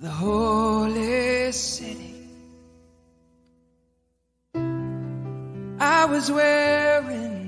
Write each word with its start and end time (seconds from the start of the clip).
the 0.00 0.10
holy 0.10 1.52
city. 1.52 2.14
I 5.78 6.04
was 6.04 6.30
wearing 6.30 7.45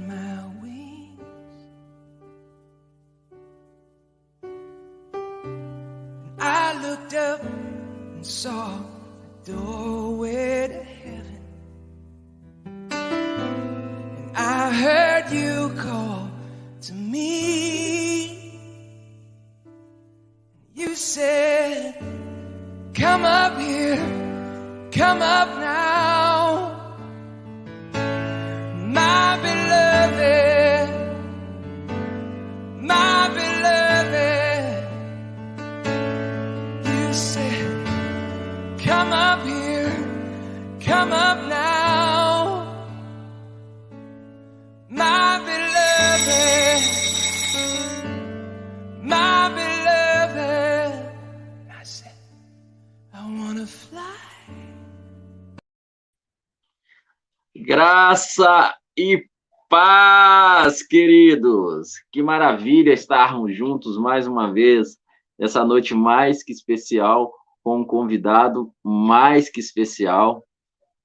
Graça 58.09 58.75
e 58.97 59.23
paz, 59.69 60.83
queridos! 60.83 61.91
Que 62.11 62.23
maravilha 62.23 62.91
estarmos 62.91 63.55
juntos 63.55 63.99
mais 63.99 64.27
uma 64.27 64.51
vez, 64.51 64.97
nessa 65.39 65.63
noite 65.63 65.93
mais 65.95 66.43
que 66.43 66.51
especial, 66.51 67.31
com 67.63 67.81
um 67.81 67.85
convidado 67.85 68.73
mais 68.83 69.51
que 69.51 69.61
especial. 69.61 70.43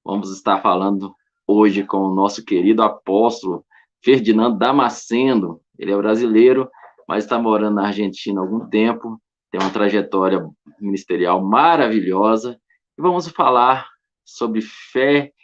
Vamos 0.02 0.34
estar 0.34 0.62
falando 0.62 1.14
hoje 1.46 1.84
com 1.84 1.98
o 1.98 2.14
nosso 2.14 2.42
querido 2.42 2.82
apóstolo 2.82 3.66
Ferdinando 4.02 4.56
Damasceno. 4.56 5.60
Ele 5.78 5.92
é 5.92 5.96
brasileiro, 5.98 6.70
mas 7.06 7.24
está 7.24 7.38
morando 7.38 7.74
na 7.74 7.88
Argentina 7.88 8.40
há 8.40 8.42
algum 8.42 8.66
tempo, 8.70 9.20
tem 9.50 9.60
uma 9.60 9.70
trajetória 9.70 10.42
ministerial 10.80 11.44
maravilhosa. 11.44 12.58
E 12.98 13.02
vamos 13.02 13.28
falar 13.28 13.90
sobre 14.24 14.62
fé 14.62 15.34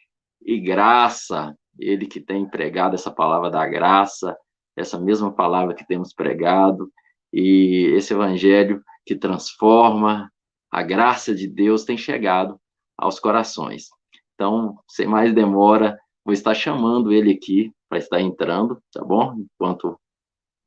e 0.42 0.58
graça, 0.60 1.54
ele 1.78 2.06
que 2.06 2.20
tem 2.20 2.48
pregado 2.48 2.94
essa 2.94 3.10
palavra 3.10 3.50
da 3.50 3.66
graça, 3.66 4.36
essa 4.76 4.98
mesma 4.98 5.32
palavra 5.32 5.74
que 5.74 5.86
temos 5.86 6.12
pregado, 6.12 6.90
e 7.32 7.92
esse 7.96 8.12
evangelho 8.12 8.82
que 9.04 9.14
transforma, 9.14 10.30
a 10.70 10.82
graça 10.82 11.34
de 11.34 11.48
Deus 11.48 11.84
tem 11.84 11.96
chegado 11.96 12.60
aos 12.96 13.18
corações. 13.18 13.88
Então, 14.34 14.78
sem 14.88 15.06
mais 15.06 15.34
demora, 15.34 15.98
vou 16.24 16.32
estar 16.32 16.54
chamando 16.54 17.12
ele 17.12 17.32
aqui 17.32 17.72
para 17.88 17.98
estar 17.98 18.20
entrando, 18.20 18.80
tá 18.92 19.04
bom? 19.04 19.34
Enquanto 19.54 19.98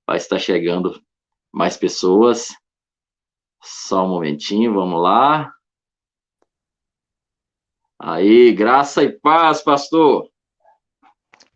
vai 0.05 0.17
estar 0.17 0.39
chegando 0.39 1.01
mais 1.51 1.77
pessoas. 1.77 2.49
Só 3.61 4.05
um 4.05 4.09
momentinho, 4.09 4.73
vamos 4.73 5.01
lá. 5.01 5.53
Aí, 8.06 8.52
graça 8.52 9.02
e 9.02 9.09
paz, 9.09 9.62
pastor. 9.62 10.30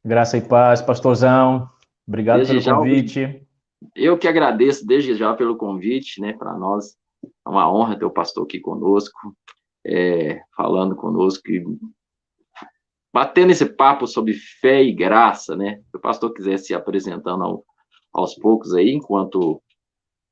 Graça 0.02 0.38
e 0.38 0.42
paz, 0.42 0.82
pastorzão. 0.82 1.70
Obrigado 2.08 2.38
Desde 2.38 2.54
pelo 2.54 2.64
já, 2.64 2.74
convite. 2.74 3.48
Eu 3.94 4.18
que 4.18 4.30
agradeço 4.30 4.88
desde 4.88 5.14
já 5.14 5.34
pelo 5.34 5.58
convite, 5.58 6.22
né? 6.22 6.32
Para 6.32 6.58
nós 6.58 6.96
é 7.22 7.50
uma 7.50 7.70
honra 7.70 8.00
ter 8.00 8.06
o 8.06 8.10
pastor 8.10 8.46
aqui 8.46 8.62
conosco, 8.62 9.36
é, 9.86 10.42
falando 10.56 10.96
conosco 10.96 11.52
e 11.52 11.66
batendo 13.14 13.52
esse 13.52 13.66
papo 13.66 14.08
sobre 14.08 14.34
fé 14.34 14.82
e 14.82 14.94
graça, 14.94 15.54
né? 15.54 15.82
Se 15.92 15.98
o 15.98 16.00
pastor 16.00 16.34
quiser 16.34 16.58
se 16.60 16.74
apresentando 16.74 17.44
ao, 17.44 17.66
aos 18.14 18.36
poucos 18.36 18.74
aí, 18.74 18.92
enquanto 18.92 19.62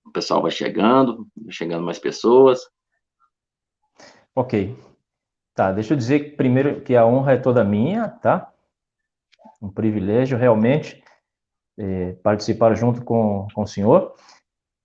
o 0.05 0.11
pessoal 0.13 0.41
vai 0.41 0.51
chegando, 0.51 1.27
chegando 1.49 1.83
mais 1.83 1.99
pessoas. 1.99 2.61
Ok. 4.33 4.73
Tá, 5.55 5.71
deixa 5.71 5.93
eu 5.93 5.97
dizer 5.97 6.35
primeiro 6.35 6.81
que 6.81 6.97
a 6.97 7.05
honra 7.05 7.31
é 7.33 7.37
toda 7.37 7.63
minha, 7.63 8.09
tá? 8.09 8.51
Um 9.61 9.71
privilégio 9.71 10.37
realmente 10.37 11.01
é, 11.77 12.11
participar 12.21 12.75
junto 12.75 13.01
com, 13.05 13.47
com 13.53 13.61
o 13.61 13.67
senhor. 13.67 14.13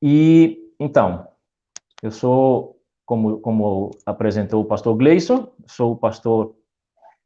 E, 0.01 0.73
então, 0.79 1.27
eu 2.01 2.13
sou, 2.13 2.81
como, 3.05 3.41
como 3.41 3.91
apresentou 4.07 4.63
o 4.63 4.65
pastor 4.65 4.97
Gleison, 4.97 5.53
sou 5.67 5.93
o 5.93 5.97
pastor, 5.97 6.55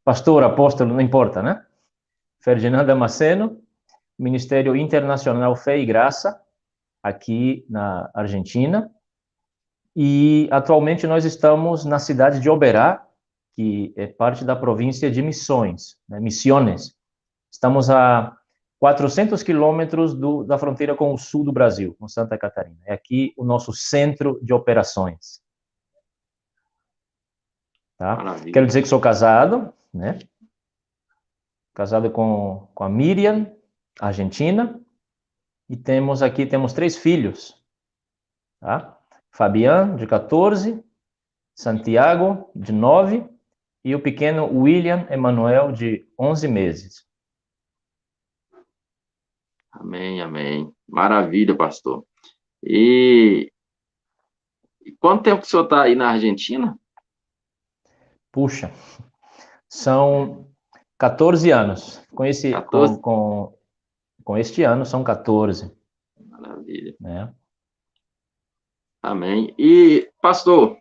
pastor, 0.03 0.43
apóstolo, 0.43 0.95
não 0.95 1.01
importa, 1.03 1.43
né? 1.43 1.63
Ferdinando 2.41 2.87
Damasceno, 2.87 3.61
Ministério 4.19 4.75
Internacional 4.75 5.55
Fé 5.55 5.79
e 5.79 5.85
Graça, 5.85 6.41
aqui 7.03 7.67
na 7.69 8.11
Argentina. 8.15 8.91
E 9.95 10.49
atualmente 10.51 11.07
nós 11.07 11.27
estamos 11.27 11.85
na 11.85 11.99
cidade 11.99 12.41
de 12.41 12.49
Oberá, 12.49 13.07
que 13.55 13.93
é 13.97 14.07
parte 14.07 14.45
da 14.45 14.57
província 14.57 15.11
de 15.11 15.23
Missões, 15.23 15.97
né, 16.09 16.19
Missiones. 16.21 16.97
Estamos 17.51 17.89
a 17.89 18.37
400 18.81 19.43
quilômetros 19.43 20.15
da 20.47 20.59
fronteira 20.59 20.95
com 20.95 21.15
o 21.15 21.19
sul 21.19 21.45
do 21.45 21.53
Brasil, 21.53 21.97
com 21.99 22.09
Santa 22.09 22.37
Catarina. 22.37 22.77
É 22.85 22.93
aqui 22.93 23.33
o 23.37 23.45
nosso 23.45 23.73
centro 23.73 24.39
de 24.43 24.53
operações. 24.53 25.41
Tá? 27.97 28.17
Maravilha. 28.17 28.53
Quero 28.53 28.67
dizer 28.67 28.83
que 28.83 28.89
sou 28.89 29.01
casado, 29.01 29.73
né? 29.93 30.19
Casado 31.73 32.11
com, 32.11 32.69
com 32.75 32.85
a 32.85 32.89
Miriam, 32.89 33.51
argentina, 34.01 34.81
e 35.69 35.77
temos 35.77 36.23
aqui, 36.23 36.45
temos 36.45 36.73
três 36.73 36.97
filhos, 36.97 37.61
tá? 38.61 38.99
Fabian, 39.31 39.97
de 39.97 40.07
14, 40.07 40.85
Santiago, 41.55 42.51
de 42.55 42.73
9, 42.73 43.29
e 43.85 43.95
o 43.95 44.01
pequeno 44.01 44.47
William 44.47 45.07
Emanuel, 45.11 45.71
de 45.71 46.09
11 46.19 46.49
meses. 46.49 47.07
Amém, 49.71 50.23
amém. 50.23 50.73
Maravilha, 50.89 51.55
pastor. 51.55 52.07
E, 52.63 53.53
e 54.81 54.93
quanto 54.93 55.25
tempo 55.25 55.43
que 55.43 55.47
o 55.47 55.51
senhor 55.51 55.65
está 55.65 55.83
aí 55.83 55.95
na 55.95 56.11
Argentina? 56.11 56.79
Puxa, 58.33 58.73
são 59.69 60.49
14 60.99 61.51
anos. 61.51 62.03
Com, 62.15 62.25
esse, 62.25 62.53
14? 62.53 62.95
Com, 62.95 63.01
com, 63.03 63.59
com 64.25 64.39
este 64.39 64.63
ano, 64.63 64.87
são 64.87 65.05
14. 65.05 65.71
Maravilha. 66.19 66.97
Né? 66.99 67.35
Amém. 69.03 69.55
E, 69.59 70.11
pastor, 70.23 70.79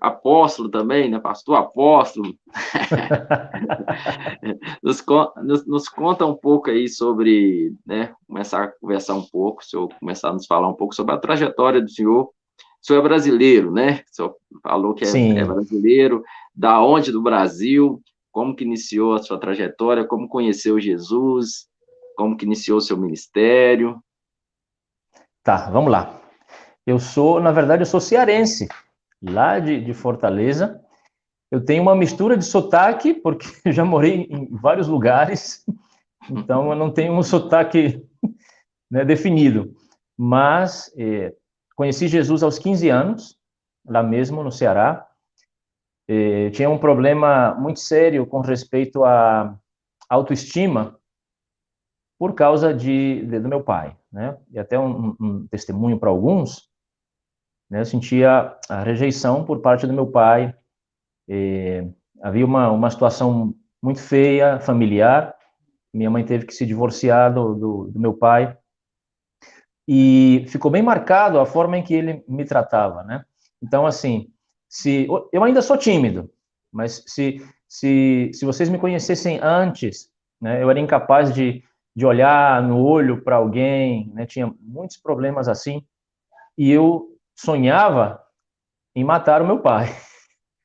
apóstolo 0.00 0.70
também, 0.70 1.10
né? 1.10 1.18
Pastor 1.18 1.56
apóstolo. 1.56 2.34
nos, 4.82 5.04
nos, 5.42 5.66
nos 5.66 5.88
conta 5.88 6.24
um 6.24 6.34
pouco 6.34 6.70
aí 6.70 6.88
sobre, 6.88 7.74
né? 7.86 8.14
Começar 8.26 8.64
a 8.64 8.68
conversar 8.68 9.14
um 9.14 9.22
pouco, 9.22 9.62
o 9.62 9.64
senhor 9.64 9.88
começar 10.00 10.30
a 10.30 10.32
nos 10.32 10.46
falar 10.46 10.68
um 10.68 10.74
pouco 10.74 10.94
sobre 10.94 11.14
a 11.14 11.18
trajetória 11.18 11.82
do 11.82 11.90
senhor. 11.90 12.30
O 12.82 12.86
senhor 12.86 13.00
é 13.00 13.02
brasileiro, 13.02 13.70
né? 13.70 14.02
O 14.10 14.14
senhor 14.14 14.34
falou 14.62 14.94
que 14.94 15.04
é, 15.04 15.38
é 15.38 15.44
brasileiro. 15.44 16.24
Da 16.54 16.82
onde 16.82 17.12
do 17.12 17.20
Brasil? 17.20 18.00
Como 18.32 18.56
que 18.56 18.64
iniciou 18.64 19.14
a 19.14 19.22
sua 19.22 19.38
trajetória? 19.38 20.06
Como 20.06 20.28
conheceu 20.28 20.80
Jesus? 20.80 21.68
Como 22.16 22.36
que 22.36 22.46
iniciou 22.46 22.78
o 22.78 22.82
seu 22.82 22.96
ministério? 22.96 24.02
Tá, 25.42 25.68
vamos 25.70 25.90
lá. 25.90 26.18
Eu 26.86 26.98
sou, 26.98 27.40
na 27.40 27.52
verdade, 27.52 27.82
eu 27.82 27.86
sou 27.86 28.00
cearense, 28.00 28.68
lá 29.22 29.58
de, 29.58 29.80
de 29.82 29.92
Fortaleza. 29.92 30.80
Eu 31.50 31.64
tenho 31.64 31.82
uma 31.82 31.96
mistura 31.96 32.36
de 32.36 32.44
sotaque, 32.44 33.12
porque 33.14 33.46
eu 33.64 33.72
já 33.72 33.84
morei 33.84 34.26
em 34.30 34.46
vários 34.56 34.88
lugares, 34.88 35.64
então 36.30 36.70
eu 36.70 36.76
não 36.76 36.92
tenho 36.92 37.12
um 37.12 37.22
sotaque 37.22 38.04
né, 38.90 39.04
definido. 39.04 39.74
Mas 40.16 40.92
eh, 40.96 41.34
conheci 41.74 42.06
Jesus 42.08 42.42
aos 42.42 42.58
15 42.58 42.88
anos, 42.88 43.36
lá 43.86 44.02
mesmo 44.02 44.42
no 44.44 44.52
Ceará. 44.52 45.06
Eh, 46.08 46.50
tinha 46.50 46.68
um 46.68 46.78
problema 46.78 47.54
muito 47.54 47.80
sério 47.80 48.26
com 48.26 48.40
respeito 48.40 49.04
à 49.04 49.56
autoestima 50.08 50.98
por 52.18 52.34
causa 52.34 52.74
de, 52.74 53.24
de- 53.24 53.40
do 53.40 53.48
meu 53.48 53.62
pai, 53.64 53.96
né? 54.12 54.36
E 54.52 54.58
até 54.58 54.78
um, 54.78 55.16
um 55.18 55.46
testemunho 55.48 55.98
para 55.98 56.10
alguns. 56.10 56.69
Né, 57.70 57.80
eu 57.80 57.84
sentia 57.84 58.56
a 58.68 58.82
rejeição 58.82 59.44
por 59.44 59.60
parte 59.60 59.86
do 59.86 59.92
meu 59.92 60.06
pai, 60.06 60.54
havia 62.22 62.44
uma, 62.44 62.70
uma 62.70 62.90
situação 62.90 63.54
muito 63.82 64.00
feia, 64.00 64.58
familiar, 64.60 65.34
minha 65.92 66.10
mãe 66.10 66.24
teve 66.24 66.46
que 66.46 66.54
se 66.54 66.66
divorciar 66.66 67.32
do, 67.32 67.54
do, 67.54 67.84
do 67.92 68.00
meu 68.00 68.14
pai, 68.14 68.56
e 69.88 70.44
ficou 70.48 70.70
bem 70.70 70.82
marcado 70.82 71.38
a 71.38 71.46
forma 71.46 71.78
em 71.78 71.82
que 71.82 71.94
ele 71.94 72.24
me 72.28 72.44
tratava, 72.44 73.02
né? 73.02 73.24
Então, 73.62 73.86
assim, 73.86 74.32
se 74.68 75.08
eu 75.32 75.42
ainda 75.42 75.62
sou 75.62 75.76
tímido, 75.76 76.30
mas 76.72 77.02
se 77.06 77.40
se, 77.70 78.32
se 78.34 78.44
vocês 78.44 78.68
me 78.68 78.78
conhecessem 78.78 79.38
antes, 79.40 80.10
né, 80.40 80.60
eu 80.60 80.68
era 80.68 80.80
incapaz 80.80 81.32
de, 81.32 81.62
de 81.94 82.04
olhar 82.04 82.60
no 82.64 82.82
olho 82.82 83.22
para 83.22 83.36
alguém, 83.36 84.10
né, 84.12 84.26
tinha 84.26 84.52
muitos 84.60 84.96
problemas 84.96 85.46
assim, 85.46 85.86
e 86.58 86.68
eu 86.68 87.09
sonhava 87.40 88.22
em 88.94 89.02
matar 89.02 89.40
o 89.40 89.46
meu 89.46 89.60
pai. 89.60 89.86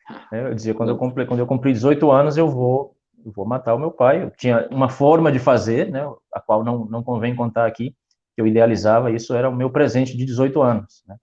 Eu 0.31 0.53
dizia, 0.53 0.73
quando 0.73 0.89
eu 0.89 0.97
cumpri, 0.99 1.25
quando 1.25 1.39
eu 1.39 1.47
cumpri 1.47 1.73
18 1.73 2.11
anos, 2.11 2.37
eu 2.37 2.47
vou, 2.47 2.95
eu 3.25 3.31
vou 3.31 3.43
matar 3.43 3.73
o 3.73 3.79
meu 3.79 3.89
pai. 3.89 4.21
Eu 4.21 4.29
tinha 4.29 4.67
uma 4.69 4.87
forma 4.87 5.31
de 5.31 5.39
fazer, 5.39 5.89
né, 5.89 6.05
a 6.31 6.39
qual 6.39 6.63
não, 6.63 6.85
não 6.85 7.03
convém 7.03 7.35
contar 7.35 7.65
aqui, 7.65 7.95
que 8.35 8.41
eu 8.41 8.45
idealizava, 8.45 9.09
isso 9.09 9.33
era 9.33 9.49
o 9.49 9.55
meu 9.55 9.71
presente 9.71 10.15
de 10.15 10.23
18 10.23 10.61
anos. 10.61 11.03
Né? 11.07 11.17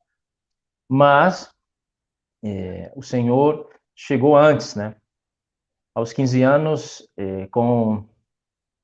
Mas 0.89 1.49
é, 2.43 2.93
o 2.97 3.03
Senhor 3.03 3.71
chegou 3.95 4.37
antes, 4.37 4.75
né? 4.75 4.97
Aos 5.95 6.13
15 6.13 6.43
anos, 6.43 7.09
é, 7.17 7.47
com, 7.49 8.05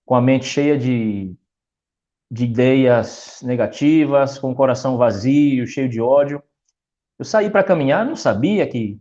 com 0.06 0.14
a 0.14 0.20
mente 0.20 0.44
cheia 0.44 0.78
de, 0.78 1.36
de 2.30 2.44
ideias 2.44 3.40
negativas, 3.42 4.38
com 4.38 4.52
o 4.52 4.54
coração 4.54 4.96
vazio, 4.96 5.66
cheio 5.66 5.88
de 5.88 6.00
ódio, 6.00 6.40
eu 7.18 7.24
saí 7.24 7.50
para 7.50 7.64
caminhar, 7.64 8.06
não 8.06 8.14
sabia 8.14 8.66
que, 8.66 9.00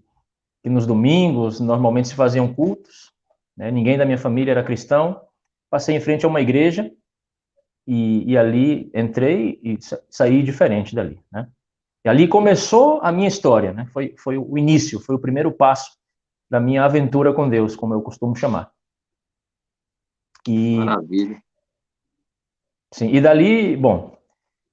que 0.63 0.69
nos 0.69 0.87
domingos 0.87 1.59
normalmente 1.59 2.07
se 2.07 2.15
faziam 2.15 2.51
cultos, 2.51 3.13
né? 3.55 3.69
ninguém 3.69 3.97
da 3.97 4.05
minha 4.05 4.17
família 4.17 4.51
era 4.51 4.63
cristão. 4.63 5.21
Passei 5.69 5.95
em 5.95 5.99
frente 5.99 6.25
a 6.25 6.29
uma 6.29 6.41
igreja 6.41 6.91
e, 7.85 8.31
e 8.31 8.37
ali 8.37 8.89
entrei 8.93 9.59
e 9.61 9.77
saí 10.09 10.41
diferente 10.41 10.95
dali, 10.95 11.21
né? 11.31 11.47
E 12.05 12.09
ali 12.09 12.27
começou 12.27 13.01
a 13.01 13.11
minha 13.11 13.27
história, 13.27 13.73
né? 13.73 13.85
Foi, 13.91 14.15
foi 14.17 14.37
o 14.37 14.57
início, 14.57 14.99
foi 14.99 15.15
o 15.15 15.19
primeiro 15.19 15.51
passo 15.51 15.97
da 16.49 16.59
minha 16.59 16.85
aventura 16.85 17.33
com 17.33 17.49
Deus, 17.49 17.75
como 17.75 17.93
eu 17.93 18.01
costumo 18.01 18.35
chamar. 18.35 18.71
E, 20.47 20.77
Maravilha. 20.77 21.43
Sim, 22.93 23.13
e 23.13 23.19
dali, 23.19 23.75
bom, 23.75 24.17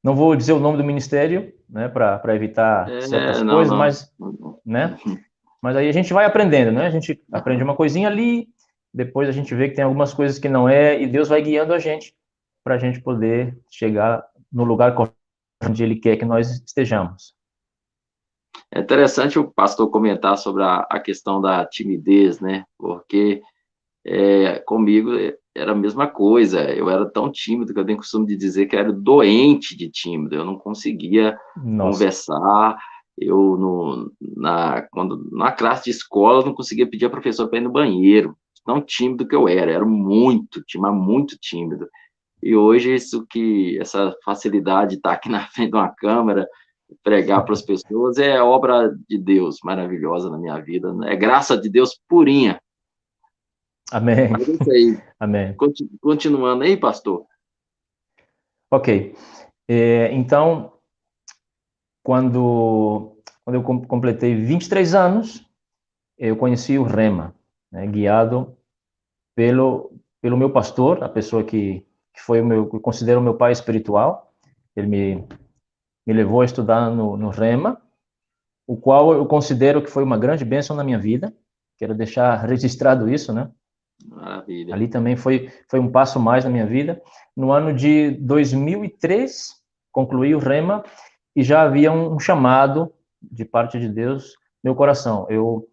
não 0.02 0.14
vou 0.14 0.36
dizer 0.36 0.52
o 0.52 0.60
nome 0.60 0.76
do 0.76 0.84
ministério, 0.84 1.52
né, 1.74 1.88
para 1.88 2.36
evitar 2.36 2.88
é, 2.88 3.00
certas 3.00 3.42
não, 3.42 3.54
coisas, 3.56 3.70
não. 3.72 3.78
mas, 3.78 4.14
né, 4.64 4.96
mas 5.60 5.76
aí 5.76 5.88
a 5.88 5.92
gente 5.92 6.12
vai 6.12 6.24
aprendendo, 6.24 6.70
né, 6.70 6.86
a 6.86 6.90
gente 6.90 7.20
aprende 7.32 7.64
uma 7.64 7.74
coisinha 7.74 8.06
ali, 8.06 8.46
depois 8.92 9.28
a 9.28 9.32
gente 9.32 9.52
vê 9.56 9.68
que 9.68 9.74
tem 9.74 9.84
algumas 9.84 10.14
coisas 10.14 10.38
que 10.38 10.48
não 10.48 10.68
é, 10.68 11.02
e 11.02 11.06
Deus 11.08 11.28
vai 11.28 11.42
guiando 11.42 11.74
a 11.74 11.78
gente 11.80 12.14
para 12.62 12.76
a 12.76 12.78
gente 12.78 13.00
poder 13.00 13.58
chegar 13.68 14.24
no 14.52 14.62
lugar 14.62 14.94
onde 15.68 15.82
Ele 15.82 15.96
quer 15.96 16.16
que 16.16 16.24
nós 16.24 16.48
estejamos. 16.64 17.34
É 18.72 18.78
interessante 18.78 19.36
o 19.36 19.50
pastor 19.50 19.90
comentar 19.90 20.38
sobre 20.38 20.62
a, 20.62 20.86
a 20.88 21.00
questão 21.00 21.40
da 21.40 21.66
timidez, 21.66 22.40
né? 22.40 22.64
Porque 22.78 23.42
é, 24.06 24.60
comigo 24.60 25.10
era 25.54 25.72
a 25.72 25.76
mesma 25.76 26.06
coisa. 26.06 26.62
Eu 26.72 26.90
era 26.90 27.08
tão 27.08 27.30
tímido 27.30 27.72
que 27.72 27.78
eu 27.78 27.84
tenho 27.84 27.98
costume 27.98 28.26
de 28.26 28.36
dizer 28.36 28.66
que 28.66 28.76
era 28.76 28.92
doente 28.92 29.76
de 29.76 29.88
tímido. 29.88 30.34
Eu 30.34 30.44
não 30.44 30.58
conseguia 30.58 31.38
Nossa. 31.56 31.92
conversar. 31.92 32.78
Eu, 33.16 33.36
no, 33.56 34.12
na, 34.20 34.82
quando, 34.90 35.28
na 35.30 35.52
classe 35.52 35.84
de 35.84 35.90
escola, 35.90 36.44
não 36.44 36.52
conseguia 36.52 36.88
pedir 36.88 37.06
a 37.06 37.10
professora 37.10 37.48
para 37.48 37.58
ir 37.58 37.62
no 37.62 37.70
banheiro. 37.70 38.36
Tão 38.64 38.80
tímido 38.80 39.26
que 39.26 39.36
eu 39.36 39.46
era. 39.46 39.70
Era 39.70 39.84
muito, 39.84 40.62
tímido, 40.64 40.92
muito 40.92 41.38
tímido. 41.38 41.88
E 42.42 42.56
hoje, 42.56 42.94
isso 42.94 43.24
que, 43.30 43.78
essa 43.80 44.14
facilidade 44.24 44.90
de 44.90 44.96
estar 44.96 45.12
aqui 45.12 45.28
na 45.30 45.46
frente 45.46 45.70
de 45.70 45.76
uma 45.76 45.88
câmera, 45.88 46.46
pregar 47.02 47.44
para 47.44 47.54
as 47.54 47.62
pessoas, 47.62 48.18
é 48.18 48.40
obra 48.42 48.94
de 49.08 49.18
Deus 49.18 49.58
maravilhosa 49.64 50.30
na 50.30 50.38
minha 50.38 50.58
vida. 50.58 50.92
Né? 50.92 51.12
É 51.12 51.16
graça 51.16 51.56
de 51.56 51.68
Deus 51.68 51.98
purinha. 52.08 52.60
Amém. 53.92 54.26
É. 54.26 55.02
Amém. 55.20 55.54
Continuando 56.00 56.64
aí, 56.64 56.76
pastor. 56.76 57.26
Ok. 58.70 59.14
É, 59.68 60.12
então, 60.12 60.72
quando, 62.02 63.16
quando 63.44 63.56
eu 63.56 63.62
completei 63.62 64.34
23 64.34 64.94
anos, 64.94 65.48
eu 66.18 66.36
conheci 66.36 66.78
o 66.78 66.82
Rema, 66.82 67.34
né, 67.72 67.86
guiado 67.86 68.56
pelo, 69.34 69.92
pelo 70.20 70.36
meu 70.36 70.50
pastor, 70.50 71.02
a 71.02 71.08
pessoa 71.08 71.42
que 71.42 71.86
que 72.14 72.22
foi 72.22 72.40
o 72.40 72.46
meu, 72.46 72.70
eu 72.72 72.80
considero 72.80 73.20
o 73.20 73.22
meu 73.22 73.34
pai 73.34 73.50
espiritual. 73.50 74.32
Ele 74.76 74.86
me, 74.86 75.28
me 76.06 76.14
levou 76.14 76.40
a 76.40 76.44
estudar 76.44 76.88
no, 76.88 77.16
no 77.16 77.28
Rema, 77.28 77.82
o 78.66 78.76
qual 78.76 79.12
eu 79.12 79.26
considero 79.26 79.82
que 79.82 79.90
foi 79.90 80.04
uma 80.04 80.16
grande 80.16 80.44
bênção 80.44 80.76
na 80.76 80.84
minha 80.84 80.98
vida. 80.98 81.34
Quero 81.76 81.94
deixar 81.94 82.36
registrado 82.36 83.12
isso, 83.12 83.32
né? 83.32 83.50
Maravilha. 84.02 84.74
Ali 84.74 84.88
também 84.88 85.16
foi, 85.16 85.50
foi 85.68 85.78
um 85.78 85.90
passo 85.90 86.18
mais 86.18 86.44
na 86.44 86.50
minha 86.50 86.66
vida. 86.66 87.00
No 87.36 87.52
ano 87.52 87.72
de 87.72 88.12
2003, 88.12 89.54
concluí 89.92 90.34
o 90.34 90.38
Rema 90.38 90.84
e 91.34 91.42
já 91.42 91.62
havia 91.62 91.92
um, 91.92 92.18
chamado 92.18 92.92
de 93.22 93.44
parte 93.44 93.78
de 93.78 93.88
Deus 93.88 94.34
meu 94.62 94.74
coração. 94.74 95.26
Eu 95.28 95.68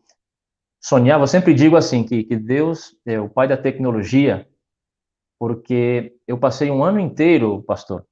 sonhava, 0.82 1.28
sempre 1.28 1.54
digo 1.54 1.76
assim, 1.76 2.04
que, 2.04 2.24
que 2.24 2.36
Deus 2.36 2.96
é 3.06 3.20
o 3.20 3.30
pai 3.30 3.48
da 3.48 3.58
tecnologia, 3.58 4.48
porque 5.40 6.18
eu 6.28 6.38
passei 6.38 6.70
um 6.70 6.84
ano 6.84 7.00
inteiro, 7.00 7.64
pastor, 7.64 8.06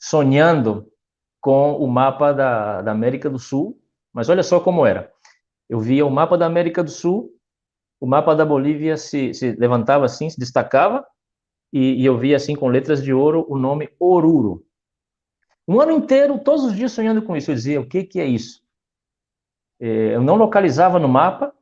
sonhando 0.00 0.90
com 1.40 1.76
o 1.76 1.86
mapa 1.86 2.32
da, 2.32 2.82
da 2.82 2.92
América 2.92 3.28
do 3.28 3.38
Sul, 3.38 3.78
mas 4.12 4.28
olha 4.28 4.42
só 4.42 4.60
como 4.60 4.86
era. 4.86 5.12
Eu 5.68 5.78
via 5.78 6.06
o 6.06 6.10
mapa 6.10 6.38
da 6.38 6.46
América 6.46 6.82
do 6.82 6.90
Sul, 6.90 7.30
o 8.00 8.06
mapa 8.06 8.34
da 8.34 8.44
Bolívia 8.44 8.96
se, 8.96 9.34
se 9.34 9.52
levantava 9.52 10.04
assim, 10.04 10.30
se 10.30 10.38
destacava, 10.38 11.06
e, 11.72 12.02
e, 12.02 12.04
eu 12.04 12.16
via 12.16 12.36
assim 12.36 12.56
com 12.56 12.68
letras 12.68 13.02
de 13.02 13.12
ouro 13.12 13.44
o 13.48 13.58
nome 13.58 13.90
Oruro. 13.98 14.64
Um 15.66 15.80
ano 15.80 15.92
inteiro, 15.92 16.38
todos 16.38 16.64
os 16.64 16.74
dias 16.74 16.92
sonhando 16.92 17.20
com 17.20 17.36
isso. 17.36 17.50
Eu 17.50 17.54
dizia, 17.54 17.80
o 17.80 17.86
que, 17.86 18.04
que 18.04 18.20
é 18.20 18.24
isso? 18.24 18.62
É, 19.78 20.14
eu 20.14 20.22
não 20.22 20.36
localizava 20.36 20.98
no 20.98 21.08
mapa, 21.08 21.54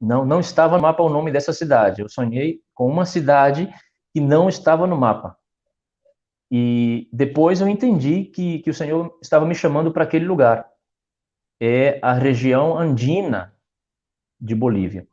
não, 0.00 0.24
não 0.24 0.40
estava 0.40 0.76
no 0.76 0.82
mapa 0.82 1.02
o 1.02 1.10
nome 1.10 1.30
dessa 1.30 1.52
cidade. 1.52 2.00
Eu 2.00 2.08
sonhei 2.08 2.62
com 2.72 2.86
uma 2.86 3.04
cidade 3.04 3.70
que 4.12 4.20
não 4.20 4.48
estava 4.48 4.86
no 4.86 4.96
mapa. 4.96 5.36
E 6.50 7.08
depois 7.12 7.60
eu 7.60 7.68
entendi 7.68 8.24
que, 8.24 8.60
que 8.60 8.70
o 8.70 8.74
Senhor 8.74 9.16
estava 9.22 9.46
me 9.46 9.54
chamando 9.54 9.92
para 9.92 10.04
aquele 10.04 10.24
lugar. 10.24 10.66
É 11.60 12.00
a 12.02 12.14
região 12.14 12.76
andina 12.76 13.54
de 14.40 14.54
Bolívia. 14.54 15.06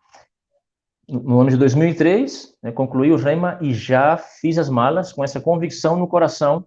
No 1.10 1.40
ano 1.40 1.50
de 1.50 1.58
2003, 1.58 2.58
né, 2.62 2.72
concluí 2.72 3.12
o 3.12 3.16
Rema 3.16 3.58
e 3.62 3.74
já 3.74 4.18
fiz 4.18 4.58
as 4.58 4.70
malas 4.70 5.14
com 5.14 5.24
essa 5.24 5.40
convicção 5.40 5.96
no 5.96 6.08
coração 6.08 6.66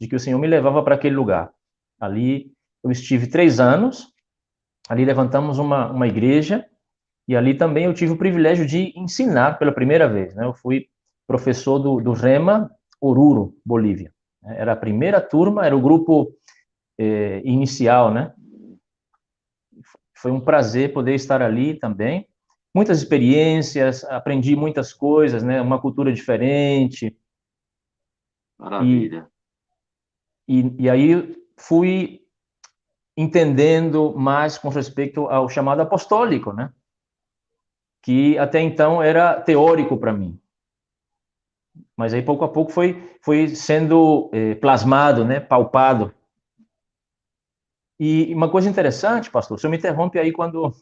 de 0.00 0.06
que 0.06 0.14
o 0.14 0.20
Senhor 0.20 0.38
me 0.38 0.46
levava 0.46 0.82
para 0.82 0.94
aquele 0.94 1.16
lugar. 1.16 1.52
Ali 2.00 2.52
eu 2.84 2.90
estive 2.90 3.26
três 3.26 3.58
anos, 3.58 4.12
ali 4.88 5.04
levantamos 5.04 5.58
uma, 5.58 5.90
uma 5.90 6.06
igreja, 6.06 6.64
e 7.26 7.36
ali 7.36 7.52
também 7.54 7.84
eu 7.84 7.94
tive 7.94 8.12
o 8.12 8.18
privilégio 8.18 8.64
de 8.64 8.92
ensinar 8.96 9.58
pela 9.58 9.72
primeira 9.72 10.08
vez. 10.08 10.34
Né? 10.34 10.44
Eu 10.46 10.54
fui 10.54 10.88
professor 11.26 11.78
do, 11.78 12.00
do 12.00 12.12
REMA, 12.12 12.70
Oruro, 13.00 13.54
Bolívia. 13.64 14.12
Era 14.42 14.72
a 14.72 14.76
primeira 14.76 15.20
turma, 15.20 15.66
era 15.66 15.76
o 15.76 15.80
grupo 15.80 16.32
eh, 16.98 17.42
inicial, 17.44 18.12
né? 18.12 18.32
Foi 20.16 20.30
um 20.32 20.40
prazer 20.40 20.92
poder 20.92 21.14
estar 21.14 21.42
ali 21.42 21.78
também. 21.78 22.26
Muitas 22.74 22.98
experiências, 22.98 24.04
aprendi 24.04 24.54
muitas 24.54 24.92
coisas, 24.92 25.42
né? 25.42 25.60
Uma 25.60 25.80
cultura 25.80 26.12
diferente. 26.12 27.16
Maravilha. 28.58 29.28
E, 30.46 30.60
e, 30.60 30.82
e 30.84 30.90
aí 30.90 31.36
fui 31.56 32.22
entendendo 33.16 34.14
mais 34.16 34.56
com 34.56 34.68
respeito 34.68 35.26
ao 35.26 35.48
chamado 35.48 35.82
apostólico, 35.82 36.52
né? 36.52 36.72
Que 38.02 38.38
até 38.38 38.60
então 38.60 39.02
era 39.02 39.40
teórico 39.40 39.98
para 39.98 40.12
mim. 40.12 40.40
Mas 41.96 42.14
aí 42.14 42.22
pouco 42.22 42.44
a 42.44 42.48
pouco 42.48 42.70
foi, 42.70 43.18
foi 43.20 43.48
sendo 43.48 44.30
eh, 44.32 44.54
plasmado, 44.54 45.24
né, 45.24 45.40
palpado. 45.40 46.14
E 47.98 48.32
uma 48.32 48.48
coisa 48.48 48.70
interessante, 48.70 49.28
pastor, 49.30 49.56
o 49.56 49.60
senhor 49.60 49.72
me 49.72 49.78
interrompe 49.78 50.16
aí 50.18 50.30
quando, 50.30 50.72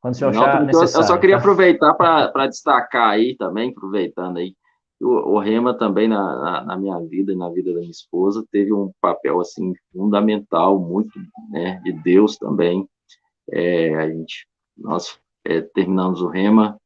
quando 0.00 0.14
o 0.14 0.16
senhor 0.16 0.30
achar 0.30 0.60
Não, 0.60 0.66
necessário. 0.66 1.04
Eu 1.04 1.08
só 1.08 1.18
queria 1.18 1.36
tá? 1.36 1.40
aproveitar 1.40 1.94
para 1.94 2.46
destacar 2.46 3.10
aí 3.10 3.36
também, 3.36 3.70
aproveitando 3.70 4.38
aí, 4.38 4.54
o, 5.00 5.34
o 5.34 5.38
Rema 5.38 5.74
também 5.74 6.08
na, 6.08 6.36
na, 6.36 6.64
na, 6.64 6.76
minha 6.76 6.98
vida 7.00 7.32
e 7.32 7.36
na 7.36 7.48
vida 7.48 7.72
da 7.72 7.80
minha 7.80 7.90
esposa 7.90 8.44
teve 8.50 8.72
um 8.72 8.90
papel 9.00 9.40
assim 9.40 9.72
fundamental, 9.92 10.78
muito 10.78 11.18
né, 11.50 11.80
de 11.84 11.92
Deus 11.92 12.36
também. 12.36 12.88
É, 13.50 13.94
a 13.94 14.08
gente, 14.08 14.46
nós 14.76 15.18
é, 15.44 15.60
terminamos 15.60 16.20
o 16.20 16.28
Rema 16.28 16.78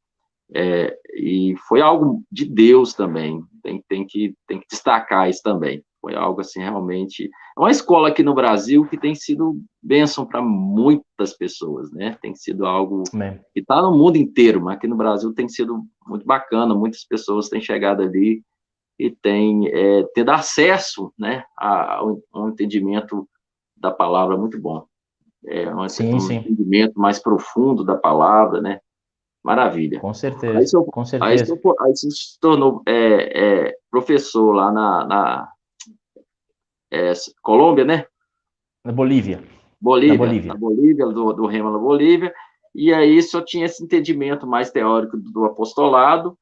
é, 0.53 0.95
e 1.15 1.55
foi 1.67 1.81
algo 1.81 2.23
de 2.31 2.45
Deus 2.45 2.93
também. 2.93 3.43
Tem, 3.61 3.83
tem, 3.87 4.05
que, 4.05 4.35
tem 4.47 4.59
que 4.59 4.67
destacar 4.69 5.29
isso 5.29 5.41
também. 5.41 5.83
Foi 6.03 6.15
algo 6.15 6.41
assim 6.41 6.59
realmente. 6.59 7.29
É 7.57 7.59
uma 7.59 7.71
escola 7.71 8.09
aqui 8.09 8.21
no 8.21 8.33
Brasil 8.33 8.85
que 8.85 8.97
tem 8.97 9.15
sido 9.15 9.57
bênção 9.81 10.25
para 10.25 10.41
muitas 10.41 11.33
pessoas, 11.33 11.93
né? 11.93 12.17
Tem 12.21 12.35
sido 12.35 12.65
algo 12.65 13.03
Amém. 13.13 13.39
que 13.53 13.61
está 13.61 13.81
no 13.81 13.97
mundo 13.97 14.17
inteiro, 14.17 14.61
mas 14.61 14.75
aqui 14.75 14.85
no 14.85 14.97
Brasil 14.97 15.33
tem 15.33 15.47
sido 15.47 15.81
muito 16.05 16.25
bacana. 16.25 16.75
Muitas 16.75 17.05
pessoas 17.05 17.47
têm 17.47 17.61
chegado 17.61 18.01
ali 18.01 18.43
e 18.99 19.11
têm 19.11 19.69
é, 19.69 20.03
tido 20.13 20.29
acesso, 20.31 21.13
né, 21.17 21.45
a, 21.57 21.99
a 21.99 22.05
um 22.05 22.49
entendimento 22.49 23.25
da 23.77 23.89
palavra 23.89 24.35
muito 24.35 24.59
bom. 24.59 24.85
É 25.45 25.73
um, 25.73 25.87
sim, 25.87 26.13
um 26.13 26.19
sim. 26.19 26.35
entendimento 26.35 26.99
mais 26.99 27.17
profundo 27.17 27.85
da 27.85 27.95
palavra, 27.95 28.59
né? 28.59 28.81
Maravilha. 29.41 30.01
Com 30.01 30.13
certeza. 30.13 30.57
Aí, 30.57 30.65
eu, 30.73 30.83
com 30.83 31.05
certeza. 31.05 31.31
Aí, 31.31 31.95
se 31.95 32.39
tornou 32.41 32.81
é, 32.85 33.67
é, 33.67 33.77
professor 33.89 34.51
lá 34.51 34.69
na, 34.69 35.05
na 35.05 35.53
é, 36.93 37.13
Colômbia, 37.41 37.83
né? 37.83 38.05
Na 38.85 38.91
Bolívia. 38.91 39.43
Bolívia. 39.81 40.17
Na 40.17 40.25
Bolívia, 40.25 40.53
na 40.53 40.59
Bolívia 40.59 41.05
do, 41.07 41.33
do 41.33 41.45
Rema 41.47 41.71
na 41.71 41.79
Bolívia. 41.79 42.33
E 42.75 42.93
aí 42.93 43.21
só 43.21 43.41
tinha 43.41 43.65
esse 43.65 43.83
entendimento 43.83 44.45
mais 44.45 44.71
teórico 44.71 45.17
do, 45.17 45.31
do 45.31 45.45
apostolado. 45.45 46.37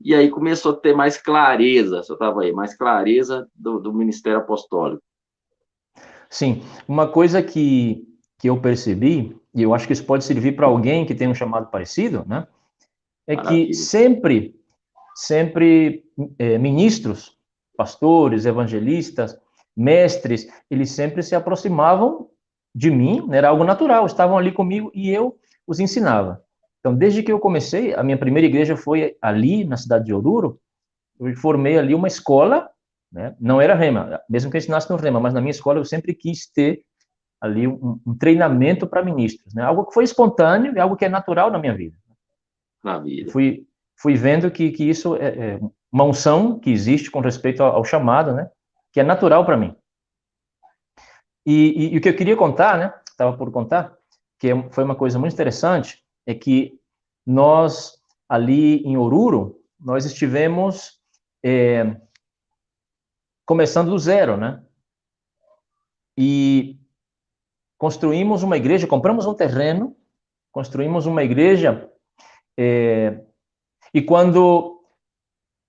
E 0.00 0.14
aí 0.14 0.28
começou 0.28 0.72
a 0.72 0.76
ter 0.76 0.94
mais 0.94 1.16
clareza, 1.16 2.02
só 2.02 2.14
estava 2.14 2.42
aí, 2.42 2.52
mais 2.52 2.76
clareza 2.76 3.48
do, 3.54 3.80
do 3.80 3.94
ministério 3.94 4.38
apostólico. 4.38 5.02
Sim, 6.28 6.62
uma 6.86 7.08
coisa 7.08 7.42
que, 7.42 8.06
que 8.38 8.50
eu 8.50 8.60
percebi, 8.60 9.34
e 9.54 9.62
eu 9.62 9.72
acho 9.72 9.86
que 9.86 9.94
isso 9.94 10.04
pode 10.04 10.24
servir 10.24 10.54
para 10.54 10.66
alguém 10.66 11.06
que 11.06 11.14
tem 11.14 11.28
um 11.28 11.34
chamado 11.34 11.70
parecido, 11.70 12.24
né? 12.26 12.46
É 13.26 13.36
Maravilha. 13.36 13.66
que 13.68 13.74
sempre, 13.74 14.54
sempre 15.14 16.04
é, 16.38 16.58
ministros, 16.58 17.36
pastores, 17.76 18.44
evangelistas, 18.44 19.38
mestres, 19.76 20.48
eles 20.70 20.90
sempre 20.90 21.22
se 21.22 21.34
aproximavam 21.34 22.30
de 22.74 22.90
mim, 22.90 23.26
né, 23.26 23.38
era 23.38 23.48
algo 23.48 23.64
natural, 23.64 24.06
estavam 24.06 24.38
ali 24.38 24.52
comigo 24.52 24.90
e 24.94 25.10
eu 25.10 25.38
os 25.66 25.80
ensinava. 25.80 26.42
Então, 26.80 26.94
desde 26.94 27.22
que 27.22 27.32
eu 27.32 27.40
comecei, 27.40 27.94
a 27.94 28.02
minha 28.02 28.16
primeira 28.16 28.46
igreja 28.46 28.76
foi 28.76 29.16
ali, 29.20 29.64
na 29.64 29.76
cidade 29.76 30.04
de 30.04 30.14
Oruro, 30.14 30.60
eu 31.18 31.34
formei 31.36 31.78
ali 31.78 31.94
uma 31.94 32.06
escola, 32.06 32.68
né, 33.10 33.34
não 33.40 33.60
era 33.60 33.74
rema, 33.74 34.20
mesmo 34.28 34.50
que 34.50 34.56
eu 34.56 34.58
ensinasse 34.58 34.90
no 34.90 34.96
rema, 34.96 35.18
mas 35.18 35.34
na 35.34 35.40
minha 35.40 35.50
escola 35.50 35.78
eu 35.78 35.84
sempre 35.84 36.14
quis 36.14 36.50
ter 36.50 36.82
ali 37.40 37.66
um, 37.66 38.00
um 38.06 38.16
treinamento 38.16 38.86
para 38.86 39.04
ministros, 39.04 39.54
né, 39.54 39.62
algo 39.62 39.86
que 39.86 39.94
foi 39.94 40.04
espontâneo 40.04 40.74
e 40.74 40.78
algo 40.78 40.96
que 40.96 41.04
é 41.04 41.08
natural 41.08 41.50
na 41.50 41.58
minha 41.58 41.74
vida. 41.74 41.96
Na 42.84 42.98
vida. 42.98 43.32
Fui, 43.32 43.66
fui 43.98 44.14
vendo 44.14 44.50
que, 44.50 44.70
que 44.70 44.84
isso 44.84 45.16
é, 45.16 45.54
é 45.54 45.60
uma 45.90 46.04
unção 46.04 46.58
que 46.58 46.70
existe 46.70 47.10
com 47.10 47.20
respeito 47.20 47.62
ao, 47.62 47.76
ao 47.76 47.84
chamado, 47.84 48.32
né, 48.32 48.50
que 48.96 49.00
é 49.00 49.02
natural 49.02 49.44
para 49.44 49.58
mim. 49.58 49.76
E, 51.44 51.52
e, 51.52 51.94
e, 51.94 51.98
o 51.98 52.00
que 52.00 52.08
eu 52.08 52.16
queria 52.16 52.34
contar, 52.34 52.78
né, 52.78 52.98
estava 53.06 53.36
por 53.36 53.52
contar, 53.52 53.94
que 54.38 54.48
foi 54.70 54.84
uma 54.84 54.96
coisa 54.96 55.18
muito 55.18 55.34
interessante, 55.34 56.02
é 56.24 56.34
que 56.34 56.80
nós, 57.26 58.02
ali 58.26 58.78
em 58.86 58.96
Oruro, 58.96 59.60
nós 59.78 60.06
estivemos 60.06 60.98
é, 61.44 61.94
começando 63.44 63.90
do 63.90 63.98
zero, 63.98 64.38
né? 64.38 64.64
E 66.16 66.80
construímos 67.76 68.42
uma 68.42 68.56
igreja, 68.56 68.86
compramos 68.86 69.26
um 69.26 69.34
terreno, 69.34 69.94
construímos 70.50 71.04
uma 71.04 71.22
igreja, 71.22 71.92
é, 72.58 73.22
e 73.92 74.00
quando 74.00 74.82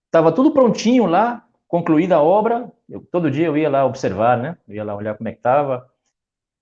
estava 0.05 0.31
tudo 0.31 0.53
prontinho 0.53 1.05
lá, 1.05 1.46
concluída 1.67 2.15
a 2.15 2.21
obra, 2.21 2.71
eu, 2.89 3.01
todo 3.11 3.31
dia 3.31 3.47
eu 3.47 3.57
ia 3.57 3.69
lá 3.69 3.85
observar, 3.85 4.37
né? 4.37 4.57
Eu 4.67 4.75
ia 4.75 4.83
lá 4.83 4.95
olhar 4.95 5.15
como 5.15 5.29
é 5.29 5.31
que 5.31 5.39
estava 5.39 5.87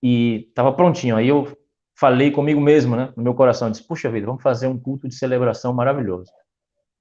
e 0.02 0.48
estava 0.50 0.74
prontinho. 0.74 1.16
Aí 1.16 1.28
eu 1.28 1.58
falei 1.96 2.32
comigo 2.32 2.60
mesmo, 2.60 2.96
né? 2.96 3.14
No 3.16 3.24
meu 3.24 3.34
coração, 3.34 3.70
disse: 3.70 3.84
puxa 3.84 4.10
vida, 4.10 4.26
vamos 4.26 4.42
fazer 4.42 4.68
um 4.68 4.80
culto 4.80 5.08
de 5.08 5.16
celebração 5.16 5.74
maravilhoso. 5.74 6.32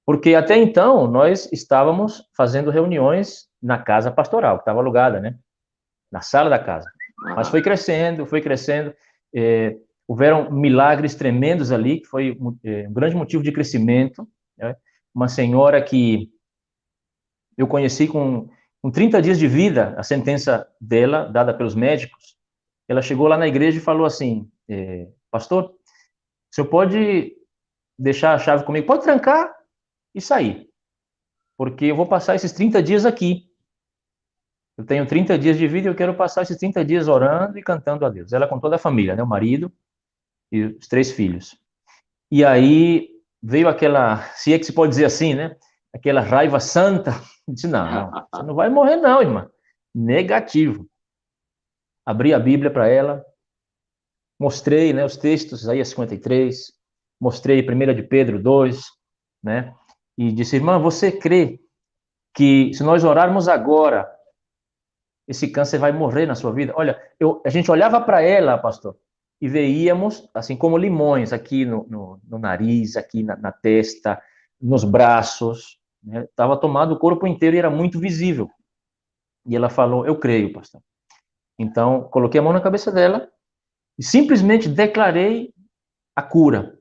Porque 0.05 0.35
até 0.35 0.55
então 0.57 1.07
nós 1.07 1.51
estávamos 1.51 2.23
fazendo 2.37 2.69
reuniões 2.69 3.47
na 3.61 3.79
casa 3.79 4.11
pastoral, 4.11 4.57
que 4.57 4.61
estava 4.61 4.79
alugada, 4.79 5.19
né? 5.19 5.35
Na 6.11 6.21
sala 6.21 6.49
da 6.49 6.59
casa. 6.59 6.87
Mas 7.35 7.47
foi 7.47 7.61
crescendo, 7.61 8.25
foi 8.25 8.41
crescendo. 8.41 8.93
É, 9.33 9.75
houveram 10.07 10.51
milagres 10.51 11.15
tremendos 11.15 11.71
ali, 11.71 12.01
que 12.01 12.07
foi 12.07 12.37
é, 12.63 12.87
um 12.87 12.93
grande 12.93 13.15
motivo 13.15 13.41
de 13.41 13.51
crescimento. 13.51 14.27
Né? 14.57 14.75
Uma 15.13 15.27
senhora 15.27 15.81
que 15.81 16.29
eu 17.57 17.67
conheci 17.67 18.07
com, 18.07 18.49
com 18.81 18.91
30 18.91 19.21
dias 19.21 19.39
de 19.39 19.47
vida, 19.47 19.95
a 19.97 20.03
sentença 20.03 20.67
dela, 20.79 21.25
dada 21.25 21.53
pelos 21.53 21.75
médicos. 21.75 22.35
Ela 22.87 23.01
chegou 23.01 23.27
lá 23.27 23.37
na 23.37 23.47
igreja 23.47 23.77
e 23.77 23.81
falou 23.81 24.05
assim: 24.05 24.49
é, 24.69 25.07
Pastor, 25.31 25.65
o 25.65 25.75
senhor 26.55 26.67
pode 26.67 27.35
deixar 27.97 28.33
a 28.33 28.39
chave 28.39 28.63
comigo? 28.63 28.87
Pode 28.87 29.03
trancar 29.03 29.53
e 30.13 30.21
sair, 30.21 30.69
porque 31.57 31.85
eu 31.85 31.95
vou 31.95 32.07
passar 32.07 32.35
esses 32.35 32.51
30 32.51 32.81
dias 32.83 33.05
aqui. 33.05 33.49
Eu 34.77 34.85
tenho 34.85 35.07
30 35.07 35.39
dias 35.39 35.57
de 35.57 35.67
vida 35.67 35.87
e 35.87 35.91
eu 35.91 35.95
quero 35.95 36.15
passar 36.15 36.41
esses 36.41 36.57
30 36.57 36.83
dias 36.83 37.07
orando 37.07 37.57
e 37.57 37.63
cantando 37.63 38.05
a 38.05 38.09
Deus. 38.09 38.33
Ela 38.33 38.47
com 38.47 38.59
toda 38.59 38.75
a 38.75 38.79
família, 38.79 39.15
né? 39.15 39.23
O 39.23 39.27
marido 39.27 39.71
e 40.51 40.65
os 40.65 40.87
três 40.87 41.11
filhos. 41.11 41.57
E 42.29 42.43
aí 42.43 43.09
veio 43.41 43.69
aquela, 43.69 44.23
se 44.33 44.53
é 44.53 44.59
que 44.59 44.65
se 44.65 44.73
pode 44.73 44.89
dizer 44.89 45.05
assim, 45.05 45.33
né? 45.33 45.55
Aquela 45.95 46.21
raiva 46.21 46.59
santa 46.59 47.11
Disse, 47.47 47.67
não, 47.67 48.11
você 48.11 48.43
não 48.43 48.55
vai 48.55 48.69
morrer 48.69 48.95
não, 48.95 49.21
irmã. 49.21 49.49
Negativo. 49.93 50.87
Abri 52.05 52.33
a 52.33 52.39
Bíblia 52.39 52.71
para 52.71 52.87
ela, 52.87 53.23
mostrei 54.39 54.93
né, 54.93 55.05
os 55.05 55.17
textos, 55.17 55.61
Isaías 55.61 55.89
53, 55.89 56.73
mostrei 57.19 57.61
1 57.67 57.93
de 57.95 58.03
Pedro 58.03 58.41
2, 58.41 58.83
né? 59.43 59.73
E 60.17 60.31
disse, 60.31 60.55
irmã, 60.55 60.79
você 60.79 61.11
crê 61.11 61.59
que 62.33 62.73
se 62.73 62.83
nós 62.83 63.03
orarmos 63.03 63.47
agora, 63.47 64.11
esse 65.27 65.47
câncer 65.47 65.79
vai 65.79 65.91
morrer 65.91 66.25
na 66.25 66.35
sua 66.35 66.51
vida? 66.51 66.73
Olha, 66.75 66.99
eu, 67.19 67.41
a 67.45 67.49
gente 67.49 67.71
olhava 67.71 67.99
para 68.01 68.21
ela, 68.21 68.57
pastor, 68.57 68.97
e 69.41 69.47
veíamos, 69.47 70.29
assim 70.33 70.55
como 70.55 70.77
limões, 70.77 71.33
aqui 71.33 71.65
no, 71.65 71.85
no, 71.89 72.21
no 72.27 72.39
nariz, 72.39 72.95
aqui 72.95 73.23
na, 73.23 73.35
na, 73.35 73.51
testa, 73.51 74.21
nos 74.61 74.83
braços, 74.83 75.79
Estava 76.05 76.55
né? 76.55 76.61
tomado 76.61 76.93
o 76.93 76.99
corpo 76.99 77.25
inteiro 77.25 77.55
e 77.55 77.59
era 77.59 77.69
muito 77.69 77.99
visível. 77.99 78.49
E 79.45 79.55
ela 79.55 79.69
falou: 79.69 80.05
Eu 80.05 80.17
creio, 80.19 80.53
pastor. 80.53 80.81
Então, 81.57 82.03
coloquei 82.09 82.39
a 82.39 82.43
mão 82.43 82.53
na 82.53 82.61
cabeça 82.61 82.91
dela 82.91 83.29
e 83.97 84.03
simplesmente 84.03 84.67
declarei 84.67 85.53
a 86.15 86.21
cura. 86.21 86.77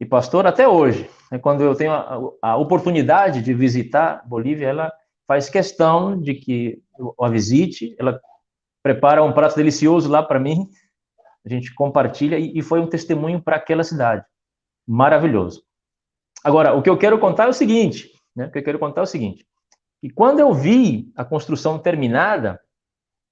E, 0.00 0.06
pastor, 0.06 0.46
até 0.46 0.66
hoje, 0.66 1.08
né, 1.30 1.38
quando 1.38 1.62
eu 1.62 1.74
tenho 1.74 1.92
a, 1.92 2.18
a, 2.42 2.56
oportunidade 2.56 3.42
de 3.42 3.54
visitar 3.54 4.26
Bolívia, 4.26 4.68
ela 4.68 4.92
faz 5.26 5.48
questão 5.48 6.20
de 6.20 6.34
que 6.34 6.82
eu 6.98 7.14
a 7.20 7.28
visite, 7.28 7.94
ela 7.98 8.20
prepara 8.82 9.22
um 9.22 9.32
prato 9.32 9.56
delicioso 9.56 10.10
lá 10.10 10.22
para 10.22 10.40
mim, 10.40 10.68
a 11.44 11.48
gente 11.48 11.74
compartilha, 11.74 12.38
e, 12.38 12.58
e 12.58 12.62
foi 12.62 12.80
um 12.80 12.86
testemunho 12.86 13.40
para 13.40 13.56
aquela 13.56 13.84
cidade. 13.84 14.24
Maravilhoso. 14.86 15.62
Agora, 16.42 16.74
o 16.74 16.82
que 16.82 16.90
eu 16.90 16.98
quero 16.98 17.18
contar 17.18 17.44
é 17.44 17.48
o 17.48 17.54
seguinte: 17.54 18.10
né? 18.34 18.46
O 18.46 18.50
que 18.50 18.58
eu 18.58 18.64
quero 18.64 18.78
contar 18.78 19.02
é 19.02 19.04
o 19.04 19.06
seguinte: 19.06 19.46
que 20.00 20.10
quando 20.10 20.40
eu 20.40 20.52
vi 20.52 21.12
a 21.16 21.24
construção 21.24 21.78
terminada, 21.78 22.60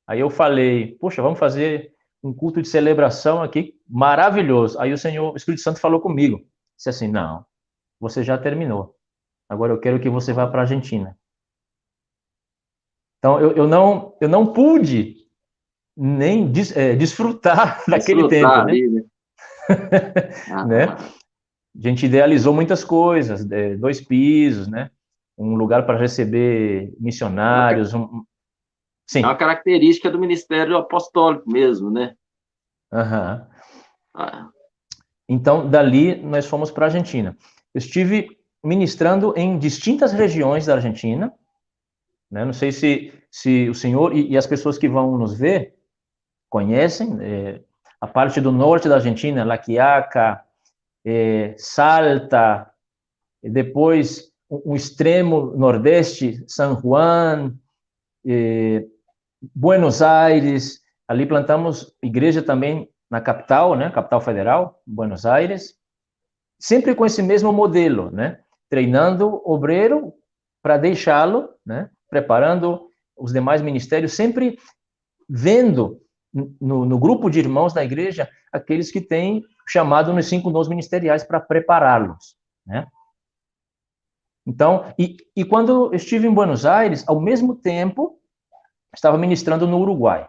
aí 0.06 0.20
eu 0.20 0.30
falei, 0.30 0.96
poxa, 0.98 1.22
vamos 1.22 1.38
fazer 1.38 1.92
um 2.22 2.32
culto 2.32 2.62
de 2.62 2.68
celebração 2.68 3.42
aqui 3.42 3.74
maravilhoso. 3.88 4.78
Aí 4.80 4.92
o 4.92 4.98
Senhor, 4.98 5.32
o 5.32 5.36
Espírito 5.36 5.62
Santo 5.62 5.80
falou 5.80 6.00
comigo, 6.00 6.38
disse 6.76 6.88
assim, 6.88 7.08
não, 7.08 7.44
você 7.98 8.22
já 8.22 8.38
terminou. 8.38 8.96
Agora 9.48 9.72
eu 9.72 9.80
quero 9.80 10.00
que 10.00 10.08
você 10.08 10.32
vá 10.32 10.46
para 10.46 10.60
a 10.60 10.62
Argentina. 10.62 11.18
Então 13.18 13.40
eu, 13.40 13.52
eu 13.52 13.68
não 13.68 14.16
eu 14.20 14.28
não 14.28 14.52
pude 14.52 15.16
nem 15.96 16.50
des, 16.50 16.74
é, 16.76 16.96
desfrutar, 16.96 17.84
daquele 17.86 18.28
tempo, 18.28 18.64
né? 18.64 18.72
Né? 18.72 19.04
né? 20.66 20.96
A 21.76 21.80
gente 21.88 22.06
idealizou 22.06 22.52
muitas 22.52 22.84
coisas, 22.84 23.46
dois 23.78 24.00
pisos, 24.00 24.68
né? 24.68 24.90
Um 25.38 25.54
lugar 25.54 25.86
para 25.86 25.98
receber 25.98 26.92
missionários. 27.00 27.94
Um... 27.94 28.24
Sim. 29.06 29.22
É 29.22 29.26
uma 29.26 29.36
característica 29.36 30.10
do 30.10 30.18
ministério 30.18 30.76
apostólico 30.76 31.50
mesmo, 31.50 31.90
né? 31.90 32.14
Uhum. 32.92 33.46
Ah. 34.14 34.48
Então, 35.28 35.68
dali, 35.68 36.16
nós 36.16 36.46
fomos 36.46 36.70
para 36.70 36.84
a 36.84 36.88
Argentina. 36.88 37.36
Eu 37.74 37.78
estive 37.78 38.38
ministrando 38.62 39.32
em 39.36 39.58
distintas 39.58 40.12
regiões 40.12 40.66
da 40.66 40.74
Argentina. 40.74 41.32
Né? 42.30 42.44
Não 42.44 42.52
sei 42.52 42.70
se, 42.70 43.12
se 43.30 43.68
o 43.68 43.74
senhor 43.74 44.14
e, 44.14 44.30
e, 44.30 44.36
as 44.36 44.46
pessoas 44.46 44.78
que 44.78 44.88
vão 44.88 45.16
nos 45.16 45.36
ver 45.38 45.74
conhecem. 46.50 47.16
É, 47.20 47.60
a 48.00 48.06
parte 48.06 48.40
do 48.40 48.52
norte 48.52 48.88
da 48.88 48.96
Argentina, 48.96 49.44
La 49.44 49.56
Quiaca, 49.56 50.44
é, 51.04 51.54
Salta, 51.58 52.70
depois 53.42 54.30
um 54.50 54.74
extremo 54.74 55.56
nordeste, 55.56 56.44
San 56.46 56.78
Juan, 56.80 57.54
é, 58.26 58.84
Buenos 59.54 60.02
Aires, 60.02 60.80
ali 61.08 61.26
plantamos 61.26 61.94
igreja 62.02 62.42
também 62.42 62.88
na 63.10 63.20
capital, 63.20 63.76
né, 63.76 63.90
capital 63.90 64.20
federal, 64.20 64.80
Buenos 64.86 65.26
Aires, 65.26 65.74
sempre 66.58 66.94
com 66.94 67.04
esse 67.04 67.22
mesmo 67.22 67.52
modelo, 67.52 68.10
né, 68.10 68.40
treinando 68.68 69.42
obreiro 69.44 70.14
para 70.62 70.76
deixá-lo, 70.76 71.48
né, 71.64 71.90
preparando 72.08 72.88
os 73.16 73.32
demais 73.32 73.60
ministérios, 73.60 74.12
sempre 74.12 74.58
vendo 75.28 76.00
no, 76.32 76.86
no, 76.86 76.98
grupo 76.98 77.28
de 77.28 77.38
irmãos 77.38 77.74
da 77.74 77.84
igreja 77.84 78.28
aqueles 78.50 78.90
que 78.90 79.00
têm 79.00 79.42
chamado 79.66 80.12
nos 80.12 80.26
cinco 80.28 80.50
dons 80.50 80.68
ministeriais 80.68 81.24
para 81.24 81.40
prepará-los, 81.40 82.36
né? 82.66 82.86
Então, 84.46 84.92
e, 84.98 85.16
e 85.36 85.44
quando 85.44 85.94
estive 85.94 86.26
em 86.26 86.34
Buenos 86.34 86.66
Aires, 86.66 87.04
ao 87.06 87.20
mesmo 87.20 87.54
tempo, 87.54 88.20
estava 88.94 89.16
ministrando 89.16 89.66
no 89.66 89.78
Uruguai. 89.78 90.28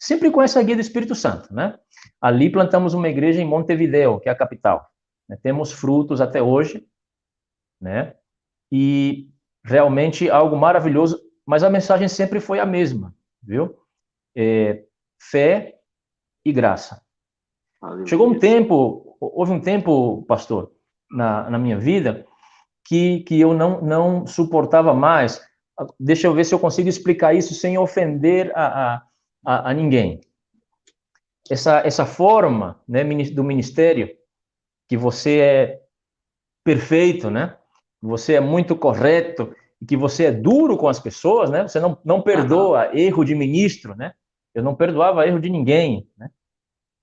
Sempre 0.00 0.30
com 0.30 0.42
essa 0.42 0.62
guia 0.62 0.74
do 0.74 0.80
Espírito 0.80 1.14
Santo, 1.14 1.54
né? 1.54 1.78
Ali 2.20 2.50
plantamos 2.50 2.94
uma 2.94 3.08
igreja 3.08 3.40
em 3.40 3.46
Montevideo, 3.46 4.18
que 4.18 4.28
é 4.28 4.32
a 4.32 4.36
capital. 4.36 4.90
Né? 5.28 5.38
Temos 5.42 5.72
frutos 5.72 6.20
até 6.20 6.42
hoje, 6.42 6.86
né? 7.80 8.16
E 8.70 9.30
realmente 9.64 10.28
algo 10.30 10.56
maravilhoso, 10.56 11.20
mas 11.46 11.62
a 11.62 11.70
mensagem 11.70 12.08
sempre 12.08 12.40
foi 12.40 12.58
a 12.58 12.66
mesma, 12.66 13.14
viu? 13.42 13.78
É, 14.34 14.84
fé 15.20 15.78
e 16.44 16.52
graça. 16.52 17.01
Aleluia. 17.82 18.06
Chegou 18.06 18.28
um 18.28 18.38
tempo, 18.38 19.16
houve 19.20 19.50
um 19.50 19.60
tempo, 19.60 20.22
pastor, 20.22 20.70
na, 21.10 21.50
na 21.50 21.58
minha 21.58 21.76
vida, 21.78 22.24
que, 22.86 23.20
que 23.20 23.40
eu 23.40 23.52
não, 23.52 23.80
não 23.82 24.26
suportava 24.26 24.94
mais. 24.94 25.42
Deixa 25.98 26.28
eu 26.28 26.34
ver 26.34 26.44
se 26.44 26.54
eu 26.54 26.60
consigo 26.60 26.88
explicar 26.88 27.34
isso 27.34 27.54
sem 27.54 27.76
ofender 27.76 28.52
a, 28.54 29.02
a, 29.44 29.70
a 29.70 29.74
ninguém. 29.74 30.20
Essa, 31.50 31.80
essa 31.84 32.06
forma 32.06 32.80
né, 32.88 33.02
do 33.32 33.42
ministério, 33.42 34.08
que 34.88 34.96
você 34.96 35.40
é 35.40 35.80
perfeito, 36.64 37.30
né? 37.30 37.56
Você 38.00 38.34
é 38.34 38.40
muito 38.40 38.76
correto 38.76 39.54
e 39.80 39.86
que 39.86 39.96
você 39.96 40.26
é 40.26 40.32
duro 40.32 40.76
com 40.76 40.86
as 40.86 41.00
pessoas, 41.00 41.50
né? 41.50 41.66
Você 41.66 41.80
não, 41.80 41.98
não 42.04 42.22
perdoa 42.22 42.96
erro 42.96 43.24
de 43.24 43.34
ministro, 43.34 43.96
né? 43.96 44.12
Eu 44.54 44.62
não 44.62 44.76
perdoava 44.76 45.26
erro 45.26 45.40
de 45.40 45.50
ninguém, 45.50 46.08
né? 46.16 46.30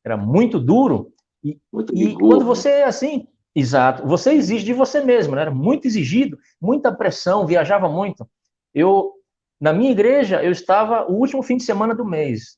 Era 0.05 0.17
muito 0.17 0.59
duro. 0.59 1.11
E, 1.43 1.59
muito 1.71 1.95
e 1.95 2.13
quando 2.15 2.45
você 2.45 2.69
é 2.69 2.83
assim, 2.85 3.27
exato, 3.55 4.05
você 4.07 4.33
exige 4.33 4.65
de 4.65 4.73
você 4.73 5.01
mesmo, 5.01 5.35
né? 5.35 5.43
Era 5.43 5.51
muito 5.51 5.85
exigido, 5.85 6.37
muita 6.61 6.91
pressão, 6.91 7.45
viajava 7.45 7.89
muito. 7.89 8.27
Eu, 8.73 9.13
na 9.59 9.73
minha 9.73 9.91
igreja, 9.91 10.43
eu 10.43 10.51
estava 10.51 11.09
o 11.09 11.15
último 11.15 11.41
fim 11.41 11.57
de 11.57 11.63
semana 11.63 11.95
do 11.95 12.05
mês. 12.05 12.57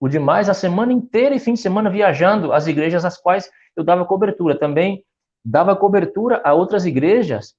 O 0.00 0.08
demais, 0.08 0.48
a 0.48 0.54
semana 0.54 0.92
inteira 0.92 1.34
e 1.34 1.38
fim 1.38 1.54
de 1.54 1.60
semana 1.60 1.88
viajando 1.88 2.52
às 2.52 2.66
igrejas 2.66 3.04
às 3.04 3.16
quais 3.16 3.48
eu 3.76 3.84
dava 3.84 4.04
cobertura. 4.04 4.58
Também 4.58 5.04
dava 5.44 5.76
cobertura 5.76 6.40
a 6.44 6.52
outras 6.52 6.84
igrejas 6.84 7.54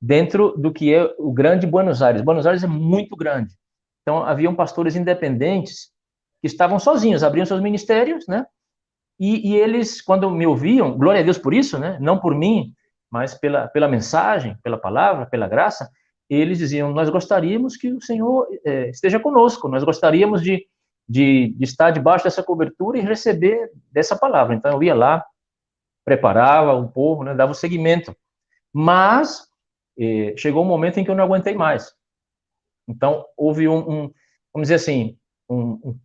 dentro 0.00 0.56
do 0.56 0.72
que 0.72 0.94
é 0.94 1.14
o 1.18 1.32
grande 1.32 1.66
Buenos 1.66 2.02
Aires. 2.02 2.22
Buenos 2.22 2.46
Aires 2.46 2.62
é 2.62 2.66
muito 2.66 3.16
grande. 3.16 3.54
Então, 4.02 4.22
haviam 4.22 4.54
pastores 4.54 4.96
independentes 4.96 5.90
que 6.40 6.46
estavam 6.46 6.78
sozinhos, 6.78 7.22
abriam 7.22 7.44
seus 7.44 7.60
ministérios, 7.60 8.26
né? 8.26 8.46
E, 9.18 9.50
e, 9.50 9.56
eles, 9.56 10.00
quando 10.00 10.30
me 10.30 10.46
ouviam, 10.46 10.96
glória 10.96 11.20
a 11.20 11.24
Deus 11.24 11.38
por 11.38 11.52
isso, 11.52 11.78
né? 11.78 11.98
Não 12.00 12.20
por 12.20 12.34
mim, 12.34 12.72
mas 13.10 13.34
pela, 13.34 13.66
pela 13.68 13.88
mensagem, 13.88 14.56
pela 14.62 14.78
palavra, 14.78 15.26
pela 15.26 15.48
graça, 15.48 15.90
eles 16.30 16.58
diziam: 16.58 16.92
Nós 16.92 17.10
gostaríamos 17.10 17.76
que 17.76 17.92
o 17.92 18.00
Senhor 18.00 18.46
é, 18.64 18.90
esteja 18.90 19.18
conosco, 19.18 19.68
nós 19.68 19.82
gostaríamos 19.82 20.42
de, 20.42 20.66
de, 21.08 21.54
de, 21.56 21.64
estar 21.64 21.90
debaixo 21.90 22.24
dessa 22.24 22.42
cobertura 22.42 22.98
e 22.98 23.02
receber 23.02 23.70
dessa 23.90 24.16
palavra. 24.16 24.54
Então 24.54 24.72
eu 24.72 24.82
ia 24.82 24.94
lá, 24.94 25.24
preparava 26.04 26.74
o 26.74 26.88
povo, 26.88 27.24
né, 27.24 27.34
dava 27.34 27.52
o 27.52 27.56
seguimento. 27.56 28.14
Mas 28.72 29.48
eh, 29.98 30.34
chegou 30.36 30.62
um 30.62 30.68
momento 30.68 31.00
em 31.00 31.04
que 31.04 31.10
eu 31.10 31.14
não 31.14 31.24
aguentei 31.24 31.54
mais. 31.54 31.92
Então 32.86 33.24
houve 33.36 33.66
um, 33.66 33.78
um 33.78 34.12
vamos 34.52 34.68
dizer 34.68 34.74
assim, 34.74 35.16
um, 35.48 35.98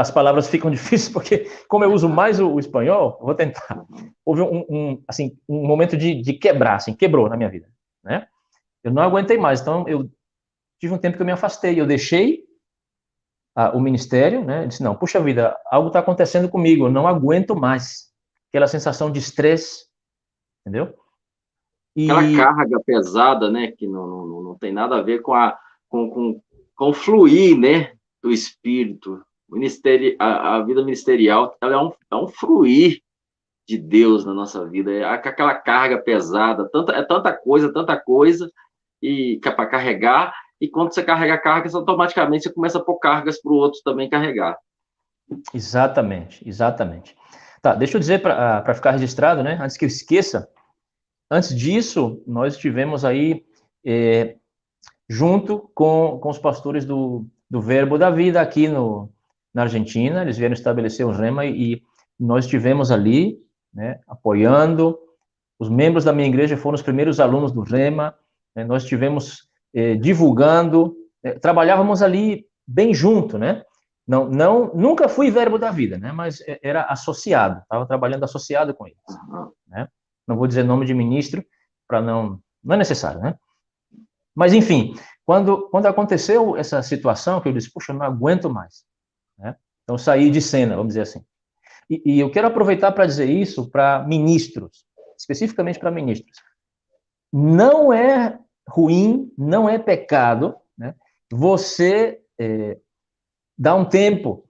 as 0.00 0.10
palavras 0.10 0.48
ficam 0.48 0.70
difíceis 0.70 1.08
porque, 1.08 1.50
como 1.68 1.84
eu 1.84 1.92
uso 1.92 2.08
mais 2.08 2.40
o, 2.40 2.48
o 2.48 2.60
espanhol, 2.60 3.18
vou 3.20 3.34
tentar. 3.34 3.84
Houve 4.24 4.42
um, 4.42 4.64
um, 4.68 5.04
assim, 5.06 5.36
um 5.48 5.66
momento 5.66 5.96
de, 5.96 6.20
de, 6.22 6.32
quebrar, 6.34 6.76
assim, 6.76 6.94
quebrou 6.94 7.28
na 7.28 7.36
minha 7.36 7.50
vida, 7.50 7.68
né? 8.02 8.26
Eu 8.82 8.92
não 8.92 9.02
aguentei 9.02 9.38
mais, 9.38 9.60
então 9.60 9.86
eu 9.86 10.10
tive 10.80 10.92
um 10.92 10.98
tempo 10.98 11.16
que 11.16 11.22
eu 11.22 11.26
me 11.26 11.32
afastei, 11.32 11.80
eu 11.80 11.86
deixei 11.86 12.44
o 13.74 13.80
ministério, 13.80 14.44
né? 14.44 14.64
Eu 14.64 14.68
disse 14.68 14.82
não, 14.82 14.96
puxa 14.96 15.20
vida, 15.20 15.56
algo 15.70 15.88
está 15.88 16.00
acontecendo 16.00 16.48
comigo, 16.48 16.86
eu 16.86 16.90
não 16.90 17.06
aguento 17.06 17.54
mais. 17.54 18.10
Aquela 18.48 18.66
sensação 18.66 19.10
de 19.10 19.18
estresse, 19.18 19.86
entendeu? 20.60 20.94
E... 21.94 22.10
Aquela 22.10 22.36
carga 22.36 22.80
pesada, 22.84 23.50
né? 23.50 23.70
Que 23.70 23.86
não, 23.86 24.06
não, 24.06 24.42
não 24.42 24.58
tem 24.58 24.72
nada 24.72 24.96
a 24.96 25.02
ver 25.02 25.20
com 25.20 25.34
a 25.34 25.56
com, 25.88 26.10
com, 26.10 26.42
com 26.74 26.92
fluir, 26.92 27.58
né? 27.58 27.92
Do 28.22 28.30
espírito 28.30 29.22
a, 30.18 30.56
a, 30.56 30.62
vida 30.62 30.82
ministerial 30.82 31.56
ela 31.60 31.74
é, 31.74 31.78
um, 31.78 31.92
é 32.10 32.16
um 32.16 32.28
fruir 32.28 33.02
de 33.68 33.78
Deus 33.78 34.24
na 34.24 34.34
nossa 34.34 34.66
vida, 34.66 34.92
é 34.92 35.04
aquela 35.04 35.54
carga 35.54 35.98
pesada, 35.98 36.68
tanta, 36.68 36.92
é 36.92 37.02
tanta 37.02 37.32
coisa, 37.32 37.72
tanta 37.72 37.96
coisa, 37.96 38.50
e 39.00 39.40
é 39.44 39.50
para 39.50 39.66
carregar, 39.66 40.34
e 40.60 40.68
quando 40.68 40.92
você 40.92 41.02
carrega 41.02 41.38
cargas, 41.38 41.74
automaticamente 41.74 42.44
você 42.44 42.52
começa 42.52 42.78
a 42.78 42.84
pôr 42.84 42.98
cargas 42.98 43.40
para 43.40 43.52
o 43.52 43.56
outro 43.56 43.80
também 43.84 44.08
carregar. 44.08 44.56
Exatamente, 45.54 46.46
exatamente. 46.46 47.16
Tá, 47.60 47.74
deixa 47.74 47.96
eu 47.96 48.00
dizer 48.00 48.20
para 48.20 48.58
ah, 48.58 48.74
ficar 48.74 48.92
registrado, 48.92 49.42
né, 49.42 49.58
antes 49.60 49.76
que 49.76 49.84
eu 49.84 49.88
esqueça, 49.88 50.48
antes 51.30 51.56
disso, 51.56 52.22
nós 52.26 52.54
estivemos 52.54 53.04
aí 53.04 53.44
é, 53.84 54.36
junto 55.08 55.70
com, 55.74 56.18
com 56.20 56.30
os 56.30 56.38
pastores 56.38 56.84
do, 56.84 57.26
do 57.48 57.60
Verbo 57.60 57.98
da 57.98 58.10
Vida 58.10 58.40
aqui 58.40 58.66
no, 58.66 59.11
na 59.54 59.62
Argentina, 59.62 60.22
eles 60.22 60.38
vieram 60.38 60.54
estabelecer 60.54 61.06
um 61.06 61.12
rema 61.12 61.44
e 61.44 61.82
nós 62.18 62.44
estivemos 62.44 62.90
ali, 62.90 63.38
né, 63.72 64.00
apoiando. 64.06 64.98
Os 65.58 65.68
membros 65.68 66.04
da 66.04 66.12
minha 66.12 66.28
igreja 66.28 66.56
foram 66.56 66.74
os 66.74 66.82
primeiros 66.82 67.20
alunos 67.20 67.52
do 67.52 67.60
rema. 67.60 68.14
Né, 68.54 68.64
nós 68.64 68.82
estivemos 68.82 69.48
eh, 69.74 69.96
divulgando, 69.96 70.94
eh, 71.22 71.38
trabalhávamos 71.38 72.02
ali 72.02 72.46
bem 72.66 72.94
junto, 72.94 73.38
né? 73.38 73.62
Não, 74.06 74.28
não, 74.28 74.74
nunca 74.74 75.08
fui 75.08 75.30
verbo 75.30 75.58
da 75.58 75.70
vida, 75.70 75.96
né? 75.98 76.12
Mas 76.12 76.42
era 76.62 76.82
associado, 76.84 77.60
estava 77.60 77.86
trabalhando 77.86 78.24
associado 78.24 78.74
com 78.74 78.86
eles, 78.86 78.98
né? 79.68 79.88
Não 80.26 80.36
vou 80.36 80.46
dizer 80.46 80.64
nome 80.64 80.86
de 80.86 80.94
ministro 80.94 81.44
para 81.86 82.00
não, 82.00 82.40
não 82.62 82.74
é 82.74 82.78
necessário, 82.78 83.20
né? 83.20 83.34
Mas 84.34 84.52
enfim, 84.52 84.94
quando 85.24 85.68
quando 85.70 85.86
aconteceu 85.86 86.56
essa 86.56 86.82
situação 86.82 87.40
que 87.40 87.48
eu 87.48 87.52
disse, 87.52 87.72
puxa, 87.72 87.92
não 87.92 88.04
aguento 88.04 88.50
mais. 88.50 88.84
Então, 89.84 89.98
sair 89.98 90.30
de 90.30 90.40
cena, 90.40 90.76
vamos 90.76 90.88
dizer 90.88 91.02
assim. 91.02 91.24
E, 91.90 92.02
e 92.04 92.20
eu 92.20 92.30
quero 92.30 92.46
aproveitar 92.46 92.92
para 92.92 93.06
dizer 93.06 93.28
isso 93.28 93.70
para 93.70 94.04
ministros, 94.04 94.84
especificamente 95.18 95.78
para 95.78 95.90
ministros. 95.90 96.38
Não 97.32 97.92
é 97.92 98.38
ruim, 98.68 99.32
não 99.36 99.68
é 99.68 99.78
pecado, 99.78 100.54
né? 100.76 100.94
você 101.30 102.20
é, 102.38 102.78
dá 103.58 103.74
um 103.74 103.84
tempo. 103.84 104.48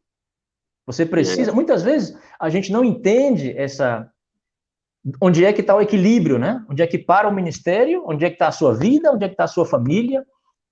Você 0.87 1.07
precisa. 1.07 1.51
É. 1.51 1.55
Muitas 1.55 1.83
vezes 1.83 2.17
a 2.39 2.49
gente 2.49 2.73
não 2.73 2.85
entende 2.85 3.57
essa. 3.57 4.11
Onde 5.21 5.45
é 5.45 5.53
que 5.53 5.61
está 5.61 5.75
o 5.75 5.81
equilíbrio, 5.81 6.39
né? 6.39 6.65
Onde 6.71 6.83
é 6.83 6.87
que 6.87 6.99
para 6.99 7.29
o 7.29 7.35
ministério? 7.35 8.05
Onde 8.07 8.25
é 8.25 8.29
que 8.29 8.37
está 8.37 8.49
a 8.49 8.53
sua 8.53 8.73
vida? 8.73 9.11
Onde 9.11 9.25
é 9.25 9.29
que 9.29 9.35
está 9.35 9.45
a 9.45 9.49
sua 9.49 9.67
família? 9.67 10.25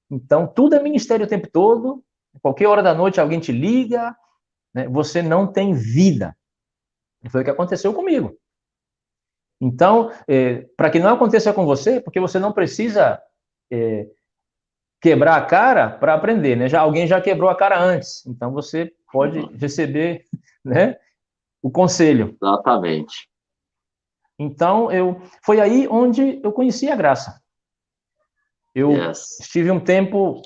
Então, 0.09 0.46
tudo 0.46 0.75
é 0.75 0.83
ministério 0.83 1.27
o 1.27 1.29
tempo 1.29 1.49
todo. 1.51 2.03
Qualquer 2.40 2.66
hora 2.66 2.83
da 2.83 2.94
noite 2.94 3.20
alguém 3.20 3.40
te 3.40 3.51
liga, 3.51 4.14
né? 4.74 4.88
você 4.88 5.22
não 5.22 5.46
tem 5.46 5.72
vida. 5.74 6.37
Foi 7.30 7.42
o 7.42 7.44
que 7.44 7.50
aconteceu 7.50 7.92
comigo. 7.92 8.37
Então, 9.61 10.11
é, 10.26 10.66
para 10.76 10.90
que 10.90 10.98
não 10.98 11.14
aconteça 11.14 11.52
com 11.52 11.66
você, 11.66 12.00
porque 12.00 12.18
você 12.18 12.38
não 12.38 12.52
precisa 12.52 13.20
é, 13.70 14.06
quebrar 15.00 15.37
a 15.37 15.44
cara 15.44 15.90
para 15.90 16.14
aprender, 16.14 16.56
né? 16.56 16.68
Já 16.68 16.80
alguém 16.80 17.06
já 17.06 17.20
quebrou 17.20 17.50
a 17.50 17.56
cara 17.56 17.78
antes, 17.78 18.24
então 18.26 18.52
você 18.52 18.92
pode 19.12 19.38
uhum. 19.38 19.56
receber, 19.56 20.24
né, 20.64 20.96
o 21.62 21.70
conselho. 21.70 22.37
Exatamente. 22.42 23.28
Então, 24.38 24.90
eu 24.90 25.20
foi 25.44 25.61
aí 25.61 25.87
onde 25.88 26.40
eu 26.42 26.52
conheci 26.52 26.88
a 26.88 26.96
graça. 26.96 27.38
Eu 28.74 28.92
yes. 28.92 29.40
estive 29.40 29.70
um 29.70 29.80
tempo 29.80 30.40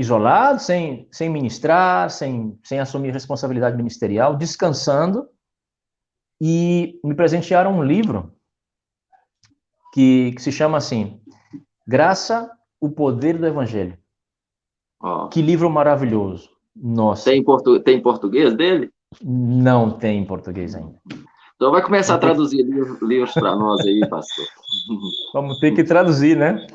isolado, 0.00 0.62
sem, 0.62 1.06
sem 1.12 1.28
ministrar, 1.28 2.08
sem, 2.08 2.58
sem 2.64 2.80
assumir 2.80 3.12
responsabilidade 3.12 3.76
ministerial, 3.76 4.34
descansando, 4.34 5.28
e 6.40 6.98
me 7.04 7.14
presentearam 7.14 7.78
um 7.78 7.84
livro 7.84 8.32
que, 9.92 10.32
que 10.32 10.40
se 10.40 10.50
chama 10.50 10.78
assim, 10.78 11.20
Graça, 11.86 12.50
o 12.80 12.88
Poder 12.88 13.36
do 13.36 13.46
Evangelho. 13.46 13.98
Oh. 15.02 15.28
Que 15.28 15.42
livro 15.42 15.68
maravilhoso. 15.68 16.48
Nossa. 16.74 17.30
Tem, 17.30 17.44
portu 17.44 17.78
tem 17.80 18.00
português 18.00 18.54
dele? 18.54 18.90
Não 19.22 19.98
tem 19.98 20.18
em 20.18 20.24
português 20.24 20.74
ainda. 20.74 20.98
Então 21.56 21.72
vai 21.72 21.82
começar 21.82 22.14
a 22.14 22.18
traduzir 22.18 22.62
livros 23.02 23.34
para 23.34 23.54
nós 23.54 23.84
aí, 23.84 24.00
pastor. 24.08 24.46
Vamos 25.34 25.60
ter 25.60 25.74
que 25.74 25.84
traduzir, 25.84 26.38
né? 26.38 26.66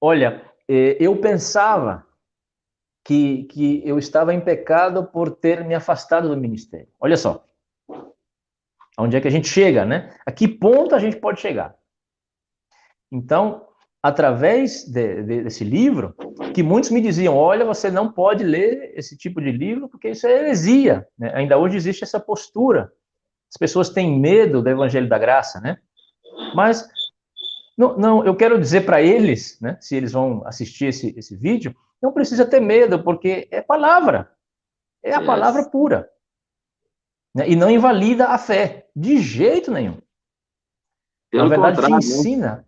Olha, 0.00 0.45
eu 0.68 1.16
pensava 1.16 2.06
que, 3.04 3.44
que 3.44 3.82
eu 3.86 3.98
estava 3.98 4.34
em 4.34 4.40
pecado 4.40 5.04
por 5.04 5.30
ter 5.30 5.64
me 5.64 5.74
afastado 5.74 6.28
do 6.28 6.36
ministério. 6.36 6.88
Olha 6.98 7.16
só. 7.16 7.44
Onde 8.98 9.16
é 9.16 9.20
que 9.20 9.28
a 9.28 9.30
gente 9.30 9.48
chega, 9.48 9.84
né? 9.84 10.12
A 10.24 10.32
que 10.32 10.48
ponto 10.48 10.94
a 10.94 10.98
gente 10.98 11.16
pode 11.18 11.40
chegar? 11.40 11.76
Então, 13.12 13.66
através 14.02 14.84
de, 14.84 15.22
de, 15.22 15.42
desse 15.42 15.62
livro, 15.62 16.14
que 16.54 16.62
muitos 16.62 16.90
me 16.90 17.00
diziam: 17.00 17.36
olha, 17.36 17.64
você 17.64 17.90
não 17.90 18.10
pode 18.10 18.42
ler 18.42 18.92
esse 18.96 19.16
tipo 19.16 19.40
de 19.40 19.52
livro 19.52 19.88
porque 19.88 20.10
isso 20.10 20.26
é 20.26 20.38
heresia. 20.38 21.06
Né? 21.18 21.30
Ainda 21.34 21.58
hoje 21.58 21.76
existe 21.76 22.02
essa 22.02 22.18
postura. 22.18 22.90
As 23.48 23.58
pessoas 23.58 23.90
têm 23.90 24.18
medo 24.18 24.62
do 24.62 24.68
Evangelho 24.68 25.08
da 25.08 25.18
Graça, 25.18 25.60
né? 25.60 25.78
Mas 26.54 26.88
não, 27.76 27.96
não 27.96 28.24
eu 28.24 28.34
quero 28.34 28.58
dizer 28.58 28.86
para 28.86 29.02
eles, 29.02 29.60
né, 29.60 29.76
se 29.80 29.94
eles 29.94 30.12
vão 30.12 30.42
assistir 30.46 30.86
esse, 30.86 31.14
esse 31.16 31.36
vídeo, 31.36 31.74
não 32.00 32.12
precisa 32.12 32.46
ter 32.46 32.60
medo, 32.60 33.02
porque 33.02 33.48
é 33.50 33.60
palavra. 33.60 34.30
É 35.02 35.12
a 35.12 35.18
yes. 35.18 35.26
palavra 35.26 35.64
pura. 35.68 36.10
Né? 37.34 37.50
E 37.50 37.56
não 37.56 37.70
invalida 37.70 38.28
a 38.28 38.38
fé, 38.38 38.88
de 38.94 39.18
jeito 39.18 39.70
nenhum. 39.70 39.98
Pelo 41.30 41.48
na 41.48 41.56
verdade, 41.56 41.82
te 41.82 41.90
né? 41.90 41.96
ensina. 41.98 42.66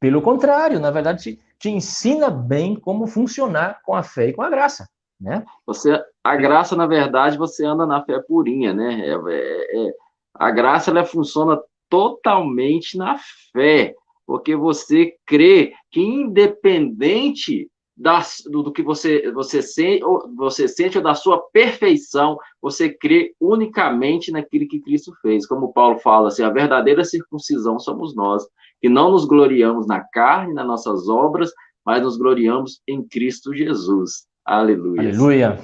Pelo 0.00 0.22
contrário, 0.22 0.80
na 0.80 0.90
verdade, 0.90 1.22
te, 1.22 1.42
te, 1.58 1.70
ensina 1.70 2.30
bem 2.30 2.74
como 2.78 3.06
funcionar 3.06 3.80
com 3.84 3.94
a 3.94 4.02
fé 4.02 4.28
e 4.28 4.32
com 4.32 4.42
a 4.42 4.50
graça. 4.50 4.88
Né? 5.20 5.44
Você, 5.66 6.02
a 6.22 6.36
graça, 6.36 6.74
na 6.74 6.86
verdade, 6.86 7.38
você 7.38 7.64
anda 7.64 7.86
na 7.86 8.04
fé 8.04 8.20
purinha, 8.20 8.72
né? 8.72 9.06
É, 9.06 9.12
é, 9.12 9.88
é, 9.88 9.92
a 10.34 10.50
graça 10.50 10.90
ela 10.90 11.04
funciona 11.04 11.60
totalmente 11.88 12.96
na 12.96 13.18
fé, 13.52 13.94
porque 14.28 14.54
você 14.54 15.14
crê 15.24 15.72
que 15.90 16.02
independente 16.02 17.66
das, 17.96 18.42
do, 18.44 18.62
do, 18.62 18.70
que 18.70 18.82
você, 18.82 19.32
você, 19.32 19.62
sente, 19.62 20.04
ou, 20.04 20.30
você 20.36 20.68
sente 20.68 20.98
ou 20.98 21.02
da 21.02 21.14
sua 21.14 21.40
perfeição, 21.50 22.36
você 22.60 22.90
crê 22.90 23.34
unicamente 23.40 24.30
naquilo 24.30 24.68
que 24.68 24.82
Cristo 24.82 25.14
fez. 25.22 25.46
Como 25.46 25.72
Paulo 25.72 25.98
fala, 26.00 26.28
assim, 26.28 26.42
a 26.42 26.50
verdadeira 26.50 27.04
circuncisão 27.04 27.78
somos 27.78 28.14
nós, 28.14 28.46
que 28.82 28.88
não 28.90 29.12
nos 29.12 29.24
gloriamos 29.24 29.86
na 29.86 30.00
carne, 30.00 30.52
nas 30.52 30.66
nossas 30.66 31.08
obras, 31.08 31.50
mas 31.82 32.02
nos 32.02 32.18
gloriamos 32.18 32.82
em 32.86 33.02
Cristo 33.02 33.54
Jesus. 33.54 34.26
Aleluia. 34.44 35.08
Aleluia. 35.08 35.58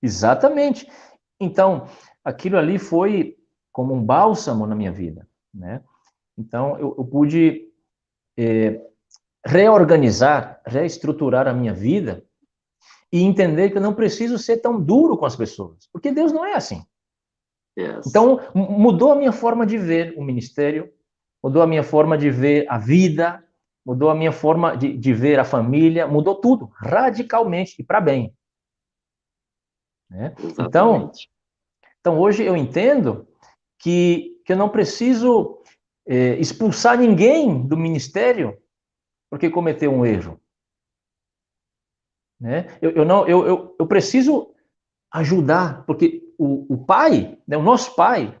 Exatamente. 0.00 0.86
Então, 1.40 1.88
aquilo 2.24 2.56
ali 2.56 2.78
foi 2.78 3.34
como 3.72 3.92
um 3.92 4.02
bálsamo 4.02 4.64
na 4.64 4.76
minha 4.76 4.92
vida, 4.92 5.26
né? 5.52 5.82
Então, 6.38 6.78
eu, 6.78 6.94
eu 6.96 7.04
pude 7.04 7.65
eh, 8.36 8.80
reorganizar, 9.44 10.60
reestruturar 10.66 11.46
a 11.46 11.52
minha 11.52 11.72
vida 11.72 12.24
e 13.12 13.22
entender 13.22 13.70
que 13.70 13.78
eu 13.78 13.82
não 13.82 13.94
preciso 13.94 14.38
ser 14.38 14.58
tão 14.58 14.80
duro 14.80 15.16
com 15.16 15.24
as 15.24 15.36
pessoas, 15.36 15.88
porque 15.92 16.10
Deus 16.10 16.32
não 16.32 16.44
é 16.44 16.54
assim. 16.54 16.84
Yes. 17.78 18.06
Então, 18.06 18.40
mudou 18.54 19.12
a 19.12 19.16
minha 19.16 19.32
forma 19.32 19.66
de 19.66 19.78
ver 19.78 20.14
o 20.16 20.24
ministério, 20.24 20.92
mudou 21.42 21.62
a 21.62 21.66
minha 21.66 21.82
forma 21.82 22.16
de 22.16 22.30
ver 22.30 22.66
a 22.68 22.78
vida, 22.78 23.44
mudou 23.84 24.10
a 24.10 24.14
minha 24.14 24.32
forma 24.32 24.76
de, 24.76 24.96
de 24.96 25.14
ver 25.14 25.38
a 25.38 25.44
família, 25.44 26.06
mudou 26.06 26.34
tudo, 26.34 26.70
radicalmente 26.74 27.76
e 27.78 27.84
para 27.84 28.00
bem. 28.00 28.34
Né? 30.10 30.34
Então, 30.58 31.12
então, 32.00 32.18
hoje 32.18 32.42
eu 32.44 32.56
entendo 32.56 33.28
que, 33.78 34.40
que 34.44 34.52
eu 34.52 34.56
não 34.56 34.68
preciso 34.68 35.55
é, 36.06 36.34
expulsar 36.36 36.98
ninguém 36.98 37.66
do 37.66 37.76
ministério 37.76 38.56
porque 39.28 39.50
cometeu 39.50 39.92
um 39.92 40.06
erro. 40.06 40.40
Né? 42.40 42.78
Eu, 42.80 42.90
eu, 42.90 43.04
não, 43.04 43.26
eu, 43.26 43.46
eu, 43.46 43.76
eu 43.78 43.86
preciso 43.86 44.54
ajudar, 45.10 45.84
porque 45.86 46.22
o, 46.38 46.74
o 46.74 46.84
pai, 46.84 47.38
né, 47.46 47.56
o 47.56 47.62
nosso 47.62 47.94
pai, 47.94 48.38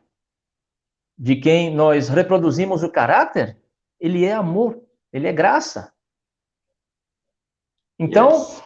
de 1.18 1.36
quem 1.36 1.74
nós 1.74 2.08
reproduzimos 2.08 2.82
o 2.82 2.90
caráter, 2.90 3.56
ele 3.98 4.24
é 4.24 4.34
amor, 4.34 4.82
ele 5.12 5.26
é 5.26 5.32
graça. 5.32 5.92
Então, 7.98 8.32
yes. 8.32 8.62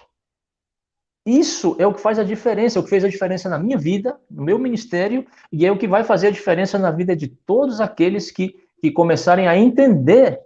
isso 1.25 1.77
é 1.79 1.87
o 1.87 1.95
que 1.95 2.01
faz 2.01 2.19
a 2.19 2.25
diferença, 2.25 2.79
é 2.79 2.81
o 2.81 2.83
que 2.83 2.91
fez 2.91 3.05
a 3.05 3.09
diferença 3.09 3.49
na 3.49 3.59
minha 3.59 3.79
vida, 3.79 4.21
no 4.29 4.43
meu 4.43 4.59
ministério, 4.59 5.25
e 5.53 5.65
é 5.65 5.71
o 5.71 5.79
que 5.79 5.87
vai 5.87 6.03
fazer 6.03 6.29
a 6.29 6.33
diferença 6.33 6.77
na 6.79 6.91
vida 6.91 7.15
de 7.15 7.29
todos 7.29 7.81
aqueles 7.81 8.33
que, 8.33 8.69
que 8.81 8.91
começarem 8.91 9.47
a 9.47 9.57
entender 9.57 10.41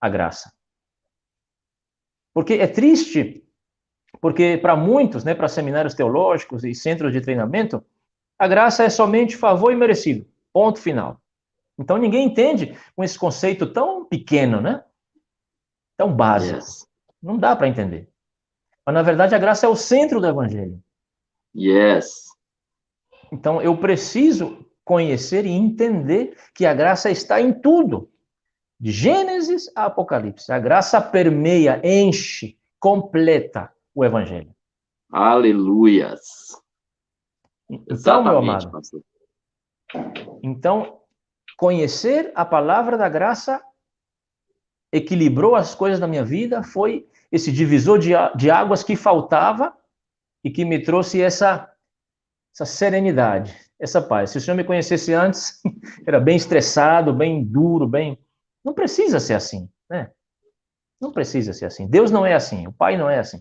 a 0.00 0.08
graça. 0.08 0.52
Porque 2.32 2.54
é 2.54 2.66
triste, 2.66 3.44
porque 4.20 4.56
para 4.58 4.76
muitos, 4.76 5.24
né, 5.24 5.34
para 5.34 5.48
seminários 5.48 5.94
teológicos 5.94 6.64
e 6.64 6.74
centros 6.74 7.12
de 7.12 7.20
treinamento, 7.20 7.84
a 8.38 8.46
graça 8.46 8.84
é 8.84 8.90
somente 8.90 9.36
favor 9.36 9.72
e 9.72 9.76
merecido. 9.76 10.26
Ponto 10.52 10.80
final. 10.80 11.20
Então 11.78 11.96
ninguém 11.96 12.26
entende 12.26 12.78
com 12.94 13.04
esse 13.04 13.18
conceito 13.18 13.66
tão 13.72 14.04
pequeno, 14.04 14.60
né? 14.60 14.84
Tão 15.96 16.14
básico. 16.14 16.56
Yes. 16.56 16.86
Não 17.22 17.36
dá 17.36 17.54
para 17.54 17.68
entender. 17.68 18.08
Mas 18.86 18.94
na 18.94 19.02
verdade 19.02 19.34
a 19.34 19.38
graça 19.38 19.66
é 19.66 19.68
o 19.68 19.76
centro 19.76 20.20
do 20.20 20.26
evangelho. 20.26 20.82
Yes. 21.54 22.28
Então 23.32 23.60
eu 23.60 23.76
preciso 23.76 24.67
conhecer 24.88 25.44
e 25.44 25.50
entender 25.50 26.34
que 26.54 26.64
a 26.64 26.72
graça 26.72 27.10
está 27.10 27.38
em 27.42 27.52
tudo. 27.52 28.10
De 28.80 28.90
Gênesis 28.90 29.70
a 29.76 29.84
Apocalipse. 29.84 30.50
A 30.50 30.58
graça 30.58 30.98
permeia, 30.98 31.78
enche, 31.84 32.58
completa 32.80 33.70
o 33.94 34.02
Evangelho. 34.02 34.50
Aleluias. 35.12 36.56
Então, 37.68 37.86
Exatamente, 37.90 38.30
meu 38.30 38.38
amado. 38.38 38.70
Pastor. 38.70 39.02
Então, 40.42 41.02
conhecer 41.58 42.32
a 42.34 42.46
palavra 42.46 42.96
da 42.96 43.10
graça 43.10 43.62
equilibrou 44.90 45.54
as 45.54 45.74
coisas 45.74 46.00
da 46.00 46.06
minha 46.06 46.24
vida, 46.24 46.62
foi 46.62 47.06
esse 47.30 47.52
divisor 47.52 47.98
de, 47.98 48.12
de 48.36 48.50
águas 48.50 48.82
que 48.82 48.96
faltava 48.96 49.76
e 50.42 50.50
que 50.50 50.64
me 50.64 50.82
trouxe 50.82 51.20
essa, 51.20 51.70
essa 52.54 52.64
serenidade, 52.64 53.67
essa 53.78 54.02
paz. 54.02 54.30
Se 54.30 54.38
o 54.38 54.40
senhor 54.40 54.56
me 54.56 54.64
conhecesse 54.64 55.12
antes, 55.12 55.60
era 56.06 56.18
bem 56.18 56.36
estressado, 56.36 57.12
bem 57.12 57.44
duro, 57.44 57.86
bem 57.86 58.18
não 58.64 58.74
precisa 58.74 59.20
ser 59.20 59.34
assim, 59.34 59.68
né? 59.88 60.10
Não 61.00 61.12
precisa 61.12 61.52
ser 61.52 61.66
assim. 61.66 61.88
Deus 61.88 62.10
não 62.10 62.26
é 62.26 62.34
assim, 62.34 62.66
o 62.66 62.72
Pai 62.72 62.96
não 62.96 63.08
é 63.08 63.18
assim. 63.18 63.40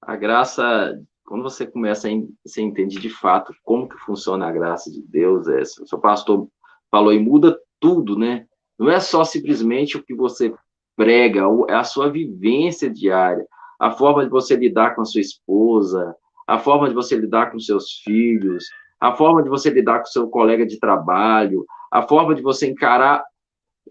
A 0.00 0.14
graça, 0.14 1.02
quando 1.24 1.42
você 1.42 1.66
começa 1.66 2.06
a 2.06 2.10
entende 2.10 3.00
de 3.00 3.10
fato 3.10 3.52
como 3.64 3.88
que 3.88 3.96
funciona 3.98 4.46
a 4.46 4.52
graça 4.52 4.90
de 4.90 5.02
Deus, 5.02 5.48
é, 5.48 5.62
o 5.62 5.86
seu 5.86 5.98
pastor 5.98 6.48
falou 6.90 7.12
e 7.12 7.18
muda 7.18 7.58
tudo, 7.80 8.16
né? 8.16 8.46
Não 8.78 8.90
é 8.90 9.00
só 9.00 9.24
simplesmente 9.24 9.96
o 9.96 10.04
que 10.04 10.14
você 10.14 10.54
prega, 10.94 11.40
é 11.68 11.74
a 11.74 11.84
sua 11.84 12.10
vivência 12.10 12.88
diária, 12.88 13.46
a 13.80 13.90
forma 13.90 14.24
de 14.24 14.30
você 14.30 14.54
lidar 14.54 14.94
com 14.94 15.02
a 15.02 15.04
sua 15.04 15.20
esposa, 15.20 16.14
a 16.46 16.58
forma 16.58 16.88
de 16.88 16.94
você 16.94 17.16
lidar 17.16 17.50
com 17.50 17.58
seus 17.58 18.00
filhos, 18.04 18.64
a 19.00 19.14
forma 19.14 19.42
de 19.42 19.48
você 19.48 19.68
lidar 19.70 19.98
com 19.98 20.06
seu 20.06 20.28
colega 20.28 20.64
de 20.66 20.78
trabalho, 20.78 21.66
a 21.90 22.02
forma 22.02 22.34
de 22.34 22.42
você 22.42 22.66
encarar 22.66 23.24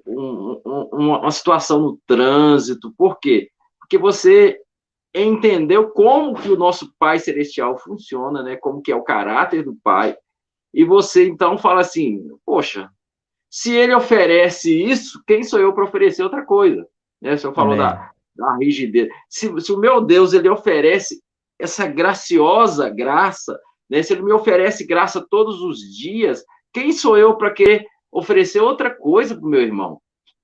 um, 0.06 0.62
um, 0.66 0.90
uma 0.94 1.32
situação 1.32 1.80
no 1.80 2.00
trânsito. 2.06 2.94
Por 2.98 3.20
quê? 3.20 3.50
Porque 3.80 3.98
você 3.98 4.60
entendeu 5.14 5.90
como 5.90 6.36
que 6.36 6.50
o 6.50 6.58
nosso 6.58 6.94
Pai 7.00 7.20
Celestial 7.20 7.78
funciona, 7.78 8.44
né? 8.44 8.56
Como 8.56 8.82
que 8.82 8.92
é 8.92 8.96
o 8.96 9.04
caráter 9.04 9.64
do 9.64 9.76
Pai. 9.76 10.18
E 10.74 10.84
você, 10.84 11.28
então, 11.28 11.58
fala 11.58 11.82
assim, 11.82 12.28
poxa, 12.46 12.90
se 13.50 13.74
ele 13.74 13.96
oferece 13.96 14.84
isso, 14.84 15.24
quem 15.26 15.44
sou 15.44 15.60
eu 15.60 15.72
para 15.74 15.86
oferecer 15.86 16.24
outra 16.24 16.44
coisa? 16.44 16.86
Né? 17.22 17.34
O 17.34 17.38
senhor 17.38 17.54
falou 17.54 17.78
da, 17.78 18.12
da 18.36 18.58
rigidez. 18.58 19.08
Se, 19.30 19.62
se 19.62 19.72
o 19.72 19.78
meu 19.78 20.02
Deus, 20.02 20.34
ele 20.34 20.50
oferece 20.50 21.24
essa 21.60 21.88
graciosa 21.88 22.90
graça, 22.90 23.60
né? 23.90 24.02
se 24.04 24.14
ele 24.14 24.24
me 24.24 24.34
oferece 24.34 24.86
graça 24.86 25.26
todos 25.30 25.62
os 25.62 25.80
dias, 25.80 26.44
quem 26.74 26.92
sou 26.92 27.18
eu 27.18 27.36
para 27.38 27.52
querer 27.52 27.86
oferecer 28.12 28.60
outra 28.62 28.90
coisa 28.90 29.36
para 29.36 29.46
o 29.46 29.50
meu 29.50 29.62
irmão. 29.62 30.00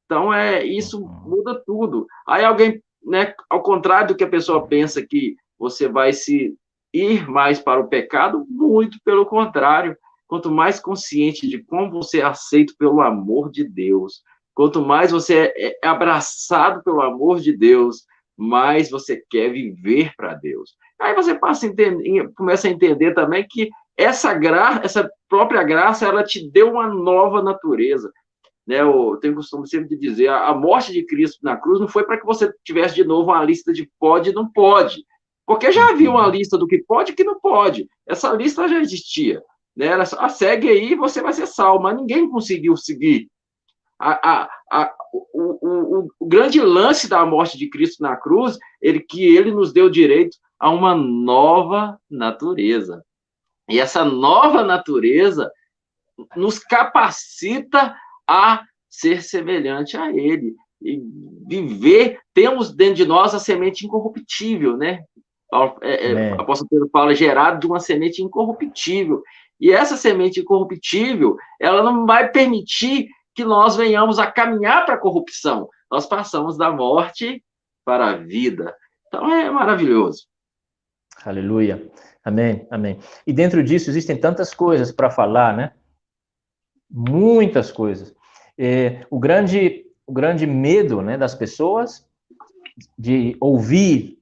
Então, 0.05 0.33
é 0.33 0.63
isso 0.63 1.01
Uhum. 1.01 1.21
muda 1.25 1.61
tudo. 1.65 2.05
Aí 2.27 2.43
alguém, 2.43 2.81
né, 3.03 3.33
ao 3.49 3.63
contrário 3.63 4.09
do 4.09 4.15
que 4.15 4.23
a 4.23 4.29
pessoa 4.29 4.67
pensa 4.67 5.05
que 5.05 5.35
você 5.57 5.87
vai 5.87 6.11
se 6.11 6.53
ir 6.93 7.29
mais 7.29 7.59
para 7.59 7.79
o 7.79 7.87
pecado, 7.87 8.45
muito 8.49 8.97
pelo 9.05 9.25
contrário. 9.25 9.95
Quanto 10.27 10.51
mais 10.51 10.79
consciente 10.79 11.47
de 11.47 11.63
como 11.63 11.91
você 11.91 12.19
é 12.19 12.23
aceito 12.23 12.73
pelo 12.77 13.01
amor 13.01 13.51
de 13.51 13.63
Deus, 13.63 14.21
quanto 14.53 14.81
mais 14.81 15.11
você 15.11 15.53
é 15.57 15.87
abraçado 15.87 16.83
pelo 16.83 17.01
amor 17.01 17.39
de 17.39 17.55
Deus, 17.55 18.05
mais 18.37 18.89
você 18.89 19.21
quer 19.29 19.49
viver 19.51 20.13
para 20.15 20.33
Deus. 20.33 20.75
Aí 21.01 21.15
você 21.15 21.33
passa 21.33 21.65
a 21.65 21.69
entender, 21.69 22.31
começa 22.35 22.67
a 22.67 22.71
entender 22.71 23.13
também 23.13 23.45
que 23.49 23.69
essa 23.97 24.33
graça, 24.33 24.81
essa 24.83 25.11
própria 25.27 25.63
graça, 25.63 26.05
ela 26.05 26.23
te 26.23 26.49
deu 26.49 26.71
uma 26.71 26.87
nova 26.87 27.41
natureza. 27.41 28.11
Né, 28.67 28.79
eu 28.79 29.17
tenho 29.19 29.35
costume 29.35 29.67
sempre 29.67 29.89
de 29.89 29.97
dizer, 29.97 30.29
a 30.29 30.53
morte 30.53 30.93
de 30.93 31.03
Cristo 31.03 31.39
na 31.41 31.57
cruz 31.57 31.79
não 31.79 31.87
foi 31.87 32.03
para 32.05 32.19
que 32.19 32.25
você 32.25 32.53
tivesse 32.63 32.93
de 32.93 33.03
novo 33.03 33.31
uma 33.31 33.43
lista 33.43 33.73
de 33.73 33.89
pode 33.99 34.29
e 34.29 34.33
não 34.33 34.49
pode, 34.51 35.03
porque 35.47 35.71
já 35.71 35.89
havia 35.89 36.11
uma 36.11 36.27
lista 36.27 36.57
do 36.57 36.67
que 36.67 36.77
pode 36.83 37.11
e 37.11 37.15
que 37.15 37.23
não 37.23 37.39
pode. 37.39 37.89
Essa 38.07 38.31
lista 38.33 38.67
já 38.67 38.79
existia. 38.79 39.41
Né? 39.75 39.87
Ela 39.87 40.03
ah, 40.03 40.29
segue 40.29 40.69
aí 40.69 40.93
você 40.93 41.21
vai 41.21 41.33
ser 41.33 41.47
salvo, 41.47 41.83
mas 41.83 41.97
ninguém 41.97 42.29
conseguiu 42.29 42.77
seguir. 42.77 43.27
A, 43.99 44.31
a, 44.31 44.49
a, 44.71 44.93
o, 45.11 45.57
o, 45.61 46.07
o, 46.19 46.27
grande 46.27 46.61
lance 46.61 47.09
da 47.09 47.25
morte 47.25 47.57
de 47.57 47.69
Cristo 47.69 48.01
na 48.01 48.15
cruz, 48.15 48.57
ele 48.81 48.99
que 48.99 49.23
ele 49.23 49.51
nos 49.51 49.73
deu 49.73 49.89
direito 49.89 50.37
a 50.61 50.69
uma 50.69 50.93
nova 50.93 51.99
natureza. 52.07 53.03
E 53.67 53.79
essa 53.79 54.05
nova 54.05 54.63
natureza 54.63 55.51
nos 56.35 56.59
capacita 56.59 57.97
a 58.29 58.63
ser 58.87 59.23
semelhante 59.23 59.97
a 59.97 60.11
ele 60.11 60.55
e 60.79 61.01
viver. 61.47 62.19
Temos 62.31 62.71
dentro 62.71 62.93
de 62.93 63.05
nós 63.05 63.33
a 63.33 63.39
semente 63.39 63.87
incorruptível, 63.87 64.77
né? 64.77 65.03
É, 65.81 66.11
é, 66.11 66.35
o 66.35 66.41
apóstolo 66.41 66.69
Pedro 66.69 66.89
fala 66.93 67.15
gerado 67.15 67.59
de 67.59 67.65
uma 67.65 67.79
semente 67.79 68.21
incorruptível. 68.21 69.23
E 69.59 69.71
essa 69.71 69.97
semente 69.97 70.41
incorruptível, 70.41 71.37
ela 71.59 71.81
não 71.81 72.05
vai 72.05 72.29
permitir 72.29 73.09
que 73.33 73.43
nós 73.43 73.75
venhamos 73.75 74.19
a 74.19 74.31
caminhar 74.31 74.85
para 74.85 74.93
a 74.93 74.99
corrupção. 74.99 75.67
Nós 75.89 76.05
passamos 76.05 76.55
da 76.55 76.71
morte 76.71 77.43
para 77.83 78.11
a 78.11 78.15
vida. 78.15 78.75
Então 79.07 79.27
é 79.31 79.49
maravilhoso. 79.49 80.30
Aleluia. 81.25 81.89
Amém, 82.23 82.67
amém. 82.69 82.99
E 83.25 83.33
dentro 83.33 83.63
disso 83.63 83.89
existem 83.89 84.17
tantas 84.17 84.53
coisas 84.53 84.91
para 84.91 85.09
falar, 85.09 85.55
né? 85.55 85.71
Muitas 86.89 87.71
coisas. 87.71 88.13
É, 88.57 89.05
o 89.09 89.19
grande, 89.19 89.85
o 90.05 90.13
grande 90.13 90.45
medo, 90.45 91.01
né, 91.01 91.17
das 91.17 91.33
pessoas 91.33 92.05
de 92.97 93.35
ouvir 93.39 94.19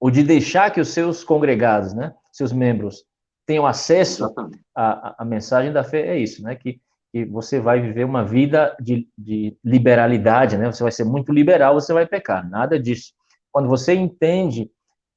ou 0.00 0.10
de 0.10 0.22
deixar 0.22 0.70
que 0.70 0.80
os 0.80 0.88
seus 0.88 1.24
congregados, 1.24 1.94
né, 1.94 2.14
seus 2.32 2.52
membros, 2.52 3.04
tenham 3.46 3.66
acesso 3.66 4.34
à, 4.74 5.22
à, 5.22 5.24
mensagem 5.24 5.72
da 5.72 5.84
fé 5.84 6.08
é 6.08 6.18
isso, 6.18 6.42
né? 6.42 6.56
Que, 6.56 6.80
que 7.12 7.24
você 7.26 7.60
vai 7.60 7.80
viver 7.80 8.04
uma 8.04 8.24
vida 8.24 8.76
de, 8.80 9.08
de 9.16 9.56
liberalidade, 9.64 10.58
né? 10.58 10.70
Você 10.70 10.82
vai 10.82 10.90
ser 10.90 11.04
muito 11.04 11.32
liberal, 11.32 11.74
você 11.74 11.92
vai 11.92 12.06
pecar. 12.06 12.48
Nada 12.48 12.78
disso. 12.78 13.12
Quando 13.52 13.68
você 13.68 13.94
entende 13.94 14.70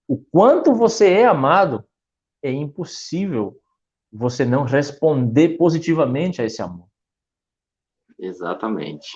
o 0.10 0.18
quanto 0.18 0.74
você 0.74 1.08
é 1.14 1.26
amado, 1.26 1.86
é 2.42 2.52
impossível 2.52 3.62
você 4.12 4.44
não 4.44 4.64
responder 4.64 5.50
positivamente 5.50 6.42
a 6.42 6.46
esse 6.46 6.64
amor. 6.64 6.88
Exatamente. 8.18 9.08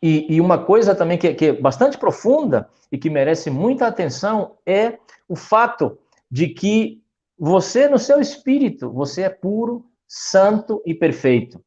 E, 0.00 0.32
e 0.32 0.40
uma 0.40 0.64
coisa 0.64 0.94
também 0.94 1.18
que, 1.18 1.34
que, 1.34 1.46
é 1.46 1.52
bastante 1.52 1.98
profunda 1.98 2.70
e 2.92 2.96
que 2.96 3.10
merece 3.10 3.50
muita 3.50 3.88
atenção 3.88 4.56
é 4.64 5.00
o 5.28 5.34
fato 5.34 5.98
de 6.30 6.48
que 6.48 7.02
você, 7.36 7.88
no 7.88 7.98
seu 7.98 8.20
espírito, 8.20 8.92
você 8.92 9.22
é 9.22 9.28
puro, 9.28 9.84
santo 10.06 10.80
e 10.86 10.94
perfeito. 10.94 11.60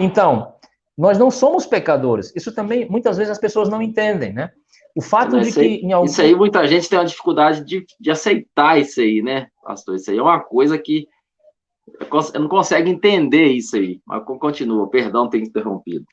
Então, 0.00 0.56
nós 1.00 1.16
não 1.16 1.30
somos 1.30 1.64
pecadores. 1.64 2.30
Isso 2.36 2.54
também, 2.54 2.86
muitas 2.86 3.16
vezes, 3.16 3.30
as 3.30 3.38
pessoas 3.38 3.70
não 3.70 3.80
entendem, 3.80 4.34
né? 4.34 4.52
O 4.94 5.00
fato 5.00 5.36
Mas 5.36 5.46
de 5.46 5.54
que... 5.54 5.60
Aí, 5.60 5.76
em 5.76 5.92
algum... 5.92 6.04
Isso 6.04 6.20
aí, 6.20 6.34
muita 6.34 6.68
gente 6.68 6.90
tem 6.90 6.98
uma 6.98 7.06
dificuldade 7.06 7.64
de, 7.64 7.86
de 7.98 8.10
aceitar 8.10 8.78
isso 8.78 9.00
aí, 9.00 9.22
né, 9.22 9.46
pastor? 9.62 9.94
Isso 9.94 10.10
aí 10.10 10.18
é 10.18 10.22
uma 10.22 10.40
coisa 10.40 10.76
que 10.76 11.08
eu 12.34 12.40
não 12.40 12.48
consegue 12.48 12.90
entender 12.90 13.46
isso 13.46 13.76
aí. 13.76 13.98
Mas 14.06 14.22
continua, 14.24 14.90
perdão 14.90 15.30
ter 15.30 15.38
interrompido. 15.38 16.04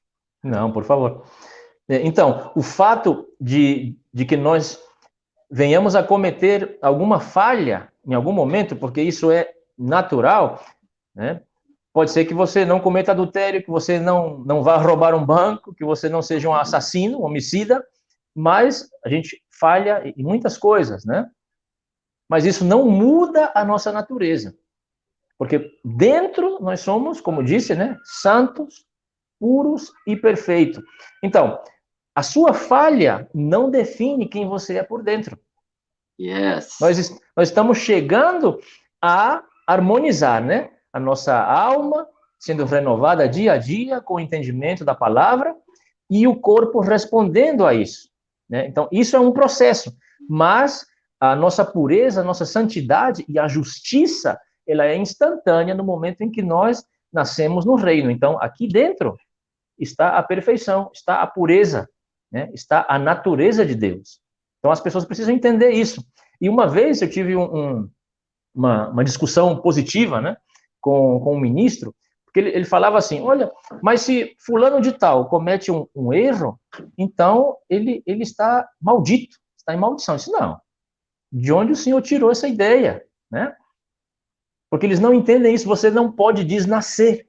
Não, 0.41 0.71
por 0.71 0.85
favor. 0.85 1.25
Então, 1.89 2.51
o 2.55 2.61
fato 2.61 3.27
de, 3.41 3.93
de 4.13 4.23
que 4.23 4.37
nós 4.37 4.81
venhamos 5.51 5.97
a 5.97 6.03
cometer 6.03 6.77
alguma 6.81 7.19
falha 7.19 7.91
em 8.05 8.13
algum 8.13 8.31
momento, 8.31 8.73
porque 8.73 9.01
isso 9.01 9.31
é 9.31 9.51
natural, 9.77 10.63
né? 11.13 11.41
Pode 11.97 12.11
ser 12.11 12.25
que 12.25 12.33
você 12.35 12.63
não 12.63 12.79
cometa 12.79 13.11
adultério, 13.11 13.63
que 13.63 13.71
você 13.71 13.99
não, 13.99 14.37
não 14.45 14.61
vá 14.61 14.77
roubar 14.77 15.15
um 15.15 15.25
banco, 15.25 15.73
que 15.73 15.83
você 15.83 16.07
não 16.07 16.21
seja 16.21 16.47
um 16.47 16.53
assassino, 16.53 17.17
um 17.17 17.23
homicida, 17.23 17.83
mas 18.35 18.87
a 19.03 19.09
gente 19.09 19.41
falha 19.59 20.03
em 20.15 20.21
muitas 20.21 20.59
coisas, 20.59 21.03
né? 21.05 21.27
Mas 22.29 22.45
isso 22.45 22.63
não 22.63 22.87
muda 22.87 23.51
a 23.55 23.65
nossa 23.65 23.91
natureza. 23.91 24.55
Porque 25.39 25.71
dentro 25.83 26.59
nós 26.61 26.81
somos, 26.81 27.19
como 27.19 27.43
disse, 27.43 27.73
né, 27.73 27.97
santos, 28.03 28.85
puros 29.39 29.91
e 30.05 30.15
perfeitos. 30.15 30.83
Então, 31.23 31.59
a 32.13 32.21
sua 32.21 32.53
falha 32.53 33.27
não 33.33 33.71
define 33.71 34.29
quem 34.29 34.47
você 34.47 34.77
é 34.77 34.83
por 34.83 35.01
dentro. 35.01 35.35
Yes. 36.21 36.77
Nós, 36.79 37.19
nós 37.35 37.49
estamos 37.49 37.79
chegando 37.79 38.59
a 39.01 39.43
harmonizar, 39.65 40.45
né? 40.45 40.76
A 40.91 40.99
nossa 40.99 41.37
alma 41.39 42.07
sendo 42.39 42.65
renovada 42.65 43.27
dia 43.27 43.53
a 43.53 43.57
dia 43.57 43.99
com 43.99 44.15
o 44.15 44.19
entendimento 44.19 44.85
da 44.85 44.93
palavra 44.93 45.55
e 46.09 46.27
o 46.27 46.35
corpo 46.35 46.79
respondendo 46.79 47.65
a 47.65 47.73
isso. 47.73 48.09
Né? 48.49 48.67
Então, 48.67 48.87
isso 48.91 49.15
é 49.15 49.19
um 49.19 49.31
processo, 49.31 49.95
mas 50.29 50.85
a 51.19 51.35
nossa 51.35 51.65
pureza, 51.65 52.21
a 52.21 52.23
nossa 52.23 52.45
santidade 52.45 53.25
e 53.27 53.39
a 53.39 53.47
justiça, 53.47 54.39
ela 54.67 54.85
é 54.85 54.95
instantânea 54.95 55.73
no 55.73 55.83
momento 55.83 56.21
em 56.21 56.29
que 56.29 56.41
nós 56.41 56.83
nascemos 57.11 57.65
no 57.65 57.75
reino. 57.75 58.11
Então, 58.11 58.37
aqui 58.41 58.67
dentro 58.67 59.17
está 59.77 60.17
a 60.17 60.23
perfeição, 60.23 60.89
está 60.93 61.21
a 61.21 61.27
pureza, 61.27 61.89
né? 62.31 62.49
está 62.53 62.85
a 62.87 62.99
natureza 62.99 63.65
de 63.65 63.75
Deus. 63.75 64.19
Então, 64.59 64.71
as 64.71 64.81
pessoas 64.81 65.05
precisam 65.05 65.33
entender 65.33 65.71
isso. 65.71 66.05
E 66.39 66.49
uma 66.49 66.67
vez 66.67 67.01
eu 67.01 67.09
tive 67.09 67.35
um, 67.35 67.43
um, 67.43 67.89
uma, 68.53 68.89
uma, 68.89 69.03
discussão 69.03 69.59
positiva 69.59 70.21
né, 70.21 70.37
com, 70.87 71.19
com 71.19 71.35
um 71.35 71.39
ministro, 71.39 71.93
porque 72.25 72.39
ele, 72.39 72.49
ele 72.49 72.65
falava 72.65 72.97
assim: 72.97 73.19
olha, 73.19 73.51
mas 73.83 74.01
se 74.01 74.33
fulano 74.45 74.79
de 74.79 74.93
tal 74.93 75.27
comete 75.27 75.69
um, 75.69 75.85
um 75.93 76.13
erro, 76.13 76.57
então 76.97 77.57
ele, 77.69 78.01
ele 78.05 78.23
está 78.23 78.65
maldito, 78.81 79.35
está 79.57 79.73
em 79.73 79.77
maldição. 79.77 80.15
Eu 80.15 80.17
disse: 80.17 80.31
não. 80.31 80.57
De 81.29 81.51
onde 81.51 81.73
o 81.73 81.75
senhor 81.75 82.01
tirou 82.01 82.31
essa 82.31 82.47
ideia? 82.47 83.03
Né? 83.29 83.53
Porque 84.69 84.85
eles 84.85 84.99
não 84.99 85.13
entendem 85.13 85.53
isso. 85.53 85.67
Você 85.67 85.91
não 85.91 86.09
pode 86.09 86.45
desnascer. 86.45 87.27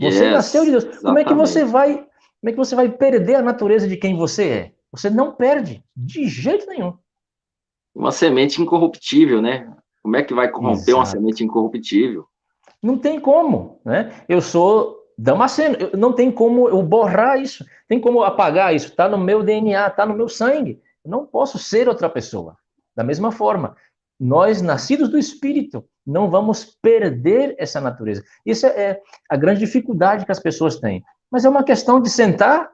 Você 0.00 0.24
yes, 0.24 0.32
nasceu 0.32 0.64
de 0.64 0.70
Deus. 0.70 0.84
Exatamente. 0.84 1.02
Como 1.04 1.18
é 1.18 1.24
que 1.24 1.34
você 1.34 1.64
vai? 1.64 1.96
Como 1.96 2.48
é 2.48 2.50
que 2.52 2.56
você 2.56 2.74
vai 2.74 2.90
perder 2.90 3.34
a 3.34 3.42
natureza 3.42 3.86
de 3.86 3.96
quem 3.96 4.16
você 4.16 4.48
é? 4.48 4.72
Você 4.90 5.10
não 5.10 5.34
perde 5.34 5.84
de 5.94 6.26
jeito 6.26 6.66
nenhum. 6.66 6.96
Uma 7.94 8.12
semente 8.12 8.62
incorruptível, 8.62 9.42
né? 9.42 9.70
Como 10.02 10.16
é 10.16 10.22
que 10.22 10.32
vai 10.32 10.50
corromper 10.50 10.80
Exato. 10.80 10.98
uma 10.98 11.04
semente 11.04 11.44
incorruptível? 11.44 12.27
Não 12.82 12.98
tem 12.98 13.20
como, 13.20 13.80
né? 13.84 14.12
Eu 14.28 14.40
sou 14.40 14.98
Damasceno, 15.16 15.76
não 15.94 16.12
tem 16.12 16.30
como 16.30 16.68
eu 16.68 16.80
borrar 16.80 17.40
isso, 17.40 17.64
tem 17.88 18.00
como 18.00 18.22
apagar 18.22 18.74
isso, 18.74 18.88
está 18.88 19.08
no 19.08 19.18
meu 19.18 19.42
DNA, 19.42 19.88
está 19.88 20.06
no 20.06 20.14
meu 20.14 20.28
sangue. 20.28 20.80
Eu 21.04 21.10
não 21.10 21.26
posso 21.26 21.58
ser 21.58 21.88
outra 21.88 22.08
pessoa. 22.08 22.56
Da 22.94 23.02
mesma 23.02 23.32
forma, 23.32 23.76
nós, 24.18 24.62
nascidos 24.62 25.08
do 25.08 25.18
Espírito, 25.18 25.84
não 26.06 26.30
vamos 26.30 26.64
perder 26.64 27.54
essa 27.58 27.80
natureza. 27.80 28.22
Isso 28.46 28.66
é 28.66 29.00
a 29.28 29.36
grande 29.36 29.60
dificuldade 29.60 30.24
que 30.24 30.32
as 30.32 30.40
pessoas 30.40 30.78
têm. 30.78 31.02
Mas 31.30 31.44
é 31.44 31.48
uma 31.48 31.64
questão 31.64 32.00
de 32.00 32.08
sentar 32.08 32.70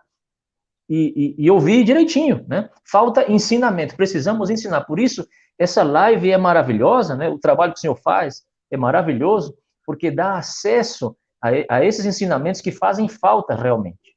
e, 0.89 1.35
e, 1.39 1.45
e, 1.47 1.51
ouvir 1.51 1.83
direitinho, 1.83 2.45
né? 2.47 2.69
Falta 2.85 3.31
ensinamento, 3.31 3.97
precisamos 3.97 4.51
ensinar. 4.51 4.83
Por 4.83 5.01
isso, 5.01 5.27
essa 5.59 5.83
live 5.83 6.31
é 6.31 6.37
maravilhosa, 6.37 7.17
né? 7.17 7.29
O 7.29 7.39
trabalho 7.39 7.73
que 7.73 7.79
o 7.79 7.81
senhor 7.81 7.97
faz 7.97 8.43
é 8.71 8.77
maravilhoso, 8.77 9.57
porque 9.85 10.11
dá 10.11 10.39
acesso 10.39 11.17
a, 11.43 11.77
a 11.77 11.85
esses 11.85 12.05
ensinamentos 12.05 12.61
que 12.61 12.73
fazem 12.73 13.09
falta 13.09 13.55
realmente. 13.55 14.17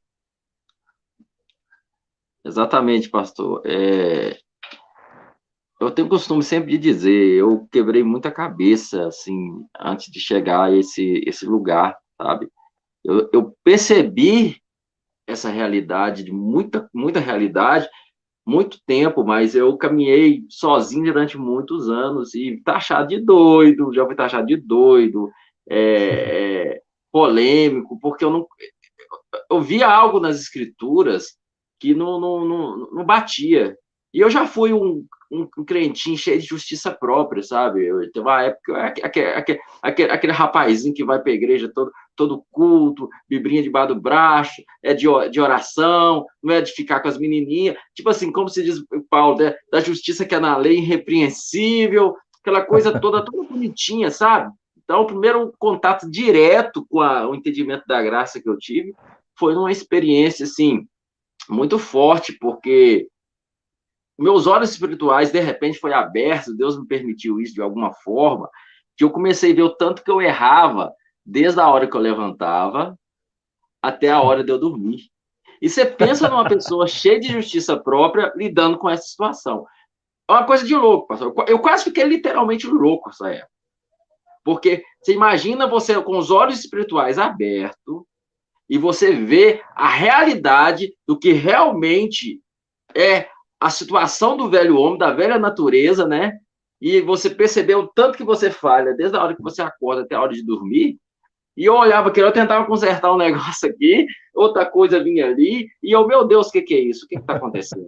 Exatamente, 2.45 3.09
pastor. 3.09 3.61
É... 3.65 4.37
Eu 5.79 5.91
tenho 5.91 6.09
costume 6.09 6.41
sempre 6.41 6.71
de 6.71 6.77
dizer, 6.77 7.35
eu 7.35 7.67
quebrei 7.71 8.03
muita 8.03 8.31
cabeça, 8.31 9.07
assim, 9.07 9.63
antes 9.79 10.11
de 10.11 10.19
chegar 10.19 10.63
a 10.63 10.75
esse, 10.75 11.23
esse 11.27 11.45
lugar, 11.45 11.95
sabe? 12.19 12.49
eu, 13.07 13.29
eu 13.31 13.55
percebi 13.63 14.61
essa 15.25 15.49
realidade, 15.49 16.23
de 16.23 16.31
muita, 16.31 16.89
muita 16.93 17.19
realidade, 17.21 17.87
muito 18.45 18.79
tempo, 18.85 19.23
mas 19.23 19.55
eu 19.55 19.77
caminhei 19.77 20.43
sozinho 20.49 21.05
durante 21.05 21.37
muitos 21.37 21.89
anos 21.89 22.35
e 22.35 22.61
taxado 22.63 23.07
de 23.07 23.19
doido, 23.19 23.93
já 23.93 24.05
fui 24.05 24.15
taxado 24.15 24.47
de 24.47 24.57
doido, 24.57 25.31
é, 25.69 25.77
é, 25.77 26.81
polêmico, 27.11 27.99
porque 27.99 28.23
eu 28.23 28.29
não 28.29 28.47
eu 29.49 29.61
via 29.61 29.87
algo 29.87 30.19
nas 30.19 30.39
escrituras 30.39 31.37
que 31.79 31.93
não, 31.93 32.19
não, 32.19 32.45
não, 32.45 32.77
não 32.91 33.05
batia. 33.05 33.77
E 34.13 34.19
eu 34.19 34.29
já 34.29 34.47
fui 34.47 34.73
um, 34.73 35.05
um, 35.31 35.47
um, 35.57 35.65
crentinho 35.65 36.17
cheio 36.17 36.39
de 36.39 36.45
justiça 36.45 36.91
própria, 36.91 37.43
sabe? 37.43 37.85
Eu, 37.85 38.11
tem 38.11 38.21
uma 38.21 38.43
época, 38.43 38.77
aquele, 38.83 39.27
aquele, 39.27 39.59
aquele, 39.81 40.11
aquele 40.11 40.33
rapazinho 40.33 40.93
que 40.93 41.03
vai 41.03 41.21
para 41.21 41.31
a 41.31 41.35
igreja 41.35 41.71
todo, 41.73 41.91
todo 42.15 42.43
culto, 42.51 43.09
bibrinha 43.29 43.61
debaixo 43.61 43.93
do 43.93 44.01
braço, 44.01 44.61
é 44.81 44.93
de, 44.93 45.05
de 45.29 45.39
oração, 45.39 46.25
não 46.41 46.53
é 46.53 46.61
de 46.61 46.71
ficar 46.71 47.01
com 47.01 47.07
as 47.07 47.17
menininhas, 47.17 47.77
tipo 47.93 48.09
assim, 48.09 48.31
como 48.31 48.49
se 48.49 48.63
diz 48.63 48.81
Paulo, 49.09 49.37
né? 49.37 49.53
da 49.71 49.79
justiça 49.79 50.25
que 50.25 50.33
é 50.33 50.39
na 50.39 50.57
lei 50.57 50.77
irrepreensível, 50.77 52.15
aquela 52.41 52.63
coisa 52.63 52.97
toda, 52.99 53.23
toda 53.23 53.47
bonitinha, 53.47 54.09
sabe? 54.09 54.51
Então, 54.87 55.01
o 55.01 55.05
primeiro 55.05 55.53
contato 55.59 56.09
direto 56.09 56.85
com 56.89 57.01
a, 57.01 57.27
o 57.27 57.35
entendimento 57.35 57.83
da 57.85 58.01
graça 58.01 58.41
que 58.41 58.47
eu 58.47 58.57
tive 58.57 58.95
foi 59.37 59.53
uma 59.53 59.69
experiência, 59.69 60.45
assim, 60.45 60.87
muito 61.49 61.77
forte, 61.77 62.31
porque 62.39 63.09
meus 64.17 64.47
olhos 64.47 64.71
espirituais, 64.71 65.29
de 65.29 65.41
repente, 65.41 65.77
foi 65.77 65.91
aberto, 65.91 66.55
Deus 66.55 66.79
me 66.79 66.87
permitiu 66.87 67.41
isso 67.41 67.53
de 67.53 67.61
alguma 67.61 67.91
forma, 67.95 68.49
que 68.95 69.03
eu 69.03 69.11
comecei 69.11 69.51
a 69.51 69.55
ver 69.55 69.63
o 69.63 69.75
tanto 69.75 70.01
que 70.01 70.09
eu 70.09 70.21
errava, 70.21 70.93
desde 71.25 71.59
a 71.59 71.67
hora 71.67 71.85
que 71.85 71.97
eu 71.97 72.01
levantava 72.01 72.97
até 73.83 74.09
a 74.09 74.21
hora 74.21 74.41
de 74.41 74.53
eu 74.53 74.57
dormir. 74.57 75.09
E 75.61 75.69
você 75.69 75.85
pensa 75.85 76.29
numa 76.29 76.47
pessoa 76.47 76.87
cheia 76.87 77.19
de 77.19 77.27
justiça 77.27 77.77
própria 77.77 78.31
lidando 78.37 78.77
com 78.77 78.89
essa 78.89 79.03
situação. 79.03 79.67
É 80.29 80.31
uma 80.31 80.45
coisa 80.45 80.65
de 80.65 80.73
louco, 80.73 81.07
pastor. 81.07 81.33
Eu 81.45 81.59
quase 81.59 81.83
fiquei 81.83 82.05
literalmente 82.05 82.65
louco 82.67 83.09
nessa 83.09 83.29
época. 83.33 83.56
Porque 84.47 84.81
você 85.01 85.11
imagina 85.13 85.67
você 85.67 86.01
com 86.01 86.17
os 86.17 86.31
olhos 86.31 86.57
espirituais 86.57 87.19
abertos 87.19 88.03
e 88.69 88.77
você 88.77 89.11
vê 89.11 89.61
a 89.75 89.89
realidade 89.89 90.93
do 91.05 91.19
que 91.19 91.33
realmente 91.33 92.39
é 92.95 93.27
a 93.59 93.69
situação 93.69 94.37
do 94.37 94.49
velho 94.49 94.77
homem, 94.77 94.97
da 94.97 95.11
velha 95.11 95.37
natureza, 95.37 96.07
né? 96.07 96.31
E 96.79 97.01
você 97.01 97.29
percebeu 97.29 97.79
o 97.79 97.87
tanto 97.87 98.17
que 98.17 98.23
você 98.23 98.49
falha, 98.49 98.93
desde 98.93 99.17
a 99.17 99.21
hora 99.21 99.35
que 99.35 99.43
você 99.43 99.61
acorda 99.61 100.03
até 100.03 100.15
a 100.15 100.21
hora 100.21 100.31
de 100.31 100.45
dormir. 100.45 100.97
E 101.57 101.65
eu 101.65 101.75
olhava 101.75 102.07
aqui, 102.07 102.21
eu 102.21 102.31
tentava 102.31 102.65
consertar 102.65 103.11
um 103.11 103.17
negócio 103.19 103.69
aqui, 103.69 104.05
outra 104.33 104.65
coisa 104.65 105.03
vinha 105.03 105.25
ali, 105.25 105.67
e 105.83 105.91
eu, 105.91 106.07
meu 106.07 106.25
Deus, 106.25 106.47
o 106.47 106.51
que, 106.53 106.61
que 106.61 106.73
é 106.73 106.79
isso? 106.79 107.03
O 107.03 107.09
que 107.09 107.17
está 107.17 107.35
acontecendo? 107.35 107.85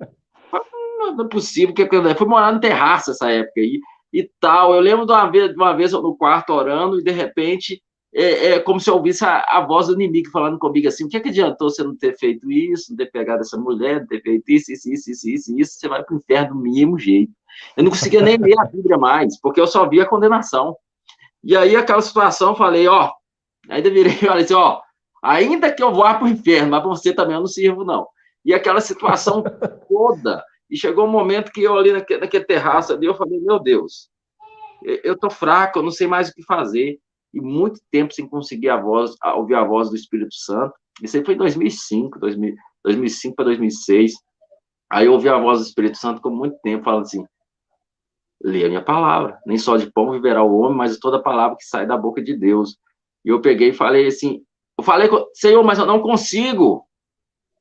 Não 1.16 1.24
é 1.24 1.30
possível, 1.30 1.74
que 1.74 1.88
fui 2.16 2.28
morar 2.28 2.52
no 2.52 2.60
terraço 2.60 3.12
essa 3.12 3.32
época 3.32 3.62
aí 3.62 3.80
e 4.12 4.30
tal. 4.40 4.74
Eu 4.74 4.80
lembro 4.80 5.06
de 5.06 5.12
uma 5.12 5.30
vez, 5.30 5.50
de 5.50 5.56
uma 5.56 5.74
vez 5.74 5.92
no 5.92 6.16
quarto 6.16 6.54
orando 6.54 7.00
e 7.00 7.04
de 7.04 7.12
repente 7.12 7.82
é, 8.14 8.54
é 8.54 8.60
como 8.60 8.80
se 8.80 8.90
eu 8.90 8.96
ouvisse 8.96 9.24
a, 9.24 9.40
a, 9.48 9.62
voz 9.62 9.88
do 9.88 9.94
inimigo 9.94 10.32
falando 10.32 10.58
comigo 10.58 10.88
assim: 10.88 11.06
o 11.06 11.10
que, 11.10 11.18
é 11.18 11.20
que 11.20 11.30
adiantou 11.30 11.70
você 11.70 11.84
não 11.84 11.96
ter 11.96 12.18
feito 12.18 12.52
isso, 12.52 12.90
não 12.90 12.98
ter 12.98 13.12
pegado 13.12 13.42
essa 13.42 13.58
mulher, 13.58 14.00
não 14.00 14.08
ter 14.08 14.22
feito 14.22 14.50
isso, 14.50 14.72
isso, 14.72 14.92
isso, 14.92 15.12
isso, 15.12 15.30
isso, 15.30 15.60
isso, 15.60 15.74
você 15.74 15.88
vai 15.88 16.04
para 16.04 16.16
o 16.16 16.18
inferno 16.18 16.56
do 16.56 16.62
mesmo 16.62 16.98
jeito. 16.98 17.32
Eu 17.78 17.84
não 17.84 17.92
conseguia 17.92 18.22
nem 18.22 18.38
ler 18.38 18.60
a 18.60 18.66
Bíblia 18.66 18.98
mais, 18.98 19.40
porque 19.40 19.62
eu 19.62 19.68
só 19.68 19.88
via 19.88 20.06
condenação. 20.06 20.76
E 21.44 21.56
aí, 21.56 21.76
aquela 21.76 22.02
situação, 22.02 22.50
eu 22.50 22.56
falei: 22.56 22.88
ó, 22.88 23.12
ainda 23.70 23.90
virei 23.92 24.14
e 24.14 24.26
falei 24.26 24.44
assim: 24.44 24.56
ó, 24.56 24.82
ainda 25.22 25.72
que 25.72 25.84
eu 25.84 25.94
vá 25.94 26.16
para 26.16 26.26
o 26.26 26.30
inferno, 26.30 26.72
mas 26.72 26.82
para 26.82 26.90
você 26.90 27.14
também 27.14 27.36
eu 27.36 27.42
não 27.42 27.48
sirvo, 27.48 27.84
não. 27.84 28.08
E 28.44 28.54
aquela 28.54 28.82
situação 28.82 29.44
toda, 29.88 30.44
e 30.70 30.78
chegou 30.78 31.06
um 31.06 31.12
momento 31.12 31.52
que 31.52 31.64
eu 31.64 31.78
ali 31.78 31.92
naquele, 31.92 32.22
naquele 32.22 32.46
terraço 32.46 32.94
ali, 32.94 33.06
eu 33.06 33.16
falei, 33.16 33.40
meu 33.40 33.60
Deus, 33.60 34.10
eu 34.84 35.18
tô 35.18 35.30
fraco, 35.30 35.80
eu 35.80 35.84
não 35.84 35.92
sei 35.92 36.08
mais 36.08 36.30
o 36.30 36.34
que 36.34 36.44
fazer. 36.44 37.00
E 37.34 37.40
muito 37.40 37.80
tempo 37.92 38.14
sem 38.14 38.28
conseguir 38.28 38.70
a 38.70 38.78
voz, 38.78 39.16
ouvir 39.36 39.56
a 39.56 39.64
voz 39.64 39.90
do 39.90 39.96
Espírito 39.96 40.34
Santo. 40.34 40.74
Isso 41.02 41.16
aí 41.16 41.24
foi 41.24 41.36
em 41.36 41.38
2005, 41.38 42.20
2000, 42.20 42.56
2005 42.84 43.36
para 43.36 43.46
2006. 43.46 44.14
Aí 44.92 45.06
eu 45.06 45.14
ouvi 45.14 45.30
a 45.30 45.38
voz 45.38 45.60
do 45.60 45.66
Espírito 45.66 45.98
Santo 45.98 46.22
com 46.22 46.32
muito 46.32 46.58
tempo, 46.64 46.84
falando 46.84 47.04
assim, 47.04 47.24
lê 48.42 48.66
a 48.66 48.68
minha 48.68 48.84
palavra. 48.84 49.40
Nem 49.46 49.58
só 49.58 49.78
de 49.78 49.92
pão 49.92 50.12
viverá 50.12 50.44
o 50.44 50.58
homem, 50.58 50.78
mas 50.78 50.98
toda 50.98 51.22
palavra 51.22 51.56
que 51.58 51.66
sai 51.66 51.86
da 51.86 51.96
boca 51.96 52.22
de 52.22 52.36
Deus. 52.36 52.78
E 53.24 53.30
eu 53.30 53.42
peguei 53.42 53.70
e 53.70 53.74
falei 53.74 54.08
assim, 54.08 54.44
eu 54.78 54.84
falei, 54.84 55.10
Senhor, 55.34 55.64
mas 55.64 55.78
eu 55.78 55.86
não 55.86 56.02
consigo. 56.02 56.84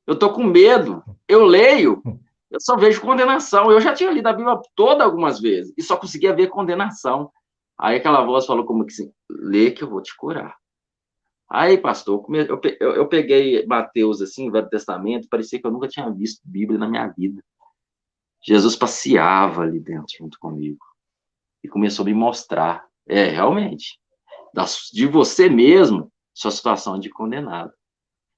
Eu 0.07 0.17
tô 0.17 0.33
com 0.33 0.43
medo. 0.43 1.03
Eu 1.27 1.45
leio, 1.45 2.01
eu 2.49 2.59
só 2.59 2.75
vejo 2.75 3.01
condenação. 3.01 3.71
Eu 3.71 3.79
já 3.79 3.93
tinha 3.93 4.11
lido 4.11 4.27
a 4.27 4.33
Bíblia 4.33 4.59
toda 4.75 5.03
algumas 5.03 5.39
vezes 5.39 5.73
e 5.77 5.83
só 5.83 5.95
conseguia 5.95 6.35
ver 6.35 6.47
condenação. 6.47 7.31
Aí 7.77 7.97
aquela 7.97 8.23
voz 8.23 8.45
falou 8.45 8.65
como 8.65 8.85
que 8.85 8.91
assim, 8.91 9.11
lê 9.29 9.71
que 9.71 9.83
eu 9.83 9.89
vou 9.89 10.01
te 10.01 10.15
curar. 10.17 10.57
Aí, 11.49 11.77
pastor, 11.79 12.23
eu, 12.79 13.07
peguei 13.07 13.65
Mateus, 13.65 14.21
assim, 14.21 14.51
Velho 14.51 14.69
Testamento, 14.69 15.27
parecia 15.27 15.59
que 15.59 15.65
eu 15.65 15.71
nunca 15.71 15.87
tinha 15.87 16.09
visto 16.11 16.41
Bíblia 16.45 16.77
na 16.77 16.87
minha 16.87 17.07
vida. 17.07 17.43
Jesus 18.45 18.75
passeava 18.75 19.63
ali 19.63 19.79
dentro 19.79 20.15
junto 20.15 20.37
comigo 20.39 20.85
e 21.63 21.67
começou 21.67 22.03
a 22.03 22.05
me 22.05 22.13
mostrar, 22.13 22.85
é, 23.07 23.25
realmente, 23.25 23.99
de 24.93 25.07
você 25.07 25.49
mesmo, 25.49 26.11
sua 26.35 26.51
situação 26.51 26.99
de 26.99 27.09
condenado. 27.09 27.73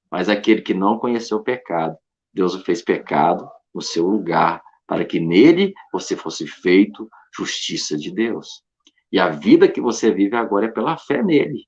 Mas 0.09 0.29
aquele 0.29 0.61
que 0.61 0.73
não 0.73 0.97
conheceu 0.97 1.37
o 1.37 1.43
pecado, 1.43 1.97
Deus 2.33 2.55
o 2.55 2.63
fez 2.63 2.81
pecado 2.81 3.49
no 3.73 3.81
seu 3.81 4.07
lugar, 4.07 4.61
para 4.87 5.05
que 5.05 5.19
nele 5.19 5.73
você 5.91 6.15
fosse 6.15 6.45
feito 6.47 7.09
justiça 7.33 7.97
de 7.97 8.11
Deus. 8.11 8.63
E 9.11 9.19
a 9.19 9.29
vida 9.29 9.67
que 9.67 9.81
você 9.81 10.11
vive 10.11 10.35
agora 10.35 10.67
é 10.67 10.71
pela 10.71 10.97
fé 10.97 11.23
nele. 11.23 11.65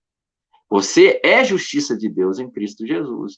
Você 0.70 1.20
é 1.24 1.44
justiça 1.44 1.98
de 1.98 2.10
Deus 2.10 2.39
em 2.39 2.50
Cristo 2.50 2.86
Jesus. 2.86 3.38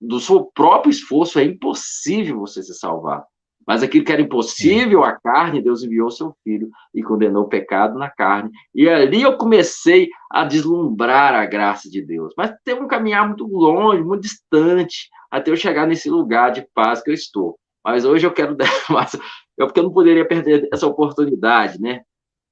Do 0.00 0.20
seu 0.20 0.44
próprio 0.44 0.90
esforço 0.90 1.38
é 1.38 1.44
impossível 1.44 2.38
você 2.38 2.62
se 2.62 2.74
salvar. 2.74 3.24
Mas 3.66 3.82
aquilo 3.82 4.04
que 4.04 4.12
era 4.12 4.22
impossível 4.22 5.04
a 5.04 5.12
carne, 5.12 5.62
Deus 5.62 5.82
enviou 5.82 6.10
seu 6.10 6.34
filho 6.42 6.70
e 6.94 7.02
condenou 7.02 7.44
o 7.44 7.48
pecado 7.48 7.98
na 7.98 8.10
carne. 8.10 8.50
E 8.74 8.88
ali 8.88 9.22
eu 9.22 9.36
comecei 9.36 10.08
a 10.30 10.44
deslumbrar 10.44 11.34
a 11.34 11.44
graça 11.44 11.88
de 11.88 12.02
Deus. 12.02 12.32
Mas 12.36 12.52
teve 12.64 12.80
um 12.80 12.88
caminhar 12.88 13.26
muito 13.26 13.46
longe, 13.46 14.02
muito 14.02 14.22
distante, 14.22 15.08
até 15.30 15.50
eu 15.50 15.56
chegar 15.56 15.86
nesse 15.86 16.08
lugar 16.10 16.50
de 16.50 16.66
paz 16.74 17.02
que 17.02 17.10
eu 17.10 17.14
estou. 17.14 17.59
Mas 17.84 18.04
hoje 18.04 18.26
eu 18.26 18.32
quero 18.32 18.54
dar 18.56 18.70
mais, 18.88 19.14
eu 19.56 19.66
porque 19.66 19.80
eu 19.80 19.84
não 19.84 19.92
poderia 19.92 20.26
perder 20.26 20.68
essa 20.72 20.86
oportunidade, 20.86 21.80
né? 21.80 22.02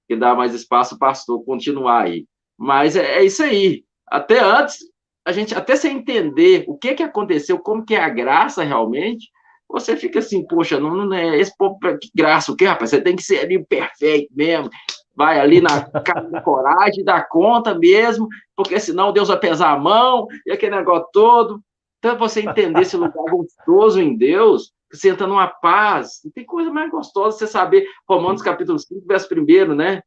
E 0.09 0.17
dar 0.17 0.35
mais 0.35 0.55
espaço 0.55 0.99
para 0.99 1.09
o 1.09 1.11
pastor 1.11 1.45
continuar 1.45 2.05
aí. 2.05 2.27
Mas 2.57 2.97
é, 2.97 3.19
é, 3.19 3.25
isso 3.25 3.43
aí. 3.43 3.85
Até 4.07 4.41
antes, 4.41 4.79
a 5.25 5.33
gente 5.33 5.55
até 5.55 5.77
sem 5.77 5.99
entender 5.99 6.65
o 6.67 6.77
que 6.77 6.95
que 6.95 7.03
aconteceu, 7.03 7.59
como 7.59 7.85
que 7.85 7.95
é 7.95 8.03
a 8.03 8.09
graça 8.09 8.63
realmente, 8.63 9.31
você 9.69 9.97
fica 9.97 10.19
assim, 10.19 10.47
poxa, 10.47 10.81
não, 10.81 10.95
não 10.95 11.15
é 11.15 11.39
esse 11.39 11.55
povo, 11.57 11.79
que 12.01 12.11
graça, 12.15 12.51
o 12.51 12.57
que, 12.57 12.65
rapaz? 12.65 12.91
Você 12.91 13.03
tem 13.03 13.15
que 13.15 13.23
ser 13.23 13.41
ali 13.41 13.63
perfeito 13.63 14.33
mesmo. 14.35 14.71
Vai 15.15 15.39
ali 15.39 15.61
na 15.61 15.81
da 15.81 16.41
coragem, 16.41 17.05
dá 17.05 17.23
conta 17.23 17.75
mesmo, 17.75 18.29
porque 18.57 18.81
senão 18.81 19.13
Deus 19.13 19.29
vai 19.29 19.39
pesar 19.39 19.73
a 19.73 19.79
mão 19.79 20.27
e 20.47 20.53
aquele 20.53 20.77
negócio 20.77 21.09
todo. 21.13 21.61
Então, 21.99 22.17
você 22.17 22.41
entender 22.41 22.81
esse 22.81 22.97
lugar 22.97 23.25
gostoso 23.31 24.01
em 24.01 24.17
Deus, 24.17 24.73
você 24.91 25.11
entra 25.11 25.27
numa 25.27 25.47
paz. 25.47 26.21
Não 26.25 26.31
tem 26.33 26.45
coisa 26.45 26.71
mais 26.71 26.91
gostosa 26.91 27.39
você 27.39 27.47
saber, 27.47 27.87
Romanos 28.09 28.43
capítulo 28.43 28.79
5, 28.79 29.07
verso 29.07 29.29
1, 29.33 29.75
né? 29.75 30.03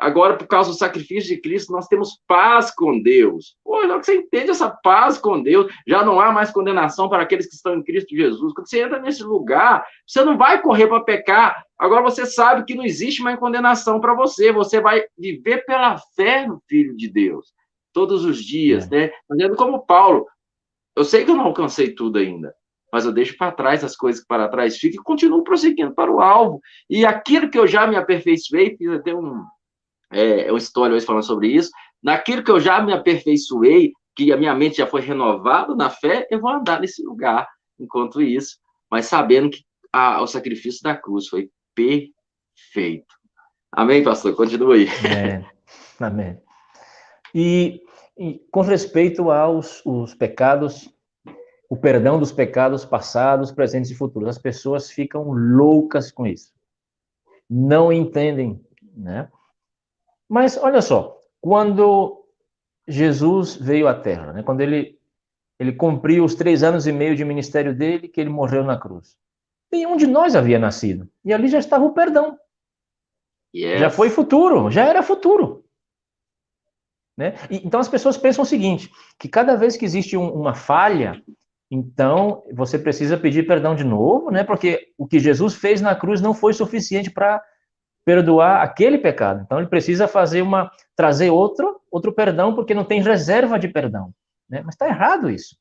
Agora, 0.00 0.36
por 0.36 0.46
causa 0.46 0.70
do 0.70 0.76
sacrifício 0.76 1.34
de 1.34 1.40
Cristo, 1.40 1.72
nós 1.72 1.88
temos 1.88 2.20
paz 2.28 2.72
com 2.72 3.02
Deus. 3.02 3.56
Pô, 3.64 3.84
logo 3.84 3.98
que 3.98 4.06
você 4.06 4.14
entende 4.14 4.50
essa 4.50 4.70
paz 4.70 5.18
com 5.18 5.42
Deus, 5.42 5.72
já 5.88 6.04
não 6.04 6.20
há 6.20 6.30
mais 6.30 6.52
condenação 6.52 7.08
para 7.08 7.24
aqueles 7.24 7.48
que 7.48 7.56
estão 7.56 7.74
em 7.74 7.82
Cristo 7.82 8.14
Jesus. 8.14 8.52
Quando 8.54 8.68
você 8.68 8.80
entra 8.80 9.00
nesse 9.00 9.24
lugar, 9.24 9.84
você 10.06 10.22
não 10.24 10.38
vai 10.38 10.62
correr 10.62 10.86
para 10.86 11.02
pecar. 11.02 11.64
Agora 11.76 12.02
você 12.02 12.26
sabe 12.26 12.64
que 12.64 12.76
não 12.76 12.84
existe 12.84 13.22
mais 13.22 13.40
condenação 13.40 14.00
para 14.00 14.14
você. 14.14 14.52
Você 14.52 14.80
vai 14.80 15.02
viver 15.18 15.64
pela 15.66 15.98
fé 16.14 16.46
no 16.46 16.62
Filho 16.68 16.96
de 16.96 17.10
Deus. 17.10 17.52
Todos 17.92 18.24
os 18.24 18.38
dias, 18.38 18.86
é. 18.92 19.08
né? 19.08 19.12
Fazendo 19.26 19.56
como 19.56 19.84
Paulo. 19.84 20.26
Eu 20.94 21.04
sei 21.04 21.24
que 21.24 21.30
eu 21.30 21.36
não 21.36 21.46
alcancei 21.46 21.92
tudo 21.92 22.18
ainda, 22.18 22.54
mas 22.92 23.04
eu 23.04 23.12
deixo 23.12 23.36
para 23.36 23.52
trás 23.52 23.84
as 23.84 23.96
coisas 23.96 24.20
que 24.20 24.26
para 24.26 24.48
trás 24.48 24.76
ficam 24.76 25.00
e 25.00 25.04
continuo 25.04 25.44
prosseguindo 25.44 25.94
para 25.94 26.10
o 26.10 26.20
alvo. 26.20 26.60
E 26.88 27.04
aquilo 27.04 27.50
que 27.50 27.58
eu 27.58 27.66
já 27.66 27.86
me 27.86 27.96
aperfeiçoei, 27.96 28.76
fiz 28.76 28.90
até 28.90 29.14
um, 29.14 29.44
é, 30.12 30.50
uma 30.50 30.58
história 30.58 30.94
hoje 30.94 31.06
falando 31.06 31.24
sobre 31.24 31.48
isso, 31.48 31.70
naquilo 32.02 32.42
que 32.42 32.50
eu 32.50 32.60
já 32.60 32.82
me 32.82 32.92
aperfeiçoei, 32.92 33.92
que 34.16 34.32
a 34.32 34.36
minha 34.36 34.54
mente 34.54 34.78
já 34.78 34.86
foi 34.86 35.00
renovada 35.00 35.74
na 35.74 35.90
fé, 35.90 36.26
eu 36.30 36.40
vou 36.40 36.50
andar 36.50 36.80
nesse 36.80 37.04
lugar 37.04 37.46
enquanto 37.78 38.20
isso, 38.20 38.56
mas 38.90 39.06
sabendo 39.06 39.50
que 39.50 39.62
a, 39.92 40.20
o 40.20 40.26
sacrifício 40.26 40.82
da 40.82 40.96
cruz 40.96 41.28
foi 41.28 41.50
perfeito. 41.74 43.06
Amém, 43.70 44.02
pastor? 44.02 44.34
Continua 44.34 44.74
aí. 44.74 44.88
Amém. 45.04 45.46
Amém. 46.00 46.42
E 47.34 47.82
com 48.50 48.62
respeito 48.62 49.30
aos 49.30 49.80
os 49.84 50.14
pecados, 50.14 50.88
o 51.68 51.76
perdão 51.76 52.18
dos 52.18 52.32
pecados 52.32 52.84
passados, 52.84 53.52
presentes 53.52 53.90
e 53.90 53.94
futuros. 53.94 54.28
As 54.28 54.38
pessoas 54.38 54.90
ficam 54.90 55.30
loucas 55.30 56.10
com 56.10 56.26
isso. 56.26 56.52
Não 57.48 57.92
entendem, 57.92 58.64
né? 58.96 59.30
Mas 60.28 60.56
olha 60.56 60.82
só, 60.82 61.18
quando 61.40 62.24
Jesus 62.86 63.56
veio 63.56 63.86
à 63.88 63.94
Terra, 63.94 64.32
né? 64.32 64.42
Quando 64.42 64.60
ele 64.60 64.98
ele 65.58 65.72
cumpriu 65.72 66.24
os 66.24 66.36
três 66.36 66.62
anos 66.62 66.86
e 66.86 66.92
meio 66.92 67.16
de 67.16 67.24
ministério 67.24 67.74
dele, 67.74 68.06
que 68.06 68.20
ele 68.20 68.30
morreu 68.30 68.62
na 68.62 68.78
cruz. 68.78 69.16
Nenhum 69.72 69.96
de 69.96 70.06
nós 70.06 70.36
havia 70.36 70.58
nascido. 70.58 71.10
E 71.24 71.32
ali 71.32 71.48
já 71.48 71.58
estava 71.58 71.84
o 71.84 71.92
perdão. 71.92 72.38
Yes. 73.54 73.80
Já 73.80 73.90
foi 73.90 74.08
futuro, 74.08 74.70
já 74.70 74.84
era 74.84 75.02
futuro. 75.02 75.64
Né? 77.16 77.34
E, 77.50 77.56
então 77.66 77.80
as 77.80 77.88
pessoas 77.88 78.16
pensam 78.16 78.42
o 78.42 78.46
seguinte: 78.46 78.88
que 79.18 79.28
cada 79.28 79.56
vez 79.56 79.76
que 79.76 79.84
existe 79.84 80.16
um, 80.16 80.32
uma 80.32 80.54
falha, 80.54 81.20
então 81.70 82.44
você 82.52 82.78
precisa 82.78 83.16
pedir 83.16 83.46
perdão 83.46 83.74
de 83.74 83.84
novo, 83.84 84.30
né? 84.30 84.42
Porque 84.42 84.92
o 84.96 85.06
que 85.06 85.18
Jesus 85.18 85.54
fez 85.54 85.80
na 85.80 85.94
cruz 85.94 86.20
não 86.20 86.32
foi 86.32 86.52
suficiente 86.52 87.10
para 87.10 87.42
perdoar 88.04 88.62
aquele 88.62 88.98
pecado. 88.98 89.42
Então 89.42 89.58
ele 89.58 89.68
precisa 89.68 90.08
fazer 90.08 90.40
uma 90.40 90.70
trazer 90.96 91.30
outro 91.30 91.78
outro 91.90 92.12
perdão 92.12 92.54
porque 92.54 92.74
não 92.74 92.84
tem 92.84 93.02
reserva 93.02 93.58
de 93.58 93.68
perdão, 93.68 94.14
né? 94.48 94.62
Mas 94.64 94.74
está 94.74 94.88
errado 94.88 95.30
isso. 95.30 95.56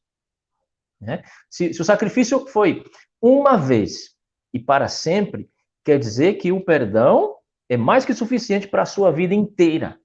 Né? 1.00 1.22
Se, 1.50 1.74
se 1.74 1.82
o 1.82 1.86
sacrifício 1.86 2.48
foi 2.48 2.84
uma 3.22 3.58
vez 3.58 4.16
e 4.54 4.60
para 4.60 4.88
sempre, 4.88 5.50
quer 5.84 6.00
dizer 6.00 6.36
que 6.36 6.52
o 6.52 6.64
perdão 6.64 7.36
é 7.70 7.76
mais 7.76 8.06
que 8.06 8.14
suficiente 8.14 8.68
para 8.68 8.84
a 8.84 8.86
sua 8.86 9.12
vida 9.12 9.34
inteira. 9.34 10.00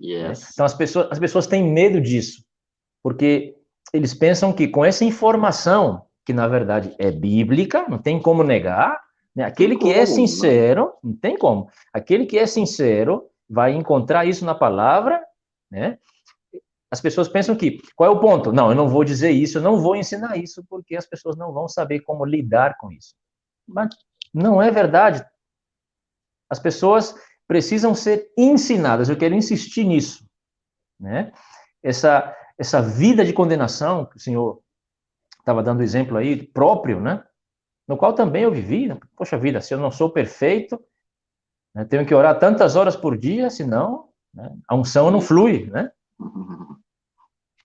Yes. 0.00 0.50
Então 0.52 0.64
as 0.64 0.74
pessoas, 0.74 1.08
as 1.10 1.18
pessoas 1.18 1.46
têm 1.46 1.72
medo 1.72 2.00
disso, 2.00 2.44
porque 3.02 3.53
eles 3.92 4.14
pensam 4.14 4.52
que 4.52 4.68
com 4.68 4.84
essa 4.84 5.04
informação, 5.04 6.06
que 6.24 6.32
na 6.32 6.48
verdade 6.48 6.94
é 6.98 7.10
bíblica, 7.10 7.86
não 7.88 7.98
tem 7.98 8.20
como 8.20 8.42
negar, 8.42 9.00
né? 9.34 9.44
aquele 9.44 9.76
que 9.76 9.92
é 9.92 10.06
sincero, 10.06 10.92
não 11.02 11.14
tem 11.14 11.36
como, 11.36 11.68
aquele 11.92 12.26
que 12.26 12.38
é 12.38 12.46
sincero 12.46 13.28
vai 13.48 13.72
encontrar 13.74 14.24
isso 14.24 14.44
na 14.44 14.54
palavra, 14.54 15.22
né? 15.70 15.98
As 16.90 17.00
pessoas 17.00 17.28
pensam 17.28 17.56
que, 17.56 17.82
qual 17.96 18.08
é 18.08 18.14
o 18.14 18.20
ponto? 18.20 18.52
Não, 18.52 18.70
eu 18.70 18.76
não 18.76 18.88
vou 18.88 19.02
dizer 19.02 19.32
isso, 19.32 19.58
eu 19.58 19.62
não 19.62 19.80
vou 19.80 19.96
ensinar 19.96 20.36
isso, 20.36 20.64
porque 20.68 20.96
as 20.96 21.04
pessoas 21.04 21.36
não 21.36 21.52
vão 21.52 21.66
saber 21.66 22.00
como 22.00 22.24
lidar 22.24 22.76
com 22.78 22.92
isso. 22.92 23.16
Mas 23.66 23.88
não 24.32 24.62
é 24.62 24.70
verdade. 24.70 25.24
As 26.48 26.60
pessoas 26.60 27.12
precisam 27.48 27.96
ser 27.96 28.30
ensinadas. 28.38 29.08
Eu 29.08 29.16
quero 29.16 29.34
insistir 29.34 29.82
nisso, 29.84 30.24
né? 31.00 31.32
Essa 31.82 32.32
essa 32.58 32.80
vida 32.80 33.24
de 33.24 33.32
condenação 33.32 34.06
que 34.06 34.16
o 34.16 34.20
senhor 34.20 34.60
estava 35.38 35.62
dando 35.62 35.82
exemplo 35.82 36.16
aí 36.16 36.42
próprio, 36.42 37.00
né? 37.00 37.22
No 37.86 37.96
qual 37.96 38.14
também 38.14 38.44
eu 38.44 38.52
vivi. 38.52 38.88
Né? 38.88 38.98
Poxa 39.16 39.36
vida, 39.36 39.60
se 39.60 39.74
eu 39.74 39.78
não 39.78 39.90
sou 39.90 40.10
perfeito, 40.10 40.82
né, 41.74 41.84
tenho 41.84 42.06
que 42.06 42.14
orar 42.14 42.38
tantas 42.38 42.76
horas 42.76 42.96
por 42.96 43.16
dia, 43.18 43.50
senão 43.50 44.08
né, 44.32 44.50
a 44.66 44.74
unção 44.74 45.10
não 45.10 45.20
flui, 45.20 45.66
né? 45.70 45.90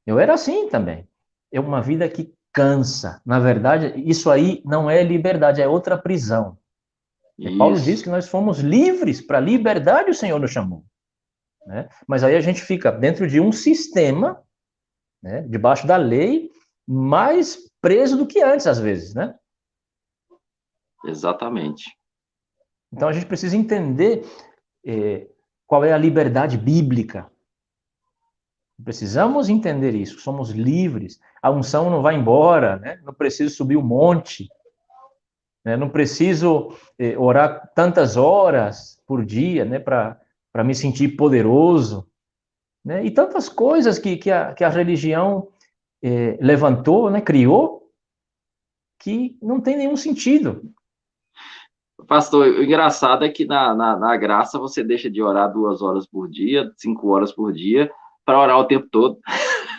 Eu 0.05 0.19
era 0.19 0.33
assim 0.33 0.67
também. 0.67 1.07
É 1.51 1.59
uma 1.59 1.81
vida 1.81 2.09
que 2.09 2.33
cansa. 2.51 3.21
Na 3.25 3.39
verdade, 3.39 3.93
isso 3.95 4.29
aí 4.29 4.61
não 4.65 4.89
é 4.89 5.03
liberdade, 5.03 5.61
é 5.61 5.67
outra 5.67 5.97
prisão. 5.97 6.57
Paulo 7.57 7.79
diz 7.79 8.01
que 8.01 8.09
nós 8.09 8.27
fomos 8.27 8.59
livres 8.59 9.21
para 9.21 9.37
a 9.37 9.41
liberdade, 9.41 10.09
o 10.09 10.15
Senhor 10.15 10.39
nos 10.39 10.51
chamou. 10.51 10.83
Né? 11.65 11.87
Mas 12.07 12.23
aí 12.23 12.35
a 12.35 12.41
gente 12.41 12.61
fica 12.61 12.91
dentro 12.91 13.27
de 13.27 13.39
um 13.39 13.51
sistema, 13.51 14.43
né, 15.21 15.41
debaixo 15.43 15.85
da 15.85 15.97
lei, 15.97 16.49
mais 16.87 17.57
preso 17.81 18.17
do 18.17 18.27
que 18.27 18.41
antes, 18.41 18.67
às 18.67 18.79
vezes, 18.79 19.13
né? 19.13 19.35
Exatamente. 21.05 21.85
Então 22.91 23.07
a 23.07 23.13
gente 23.13 23.25
precisa 23.25 23.55
entender 23.55 24.25
eh, 24.85 25.27
qual 25.67 25.85
é 25.85 25.93
a 25.93 25.97
liberdade 25.97 26.57
bíblica. 26.57 27.31
Precisamos 28.83 29.49
entender 29.49 29.93
isso, 29.93 30.19
somos 30.19 30.49
livres. 30.49 31.19
A 31.41 31.51
unção 31.51 31.89
não 31.89 32.01
vai 32.01 32.15
embora, 32.15 32.77
né? 32.77 32.99
não 33.03 33.13
preciso 33.13 33.55
subir 33.55 33.75
o 33.75 33.81
um 33.81 33.85
monte, 33.85 34.49
né? 35.63 35.75
Não 35.75 35.89
preciso 35.89 36.75
eh, 36.97 37.17
orar 37.17 37.71
tantas 37.75 38.17
horas 38.17 39.01
por 39.05 39.25
dia 39.25 39.65
né? 39.65 39.79
para 39.79 40.17
me 40.63 40.73
sentir 40.73 41.09
poderoso. 41.09 42.08
Né? 42.89 43.05
E 43.05 43.11
tantas 43.11 43.47
coisas 43.47 43.99
que, 43.99 44.17
que, 44.17 44.31
a, 44.31 44.51
que 44.51 44.63
a 44.63 44.69
religião 44.69 45.47
eh, 46.01 46.39
levantou, 46.41 47.11
né? 47.11 47.21
criou, 47.21 47.87
que 48.99 49.37
não 49.39 49.61
tem 49.61 49.77
nenhum 49.77 49.95
sentido. 49.95 50.63
Pastor, 52.07 52.47
o 52.47 52.63
engraçado 52.63 53.23
é 53.23 53.29
que 53.29 53.45
na, 53.45 53.75
na, 53.75 53.95
na, 53.95 54.17
graça 54.17 54.57
você 54.57 54.83
deixa 54.83 55.07
de 55.07 55.21
orar 55.21 55.53
duas 55.53 55.83
horas 55.83 56.07
por 56.07 56.27
dia, 56.27 56.71
cinco 56.77 57.09
horas 57.09 57.31
por 57.31 57.53
dia, 57.53 57.91
para 58.25 58.39
orar 58.39 58.57
o 58.57 58.65
tempo 58.65 58.87
todo. 58.89 59.19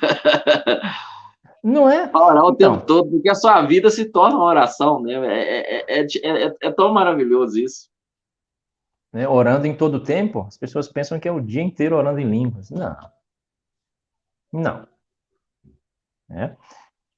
Não 1.64 1.90
é? 1.90 2.08
Orar 2.14 2.44
o 2.44 2.52
então, 2.52 2.74
tempo 2.74 2.86
todo, 2.86 3.10
porque 3.10 3.28
a 3.28 3.34
sua 3.34 3.60
vida 3.62 3.90
se 3.90 4.04
torna 4.04 4.36
uma 4.36 4.46
oração, 4.46 5.02
né? 5.02 5.14
É, 5.14 6.00
é, 6.00 6.06
é, 6.06 6.56
é 6.62 6.70
tão 6.70 6.94
maravilhoso 6.94 7.58
isso. 7.58 7.89
Né? 9.12 9.28
Orando 9.28 9.66
em 9.66 9.76
todo 9.76 10.02
tempo, 10.02 10.42
as 10.46 10.56
pessoas 10.56 10.88
pensam 10.88 11.18
que 11.18 11.28
é 11.28 11.32
o 11.32 11.40
dia 11.40 11.62
inteiro 11.62 11.96
orando 11.96 12.20
em 12.20 12.30
línguas. 12.30 12.70
Não. 12.70 12.96
Não. 14.52 14.86
É. 16.30 16.56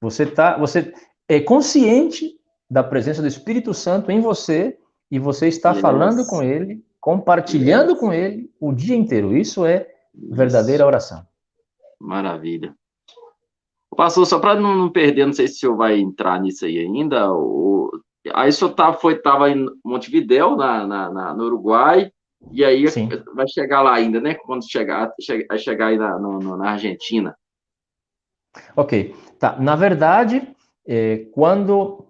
Você 0.01 0.25
tá, 0.25 0.57
você 0.57 0.93
é 1.27 1.39
consciente 1.39 2.39
da 2.69 2.83
presença 2.83 3.21
do 3.21 3.27
Espírito 3.27 3.73
Santo 3.73 4.11
em 4.11 4.19
você 4.19 4.77
e 5.09 5.19
você 5.19 5.47
está 5.47 5.71
yes. 5.71 5.81
falando 5.81 6.25
com 6.25 6.41
ele, 6.41 6.83
compartilhando 6.99 7.91
yes. 7.91 7.99
com 7.99 8.11
ele 8.11 8.51
o 8.59 8.73
dia 8.73 8.95
inteiro. 8.95 9.35
Isso 9.37 9.65
é 9.65 9.87
verdadeira 10.13 10.85
oração. 10.85 11.25
Maravilha. 11.99 12.75
Pastor, 13.95 14.25
só 14.25 14.39
para 14.39 14.59
não, 14.59 14.91
perder, 14.91 15.25
não 15.25 15.33
sei 15.33 15.47
se 15.47 15.55
o 15.55 15.59
senhor 15.59 15.77
vai 15.77 15.99
entrar 15.99 16.41
nisso 16.41 16.65
aí 16.65 16.79
ainda. 16.79 17.31
O, 17.31 17.91
aí 18.33 18.49
o 18.49 18.53
senhor 18.53 18.71
tá, 18.71 18.93
foi, 18.93 19.15
estava 19.15 19.49
em 19.49 19.65
Montevidéu, 19.83 20.55
na, 20.55 20.87
na, 20.87 21.11
na, 21.11 21.33
no 21.33 21.45
Uruguai, 21.45 22.11
e 22.51 22.63
aí 22.63 22.89
Sim. 22.89 23.09
vai 23.33 23.47
chegar 23.47 23.81
lá 23.81 23.93
ainda, 23.93 24.19
né? 24.19 24.35
Quando 24.35 24.69
chegar, 24.69 25.11
chegar, 25.19 25.57
chegar 25.57 25.87
aí 25.87 25.97
na, 25.97 26.17
no, 26.19 26.57
na 26.57 26.71
Argentina. 26.71 27.35
Ok, 28.75 29.15
tá. 29.39 29.57
Na 29.59 29.75
verdade, 29.75 30.47
é, 30.85 31.25
quando, 31.33 32.05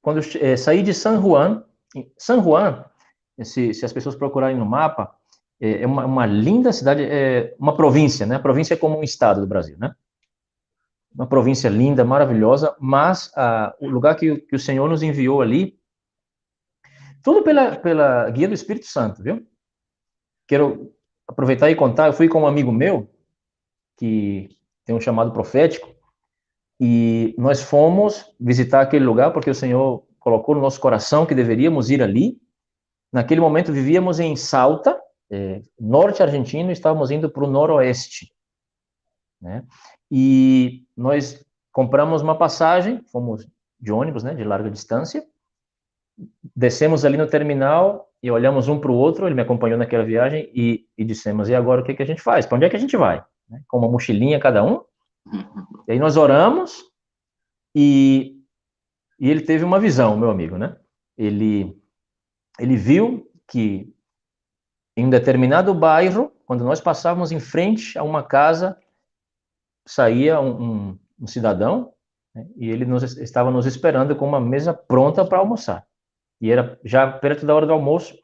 quando 0.00 0.20
é, 0.40 0.56
saí 0.56 0.82
de 0.82 0.94
San 0.94 1.20
Juan, 1.20 1.64
San 2.16 2.42
Juan, 2.42 2.84
se, 3.42 3.74
se 3.74 3.84
as 3.84 3.92
pessoas 3.92 4.14
procurarem 4.14 4.56
no 4.56 4.64
mapa, 4.64 5.14
é, 5.60 5.82
é 5.82 5.86
uma, 5.86 6.04
uma 6.04 6.26
linda 6.26 6.72
cidade, 6.72 7.04
é 7.04 7.54
uma 7.58 7.76
província, 7.76 8.26
né? 8.26 8.36
A 8.36 8.40
província 8.40 8.74
é 8.74 8.76
como 8.76 8.98
um 8.98 9.02
estado 9.02 9.40
do 9.40 9.46
Brasil, 9.46 9.76
né? 9.78 9.94
Uma 11.14 11.26
província 11.26 11.68
linda, 11.68 12.04
maravilhosa, 12.04 12.74
mas 12.80 13.30
ah, 13.36 13.74
o 13.80 13.88
lugar 13.88 14.16
que, 14.16 14.36
que, 14.40 14.56
o 14.56 14.58
Senhor 14.58 14.88
nos 14.88 15.02
enviou 15.02 15.42
ali, 15.42 15.78
tudo 17.22 17.42
pela, 17.42 17.76
pela 17.76 18.28
guia 18.30 18.48
do 18.48 18.54
Espírito 18.54 18.86
Santo, 18.86 19.22
viu? 19.22 19.46
Quero 20.48 20.92
aproveitar 21.26 21.70
e 21.70 21.76
contar, 21.76 22.06
eu 22.06 22.12
fui 22.12 22.28
com 22.28 22.42
um 22.42 22.46
amigo 22.46 22.72
meu, 22.72 23.10
que 23.96 24.48
tem 24.84 24.94
um 24.94 25.00
chamado 25.00 25.32
profético, 25.32 25.94
e 26.80 27.34
nós 27.38 27.62
fomos 27.62 28.34
visitar 28.40 28.80
aquele 28.80 29.04
lugar 29.04 29.32
porque 29.32 29.50
o 29.50 29.54
Senhor 29.54 30.04
colocou 30.18 30.54
no 30.54 30.60
nosso 30.60 30.80
coração 30.80 31.26
que 31.26 31.34
deveríamos 31.34 31.90
ir 31.90 32.02
ali. 32.02 32.40
Naquele 33.12 33.40
momento 33.40 33.72
vivíamos 33.72 34.18
em 34.18 34.34
Salta, 34.34 35.00
é, 35.30 35.62
norte 35.78 36.22
argentino, 36.22 36.70
e 36.70 36.72
estávamos 36.72 37.10
indo 37.10 37.30
para 37.30 37.44
o 37.44 37.50
noroeste. 37.50 38.32
Né? 39.40 39.64
E 40.10 40.84
nós 40.96 41.44
compramos 41.72 42.22
uma 42.22 42.36
passagem, 42.36 43.02
fomos 43.10 43.46
de 43.80 43.92
ônibus, 43.92 44.22
né, 44.22 44.34
de 44.34 44.44
larga 44.44 44.70
distância, 44.70 45.24
descemos 46.54 47.04
ali 47.04 47.16
no 47.16 47.26
terminal 47.26 48.08
e 48.22 48.30
olhamos 48.30 48.68
um 48.68 48.78
para 48.78 48.90
o 48.90 48.94
outro, 48.94 49.26
ele 49.26 49.34
me 49.34 49.42
acompanhou 49.42 49.78
naquela 49.78 50.04
viagem 50.04 50.50
e, 50.54 50.86
e 50.96 51.04
dissemos, 51.04 51.48
e 51.48 51.54
agora 51.54 51.80
o 51.80 51.84
que, 51.84 51.94
que 51.94 52.02
a 52.02 52.06
gente 52.06 52.22
faz? 52.22 52.46
Para 52.46 52.56
onde 52.56 52.66
é 52.66 52.70
que 52.70 52.76
a 52.76 52.80
gente 52.80 52.96
vai? 52.96 53.24
Né, 53.48 53.62
com 53.66 53.78
uma 53.78 53.88
mochilinha 53.88 54.38
cada 54.38 54.64
um. 54.64 54.80
E 55.88 55.92
aí 55.92 55.98
nós 55.98 56.16
oramos 56.16 56.84
e, 57.74 58.40
e 59.18 59.28
ele 59.28 59.40
teve 59.40 59.64
uma 59.64 59.80
visão, 59.80 60.16
meu 60.16 60.30
amigo, 60.30 60.56
né? 60.56 60.76
Ele, 61.18 61.76
ele 62.56 62.76
viu 62.76 63.28
que 63.48 63.92
em 64.96 65.06
um 65.06 65.10
determinado 65.10 65.74
bairro, 65.74 66.32
quando 66.46 66.64
nós 66.64 66.80
passávamos 66.80 67.32
em 67.32 67.40
frente 67.40 67.98
a 67.98 68.02
uma 68.02 68.22
casa 68.22 68.78
saía 69.86 70.40
um, 70.40 70.62
um, 70.62 70.98
um 71.20 71.26
cidadão 71.26 71.92
né, 72.34 72.46
e 72.56 72.70
ele 72.70 72.84
nos, 72.84 73.02
estava 73.18 73.50
nos 73.50 73.66
esperando 73.66 74.16
com 74.16 74.26
uma 74.26 74.40
mesa 74.40 74.72
pronta 74.72 75.24
para 75.24 75.38
almoçar. 75.38 75.86
E 76.40 76.50
era 76.50 76.78
já 76.84 77.10
perto 77.10 77.46
da 77.46 77.54
hora 77.54 77.66
do 77.66 77.72
almoço. 77.72 78.16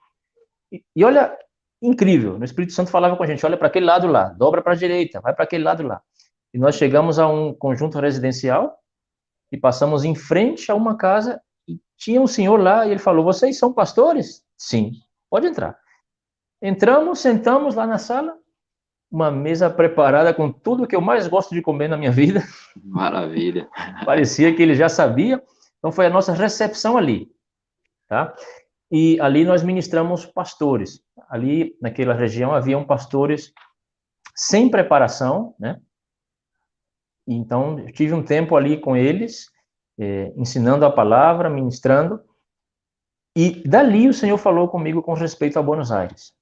E, 0.72 0.82
e 0.94 1.04
olha 1.04 1.36
incrível. 1.80 2.36
O 2.36 2.44
Espírito 2.44 2.72
Santo 2.72 2.90
falava 2.90 3.16
com 3.16 3.22
a 3.22 3.26
gente: 3.26 3.44
olha 3.44 3.56
para 3.56 3.68
aquele 3.68 3.86
lado 3.86 4.06
lá, 4.06 4.30
dobra 4.30 4.62
para 4.62 4.72
a 4.72 4.76
direita, 4.76 5.20
vai 5.20 5.34
para 5.34 5.44
aquele 5.44 5.64
lado 5.64 5.82
lá. 5.82 6.02
E 6.52 6.58
nós 6.58 6.76
chegamos 6.76 7.18
a 7.18 7.28
um 7.28 7.54
conjunto 7.54 7.98
residencial 8.00 8.76
e 9.52 9.56
passamos 9.56 10.04
em 10.04 10.14
frente 10.14 10.70
a 10.70 10.74
uma 10.74 10.96
casa 10.96 11.40
e 11.68 11.78
tinha 11.96 12.20
um 12.20 12.26
senhor 12.26 12.60
lá 12.60 12.86
e 12.86 12.90
ele 12.90 12.98
falou: 12.98 13.24
Vocês 13.24 13.58
são 13.58 13.72
pastores? 13.72 14.44
Sim, 14.56 14.92
pode 15.30 15.46
entrar. 15.46 15.78
Entramos, 16.60 17.20
sentamos 17.20 17.76
lá 17.76 17.86
na 17.86 17.98
sala, 17.98 18.36
uma 19.10 19.30
mesa 19.30 19.70
preparada 19.70 20.34
com 20.34 20.52
tudo 20.52 20.86
que 20.86 20.94
eu 20.94 21.00
mais 21.00 21.26
gosto 21.26 21.54
de 21.54 21.62
comer 21.62 21.88
na 21.88 21.96
minha 21.96 22.12
vida. 22.12 22.42
Maravilha. 22.76 23.68
Parecia 24.04 24.54
que 24.54 24.62
ele 24.62 24.74
já 24.74 24.88
sabia. 24.88 25.42
Então 25.78 25.90
foi 25.90 26.06
a 26.06 26.10
nossa 26.10 26.32
recepção 26.32 26.96
ali, 26.96 27.30
tá? 28.06 28.34
E 28.90 29.20
ali 29.20 29.44
nós 29.44 29.62
ministramos 29.62 30.26
pastores. 30.26 31.02
Ali 31.28 31.76
naquela 31.80 32.14
região 32.14 32.52
haviam 32.52 32.84
pastores 32.84 33.52
sem 34.34 34.70
preparação, 34.70 35.54
né? 35.58 35.80
Então 37.26 37.84
tive 37.92 38.14
um 38.14 38.22
tempo 38.22 38.56
ali 38.56 38.80
com 38.80 38.96
eles, 38.96 39.50
eh, 39.98 40.32
ensinando 40.36 40.84
a 40.84 40.92
palavra, 40.92 41.50
ministrando. 41.50 42.20
E 43.36 43.62
dali 43.68 44.08
o 44.08 44.14
Senhor 44.14 44.38
falou 44.38 44.68
comigo 44.68 45.02
com 45.02 45.12
respeito 45.12 45.58
a 45.58 45.62
Buenos 45.62 45.92
Aires. 45.92 46.34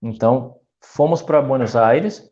Então 0.00 0.59
fomos 0.80 1.22
para 1.22 1.42
Buenos 1.42 1.76
Aires 1.76 2.30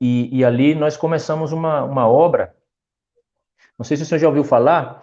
e, 0.00 0.38
e, 0.38 0.44
ali 0.44 0.74
nós 0.74 0.96
começamos 0.96 1.52
uma, 1.52 1.84
uma 1.84 2.08
obra. 2.08 2.54
Não 3.78 3.84
sei 3.84 3.96
se 3.96 4.02
o 4.02 4.06
senhor 4.06 4.20
já 4.20 4.28
ouviu 4.28 4.44
falar, 4.44 5.02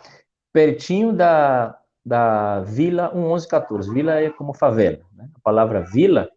pertinho 0.51 1.11
da, 1.11 1.77
da 2.05 2.61
Vila 2.61 3.11
1114. 3.13 3.91
Vila 3.91 4.19
é 4.19 4.29
como 4.29 4.53
favela. 4.53 4.99
Né? 5.13 5.29
A 5.35 5.39
palavra 5.41 5.81
vila 5.81 6.29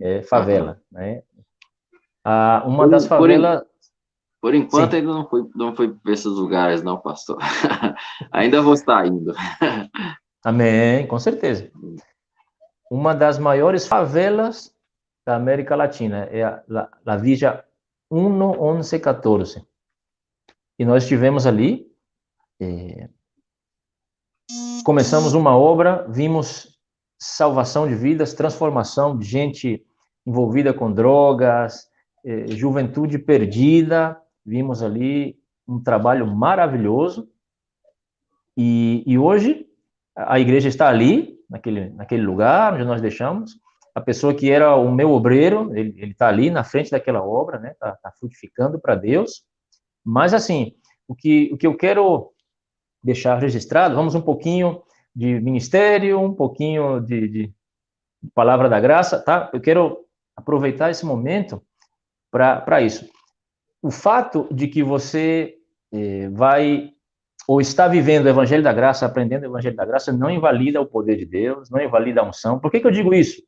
é 0.00 0.22
favela. 0.22 0.80
Né? 0.90 1.22
Ah, 2.24 2.62
uma 2.66 2.84
por, 2.84 2.90
das 2.90 3.06
favelas. 3.06 3.62
Por, 4.40 4.54
enquanto, 4.54 4.92
Sim. 4.92 4.96
ainda 4.98 5.12
não 5.12 5.28
foi, 5.28 5.46
não 5.54 5.76
foi 5.76 5.92
para 5.92 6.12
esses 6.12 6.32
lugares, 6.32 6.82
não, 6.82 6.98
pastor. 6.98 7.38
ainda 8.32 8.62
vou 8.62 8.74
estar 8.74 9.06
indo. 9.06 9.34
Amém, 10.44 11.06
com 11.06 11.18
certeza. 11.18 11.70
Uma 12.90 13.14
das 13.14 13.38
maiores 13.38 13.86
favelas 13.86 14.74
da 15.30 15.36
América 15.36 15.76
Latina, 15.76 16.24
é 16.32 16.42
a, 16.42 16.60
la, 16.66 16.90
la 17.06 17.16
Villa 17.16 17.64
1114. 18.10 19.64
E 20.76 20.84
nós 20.84 21.04
estivemos 21.04 21.46
ali, 21.46 21.86
eh, 22.60 23.08
começamos 24.84 25.32
uma 25.32 25.56
obra, 25.56 26.04
vimos 26.08 26.76
salvação 27.16 27.86
de 27.86 27.94
vidas, 27.94 28.34
transformação 28.34 29.16
de 29.16 29.24
gente 29.24 29.86
envolvida 30.26 30.74
com 30.74 30.92
drogas, 30.92 31.88
eh, 32.24 32.48
juventude 32.48 33.16
perdida, 33.16 34.20
vimos 34.44 34.82
ali 34.82 35.38
um 35.68 35.80
trabalho 35.80 36.26
maravilhoso. 36.26 37.30
E, 38.56 39.04
e 39.06 39.16
hoje 39.16 39.64
a 40.16 40.40
igreja 40.40 40.68
está 40.68 40.88
ali, 40.88 41.38
naquele, 41.48 41.90
naquele 41.90 42.22
lugar 42.22 42.74
onde 42.74 42.84
nós 42.84 43.00
deixamos, 43.00 43.60
a 43.94 44.00
pessoa 44.00 44.34
que 44.34 44.50
era 44.50 44.74
o 44.76 44.90
meu 44.90 45.10
obreiro, 45.10 45.76
ele 45.76 46.12
está 46.12 46.28
ali 46.28 46.50
na 46.50 46.64
frente 46.64 46.90
daquela 46.90 47.22
obra, 47.22 47.58
né? 47.58 47.72
Está 47.72 47.92
tá 47.96 48.12
frutificando 48.12 48.78
para 48.78 48.94
Deus. 48.94 49.42
Mas 50.04 50.32
assim, 50.32 50.74
o 51.06 51.14
que 51.14 51.50
o 51.52 51.56
que 51.56 51.66
eu 51.66 51.76
quero 51.76 52.32
deixar 53.02 53.38
registrado, 53.38 53.94
vamos 53.94 54.14
um 54.14 54.20
pouquinho 54.20 54.82
de 55.14 55.40
ministério, 55.40 56.20
um 56.20 56.34
pouquinho 56.34 57.00
de, 57.00 57.28
de 57.28 57.52
palavra 58.34 58.68
da 58.68 58.78
graça, 58.78 59.18
tá? 59.20 59.50
Eu 59.52 59.60
quero 59.60 60.04
aproveitar 60.36 60.90
esse 60.90 61.04
momento 61.04 61.62
para 62.30 62.80
isso. 62.80 63.08
O 63.82 63.90
fato 63.90 64.46
de 64.52 64.68
que 64.68 64.82
você 64.82 65.56
eh, 65.92 66.28
vai 66.30 66.92
ou 67.48 67.60
está 67.60 67.88
vivendo 67.88 68.26
o 68.26 68.28
Evangelho 68.28 68.62
da 68.62 68.72
Graça, 68.72 69.04
aprendendo 69.04 69.42
o 69.42 69.46
Evangelho 69.46 69.74
da 69.74 69.84
Graça, 69.84 70.12
não 70.12 70.30
invalida 70.30 70.80
o 70.80 70.86
poder 70.86 71.16
de 71.16 71.26
Deus, 71.26 71.68
não 71.68 71.80
invalida 71.80 72.20
a 72.20 72.24
unção. 72.24 72.60
Por 72.60 72.70
que, 72.70 72.78
que 72.78 72.86
eu 72.86 72.92
digo 72.92 73.12
isso? 73.12 73.42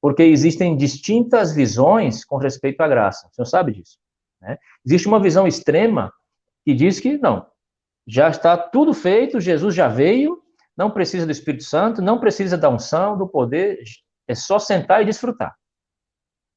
Porque 0.00 0.22
existem 0.22 0.76
distintas 0.76 1.54
visões 1.54 2.24
com 2.24 2.36
respeito 2.36 2.80
à 2.80 2.88
graça. 2.88 3.28
O 3.28 3.34
senhor 3.34 3.46
sabe 3.46 3.72
disso. 3.72 3.98
Né? 4.40 4.58
Existe 4.84 5.06
uma 5.06 5.20
visão 5.20 5.46
extrema 5.46 6.12
que 6.64 6.74
diz 6.74 6.98
que 7.00 7.18
não, 7.18 7.46
já 8.06 8.28
está 8.28 8.56
tudo 8.56 8.92
feito, 8.92 9.40
Jesus 9.40 9.74
já 9.74 9.88
veio, 9.88 10.42
não 10.76 10.90
precisa 10.90 11.26
do 11.26 11.32
Espírito 11.32 11.64
Santo, 11.64 12.00
não 12.02 12.18
precisa 12.18 12.56
da 12.56 12.68
unção, 12.68 13.16
do 13.16 13.28
poder, 13.28 13.82
é 14.26 14.34
só 14.34 14.58
sentar 14.58 15.02
e 15.02 15.04
desfrutar. 15.04 15.54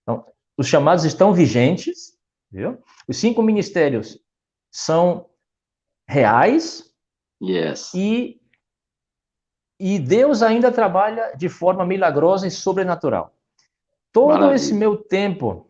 Então, 0.01 0.25
os 0.57 0.67
chamados 0.67 1.03
estão 1.03 1.33
vigentes, 1.33 2.17
viu? 2.51 2.81
Os 3.07 3.17
cinco 3.17 3.41
ministérios 3.41 4.19
são 4.71 5.29
reais 6.07 6.93
yes. 7.41 7.93
e 7.93 8.41
e 9.85 9.99
Deus 9.99 10.41
ainda 10.41 10.71
trabalha 10.71 11.33
de 11.35 11.49
forma 11.49 11.85
milagrosa 11.85 12.47
e 12.47 12.51
sobrenatural. 12.51 13.33
Todo 14.13 14.29
Maravilha. 14.29 14.55
esse 14.55 14.73
meu 14.73 14.95
tempo, 14.95 15.69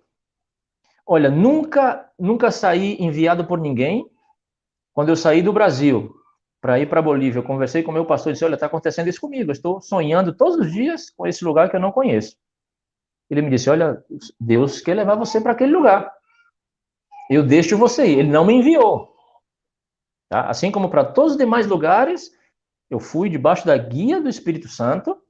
olha, 1.04 1.32
nunca, 1.32 2.12
nunca 2.20 2.52
saí 2.52 2.96
enviado 3.00 3.44
por 3.48 3.60
ninguém. 3.60 4.08
Quando 4.94 5.10
eu 5.10 5.16
saí 5.16 5.42
do 5.42 5.52
Brasil 5.52 6.14
para 6.62 6.80
ir 6.80 6.88
para 6.88 7.00
a 7.00 7.04
Bolívia, 7.04 7.40
eu 7.40 7.44
conversei 7.44 7.82
com 7.82 7.92
meu 7.92 8.06
pastor 8.06 8.30
e 8.30 8.34
disse: 8.34 8.46
Olha, 8.46 8.54
está 8.54 8.68
acontecendo 8.68 9.08
isso 9.08 9.20
comigo. 9.20 9.50
Eu 9.50 9.54
estou 9.54 9.82
sonhando 9.82 10.32
todos 10.32 10.60
os 10.60 10.72
dias 10.72 11.10
com 11.10 11.26
esse 11.26 11.44
lugar 11.44 11.72
que 11.72 11.76
eu 11.76 11.82
não 11.82 11.92
conheço. 11.92 12.38
Ele 13.32 13.42
me 13.42 13.50
disse: 13.50 13.68
Olha, 13.68 14.00
Deus 14.40 14.80
quer 14.80 14.94
levar 14.94 15.16
você 15.16 15.42
para 15.42 15.54
aquele 15.54 15.72
lugar. 15.72 16.14
Eu 17.32 17.42
deixo 17.42 17.76
você 17.80 18.06
ir. 18.06 18.20
Ele 18.20 18.30
não 18.30 18.46
me 18.46 18.54
enviou. 18.54 19.12
Tá? 20.30 20.48
Assim 20.52 20.70
como 20.70 20.88
para 20.88 21.04
todos 21.04 21.32
os 21.32 21.38
demais 21.40 21.66
lugares, 21.66 22.30
eu 22.90 23.00
fui 23.00 23.30
debaixo 23.30 23.66
da 23.66 23.78
guia 23.78 24.22
do 24.22 24.30
Espírito 24.30 24.68
Santo, 24.68 25.22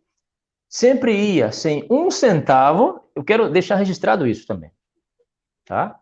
sempre 0.67 1.15
ia 1.15 1.51
sem 1.51 1.85
um 1.89 2.09
centavo. 2.09 3.01
Eu 3.15 3.23
quero 3.23 3.49
deixar 3.49 3.75
registrado 3.75 4.27
isso 4.27 4.45
também, 4.47 4.71
tá? 5.65 5.99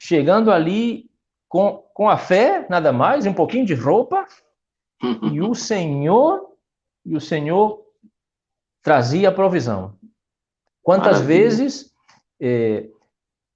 Chegando 0.00 0.52
ali 0.52 1.10
com, 1.48 1.84
com 1.92 2.08
a 2.08 2.16
fé, 2.16 2.66
nada 2.68 2.92
mais, 2.92 3.26
um 3.26 3.34
pouquinho 3.34 3.66
de 3.66 3.74
roupa, 3.74 4.26
e 5.32 5.40
o 5.40 5.54
Senhor, 5.56 6.56
e 7.04 7.16
o 7.16 7.20
Senhor 7.20 7.84
trazia 8.82 9.30
a 9.30 9.32
provisão. 9.32 9.98
Quantas 10.82 11.20
Maravilha. 11.20 11.40
vezes, 11.40 11.94
eh, 12.40 12.88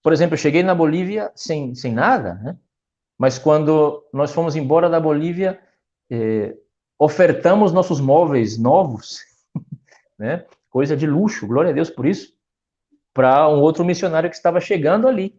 por 0.03 0.12
exemplo, 0.12 0.35
eu 0.35 0.39
cheguei 0.39 0.62
na 0.62 0.75
Bolívia 0.75 1.33
sem, 1.35 1.75
sem 1.75 1.93
nada, 1.93 2.35
né? 2.35 2.59
Mas 3.16 3.39
quando 3.39 4.05
nós 4.12 4.33
fomos 4.33 4.57
embora 4.57 4.91
da 4.91 4.99
Bolívia, 4.99 5.61
eh, 6.11 6.57
ofertamos 7.03 7.72
nossos 7.72 8.00
móveis 8.00 8.57
novos, 8.57 9.24
né? 10.16 10.46
Coisa 10.70 10.96
de 10.96 11.05
luxo, 11.05 11.48
glória 11.48 11.70
a 11.70 11.74
Deus 11.74 11.90
por 11.90 12.07
isso, 12.07 12.32
para 13.12 13.48
um 13.48 13.61
outro 13.61 13.84
missionário 13.84 14.30
que 14.30 14.36
estava 14.36 14.61
chegando 14.61 15.09
ali. 15.09 15.36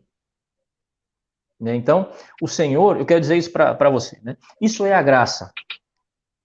Né? 1.57 1.73
Então, 1.73 2.11
o 2.41 2.49
Senhor, 2.49 2.97
eu 2.97 3.05
quero 3.05 3.21
dizer 3.21 3.37
isso 3.37 3.49
para 3.49 3.89
você, 3.89 4.19
né? 4.21 4.35
Isso 4.59 4.85
é 4.85 4.93
a 4.93 5.01
graça. 5.01 5.53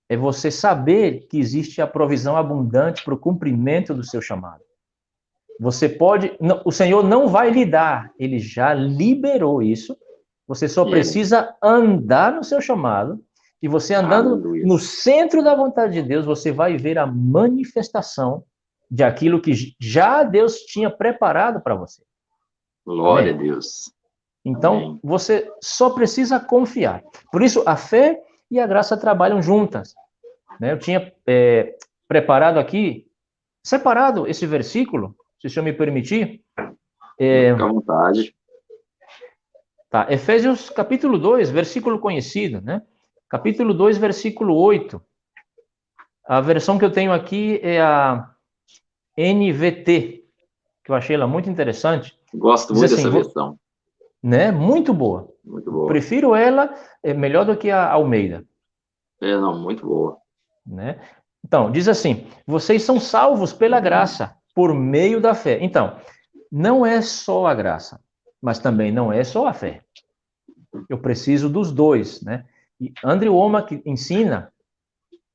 É 0.08 0.16
você 0.16 0.52
saber 0.52 1.26
que 1.28 1.38
existe 1.38 1.82
a 1.82 1.86
provisão 1.86 2.36
abundante 2.36 3.04
para 3.04 3.12
o 3.14 3.18
cumprimento 3.18 3.92
do 3.92 4.04
seu 4.04 4.22
chamado. 4.22 4.62
Você 5.60 5.88
pode, 5.88 6.34
não, 6.40 6.62
o 6.64 6.70
Senhor 6.70 7.02
não 7.02 7.26
vai 7.26 7.50
lhe 7.50 7.66
dar, 7.66 8.12
ele 8.16 8.38
já 8.38 8.72
liberou 8.72 9.60
isso. 9.60 9.98
Você 10.46 10.68
só 10.68 10.84
precisa 10.84 11.56
andar 11.60 12.32
no 12.32 12.44
seu 12.44 12.60
chamado 12.60 13.22
e 13.61 13.68
você 13.68 13.94
andando 13.94 14.34
Aleluia. 14.34 14.64
no 14.64 14.78
centro 14.78 15.42
da 15.42 15.54
vontade 15.54 15.94
de 15.94 16.02
Deus, 16.02 16.24
você 16.24 16.52
vai 16.52 16.76
ver 16.76 16.98
a 16.98 17.06
manifestação 17.06 18.44
de 18.90 19.02
aquilo 19.02 19.40
que 19.40 19.52
já 19.78 20.22
Deus 20.22 20.61
tinha 20.61 20.90
preparado 20.90 21.61
para 21.61 21.74
você. 21.74 22.02
Glória 22.86 23.32
Amém? 23.32 23.50
a 23.50 23.52
Deus. 23.52 23.92
Então, 24.44 24.76
Amém. 24.76 25.00
você 25.02 25.50
só 25.61 25.90
precisa 25.90 26.40
confiar. 26.40 27.02
Por 27.30 27.42
isso, 27.42 27.62
a 27.66 27.76
fé 27.76 28.22
e 28.50 28.59
a 28.59 28.66
graça 28.66 28.96
trabalham 28.96 29.42
juntas. 29.42 29.94
Né? 30.59 30.72
Eu 30.72 30.78
tinha 30.78 31.12
é, 31.26 31.76
preparado 32.06 32.59
aqui, 32.59 33.06
separado 33.62 34.26
esse 34.26 34.46
versículo, 34.46 35.14
se 35.40 35.48
o 35.48 35.50
senhor 35.50 35.64
me 35.64 35.72
permitir. 35.72 36.42
É, 37.18 37.50
Fique 37.50 37.62
à 37.62 37.66
vontade. 37.66 38.34
Tá, 39.90 40.06
Efésios 40.11 40.70
capítulo 40.70 41.18
2, 41.18 41.50
versículo 41.50 41.98
conhecido, 41.98 42.61
né? 42.61 42.82
Capítulo 43.29 43.74
2, 43.74 43.99
versículo 43.99 44.55
8. 44.55 45.01
A 46.26 46.41
versão 46.41 46.79
que 46.79 46.85
eu 46.85 46.93
tenho 46.93 47.12
aqui 47.12 47.59
é 47.62 47.81
a 47.81 48.31
NVT, 49.16 50.24
que 50.85 50.91
eu 50.91 50.95
achei 50.95 51.16
ela 51.16 51.26
muito 51.26 51.49
interessante. 51.49 52.18
Gosto 52.35 52.74
muito 52.74 52.85
assim, 52.85 52.97
dessa 52.97 53.11
versão. 53.11 53.59
Né? 54.22 54.51
Muito 54.51 54.93
boa. 54.93 55.33
Muito 55.45 55.70
boa. 55.70 55.87
Prefiro 55.87 56.35
ela, 56.35 56.74
é 57.03 57.14
melhor 57.14 57.45
do 57.45 57.57
que 57.57 57.70
a 57.70 57.91
Almeida. 57.91 58.45
É, 59.20 59.37
não, 59.37 59.59
muito 59.59 59.87
boa. 59.87 60.18
Né? 60.66 61.01
Então, 61.45 61.70
diz 61.70 61.89
assim: 61.89 62.26
vocês 62.47 62.83
são 62.83 63.01
salvos 63.01 63.53
pela 63.53 63.81
graça, 63.81 64.37
por 64.55 64.74
meio 64.74 65.20
da 65.20 65.35
fé. 65.35 65.59
Então, 65.62 65.99
não 66.51 66.85
é 66.85 67.01
só 67.01 67.47
a 67.47 67.55
graça, 67.55 68.01
mas 68.41 68.59
também 68.59 68.93
não 68.93 69.12
é 69.12 69.24
só 69.24 69.47
a 69.47 69.55
fé. 69.55 69.83
Eu 70.89 70.99
preciso 70.99 71.49
dos 71.49 71.72
dois, 71.72 72.22
né? 72.22 72.45
E 72.81 72.93
Andrew 73.05 73.35
Womack 73.35 73.83
ensina 73.85 74.53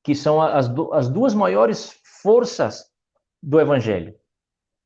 que 0.02 0.14
são 0.14 0.40
as, 0.40 0.70
as 0.92 1.08
duas 1.08 1.34
maiores 1.34 1.98
forças 2.22 2.84
do 3.42 3.60
evangelho. 3.60 4.14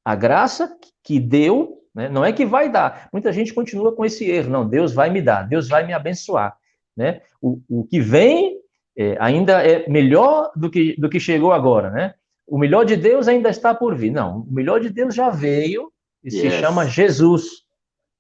A 0.05 0.15
graça 0.15 0.77
que 1.03 1.21
deu, 1.21 1.83
né? 1.95 2.09
não 2.09 2.25
é 2.25 2.33
que 2.33 2.47
vai 2.47 2.71
dar. 2.71 3.09
Muita 3.13 3.33
gente 3.33 3.53
continua 3.53 3.95
com 3.95 4.05
esse 4.05 4.29
erro. 4.31 4.51
Não, 4.51 4.69
Deus 4.69 4.93
vai 4.93 5.11
me 5.11 5.21
dar, 5.21 5.43
Deus 5.43 5.69
vai 5.69 5.87
me 5.87 5.93
abençoar. 5.93 6.57
Né? 6.97 7.21
O, 7.41 7.61
o 7.69 7.85
que 7.85 8.01
vem 8.01 8.59
é, 8.97 9.17
ainda 9.21 9.63
é 9.65 9.89
melhor 9.89 10.51
do 10.57 10.69
que, 10.69 10.97
do 10.99 11.09
que 11.09 11.21
chegou 11.21 11.53
agora, 11.53 11.91
né? 11.91 12.15
O 12.45 12.59
melhor 12.59 12.85
de 12.85 12.97
Deus 12.97 13.29
ainda 13.29 13.51
está 13.51 13.75
por 13.75 13.95
vir. 13.95 14.11
Não, 14.11 14.41
o 14.41 14.53
melhor 14.53 14.81
de 14.81 14.89
Deus 14.89 15.15
já 15.15 15.31
veio 15.31 15.93
e 16.25 16.35
yes. 16.35 16.41
se 16.41 16.51
chama 16.51 16.87
Jesus. 16.87 17.45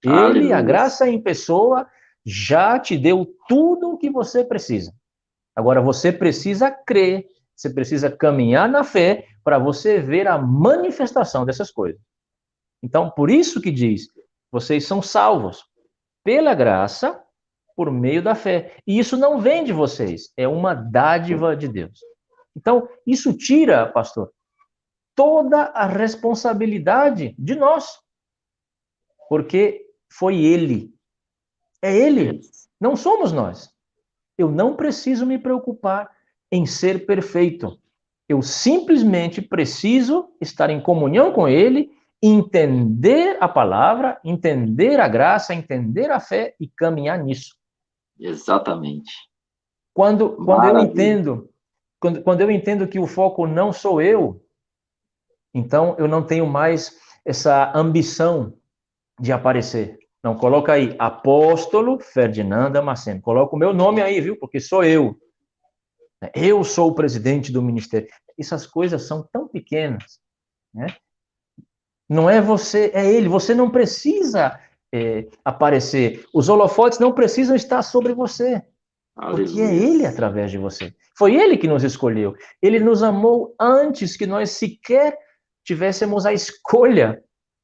Ele, 0.04 0.14
Aleluia. 0.14 0.58
a 0.58 0.62
graça 0.62 1.08
em 1.08 1.20
pessoa, 1.20 1.88
já 2.28 2.78
te 2.78 2.98
deu 2.98 3.26
tudo 3.48 3.92
o 3.92 3.98
que 3.98 4.10
você 4.10 4.44
precisa. 4.44 4.92
Agora 5.56 5.80
você 5.80 6.12
precisa 6.12 6.70
crer, 6.70 7.26
você 7.56 7.70
precisa 7.70 8.10
caminhar 8.10 8.68
na 8.68 8.84
fé 8.84 9.26
para 9.42 9.58
você 9.58 9.98
ver 9.98 10.28
a 10.28 10.36
manifestação 10.36 11.46
dessas 11.46 11.70
coisas. 11.70 12.00
Então, 12.82 13.10
por 13.10 13.30
isso 13.30 13.60
que 13.60 13.70
diz: 13.70 14.08
vocês 14.52 14.86
são 14.86 15.00
salvos 15.00 15.64
pela 16.22 16.54
graça 16.54 17.20
por 17.74 17.90
meio 17.90 18.22
da 18.22 18.34
fé. 18.34 18.76
E 18.86 18.98
isso 18.98 19.16
não 19.16 19.40
vem 19.40 19.64
de 19.64 19.72
vocês, 19.72 20.32
é 20.36 20.46
uma 20.46 20.74
dádiva 20.74 21.56
de 21.56 21.66
Deus. 21.66 22.00
Então, 22.54 22.88
isso 23.06 23.36
tira, 23.36 23.86
pastor, 23.86 24.32
toda 25.14 25.62
a 25.62 25.86
responsabilidade 25.86 27.34
de 27.38 27.54
nós. 27.54 27.86
Porque 29.28 29.86
foi 30.12 30.44
ele. 30.44 30.92
É 31.82 31.96
ele, 31.96 32.40
não 32.80 32.96
somos 32.96 33.32
nós. 33.32 33.70
Eu 34.36 34.50
não 34.50 34.76
preciso 34.76 35.26
me 35.26 35.38
preocupar 35.38 36.10
em 36.50 36.66
ser 36.66 37.06
perfeito. 37.06 37.78
Eu 38.28 38.42
simplesmente 38.42 39.40
preciso 39.40 40.30
estar 40.40 40.70
em 40.70 40.80
comunhão 40.80 41.32
com 41.32 41.48
ele, 41.48 41.90
entender 42.22 43.36
a 43.40 43.48
palavra, 43.48 44.20
entender 44.24 45.00
a 45.00 45.08
graça, 45.08 45.54
entender 45.54 46.10
a 46.10 46.20
fé 46.20 46.54
e 46.60 46.68
caminhar 46.68 47.18
nisso. 47.18 47.56
Exatamente. 48.18 49.12
Quando, 49.94 50.36
quando 50.44 50.64
eu 50.64 50.78
entendo, 50.80 51.50
quando, 52.00 52.22
quando 52.22 52.40
eu 52.40 52.50
entendo 52.50 52.86
que 52.86 52.98
o 52.98 53.06
foco 53.06 53.46
não 53.46 53.72
sou 53.72 54.02
eu, 54.02 54.44
então 55.54 55.96
eu 55.98 56.06
não 56.06 56.24
tenho 56.24 56.46
mais 56.46 56.96
essa 57.24 57.72
ambição 57.74 58.54
de 59.18 59.32
aparecer. 59.32 59.98
Não, 60.28 60.36
coloca 60.36 60.74
aí, 60.74 60.94
apóstolo 60.98 61.98
Ferdinando 61.98 62.74
Damasceno. 62.74 63.22
Coloca 63.22 63.56
o 63.56 63.58
meu 63.58 63.72
nome 63.72 64.02
aí, 64.02 64.20
viu? 64.20 64.36
Porque 64.36 64.60
sou 64.60 64.84
eu. 64.84 65.18
Eu 66.34 66.62
sou 66.62 66.90
o 66.90 66.94
presidente 66.94 67.50
do 67.50 67.62
ministério. 67.62 68.06
Essas 68.38 68.66
coisas 68.66 69.06
são 69.06 69.26
tão 69.32 69.48
pequenas, 69.48 70.20
né? 70.74 70.88
Não 72.06 72.28
é 72.28 72.42
você, 72.42 72.90
é 72.92 73.10
ele. 73.10 73.26
Você 73.26 73.54
não 73.54 73.70
precisa 73.70 74.60
é, 74.92 75.26
aparecer. 75.42 76.26
Os 76.34 76.50
holofotes 76.50 76.98
não 76.98 77.12
precisam 77.12 77.56
estar 77.56 77.80
sobre 77.80 78.12
você. 78.12 78.62
Aleluia. 79.16 79.46
Porque 79.46 79.60
é 79.62 79.74
Ele 79.74 80.04
através 80.04 80.50
de 80.50 80.58
você. 80.58 80.94
Foi 81.16 81.36
Ele 81.36 81.56
que 81.56 81.66
nos 81.66 81.82
escolheu. 81.82 82.36
Ele 82.60 82.78
nos 82.78 83.02
amou 83.02 83.54
antes 83.58 84.14
que 84.14 84.26
nós 84.26 84.50
sequer 84.50 85.16
tivéssemos 85.64 86.26
a 86.26 86.34
escolha 86.34 87.22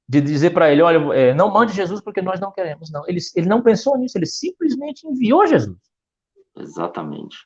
de 0.09 0.21
dizer 0.21 0.51
para 0.51 0.71
Ele: 0.71 0.83
olha, 0.83 1.15
é, 1.15 1.35
não 1.35 1.51
mande 1.51 1.73
Jesus 1.73 2.01
porque 2.01 2.23
nós 2.23 2.41
não 2.41 2.53
queremos. 2.53 2.91
Não, 2.91 3.07
ele, 3.09 3.21
ele 3.35 3.49
não 3.49 3.63
pensou 3.63 3.97
nisso, 3.97 4.19
ele 4.19 4.27
simplesmente 4.27 5.07
enviou 5.07 5.47
Jesus. 5.47 5.79
Exatamente. 6.57 7.37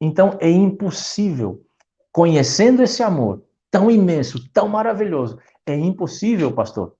Então 0.00 0.36
é 0.40 0.50
impossível, 0.50 1.64
conhecendo 2.12 2.82
esse 2.82 3.02
amor 3.02 3.44
tão 3.70 3.90
imenso, 3.90 4.48
tão 4.52 4.68
maravilhoso, 4.68 5.38
é 5.66 5.74
impossível, 5.74 6.52
pastor, 6.52 6.94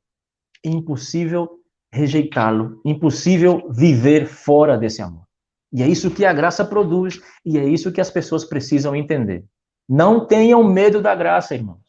impossível 0.64 1.60
rejeitá-lo, 1.92 2.80
impossível 2.84 3.68
viver 3.70 4.26
fora 4.26 4.76
desse 4.76 5.00
amor. 5.00 5.24
E 5.72 5.82
é 5.82 5.88
isso 5.88 6.10
que 6.10 6.24
a 6.24 6.32
graça 6.32 6.64
produz, 6.64 7.20
e 7.44 7.58
é 7.58 7.64
isso 7.64 7.92
que 7.92 8.00
as 8.00 8.10
pessoas 8.10 8.44
precisam 8.44 8.94
entender. 8.96 9.44
Não 9.88 10.26
tenham 10.26 10.64
medo 10.64 11.00
da 11.00 11.14
graça, 11.14 11.54
irmãos, 11.54 11.82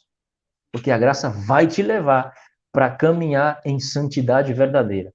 porque 0.72 0.92
a 0.92 0.98
graça 0.98 1.30
vai 1.30 1.66
te 1.66 1.82
levar 1.82 2.34
para 2.76 2.92
caminhar 2.92 3.62
em 3.64 3.80
santidade 3.80 4.52
verdadeira. 4.52 5.14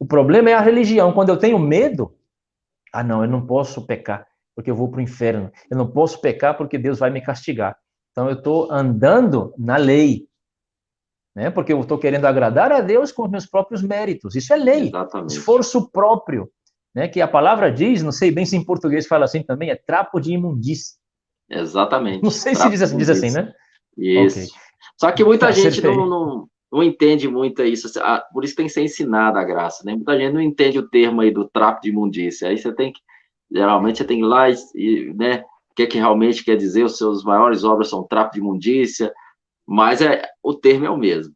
O 0.00 0.04
problema 0.04 0.50
é 0.50 0.54
a 0.54 0.60
religião. 0.60 1.12
Quando 1.12 1.28
eu 1.28 1.36
tenho 1.36 1.56
medo, 1.56 2.12
ah, 2.92 3.04
não, 3.04 3.22
eu 3.22 3.30
não 3.30 3.46
posso 3.46 3.86
pecar, 3.86 4.26
porque 4.52 4.68
eu 4.68 4.74
vou 4.74 4.88
para 4.88 4.98
o 4.98 5.02
inferno. 5.02 5.48
Eu 5.70 5.78
não 5.78 5.88
posso 5.88 6.20
pecar 6.20 6.56
porque 6.56 6.76
Deus 6.76 6.98
vai 6.98 7.08
me 7.08 7.20
castigar. 7.20 7.78
Então 8.10 8.28
eu 8.28 8.34
estou 8.34 8.68
andando 8.72 9.54
na 9.56 9.76
lei, 9.76 10.26
né? 11.36 11.50
Porque 11.50 11.72
eu 11.72 11.80
estou 11.80 11.98
querendo 11.98 12.24
agradar 12.24 12.72
a 12.72 12.80
Deus 12.80 13.12
com 13.12 13.22
os 13.22 13.30
meus 13.30 13.46
próprios 13.46 13.80
méritos. 13.80 14.34
Isso 14.34 14.52
é 14.52 14.56
lei, 14.56 14.88
Exatamente. 14.88 15.30
esforço 15.30 15.88
próprio, 15.92 16.50
né? 16.92 17.06
Que 17.06 17.20
a 17.20 17.28
palavra 17.28 17.70
diz, 17.70 18.02
não 18.02 18.10
sei 18.10 18.32
bem 18.32 18.44
se 18.44 18.56
em 18.56 18.64
português 18.64 19.06
fala 19.06 19.24
assim 19.24 19.44
também, 19.44 19.70
é 19.70 19.76
trapo 19.76 20.18
de 20.18 20.32
imundície. 20.32 20.96
Exatamente. 21.48 22.24
Não 22.24 22.30
sei 22.32 22.56
se 22.56 22.68
diz, 22.68 22.82
assim, 22.82 22.96
diz 22.96 23.08
assim, 23.08 23.30
né? 23.30 23.52
Isso. 23.96 24.40
Okay. 24.40 24.50
Só 25.00 25.12
que 25.12 25.24
muita 25.24 25.46
tá, 25.46 25.52
gente 25.52 25.80
não, 25.80 26.06
não, 26.06 26.48
não, 26.70 26.82
entende 26.82 27.28
muito 27.28 27.62
isso, 27.62 27.90
ah, 28.00 28.24
por 28.32 28.44
isso 28.44 28.54
tem 28.54 28.66
que 28.66 28.72
ser 28.72 28.82
ensinada 28.82 29.40
a 29.40 29.44
graça, 29.44 29.82
né? 29.84 29.94
Muita 29.94 30.18
gente 30.18 30.32
não 30.32 30.40
entende 30.40 30.78
o 30.78 30.88
termo 30.88 31.20
aí 31.20 31.30
do 31.30 31.48
trapo 31.48 31.80
de 31.80 31.90
imundície. 31.90 32.46
Aí 32.46 32.58
você 32.58 32.72
tem 32.72 32.92
que, 32.92 33.00
geralmente 33.50 33.98
você 33.98 34.04
tem 34.04 34.18
que 34.18 34.24
ir 34.24 34.28
lá 34.28 34.48
e, 34.50 35.12
né, 35.14 35.44
o 35.70 35.74
que 35.74 35.82
é 35.82 35.86
que 35.86 35.98
realmente 35.98 36.44
quer 36.44 36.56
dizer, 36.56 36.84
os 36.84 36.96
seus 36.98 37.24
maiores 37.24 37.64
obras 37.64 37.88
são 37.88 38.02
trapo 38.02 38.32
de 38.32 38.40
imundícia, 38.40 39.12
mas 39.66 40.00
é, 40.00 40.22
o 40.42 40.54
termo 40.54 40.86
é 40.86 40.90
o 40.90 40.96
mesmo. 40.96 41.34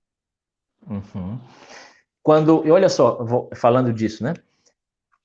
Uhum. 0.89 1.39
Quando, 2.23 2.63
e 2.65 2.71
olha 2.71 2.89
só, 2.89 3.49
falando 3.55 3.93
disso, 3.93 4.23
né? 4.23 4.35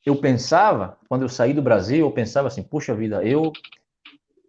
Eu 0.06 0.16
pensava, 0.16 0.98
quando 1.10 1.24
eu 1.24 1.30
saí 1.30 1.54
do 1.54 1.62
Brasil, 1.62 2.06
eu 2.06 2.12
pensava 2.12 2.48
assim, 2.48 2.64
puxa 2.64 2.96
vida, 2.96 3.24
eu 3.24 3.52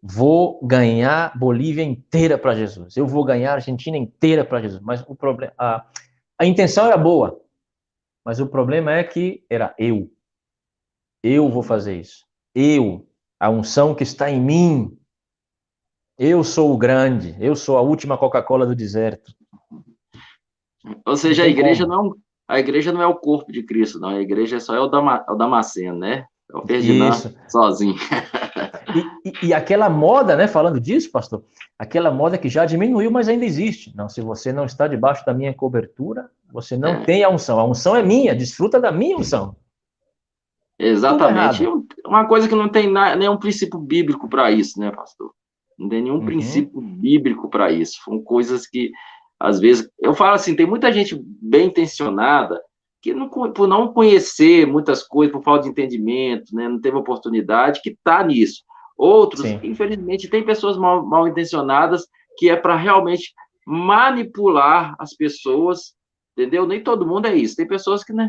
vou 0.03 0.65
ganhar 0.65 1.37
Bolívia 1.39 1.83
inteira 1.83 2.39
para 2.39 2.55
Jesus, 2.55 2.97
eu 2.97 3.07
vou 3.07 3.25
ganhar 3.25 3.55
Argentina 3.55 3.97
inteira 3.97 4.45
para 4.45 4.61
Jesus, 4.61 4.81
mas 4.81 5.05
o 5.07 5.15
problema, 5.15 5.53
a, 5.59 5.85
a 6.39 6.47
intenção 6.47 6.87
era 6.87 6.97
boa, 6.97 7.41
mas 8.25 8.41
o 8.41 8.47
problema 8.47 8.93
é 8.93 9.05
que 9.05 9.45
era 9.51 9.75
eu, 9.79 10.11
eu 11.23 11.49
vou 11.49 11.63
fazer 11.63 11.99
isso, 11.99 12.25
eu, 12.55 13.07
a 13.41 13.51
unção 13.51 13.95
que 13.95 14.03
está 14.03 14.31
em 14.31 14.41
mim, 14.41 14.99
eu 16.19 16.43
sou 16.43 16.73
o 16.73 16.79
grande, 16.79 17.37
eu 17.39 17.55
sou 17.55 17.77
a 17.77 17.81
última 17.81 18.19
Coca-Cola 18.19 18.67
do 18.67 18.75
deserto. 18.75 19.33
Ou 21.07 21.17
seja, 21.17 21.45
a 21.45 21.49
igreja 21.49 21.87
não, 21.87 22.17
a 22.49 22.59
igreja 22.59 22.93
não 22.93 23.03
é 23.03 23.07
o 23.07 23.15
corpo 23.15 23.53
de 23.53 23.63
Cristo, 23.63 24.01
não. 24.01 24.09
A 24.09 24.21
igreja 24.21 24.59
só 24.59 24.75
é 24.75 24.81
o, 24.81 24.89
Dama, 24.89 25.25
é 25.29 25.31
o 25.31 25.37
Damasceno, 25.37 25.99
né? 25.99 26.27
É 26.51 26.57
o 26.57 26.67
Ferdinando 26.67 27.35
sozinho. 27.49 27.95
E, 28.95 29.29
e, 29.29 29.49
e, 29.49 29.55
aquela 29.55 29.89
moda, 29.91 30.37
né? 30.37 30.49
Falando 30.49 30.81
disso, 30.81 31.11
pastor, 31.11 31.45
aquela 31.79 32.11
moda 32.11 32.39
que 32.39 32.49
já 32.49 32.65
diminuiu, 32.65 33.11
mas 33.11 33.29
ainda 33.29 33.45
existe. 33.45 33.95
Não, 33.97 34.09
se 34.09 34.21
você 34.21 34.53
não 34.53 34.65
está 34.65 34.89
debaixo 34.89 35.25
da 35.27 35.35
minha 35.35 35.53
cobertura, 35.53 36.31
você 36.53 36.77
não 36.77 36.89
é. 36.89 37.05
tem 37.05 37.23
a 37.23 37.29
unção. 37.29 37.59
A 37.59 37.65
unção 37.65 37.95
é 37.95 38.03
minha, 38.03 38.35
desfruta 38.35 38.81
da 38.81 38.91
minha 38.91 39.17
unção. 39.17 39.57
Exatamente. 40.79 41.67
Uma 42.07 42.27
coisa 42.27 42.49
que 42.49 42.55
não 42.55 42.69
tem 42.69 42.91
nenhum 43.17 43.37
princípio 43.37 43.79
bíblico 43.79 44.29
para 44.29 44.51
isso, 44.51 44.79
né, 44.79 44.91
pastor? 44.91 45.33
Não 45.79 45.89
tem 45.89 46.03
nenhum 46.03 46.19
uhum. 46.19 46.25
princípio 46.25 46.81
bíblico 46.81 47.49
para 47.49 47.71
isso. 47.71 48.01
São 48.05 48.23
coisas 48.23 48.67
que, 48.67 48.91
às 49.39 49.61
vezes, 49.61 49.89
eu 49.99 50.15
falo 50.15 50.35
assim, 50.35 50.55
tem 50.55 50.67
muita 50.67 50.93
gente 50.93 51.21
bem 51.43 51.67
intencionada 51.67 52.61
que, 53.01 53.13
não, 53.15 53.29
por 53.29 53.69
não 53.69 53.93
conhecer 53.93 54.67
muitas 54.67 55.03
coisas, 55.03 55.33
por 55.33 55.43
falta 55.43 55.65
de 55.65 55.71
entendimento, 55.71 56.55
né, 56.55 56.69
não 56.69 56.81
teve 56.81 56.97
oportunidade, 56.97 57.81
que 57.83 57.91
está 57.91 58.25
nisso. 58.25 58.63
Outros, 58.99 59.43
Sim. 59.43 59.61
infelizmente, 59.63 60.29
tem 60.29 60.45
pessoas 60.45 60.77
mal, 60.77 61.07
mal 61.07 61.29
intencionadas 61.29 62.05
que 62.37 62.51
é 62.51 62.57
para 62.57 62.77
realmente 62.77 63.33
manipular 63.65 64.95
as 64.99 65.15
pessoas, 65.15 65.95
entendeu? 66.37 66.67
Nem 66.67 66.83
todo 66.83 67.07
mundo 67.07 67.27
é 67.27 67.35
isso. 67.37 67.57
Tem 67.57 67.67
pessoas 67.67 68.03
que, 68.03 68.13
né, 68.13 68.29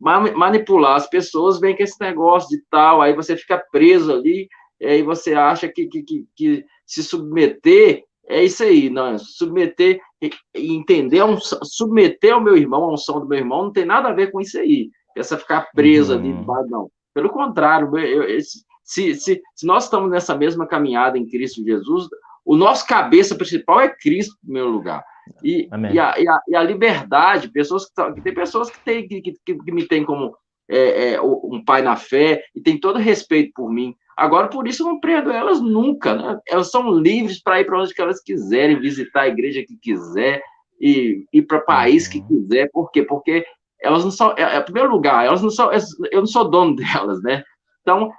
manipular 0.00 0.96
as 0.96 1.08
pessoas, 1.08 1.60
vem 1.60 1.76
com 1.76 1.82
esse 1.82 2.00
negócio 2.00 2.48
de 2.48 2.62
tal, 2.68 3.00
aí 3.00 3.14
você 3.14 3.36
fica 3.36 3.62
preso 3.70 4.12
ali, 4.12 4.48
e 4.80 4.86
aí 4.86 5.02
você 5.02 5.34
acha 5.34 5.68
que, 5.68 5.86
que, 5.86 6.02
que, 6.02 6.26
que 6.34 6.64
se 6.84 7.02
submeter 7.02 8.04
é 8.26 8.42
isso 8.42 8.62
aí, 8.62 8.88
não, 8.88 9.18
submeter 9.18 10.00
e 10.22 10.74
entender, 10.74 11.22
um, 11.22 11.36
submeter 11.38 12.32
ao 12.32 12.40
meu 12.40 12.56
irmão, 12.56 12.84
a 12.84 12.92
unção 12.94 13.20
do 13.20 13.26
meu 13.26 13.38
irmão, 13.38 13.64
não 13.64 13.72
tem 13.72 13.84
nada 13.84 14.08
a 14.08 14.14
ver 14.14 14.32
com 14.32 14.40
isso 14.40 14.58
aí, 14.58 14.88
essa 15.14 15.36
ficar 15.36 15.68
preso 15.74 16.14
uhum. 16.14 16.18
ali, 16.18 16.70
não. 16.70 16.90
Pelo 17.12 17.28
contrário, 17.28 17.96
eu, 17.98 18.22
eu, 18.22 18.38
se, 18.84 19.14
se, 19.14 19.42
se 19.54 19.66
nós 19.66 19.84
estamos 19.84 20.10
nessa 20.10 20.36
mesma 20.36 20.66
caminhada 20.66 21.18
em 21.18 21.26
Cristo 21.26 21.64
Jesus, 21.64 22.06
o 22.44 22.54
nosso 22.54 22.86
cabeça 22.86 23.34
principal 23.34 23.80
é 23.80 23.88
Cristo, 23.88 24.36
em 24.42 24.46
primeiro 24.46 24.70
lugar. 24.70 25.02
E, 25.42 25.68
e 25.92 25.98
a, 25.98 26.14
e, 26.18 26.28
a, 26.28 26.40
e, 26.48 26.54
a, 26.54 26.62
liberdade, 26.62 27.50
pessoas 27.50 27.86
que, 27.86 28.20
tem 28.20 28.34
pessoas 28.34 28.70
que, 28.70 28.78
tem, 28.84 29.08
que, 29.08 29.22
que, 29.22 29.32
que 29.54 29.72
me 29.72 29.88
têm 29.88 30.04
como 30.04 30.36
é, 30.68 31.14
é, 31.14 31.20
um 31.20 31.62
pai 31.64 31.80
na 31.80 31.96
fé 31.96 32.44
e 32.54 32.60
tem 32.60 32.78
todo 32.78 32.98
respeito 32.98 33.52
por 33.54 33.70
mim. 33.70 33.94
Agora, 34.16 34.48
por 34.48 34.68
isso, 34.68 34.82
eu 34.82 34.86
não 34.86 35.00
prendo 35.00 35.30
elas 35.30 35.60
nunca. 35.60 36.14
Né? 36.14 36.38
Elas 36.46 36.70
são 36.70 36.90
livres 36.92 37.42
para 37.42 37.60
ir 37.60 37.64
para 37.64 37.80
onde 37.80 37.92
elas 37.98 38.20
quiserem, 38.20 38.78
visitar 38.78 39.22
a 39.22 39.28
igreja 39.28 39.64
que 39.66 39.76
quiser 39.76 40.42
e 40.80 41.24
ir 41.32 41.42
para 41.42 41.58
o 41.58 41.64
país 41.64 42.06
que 42.06 42.18
uhum. 42.18 42.26
quiser. 42.26 42.68
Por 42.70 42.90
quê? 42.90 43.02
Porque 43.02 43.44
elas 43.80 44.04
não 44.04 44.10
são, 44.10 44.34
é, 44.36 44.42
é, 44.42 44.58
em 44.58 44.62
primeiro 44.62 44.90
lugar, 44.90 45.24
elas 45.24 45.42
não 45.42 45.50
são, 45.50 45.70
eu 45.72 46.20
não 46.20 46.26
sou 46.26 46.48
dono 46.48 46.76
delas, 46.76 47.22
né? 47.22 47.42
Então, 47.84 48.10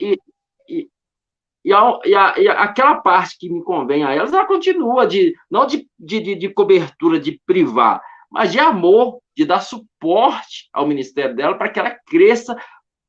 e, 0.00 0.18
e, 0.68 0.88
e, 1.64 1.72
a, 1.72 1.98
e, 2.04 2.14
a, 2.14 2.34
e, 2.38 2.48
aquela 2.48 2.96
parte 2.96 3.36
que 3.38 3.50
me 3.50 3.62
convém 3.62 4.02
a 4.02 4.12
elas, 4.12 4.32
ela 4.32 4.46
continua 4.46 5.06
de, 5.06 5.34
não 5.50 5.66
de, 5.66 5.86
de, 5.98 6.34
de 6.34 6.48
cobertura, 6.48 7.20
de 7.20 7.38
privar, 7.46 8.02
mas 8.30 8.50
de 8.50 8.58
amor, 8.58 9.20
de 9.36 9.44
dar 9.44 9.60
suporte 9.60 10.68
ao 10.72 10.86
ministério 10.86 11.36
dela 11.36 11.56
para 11.56 11.68
que 11.68 11.78
ela 11.78 11.96
cresça 12.06 12.56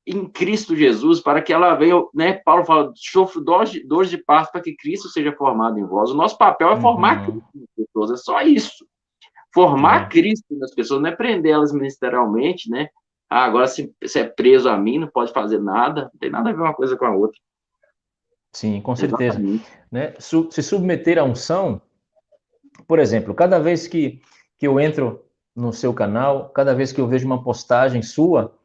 em 0.05 0.27
Cristo 0.27 0.75
Jesus, 0.75 1.21
para 1.21 1.41
que 1.41 1.53
ela 1.53 1.75
venha, 1.75 2.03
né? 2.13 2.33
Paulo 2.33 2.65
fala, 2.65 2.91
sofro 2.95 3.41
dores 3.41 3.71
de, 3.71 3.87
dores 3.87 4.09
de 4.09 4.17
parto 4.17 4.51
para 4.51 4.61
que 4.61 4.75
Cristo 4.75 5.07
seja 5.07 5.31
formado 5.31 5.79
em 5.79 5.85
vós. 5.85 6.11
O 6.11 6.15
nosso 6.15 6.37
papel 6.37 6.71
é 6.71 6.81
formar 6.81 7.19
uhum. 7.19 7.39
Cristo 7.39 7.49
nas 7.55 7.69
pessoas, 7.77 8.11
é 8.11 8.17
só 8.17 8.41
isso. 8.41 8.85
Formar 9.53 10.03
uhum. 10.03 10.09
Cristo 10.09 10.45
nas 10.57 10.75
pessoas, 10.75 11.01
não 11.01 11.09
é 11.09 11.15
prender 11.15 11.53
elas 11.53 11.71
ministerialmente, 11.71 12.69
né? 12.69 12.89
Ah, 13.35 13.45
agora 13.45 13.65
se, 13.65 13.91
se 14.05 14.19
é 14.19 14.25
preso 14.25 14.69
a 14.69 14.77
mim, 14.77 14.99
não 14.99 15.07
pode 15.07 15.33
fazer 15.33 15.59
nada, 15.59 16.03
não 16.03 16.19
tem 16.19 16.29
nada 16.29 16.51
a 16.51 16.53
ver 16.53 16.61
uma 16.61 16.73
coisa 16.75 16.95
com 16.95 17.03
a 17.03 17.15
outra. 17.15 17.39
Sim, 18.51 18.79
com 18.79 18.95
certeza. 18.95 19.39
Né? 19.91 20.13
Se 20.19 20.61
submeter 20.61 21.17
à 21.17 21.23
unção, 21.23 21.81
por 22.87 22.99
exemplo, 22.99 23.33
cada 23.33 23.57
vez 23.57 23.87
que, 23.87 24.21
que 24.59 24.67
eu 24.67 24.79
entro 24.79 25.25
no 25.55 25.73
seu 25.73 25.91
canal, 25.95 26.49
cada 26.49 26.75
vez 26.75 26.91
que 26.91 27.01
eu 27.01 27.07
vejo 27.07 27.25
uma 27.25 27.43
postagem 27.43 28.03
sua 28.03 28.55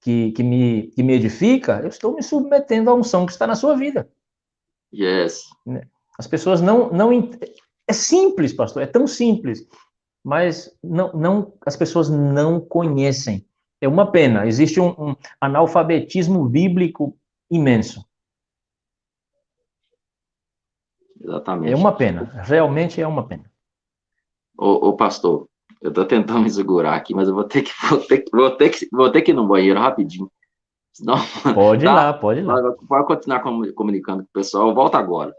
que, 0.00 0.30
que, 0.30 0.42
me, 0.44 0.86
que 0.94 1.02
me 1.02 1.14
edifica, 1.14 1.80
eu 1.82 1.88
estou 1.88 2.14
me 2.14 2.22
submetendo 2.22 2.90
à 2.90 2.94
unção 2.94 3.26
que 3.26 3.32
está 3.32 3.44
na 3.44 3.56
sua 3.56 3.76
vida. 3.76 4.08
Yes. 4.94 5.42
Né? 5.66 5.82
As 6.16 6.28
pessoas 6.28 6.60
não, 6.60 6.92
não. 6.92 7.10
É 7.88 7.92
simples, 7.92 8.52
pastor, 8.52 8.84
é 8.84 8.86
tão 8.86 9.04
simples, 9.04 9.66
mas 10.22 10.72
não, 10.80 11.12
não, 11.12 11.54
as 11.66 11.76
pessoas 11.76 12.08
não 12.08 12.60
conhecem. 12.60 13.45
É 13.80 13.88
uma 13.88 14.10
pena, 14.10 14.46
existe 14.46 14.80
um, 14.80 14.88
um 14.98 15.16
analfabetismo 15.40 16.48
bíblico 16.48 17.16
imenso. 17.50 18.04
Exatamente. 21.20 21.72
É 21.72 21.76
uma 21.76 21.92
pena, 21.92 22.24
realmente 22.42 23.00
é 23.00 23.06
uma 23.06 23.26
pena. 23.26 23.50
Ô, 24.56 24.88
ô 24.88 24.96
pastor, 24.96 25.48
eu 25.82 25.90
estou 25.90 26.04
tentando 26.04 26.40
me 26.40 26.50
segurar 26.50 26.94
aqui, 26.94 27.14
mas 27.14 27.28
eu 27.28 27.34
vou 27.34 27.44
ter 27.44 27.62
que, 27.62 27.72
vou 27.88 27.98
ter, 27.98 28.24
vou 28.32 28.50
ter 28.56 28.70
que, 28.70 28.88
vou 28.90 29.10
ter 29.10 29.22
que 29.22 29.30
ir 29.32 29.34
no 29.34 29.46
banheiro 29.46 29.78
rapidinho. 29.78 30.30
Senão, 30.92 31.16
pode 31.54 31.84
ir 31.84 31.88
tá, 31.88 31.94
lá, 31.94 32.12
pode 32.14 32.40
ir 32.40 32.42
lá. 32.42 32.72
Pode 32.88 33.06
continuar 33.06 33.40
comunicando 33.40 34.22
com 34.22 34.30
o 34.30 34.32
pessoal, 34.32 34.74
volta 34.74 34.96
agora. 34.96 35.34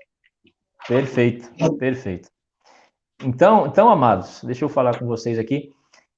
Perfeito, 0.88 1.50
perfeito. 1.78 2.30
Então, 3.24 3.66
então, 3.66 3.90
amados, 3.90 4.44
deixa 4.44 4.64
eu 4.64 4.70
falar 4.70 5.00
com 5.00 5.08
vocês 5.08 5.40
aqui. 5.40 5.74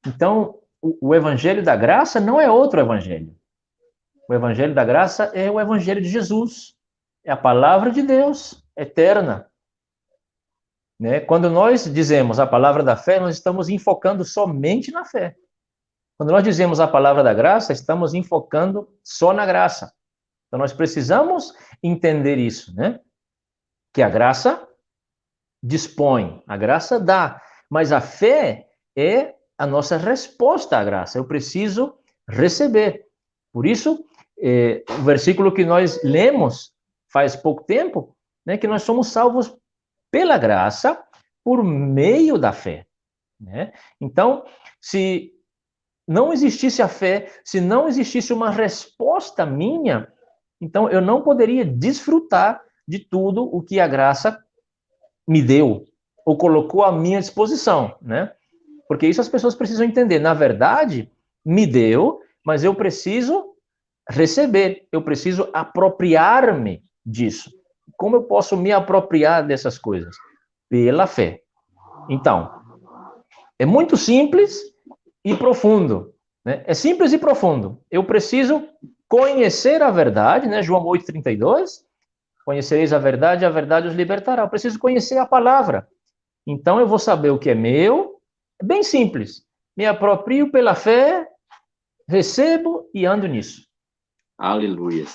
Então, 0.05 0.58
o, 0.81 1.13
evangelho 1.13 1.63
da 1.63 1.75
graça 1.75 2.19
não 2.19 2.39
é 2.39 2.49
outro 2.49 2.79
evangelho. 2.79 3.35
O 4.27 4.33
evangelho 4.33 4.73
da 4.73 4.85
graça 4.85 5.25
é 5.33 5.49
o 5.49 5.59
evangelho 5.59 6.01
de 6.01 6.09
Jesus. 6.09 6.75
É 7.23 7.31
a 7.31 7.37
palavra 7.37 7.91
de 7.91 8.01
Deus 8.01 8.63
eterna. 8.77 9.49
Né? 10.99 11.19
Quando 11.19 11.49
nós 11.49 11.91
dizemos 11.91 12.39
a 12.39 12.47
palavra 12.47 12.83
da 12.83 12.95
fé, 12.95 13.19
nós 13.19 13.35
estamos 13.35 13.69
enfocando 13.69 14.23
somente 14.23 14.91
na 14.91 15.05
fé. 15.05 15.35
Quando 16.17 16.31
nós 16.31 16.43
dizemos 16.43 16.79
a 16.79 16.87
palavra 16.87 17.23
da 17.23 17.33
graça, 17.33 17.71
estamos 17.71 18.13
enfocando 18.13 18.93
só 19.03 19.33
na 19.33 19.45
graça. 19.45 19.93
Então 20.47 20.59
nós 20.59 20.73
precisamos 20.73 21.53
entender 21.81 22.37
isso, 22.37 22.75
né? 22.75 22.99
Que 23.93 24.01
a 24.01 24.09
graça 24.09 24.67
dispõe, 25.63 26.43
a 26.47 26.57
graça 26.57 26.99
dá, 26.99 27.41
mas 27.69 27.91
a 27.91 28.01
fé 28.01 28.67
é 28.97 29.35
a 29.59 29.67
nossa 29.67 29.97
resposta 29.97 30.77
à 30.77 30.83
graça. 30.85 31.17
Eu 31.17 31.25
preciso 31.25 31.93
receber. 32.27 33.05
Por 33.51 33.67
isso, 33.67 34.05
eh, 34.41 34.83
o 34.89 35.03
versículo 35.03 35.53
que 35.53 35.65
nós 35.65 36.01
lemos 36.01 36.71
faz 37.11 37.35
pouco 37.35 37.63
tempo, 37.65 38.15
né, 38.45 38.57
que 38.57 38.67
nós 38.67 38.83
somos 38.83 39.07
salvos 39.07 39.53
pela 40.09 40.37
graça 40.37 41.03
por 41.43 41.61
meio 41.61 42.37
da 42.37 42.53
fé. 42.53 42.87
Né? 43.39 43.73
Então, 43.99 44.45
se 44.81 45.33
não 46.07 46.31
existisse 46.31 46.81
a 46.81 46.87
fé, 46.87 47.29
se 47.43 47.59
não 47.59 47.87
existisse 47.87 48.31
uma 48.31 48.49
resposta 48.49 49.45
minha, 49.45 50.07
então 50.61 50.89
eu 50.89 51.01
não 51.01 51.21
poderia 51.21 51.65
desfrutar 51.65 52.61
de 52.87 52.99
tudo 52.99 53.43
o 53.43 53.61
que 53.61 53.79
a 53.79 53.87
graça 53.87 54.41
me 55.27 55.41
deu 55.41 55.85
ou 56.25 56.37
colocou 56.37 56.83
à 56.83 56.91
minha 56.91 57.19
disposição, 57.19 57.95
né? 58.01 58.33
Porque 58.89 59.07
isso 59.07 59.21
as 59.21 59.29
pessoas 59.29 59.53
precisam 59.53 59.85
entender. 59.85 60.17
Na 60.17 60.33
verdade, 60.33 61.11
me 61.45 61.67
deu, 61.67 62.19
mas 62.43 62.63
eu 62.63 62.73
preciso 62.73 63.53
receber, 64.09 64.87
eu 64.91 65.03
preciso 65.03 65.47
apropriar-me 65.53 66.83
disso. 67.05 67.51
Como 67.95 68.15
eu 68.15 68.23
posso 68.23 68.57
me 68.57 68.71
apropriar 68.71 69.45
dessas 69.45 69.77
coisas? 69.77 70.15
Pela 70.67 71.05
fé. 71.05 71.41
Então, 72.09 72.51
é 73.59 73.65
muito 73.65 73.95
simples 73.95 74.59
e 75.23 75.35
profundo. 75.35 76.15
Né? 76.43 76.63
É 76.65 76.73
simples 76.73 77.13
e 77.13 77.19
profundo. 77.19 77.79
Eu 77.91 78.03
preciso 78.03 78.67
conhecer 79.07 79.83
a 79.83 79.91
verdade, 79.91 80.47
né? 80.47 80.63
João 80.63 80.83
8,32. 80.85 81.83
Conhecereis 82.43 82.91
a 82.91 82.97
verdade, 82.97 83.45
a 83.45 83.49
verdade 83.49 83.87
os 83.87 83.93
libertará. 83.93 84.43
Eu 84.43 84.49
preciso 84.49 84.79
conhecer 84.79 85.19
a 85.19 85.25
palavra. 85.27 85.87
Então, 86.47 86.79
eu 86.79 86.87
vou 86.87 86.97
saber 86.97 87.29
o 87.29 87.37
que 87.37 87.51
é 87.51 87.55
meu. 87.55 88.18
É 88.61 88.65
bem 88.65 88.83
simples. 88.83 89.43
Me 89.75 89.85
aproprio 89.85 90.51
pela 90.51 90.75
fé, 90.75 91.27
recebo 92.07 92.89
e 92.93 93.05
ando 93.05 93.27
nisso. 93.27 93.65
Aleluia. 94.37 95.05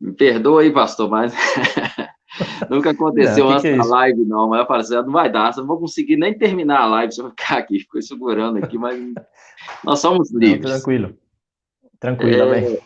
Me 0.00 0.12
perdoa 0.12 0.62
aí, 0.62 0.72
pastor, 0.72 1.08
mas 1.08 1.32
nunca 2.68 2.90
aconteceu 2.90 3.46
não, 3.46 3.52
antes 3.52 3.64
é 3.64 3.76
da 3.76 3.84
live, 3.84 4.24
não. 4.24 4.48
Mas 4.48 4.60
eu 4.60 4.66
falei 4.66 4.82
assim, 4.82 4.94
não 4.94 5.12
vai 5.12 5.30
dar, 5.30 5.56
não 5.56 5.66
vou 5.66 5.78
conseguir 5.78 6.16
nem 6.16 6.36
terminar 6.36 6.80
a 6.80 6.86
live 6.86 7.12
se 7.12 7.20
eu 7.20 7.30
ficar 7.30 7.58
aqui, 7.58 7.78
ficou 7.80 8.02
segurando 8.02 8.58
aqui, 8.58 8.76
mas 8.76 9.00
nós 9.84 10.00
somos 10.00 10.32
livres. 10.32 10.64
Não, 10.64 10.70
tranquilo. 10.78 11.18
Tranquilo, 12.00 12.42
é, 12.42 12.60
bem. 12.60 12.78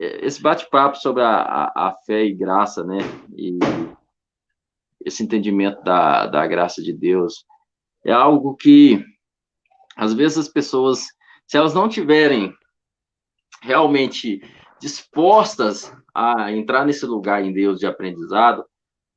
É, 0.00 0.26
esse 0.26 0.40
bate-papo 0.40 0.96
sobre 0.96 1.22
a, 1.22 1.42
a, 1.42 1.88
a, 1.88 1.96
fé 2.06 2.24
e 2.24 2.32
graça, 2.32 2.84
né? 2.84 2.98
E 3.36 3.58
esse 5.04 5.22
entendimento 5.22 5.82
da, 5.82 6.26
da 6.26 6.46
graça 6.46 6.80
de 6.80 6.92
Deus 6.92 7.44
é 8.04 8.12
algo 8.12 8.56
que, 8.56 9.04
às 9.96 10.12
vezes, 10.12 10.38
as 10.38 10.48
pessoas, 10.48 11.06
se 11.46 11.56
elas 11.56 11.74
não 11.74 11.88
tiverem 11.88 12.52
realmente 13.62 14.40
dispostas 14.80 15.94
a 16.14 16.50
entrar 16.52 16.84
nesse 16.84 17.06
lugar 17.06 17.44
em 17.44 17.52
Deus 17.52 17.78
de 17.78 17.86
aprendizado, 17.86 18.64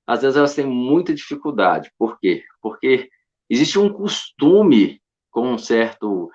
às 0.05 0.21
vezes 0.21 0.38
elas 0.38 0.53
têm 0.53 0.67
muita 0.67 1.13
dificuldade. 1.13 1.91
Por 1.97 2.19
quê? 2.19 2.43
Porque 2.61 3.09
existe 3.49 3.79
um 3.79 3.91
costume 3.91 5.01
com 5.31 5.53
um 5.53 5.57
certo 5.57 6.29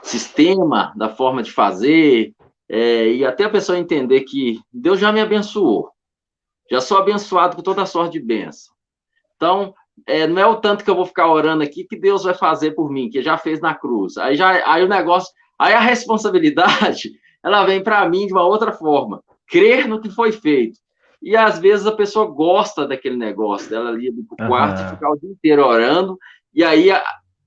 sistema 0.00 0.92
da 0.96 1.08
forma 1.08 1.42
de 1.42 1.52
fazer, 1.52 2.34
é, 2.68 3.06
e 3.08 3.24
até 3.24 3.44
a 3.44 3.50
pessoa 3.50 3.78
entender 3.78 4.22
que 4.22 4.60
Deus 4.72 4.98
já 4.98 5.12
me 5.12 5.20
abençoou, 5.20 5.90
já 6.70 6.80
sou 6.80 6.96
abençoado 6.96 7.54
com 7.54 7.62
toda 7.62 7.82
a 7.82 7.86
sorte 7.86 8.18
de 8.18 8.24
bênção. 8.24 8.74
Então, 9.36 9.74
é, 10.06 10.26
não 10.26 10.40
é 10.40 10.46
o 10.46 10.56
tanto 10.56 10.84
que 10.84 10.90
eu 10.90 10.96
vou 10.96 11.06
ficar 11.06 11.30
orando 11.30 11.62
aqui 11.62 11.84
que 11.84 11.98
Deus 11.98 12.24
vai 12.24 12.34
fazer 12.34 12.72
por 12.72 12.90
mim, 12.90 13.10
que 13.10 13.22
já 13.22 13.36
fez 13.36 13.60
na 13.60 13.74
cruz. 13.74 14.16
Aí 14.16 14.36
já, 14.36 14.50
aí 14.70 14.82
o 14.82 14.88
negócio, 14.88 15.32
aí 15.58 15.74
a 15.74 15.80
responsabilidade, 15.80 17.10
ela 17.42 17.64
vem 17.64 17.82
para 17.82 18.08
mim 18.08 18.26
de 18.26 18.32
uma 18.32 18.44
outra 18.44 18.72
forma 18.72 19.22
crer 19.52 19.86
no 19.86 20.00
que 20.00 20.10
foi 20.10 20.32
feito. 20.32 20.78
E 21.20 21.36
às 21.36 21.58
vezes 21.58 21.86
a 21.86 21.92
pessoa 21.92 22.26
gosta 22.26 22.88
daquele 22.88 23.16
negócio, 23.16 23.68
dela 23.68 23.90
ali 23.90 24.08
ir 24.08 24.12
para 24.36 24.46
o 24.46 24.48
quarto 24.48 24.82
uhum. 24.82 24.88
ficar 24.88 25.10
o 25.10 25.16
dia 25.16 25.30
inteiro 25.30 25.64
orando, 25.64 26.18
e 26.54 26.64
aí 26.64 26.88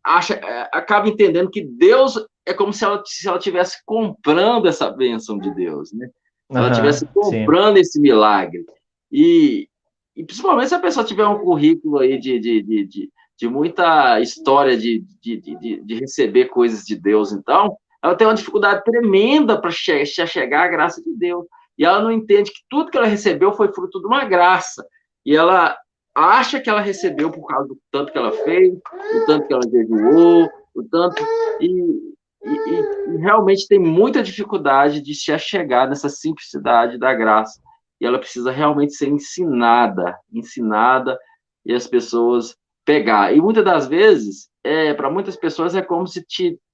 acha, 0.04 0.36
é, 0.36 0.70
acaba 0.72 1.10
entendendo 1.10 1.50
que 1.50 1.62
Deus 1.62 2.16
é 2.46 2.54
como 2.54 2.72
se 2.72 2.86
ela 2.86 3.02
se 3.06 3.28
ela 3.28 3.40
tivesse 3.40 3.84
comprando 3.84 4.68
essa 4.68 4.90
bênção 4.92 5.38
de 5.40 5.54
Deus, 5.56 5.92
né? 5.92 6.08
Se 6.52 6.58
ela 6.58 6.70
estivesse 6.70 7.06
comprando 7.08 7.76
sim. 7.76 7.82
esse 7.82 8.00
milagre. 8.00 8.64
E, 9.12 9.68
e 10.16 10.24
principalmente 10.24 10.70
se 10.70 10.76
a 10.76 10.80
pessoa 10.80 11.06
tiver 11.06 11.26
um 11.26 11.40
currículo 11.40 12.00
aí 12.00 12.18
de, 12.18 12.40
de, 12.40 12.62
de, 12.62 12.86
de, 12.86 13.10
de 13.38 13.48
muita 13.50 14.20
história 14.22 14.78
de, 14.78 15.04
de, 15.22 15.42
de, 15.42 15.82
de, 15.82 15.96
receber 15.96 16.46
coisas 16.46 16.86
de 16.86 16.96
Deus, 16.96 17.32
então, 17.32 17.76
ela 18.02 18.16
tem 18.16 18.26
uma 18.28 18.34
dificuldade 18.34 18.84
tremenda 18.84 19.60
para 19.60 19.72
che 19.72 20.06
chegar 20.06 20.66
à 20.66 20.68
graça 20.68 21.02
de 21.04 21.14
Deus 21.16 21.46
e 21.78 21.84
ela 21.84 22.02
não 22.02 22.12
entende 22.12 22.52
que 22.52 22.62
tudo 22.70 22.90
que 22.90 22.98
ela 22.98 23.08
recebeu 23.08 23.54
foi 23.54 23.72
fruto 23.74 24.00
de 24.00 24.08
uma 24.08 24.24
graça. 24.24 24.86
E 25.26 25.36
ela 25.36 25.78
acha 26.14 26.60
que 26.60 26.70
ela 26.70 26.80
recebeu 26.80 27.30
por 27.30 27.46
causa 27.46 27.68
do 27.68 27.78
tanto 27.92 28.12
que 28.12 28.18
ela 28.18 28.32
fez, 28.32 28.74
do 28.74 29.26
tanto 29.26 29.48
que 29.48 29.54
ela 29.54 29.70
jejuou, 29.70 30.50
o 30.74 30.84
tanto. 30.84 31.22
E, 31.60 31.68
e, 31.68 33.14
e, 33.14 33.18
realmente 33.18 33.68
tem 33.68 33.80
muita 33.80 34.24
dificuldade 34.24 35.02
de 35.02 35.14
se 35.14 35.32
achegar 35.32 35.90
nessa 35.90 36.08
simplicidade 36.08 36.98
da 36.98 37.14
graça. 37.14 37.60
E 38.00 38.06
ela 38.06 38.20
precisa 38.20 38.52
realmente 38.52 38.94
ser 38.94 39.08
ensinada, 39.08 40.18
ensinada, 40.32 41.18
e 41.66 41.74
as 41.74 41.88
pessoas 41.88 42.56
pegar. 42.86 43.36
E 43.36 43.42
muitas 43.42 43.66
das 43.66 43.88
vezes, 43.88 44.50
é, 44.64 44.94
para 44.94 45.10
muitas 45.10 45.36
pessoas, 45.36 45.76
é 45.76 45.82
como 45.82 46.08
se 46.08 46.24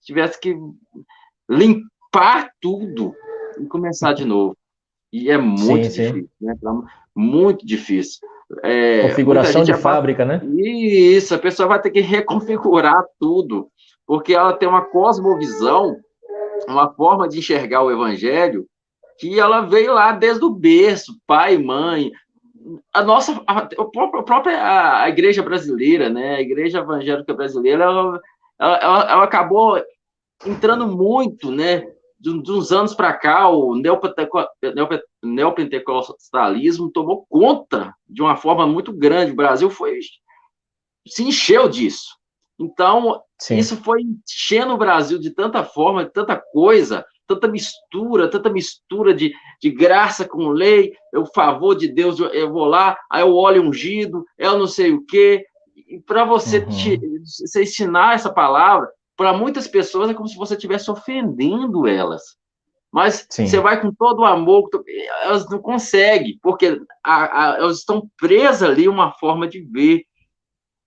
tivesse 0.04 0.40
que 0.40 0.56
limpar 1.50 2.52
tudo 2.60 3.16
e 3.60 3.66
começar 3.66 4.14
de 4.14 4.26
novo. 4.26 4.56
E 5.12 5.30
é 5.30 5.38
muito 5.38 5.62
sim, 5.62 6.04
difícil, 6.04 6.14
sim. 6.14 6.46
né? 6.46 6.56
Muito 7.16 7.66
difícil. 7.66 8.20
É, 8.64 9.10
Configuração 9.10 9.64
de 9.64 9.74
fábrica, 9.74 10.26
né? 10.26 10.42
Isso, 10.58 11.34
a 11.34 11.40
pessoa 11.40 11.70
vai 11.70 11.82
ter 11.82 11.92
que 11.92 12.02
reconfigurar 12.02 13.04
tudo, 13.20 13.70
porque 14.06 14.34
ela 14.34 14.54
tem 14.54 14.68
uma 14.68 14.82
cosmovisão, 14.82 15.98
uma 16.68 16.94
forma 16.94 17.28
de 17.28 17.40
enxergar 17.40 17.84
o 17.84 17.92
evangelho 17.92 18.66
que 19.22 19.40
ela 19.40 19.62
veio 19.62 19.94
lá 19.94 20.12
desde 20.12 20.44
o 20.44 20.50
berço, 20.50 21.16
pai, 21.28 21.58
mãe. 21.58 22.12
A 22.92 23.04
nossa, 23.04 23.42
a, 23.46 23.60
a 23.60 24.24
própria 24.24 25.04
a 25.04 25.08
igreja 25.08 25.44
brasileira, 25.44 26.10
né? 26.10 26.38
A 26.38 26.42
igreja 26.42 26.80
evangélica 26.80 27.32
brasileira, 27.32 27.84
ela, 27.84 28.20
ela, 28.60 29.12
ela 29.12 29.24
acabou 29.24 29.80
entrando 30.44 30.88
muito, 30.88 31.52
né? 31.52 31.86
de, 32.22 32.42
de 32.42 32.52
uns 32.52 32.72
anos 32.72 32.94
para 32.94 33.14
cá, 33.14 33.50
o 33.50 33.76
neopentecostalismo 35.24 36.92
tomou 36.92 37.26
conta 37.28 37.96
de 38.08 38.22
uma 38.22 38.38
forma 38.38 38.68
muito 38.68 38.94
grande. 38.94 39.32
O 39.32 39.36
Brasil 39.36 39.72
foi 39.72 40.00
se 41.08 41.24
encheu 41.24 41.68
disso. 41.68 42.16
Então, 42.60 43.24
Sim. 43.40 43.58
isso 43.58 43.76
foi 43.78 44.02
enchendo 44.04 44.74
o 44.74 44.78
Brasil 44.78 45.18
de 45.18 45.32
tanta 45.32 45.64
forma, 45.64 46.06
de 46.06 46.12
tanta 46.12 46.36
coisa, 46.36 47.04
tanta 47.28 47.48
mistura, 47.48 48.30
tanta 48.30 48.50
mistura 48.50 49.14
de, 49.14 49.34
de 49.62 49.70
graça 49.72 50.28
com 50.28 50.50
lei, 50.50 50.94
o 51.14 51.26
favor 51.26 51.76
de 51.76 51.88
Deus, 51.88 52.20
eu 52.20 52.52
vou 52.52 52.66
lá, 52.66 52.98
aí 53.10 53.24
o 53.24 53.36
óleo 53.36 53.64
ungido, 53.64 54.26
eu 54.38 54.58
não 54.58 54.68
sei 54.68 54.92
o 54.92 55.06
quê. 55.06 55.46
E 55.76 56.00
para 56.00 56.26
você, 56.26 56.60
uhum. 56.60 56.70
te, 56.70 57.00
você 57.24 57.64
ensinar 57.64 58.16
essa 58.16 58.32
palavra, 58.32 58.90
para 59.16 59.34
muitas 59.34 59.68
pessoas 59.68 60.10
é 60.10 60.14
como 60.14 60.28
se 60.28 60.36
você 60.36 60.56
estivesse 60.56 60.90
ofendendo 60.90 61.88
elas. 61.88 62.22
Mas 62.92 63.26
Sim. 63.30 63.48
você 63.48 63.60
vai 63.60 63.80
com 63.80 63.94
todo 63.94 64.20
o 64.20 64.26
amor, 64.26 64.70
elas 65.24 65.50
não 65.50 65.60
conseguem, 65.60 66.38
porque 66.42 66.82
a, 67.04 67.54
a, 67.54 67.58
elas 67.58 67.80
estão 67.80 68.10
presas 68.18 68.70
ali 68.70 68.88
uma 68.88 69.14
forma 69.14 69.48
de 69.48 69.62
ver. 69.62 70.04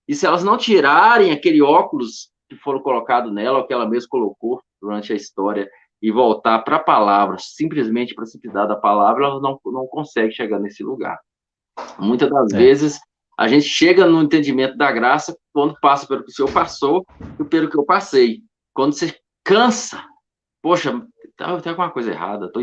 E 0.07 0.13
se 0.13 0.25
elas 0.25 0.43
não 0.43 0.55
tirarem 0.55 1.31
aquele 1.31 1.63
óculos 1.63 2.29
que 2.47 2.55
foram 2.57 2.79
colocado 2.79 3.31
nela, 3.31 3.57
ou 3.57 3.65
que 3.65 3.73
ela 3.73 3.89
mesma 3.89 4.07
colocou 4.09 4.61
durante 4.79 5.11
a 5.11 5.15
história, 5.15 5.67
e 6.01 6.11
voltar 6.11 6.59
para 6.59 6.77
a 6.77 6.83
palavra, 6.83 7.37
simplesmente 7.39 8.13
para 8.13 8.23
a 8.23 8.27
simplicidade 8.27 8.69
da 8.69 8.75
palavra, 8.75 9.25
elas 9.25 9.41
não, 9.41 9.59
não 9.65 9.87
conseguem 9.87 10.31
chegar 10.31 10.59
nesse 10.59 10.83
lugar. 10.83 11.19
Muitas 11.99 12.29
das 12.29 12.53
é. 12.53 12.57
vezes, 12.57 12.99
a 13.37 13.47
gente 13.47 13.65
chega 13.65 14.05
no 14.05 14.21
entendimento 14.21 14.77
da 14.77 14.91
graça 14.91 15.37
quando 15.53 15.77
passa 15.79 16.07
pelo 16.07 16.23
que 16.23 16.31
o 16.31 16.33
Senhor 16.33 16.51
passou 16.51 17.05
e 17.39 17.43
pelo 17.43 17.69
que 17.69 17.77
eu 17.77 17.85
passei. 17.85 18.41
Quando 18.73 18.93
você 18.93 19.17
cansa, 19.43 20.03
poxa, 20.61 21.01
tá, 21.37 21.59
tem 21.59 21.71
alguma 21.71 21.91
coisa 21.91 22.11
errada, 22.11 22.45
estou 22.45 22.61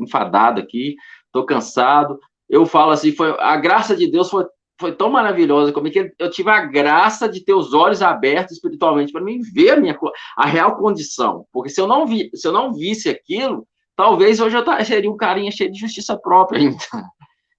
enfadado 0.00 0.60
aqui, 0.60 0.96
estou 1.26 1.44
cansado. 1.44 2.18
Eu 2.48 2.66
falo 2.66 2.92
assim, 2.92 3.12
foi 3.12 3.36
a 3.40 3.56
graça 3.56 3.96
de 3.96 4.10
Deus 4.10 4.30
foi, 4.30 4.44
foi 4.82 4.92
tão 4.92 5.08
maravilhosa 5.08 5.72
comigo 5.72 5.94
que 5.94 6.12
eu 6.18 6.28
tive 6.28 6.50
a 6.50 6.66
graça 6.66 7.28
de 7.28 7.44
ter 7.44 7.54
os 7.54 7.72
olhos 7.72 8.02
abertos 8.02 8.56
espiritualmente 8.56 9.12
para 9.12 9.22
mim 9.22 9.40
ver 9.40 9.70
a 9.70 9.76
minha 9.76 9.96
a 10.36 10.46
real 10.46 10.76
condição. 10.76 11.46
Porque 11.52 11.70
se 11.70 11.80
eu 11.80 11.86
não 11.86 12.04
vi, 12.04 12.30
se 12.34 12.48
eu 12.48 12.52
não 12.52 12.74
visse 12.74 13.08
aquilo, 13.08 13.64
talvez 13.96 14.40
hoje 14.40 14.56
eu 14.56 14.84
seria 14.84 15.10
um 15.10 15.16
carinha 15.16 15.52
cheio 15.52 15.70
de 15.70 15.78
justiça 15.78 16.18
própria. 16.18 16.60
Então. 16.68 17.02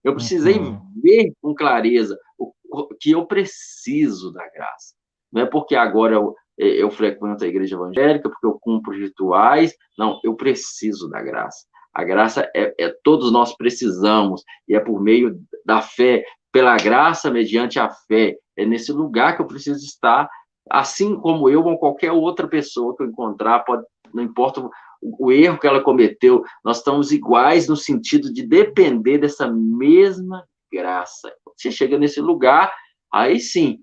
Eu 0.04 0.16
precisei 0.16 0.60
uhum. 0.60 0.78
ver 1.02 1.32
com 1.42 1.56
clareza 1.56 2.20
o, 2.38 2.52
o, 2.70 2.90
que 3.00 3.12
eu 3.12 3.26
preciso 3.26 4.34
da 4.34 4.44
graça. 4.50 4.94
Não 5.32 5.44
é 5.44 5.46
porque 5.46 5.78
agora 5.78 6.16
eu, 6.16 6.36
eu 6.58 6.92
frequento 6.92 7.46
a 7.46 7.48
igreja 7.48 7.78
evangélica, 7.78 8.30
porque 8.30 8.46
eu 8.46 8.60
cumpro 8.60 8.92
rituais. 8.92 9.74
Não, 9.98 10.20
eu 10.22 10.36
preciso 10.36 11.08
da 11.10 11.22
graça. 11.22 11.66
A 11.94 12.04
graça 12.04 12.52
é, 12.54 12.74
é 12.78 12.94
todos 13.02 13.32
nós 13.32 13.56
precisamos, 13.56 14.44
e 14.68 14.76
é 14.76 14.80
por 14.82 15.02
meio 15.02 15.40
da 15.66 15.82
fé, 15.82 16.26
pela 16.54 16.78
graça, 16.78 17.32
mediante 17.32 17.80
a 17.80 17.90
fé. 17.90 18.38
É 18.56 18.66
nesse 18.66 18.94
lugar 18.94 19.36
que 19.36 19.42
eu 19.42 19.48
preciso 19.48 19.84
estar, 19.84 20.30
assim 20.70 21.20
como 21.20 21.50
eu 21.50 21.66
ou 21.66 21.78
qualquer 21.78 22.12
outra 22.12 22.48
pessoa 22.48 22.96
que 22.96 23.04
eu 23.04 23.08
encontrar, 23.08 23.60
pode, 23.62 23.84
não 24.14 24.24
importa 24.24 24.70
o 25.02 25.32
erro 25.32 25.60
que 25.60 25.68
ela 25.68 25.82
cometeu, 25.82 26.44
nós 26.64 26.78
estamos 26.78 27.12
iguais 27.12 27.68
no 27.68 27.76
sentido 27.76 28.32
de 28.32 28.48
depender 28.48 29.18
dessa 29.18 29.52
mesma 29.52 30.48
graça. 30.72 31.34
Você 31.58 31.72
chega 31.72 31.98
nesse 31.98 32.22
lugar, 32.22 32.72
aí 33.12 33.40
sim, 33.40 33.80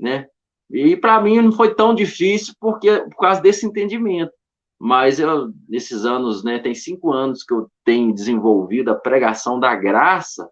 né? 0.00 0.26
E 0.70 0.96
para 0.96 1.20
mim 1.20 1.40
não 1.40 1.52
foi 1.52 1.74
tão 1.74 1.94
difícil 1.94 2.54
porque 2.58 2.90
por 3.10 3.18
causa 3.18 3.40
desse 3.40 3.66
entendimento. 3.66 4.32
Mas 4.80 5.20
eu, 5.20 5.52
nesses 5.68 6.04
anos, 6.04 6.42
né, 6.42 6.58
tem 6.58 6.74
cinco 6.74 7.12
anos 7.12 7.44
que 7.44 7.54
eu 7.54 7.68
tenho 7.84 8.12
desenvolvido 8.12 8.90
a 8.90 8.96
pregação 8.96 9.60
da 9.60 9.74
graça, 9.76 10.50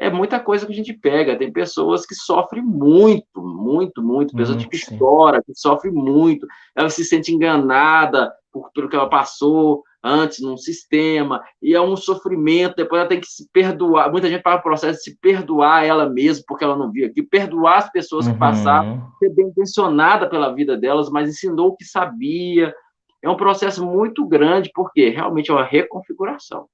é 0.00 0.08
muita 0.08 0.40
coisa 0.40 0.64
que 0.64 0.72
a 0.72 0.74
gente 0.74 0.94
pega. 0.94 1.36
Tem 1.36 1.52
pessoas 1.52 2.06
que 2.06 2.14
sofrem 2.14 2.62
muito, 2.62 3.42
muito, 3.42 4.02
muito. 4.02 4.34
Pessoas 4.34 4.64
hum, 4.64 4.66
que 4.66 4.78
choram, 4.78 5.42
que 5.42 5.54
sofrem 5.54 5.92
muito. 5.92 6.46
Ela 6.74 6.88
se 6.88 7.04
sente 7.04 7.34
enganada, 7.34 8.32
por, 8.50 8.72
pelo 8.72 8.88
que 8.88 8.96
ela 8.96 9.10
passou 9.10 9.84
antes 10.02 10.40
num 10.40 10.56
sistema, 10.56 11.44
e 11.60 11.74
é 11.74 11.80
um 11.80 11.94
sofrimento, 11.94 12.76
depois 12.76 13.00
ela 13.00 13.08
tem 13.08 13.20
que 13.20 13.26
se 13.26 13.46
perdoar, 13.52 14.10
muita 14.10 14.30
gente 14.30 14.42
para 14.42 14.58
o 14.58 14.62
processo 14.62 14.96
de 14.96 15.04
se 15.04 15.18
perdoar 15.20 15.84
ela 15.84 16.08
mesma, 16.08 16.42
porque 16.48 16.64
ela 16.64 16.74
não 16.74 16.90
viu 16.90 17.06
aqui, 17.06 17.22
perdoar 17.22 17.76
as 17.76 17.92
pessoas 17.92 18.26
que 18.26 18.32
uhum. 18.32 18.38
passaram, 18.38 19.12
ser 19.18 19.28
bem 19.34 19.48
intencionada 19.48 20.26
pela 20.26 20.54
vida 20.54 20.74
delas, 20.74 21.10
mas 21.10 21.28
ensinou 21.28 21.68
o 21.68 21.76
que 21.76 21.84
sabia, 21.84 22.74
é 23.22 23.28
um 23.28 23.36
processo 23.36 23.84
muito 23.84 24.26
grande, 24.26 24.70
porque 24.74 25.10
realmente 25.10 25.50
é 25.50 25.54
uma 25.54 25.64
reconfiguração, 25.64 26.66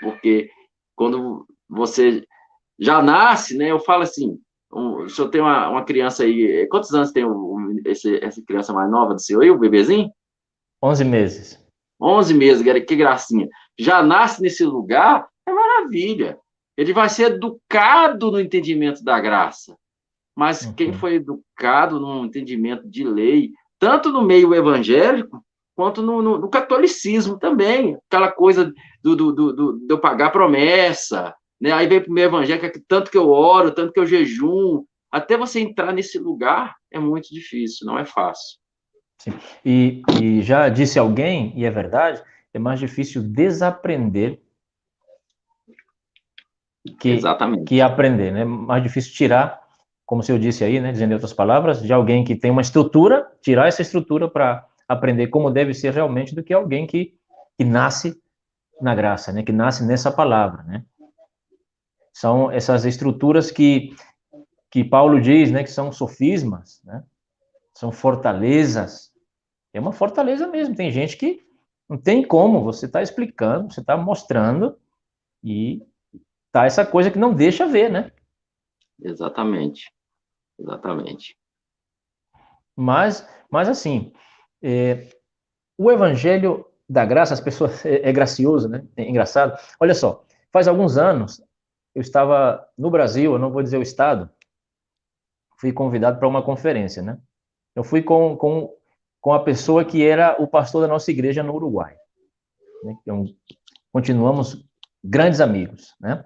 porque 0.00 0.50
quando 0.96 1.46
você 1.68 2.24
já 2.82 3.00
nasce, 3.00 3.56
né, 3.56 3.70
eu 3.70 3.78
falo 3.78 4.02
assim, 4.02 4.38
um, 4.72 5.08
se 5.08 5.20
eu 5.20 5.28
tenho 5.28 5.44
uma, 5.44 5.68
uma 5.68 5.84
criança 5.84 6.24
aí, 6.24 6.66
quantos 6.68 6.92
anos 6.92 7.12
tem 7.12 7.24
um, 7.24 7.80
esse, 7.84 8.16
essa 8.24 8.42
criança 8.44 8.72
mais 8.72 8.90
nova 8.90 9.14
do 9.14 9.20
seu 9.20 9.40
aí, 9.40 9.50
o 9.50 9.58
bebezinho? 9.58 10.10
11 10.82 11.04
meses. 11.04 11.64
11 12.00 12.34
meses, 12.34 12.84
que 12.84 12.96
gracinha. 12.96 13.48
Já 13.78 14.02
nasce 14.02 14.42
nesse 14.42 14.64
lugar, 14.64 15.28
é 15.46 15.52
maravilha. 15.52 16.38
Ele 16.76 16.92
vai 16.92 17.08
ser 17.08 17.34
educado 17.34 18.32
no 18.32 18.40
entendimento 18.40 19.04
da 19.04 19.20
graça. 19.20 19.76
Mas 20.36 20.64
uhum. 20.64 20.72
quem 20.72 20.92
foi 20.92 21.16
educado 21.16 22.00
no 22.00 22.24
entendimento 22.24 22.88
de 22.88 23.04
lei, 23.04 23.50
tanto 23.78 24.10
no 24.10 24.22
meio 24.22 24.52
evangélico, 24.54 25.44
quanto 25.76 26.02
no, 26.02 26.20
no, 26.20 26.38
no 26.38 26.48
catolicismo 26.48 27.38
também. 27.38 27.96
Aquela 28.08 28.32
coisa 28.32 28.72
do, 29.02 29.14
do, 29.14 29.32
do, 29.32 29.52
do, 29.52 29.72
de 29.78 29.92
eu 29.92 30.00
pagar 30.00 30.30
promessa, 30.30 31.34
né? 31.62 31.72
aí 31.72 31.86
vem 31.86 32.00
para 32.00 32.10
o 32.10 32.12
meio 32.12 32.26
evangélico, 32.26 32.66
é 32.66 32.72
tanto 32.88 33.10
que 33.10 33.16
eu 33.16 33.30
oro, 33.30 33.70
tanto 33.70 33.92
que 33.92 34.00
eu 34.00 34.06
jejum. 34.06 34.84
Até 35.10 35.36
você 35.36 35.60
entrar 35.60 35.92
nesse 35.92 36.18
lugar 36.18 36.74
é 36.90 36.98
muito 36.98 37.32
difícil, 37.32 37.86
não 37.86 37.96
é 37.96 38.04
fácil. 38.04 38.58
Sim. 39.18 39.32
E, 39.64 40.02
e 40.20 40.42
já 40.42 40.68
disse 40.68 40.98
alguém, 40.98 41.52
e 41.56 41.64
é 41.64 41.70
verdade, 41.70 42.20
é 42.52 42.58
mais 42.58 42.80
difícil 42.80 43.22
desaprender 43.22 44.40
que, 46.98 47.10
Exatamente. 47.10 47.64
que 47.64 47.80
aprender, 47.80 48.32
né? 48.32 48.44
Mais 48.44 48.82
difícil 48.82 49.14
tirar, 49.14 49.60
como 50.04 50.22
se 50.22 50.32
eu 50.32 50.38
disse 50.38 50.64
aí, 50.64 50.80
né, 50.80 50.90
dizendo 50.90 51.12
em 51.12 51.14
outras 51.14 51.32
palavras, 51.32 51.80
de 51.80 51.92
alguém 51.92 52.24
que 52.24 52.34
tem 52.34 52.50
uma 52.50 52.60
estrutura, 52.60 53.30
tirar 53.40 53.68
essa 53.68 53.82
estrutura 53.82 54.28
para 54.28 54.66
aprender 54.88 55.28
como 55.28 55.48
deve 55.48 55.72
ser 55.72 55.92
realmente 55.92 56.34
do 56.34 56.42
que 56.42 56.52
alguém 56.52 56.86
que, 56.86 57.14
que 57.56 57.64
nasce 57.64 58.20
na 58.80 58.96
graça, 58.96 59.32
né, 59.32 59.44
que 59.44 59.52
nasce 59.52 59.86
nessa 59.86 60.10
palavra, 60.10 60.64
né? 60.64 60.84
São 62.12 62.50
essas 62.50 62.84
estruturas 62.84 63.50
que 63.50 63.94
que 64.70 64.82
Paulo 64.82 65.20
diz, 65.20 65.50
né, 65.50 65.62
que 65.62 65.70
são 65.70 65.92
sofismas, 65.92 66.80
né? 66.82 67.04
São 67.74 67.92
fortalezas 67.92 69.12
é 69.72 69.80
uma 69.80 69.92
fortaleza 69.92 70.46
mesmo. 70.46 70.74
Tem 70.74 70.90
gente 70.90 71.16
que 71.16 71.44
não 71.88 71.96
tem 71.96 72.24
como, 72.24 72.62
você 72.62 72.86
está 72.86 73.02
explicando, 73.02 73.72
você 73.72 73.80
está 73.80 73.96
mostrando, 73.96 74.78
e 75.42 75.82
tá 76.50 76.66
essa 76.66 76.84
coisa 76.84 77.10
que 77.10 77.18
não 77.18 77.34
deixa 77.34 77.66
ver, 77.66 77.90
né? 77.90 78.12
Exatamente. 79.00 79.92
Exatamente. 80.58 81.36
Mas, 82.76 83.26
mas 83.50 83.68
assim, 83.68 84.12
é, 84.62 85.08
o 85.76 85.90
evangelho 85.90 86.64
da 86.88 87.04
graça, 87.04 87.34
as 87.34 87.40
pessoas, 87.40 87.84
é, 87.84 88.08
é 88.08 88.12
gracioso, 88.12 88.68
né? 88.68 88.86
É 88.96 89.08
engraçado. 89.08 89.58
Olha 89.80 89.94
só, 89.94 90.24
faz 90.52 90.68
alguns 90.68 90.96
anos, 90.96 91.42
eu 91.94 92.00
estava 92.00 92.66
no 92.76 92.90
Brasil, 92.90 93.32
eu 93.32 93.38
não 93.38 93.50
vou 93.50 93.62
dizer 93.62 93.78
o 93.78 93.82
estado, 93.82 94.30
fui 95.58 95.72
convidado 95.72 96.18
para 96.18 96.28
uma 96.28 96.42
conferência, 96.42 97.02
né? 97.02 97.18
Eu 97.74 97.84
fui 97.84 98.02
com, 98.02 98.36
com, 98.36 98.74
com 99.20 99.32
a 99.32 99.42
pessoa 99.42 99.84
que 99.84 100.04
era 100.04 100.40
o 100.42 100.46
pastor 100.46 100.82
da 100.82 100.88
nossa 100.88 101.10
igreja 101.10 101.42
no 101.42 101.54
Uruguai. 101.54 101.96
Né? 102.82 102.98
Então, 103.00 103.24
continuamos 103.92 104.68
grandes 105.02 105.40
amigos, 105.40 105.94
né? 106.00 106.24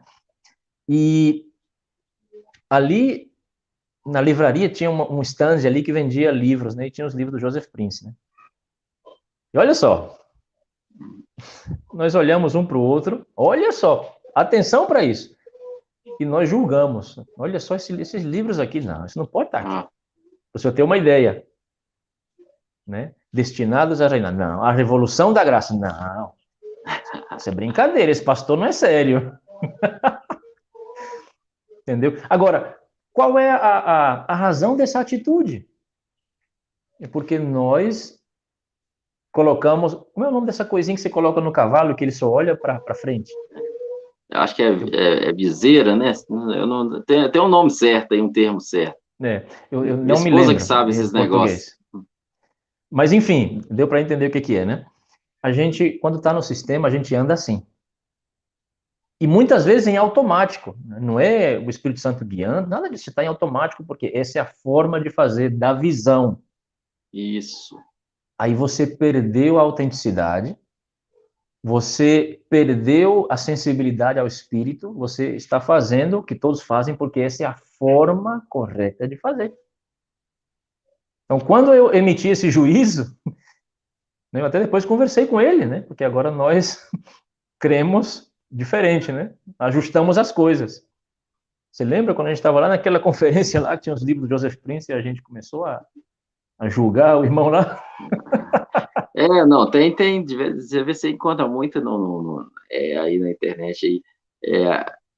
E 0.88 1.44
ali 2.70 3.30
na 4.04 4.20
livraria 4.20 4.68
tinha 4.68 4.90
um 4.90 5.20
stand 5.22 5.66
ali 5.66 5.82
que 5.82 5.92
vendia 5.92 6.30
livros, 6.30 6.74
né? 6.74 6.86
E 6.86 6.90
tinha 6.90 7.06
os 7.06 7.14
livros 7.14 7.34
do 7.34 7.40
Joseph 7.40 7.66
Prince, 7.66 8.04
né? 8.04 8.14
E 9.52 9.58
olha 9.58 9.74
só, 9.74 10.18
nós 11.92 12.14
olhamos 12.14 12.54
um 12.54 12.64
para 12.64 12.78
o 12.78 12.82
outro, 12.82 13.26
olha 13.36 13.72
só, 13.72 14.18
atenção 14.34 14.86
para 14.86 15.04
isso. 15.04 15.36
E 16.18 16.24
nós 16.24 16.48
julgamos. 16.48 17.18
Olha 17.38 17.60
só 17.60 17.76
esse, 17.76 17.92
esses 18.00 18.22
livros 18.22 18.58
aqui, 18.58 18.80
não, 18.80 19.04
isso 19.04 19.18
não 19.18 19.26
pode 19.26 19.48
estar 19.48 19.58
aqui. 19.58 19.68
Para 19.68 19.88
o 20.54 20.58
senhor 20.58 20.74
ter 20.74 20.82
uma 20.82 20.96
ideia. 20.96 21.46
Né? 22.86 23.14
Destinados 23.32 24.00
a 24.00 24.08
reinar. 24.08 24.32
Não, 24.32 24.62
a 24.62 24.72
revolução 24.72 25.32
da 25.32 25.44
graça. 25.44 25.74
Não. 25.74 26.32
Isso 27.36 27.50
é 27.50 27.54
brincadeira, 27.54 28.10
esse 28.10 28.22
pastor 28.22 28.56
não 28.56 28.66
é 28.66 28.72
sério. 28.72 29.36
Entendeu? 31.82 32.20
Agora, 32.28 32.78
qual 33.12 33.38
é 33.38 33.50
a, 33.50 33.56
a, 33.56 34.32
a 34.32 34.34
razão 34.34 34.76
dessa 34.76 35.00
atitude? 35.00 35.68
É 37.00 37.06
porque 37.06 37.38
nós 37.38 38.18
colocamos. 39.32 39.94
Como 40.14 40.24
é 40.24 40.28
o 40.28 40.32
nome 40.32 40.46
dessa 40.46 40.64
coisinha 40.64 40.96
que 40.96 41.02
você 41.02 41.10
coloca 41.10 41.40
no 41.40 41.52
cavalo 41.52 41.94
que 41.94 42.02
ele 42.02 42.12
só 42.12 42.30
olha 42.30 42.56
para 42.56 42.94
frente? 42.94 43.30
Acho 44.33 44.57
que 44.57 44.62
é, 44.62 44.68
é, 44.68 45.29
é 45.29 45.33
viseira, 45.33 45.95
né? 45.95 46.12
Eu 46.29 46.66
não, 46.66 47.03
tem, 47.03 47.31
tem 47.31 47.41
um 47.41 47.49
nome 47.49 47.70
certo 47.70 48.12
aí, 48.12 48.20
um 48.20 48.33
termo 48.33 48.61
certo. 48.61 48.99
É, 49.22 49.47
eu, 49.70 49.85
eu 49.85 49.97
não 49.97 50.20
me 50.22 50.31
lembro. 50.31 50.55
que 50.57 50.62
sabe 50.62 50.91
esses 50.91 51.12
negócios. 51.12 51.77
Mas, 52.91 53.12
enfim, 53.12 53.61
deu 53.70 53.89
para 53.89 54.01
entender 54.01 54.27
o 54.27 54.31
que, 54.31 54.41
que 54.41 54.57
é, 54.57 54.64
né? 54.64 54.87
A 55.43 55.53
gente, 55.53 55.99
quando 56.01 56.18
está 56.18 56.33
no 56.33 56.43
sistema, 56.43 56.89
a 56.89 56.91
gente 56.91 57.14
anda 57.14 57.35
assim. 57.35 57.64
E 59.20 59.27
muitas 59.27 59.64
vezes 59.64 59.87
em 59.87 59.97
automático. 59.97 60.77
Né? 60.85 60.99
Não 61.01 61.18
é 61.18 61.59
o 61.59 61.70
Espírito 61.70 62.01
Santo 62.01 62.24
guiando, 62.24 62.68
nada 62.68 62.91
disso. 62.91 63.09
Está 63.09 63.24
em 63.24 63.29
automático, 63.29 63.85
porque 63.85 64.11
essa 64.14 64.39
é 64.39 64.43
a 64.43 64.47
forma 64.47 65.01
de 65.01 65.09
fazer 65.09 65.51
da 65.51 65.72
visão. 65.72 66.43
Isso. 67.12 67.79
Aí 68.39 68.55
você 68.55 68.87
perdeu 68.87 69.59
a 69.59 69.62
autenticidade, 69.62 70.57
você 71.66 72.40
perdeu 72.48 73.26
a 73.28 73.36
sensibilidade 73.36 74.20
ao 74.20 74.26
espírito, 74.28 74.92
você 74.92 75.34
está 75.34 75.60
fazendo 75.60 76.18
o 76.18 76.22
que 76.22 76.36
todos 76.36 76.62
fazem 76.62 76.94
porque 76.94 77.18
essa 77.18 77.42
é 77.42 77.46
a 77.46 77.56
forma 77.76 78.46
correta 78.48 79.08
de 79.08 79.16
fazer. 79.16 79.52
Então, 81.24 81.44
quando 81.44 81.74
eu 81.74 81.92
emiti 81.92 82.28
esse 82.28 82.52
juízo, 82.52 83.18
né, 84.32 84.42
eu 84.42 84.46
até 84.46 84.60
depois 84.60 84.84
conversei 84.84 85.26
com 85.26 85.40
ele, 85.40 85.66
né? 85.66 85.80
Porque 85.80 86.04
agora 86.04 86.30
nós 86.30 86.88
cremos 87.58 88.32
diferente, 88.48 89.10
né? 89.10 89.34
Ajustamos 89.58 90.18
as 90.18 90.30
coisas. 90.30 90.86
Você 91.72 91.84
lembra 91.84 92.14
quando 92.14 92.28
a 92.28 92.30
gente 92.30 92.38
estava 92.38 92.60
lá 92.60 92.68
naquela 92.68 93.00
conferência 93.02 93.60
lá 93.60 93.76
que 93.76 93.82
tinha 93.82 93.94
os 93.94 94.04
livros 94.04 94.28
do 94.28 94.32
Joseph 94.32 94.54
Prince 94.58 94.92
e 94.92 94.94
a 94.94 95.02
gente 95.02 95.20
começou 95.20 95.64
a, 95.64 95.84
a 96.60 96.68
julgar 96.68 97.18
o 97.18 97.24
irmão 97.24 97.48
lá? 97.48 97.82
É, 99.16 99.46
não, 99.46 99.70
tem, 99.70 99.96
tem, 99.96 100.22
você 100.26 100.84
vê, 100.84 100.92
você 100.92 101.08
encontra 101.08 101.48
muito 101.48 101.80
no, 101.80 101.96
no, 101.96 102.22
no 102.22 102.50
é, 102.70 102.98
aí 102.98 103.18
na 103.18 103.30
internet 103.30 103.86
aí, 103.86 104.02
é, 104.44 104.68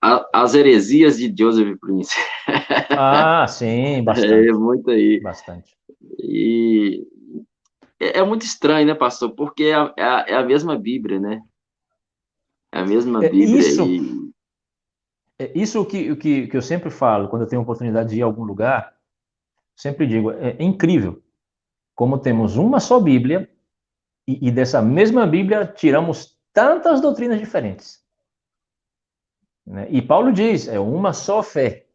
a, 0.01 0.31
as 0.33 0.55
heresias 0.55 1.19
de 1.19 1.35
Joseph 1.37 1.77
Prince. 1.81 2.15
Ah, 2.91 3.47
sim, 3.47 4.03
bastante. 4.03 4.49
É, 4.49 4.53
muito 4.53 4.91
aí. 4.91 5.21
Bastante. 5.21 5.77
E 6.19 7.07
é, 8.01 8.19
é 8.19 8.25
muito 8.25 8.43
estranho, 8.43 8.87
né, 8.87 8.95
pastor, 8.95 9.31
porque 9.31 9.65
é 9.65 9.75
a, 9.75 9.95
é 9.97 10.05
a, 10.05 10.41
é 10.41 10.45
mesma 10.45 10.77
Bíblia, 10.77 11.21
né? 11.21 11.43
É 12.73 12.81
a 12.81 12.87
mesma 12.87 13.25
é, 13.25 13.29
Bíblia. 13.29 13.59
Isso, 13.61 13.87
e... 13.87 14.33
é 15.39 15.53
isso 15.57 15.85
que, 15.85 16.17
que, 16.17 16.47
que 16.49 16.57
eu 16.57 16.63
sempre 16.63 16.91
falo, 16.91 17.29
quando 17.29 17.43
eu 17.43 17.49
tenho 17.49 17.63
oportunidade 17.63 18.11
de 18.11 18.19
ir 18.19 18.23
a 18.23 18.27
algum 18.27 18.45
lugar, 18.45 18.95
sempre 19.77 20.07
digo, 20.07 20.33
é, 20.33 20.57
é 20.59 20.63
incrível 20.65 21.23
como 21.95 22.19
temos 22.19 22.57
uma 22.57 22.81
só 22.81 23.01
Bíblia 23.01 23.49
e, 24.29 24.49
e 24.49 24.51
dessa 24.51 24.83
mesma 24.83 25.27
Bíblia 25.27 25.67
tiramos 25.67 26.37
tantas 26.53 27.01
doutrinas 27.01 27.41
diferentes. 27.41 28.05
Né? 29.67 29.89
E 29.91 30.03
Paulo 30.03 30.31
diz, 30.31 30.69
é 30.69 30.79
uma 30.79 31.15
só 31.15 31.43
fé. 31.43 31.87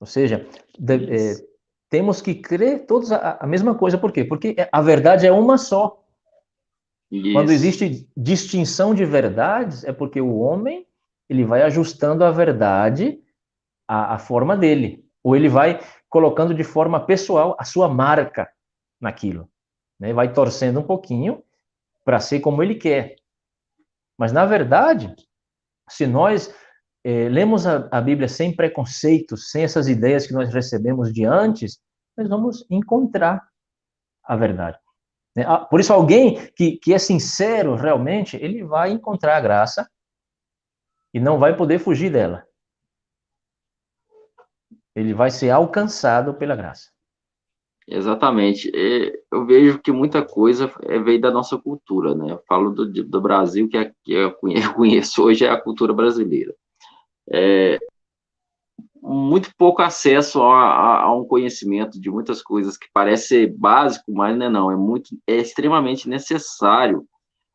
Ou 0.00 0.06
seja, 0.06 0.44
de, 0.76 0.94
é, 0.94 1.34
temos 1.88 2.20
que 2.20 2.34
crer 2.34 2.86
todos 2.86 3.12
a, 3.12 3.38
a, 3.40 3.46
mesma 3.46 3.76
coisa. 3.76 3.96
Por 3.96 4.10
quê? 4.10 4.24
Porque 4.24 4.56
a 4.70 4.82
verdade 4.82 5.24
é 5.24 5.30
uma 5.30 5.56
só. 5.56 6.02
Isso. 7.08 7.32
Quando 7.32 7.52
existe 7.52 8.10
distinção 8.16 8.92
de 8.92 9.04
verdades, 9.04 9.84
é 9.84 9.92
porque 9.92 10.20
o 10.20 10.38
homem 10.38 10.84
ele 11.28 11.44
vai 11.44 11.62
ajustando 11.62 12.24
a 12.24 12.32
verdade 12.32 13.22
à, 13.86 14.14
à 14.14 14.18
forma 14.18 14.56
dele. 14.56 15.06
Ou 15.22 15.36
ele 15.36 15.48
vai 15.48 15.80
colocando 16.08 16.52
de 16.52 16.64
forma 16.64 17.06
pessoal 17.06 17.56
a 17.60 17.64
sua 17.64 17.88
marca 17.88 18.50
naquilo 19.00 19.48
né? 19.98 20.12
vai 20.12 20.32
torcendo 20.32 20.80
um 20.80 20.82
pouquinho 20.82 21.42
para 22.04 22.20
ser 22.20 22.40
como 22.40 22.62
ele 22.62 22.74
quer. 22.74 23.16
Mas, 24.18 24.32
na 24.32 24.46
verdade, 24.46 25.14
se 25.88 26.06
nós 26.06 26.54
é, 27.04 27.28
lemos 27.28 27.66
a, 27.66 27.88
a, 27.90 28.00
Bíblia 28.00 28.28
sem 28.28 28.54
preconceitos, 28.54 29.50
sem 29.50 29.64
essas 29.64 29.88
ideias 29.88 30.26
que 30.26 30.32
nós 30.32 30.52
recebemos 30.52 31.12
de 31.12 31.24
antes, 31.24 31.80
nós 32.16 32.28
vamos 32.28 32.66
encontrar 32.70 33.46
a 34.24 34.36
verdade. 34.36 34.78
Né? 35.36 35.44
Ah, 35.46 35.58
por 35.58 35.80
isso, 35.80 35.92
alguém 35.92 36.50
que, 36.52 36.78
que 36.78 36.94
é 36.94 36.98
sincero 36.98 37.74
realmente, 37.74 38.36
ele 38.36 38.64
vai 38.64 38.90
encontrar 38.90 39.36
a 39.36 39.40
graça 39.40 39.88
e 41.12 41.20
não 41.20 41.38
vai 41.38 41.56
poder 41.56 41.78
fugir 41.78 42.10
dela. 42.10 42.46
Ele 44.94 45.12
vai 45.12 45.30
ser 45.30 45.50
alcançado 45.50 46.34
pela 46.34 46.56
graça. 46.56 46.90
Exatamente. 47.88 48.70
Eu 49.30 49.46
vejo 49.46 49.78
que 49.78 49.92
muita 49.92 50.24
coisa 50.24 50.72
é, 50.82 50.98
veio 50.98 51.20
da 51.20 51.30
nossa 51.30 51.56
cultura, 51.56 52.14
né? 52.14 52.32
Eu 52.32 52.42
falo 52.48 52.70
do, 52.70 53.04
do 53.04 53.20
Brasil, 53.20 53.68
que, 53.68 53.76
é, 53.76 53.92
que 54.02 54.12
eu 54.12 54.32
conheço 54.74 55.22
hoje 55.22 55.44
é 55.44 55.50
a 55.50 55.60
cultura 55.60 55.92
brasileira. 55.94 56.54
É, 57.32 57.78
muito 59.00 59.54
pouco 59.56 59.82
acesso 59.82 60.42
a, 60.42 60.64
a, 60.64 61.02
a, 61.02 61.16
um 61.16 61.24
conhecimento 61.24 62.00
de 62.00 62.10
muitas 62.10 62.42
coisas 62.42 62.76
que 62.76 62.88
parece 62.92 63.46
básico, 63.46 64.12
mas 64.12 64.36
não 64.36 64.46
é 64.46 64.50
não, 64.50 64.70
é 64.70 64.76
muito, 64.76 65.16
é 65.26 65.36
extremamente 65.36 66.08
necessário. 66.08 67.06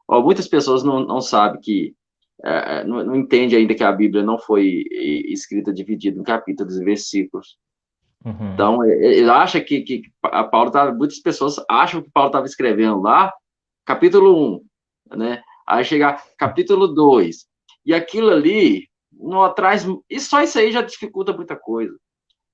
Ó, 0.08 0.22
muitas 0.22 0.48
pessoas 0.48 0.82
não, 0.82 1.06
não 1.06 1.20
sabem 1.20 1.60
que, 1.60 1.94
é, 2.44 2.86
não, 2.86 3.04
não 3.04 3.16
entende 3.18 3.56
ainda 3.56 3.76
que 3.76 3.84
a 3.84 3.92
Bíblia 3.92 4.24
não 4.24 4.40
foi 4.40 4.86
escrita 5.28 5.74
dividida 5.74 6.18
em 6.18 6.24
capítulos 6.24 6.78
e 6.78 6.84
versículos, 6.86 7.58
Uhum. 8.24 8.54
Então, 8.54 8.86
ele 8.86 9.30
acha 9.30 9.60
que, 9.60 9.82
que 9.82 10.04
a 10.24 10.44
Paulo 10.44 10.72
tá, 10.72 10.94
muitas 10.94 11.20
pessoas 11.20 11.56
acham 11.70 12.02
que 12.02 12.12
Paulo 12.12 12.30
estava 12.30 12.46
escrevendo 12.46 13.02
lá, 13.02 13.34
capítulo 13.86 14.62
1, 15.12 15.18
né? 15.18 15.42
Aí 15.68 15.84
chegar 15.84 16.24
capítulo 16.38 16.88
2. 16.88 17.46
E 17.86 17.94
aquilo 17.94 18.30
ali 18.30 18.88
não 19.12 19.44
atrás, 19.44 19.86
e 20.10 20.20
só 20.20 20.42
isso 20.42 20.58
aí 20.60 20.72
já 20.72 20.82
dificulta 20.82 21.34
muita 21.34 21.56
coisa. 21.56 21.96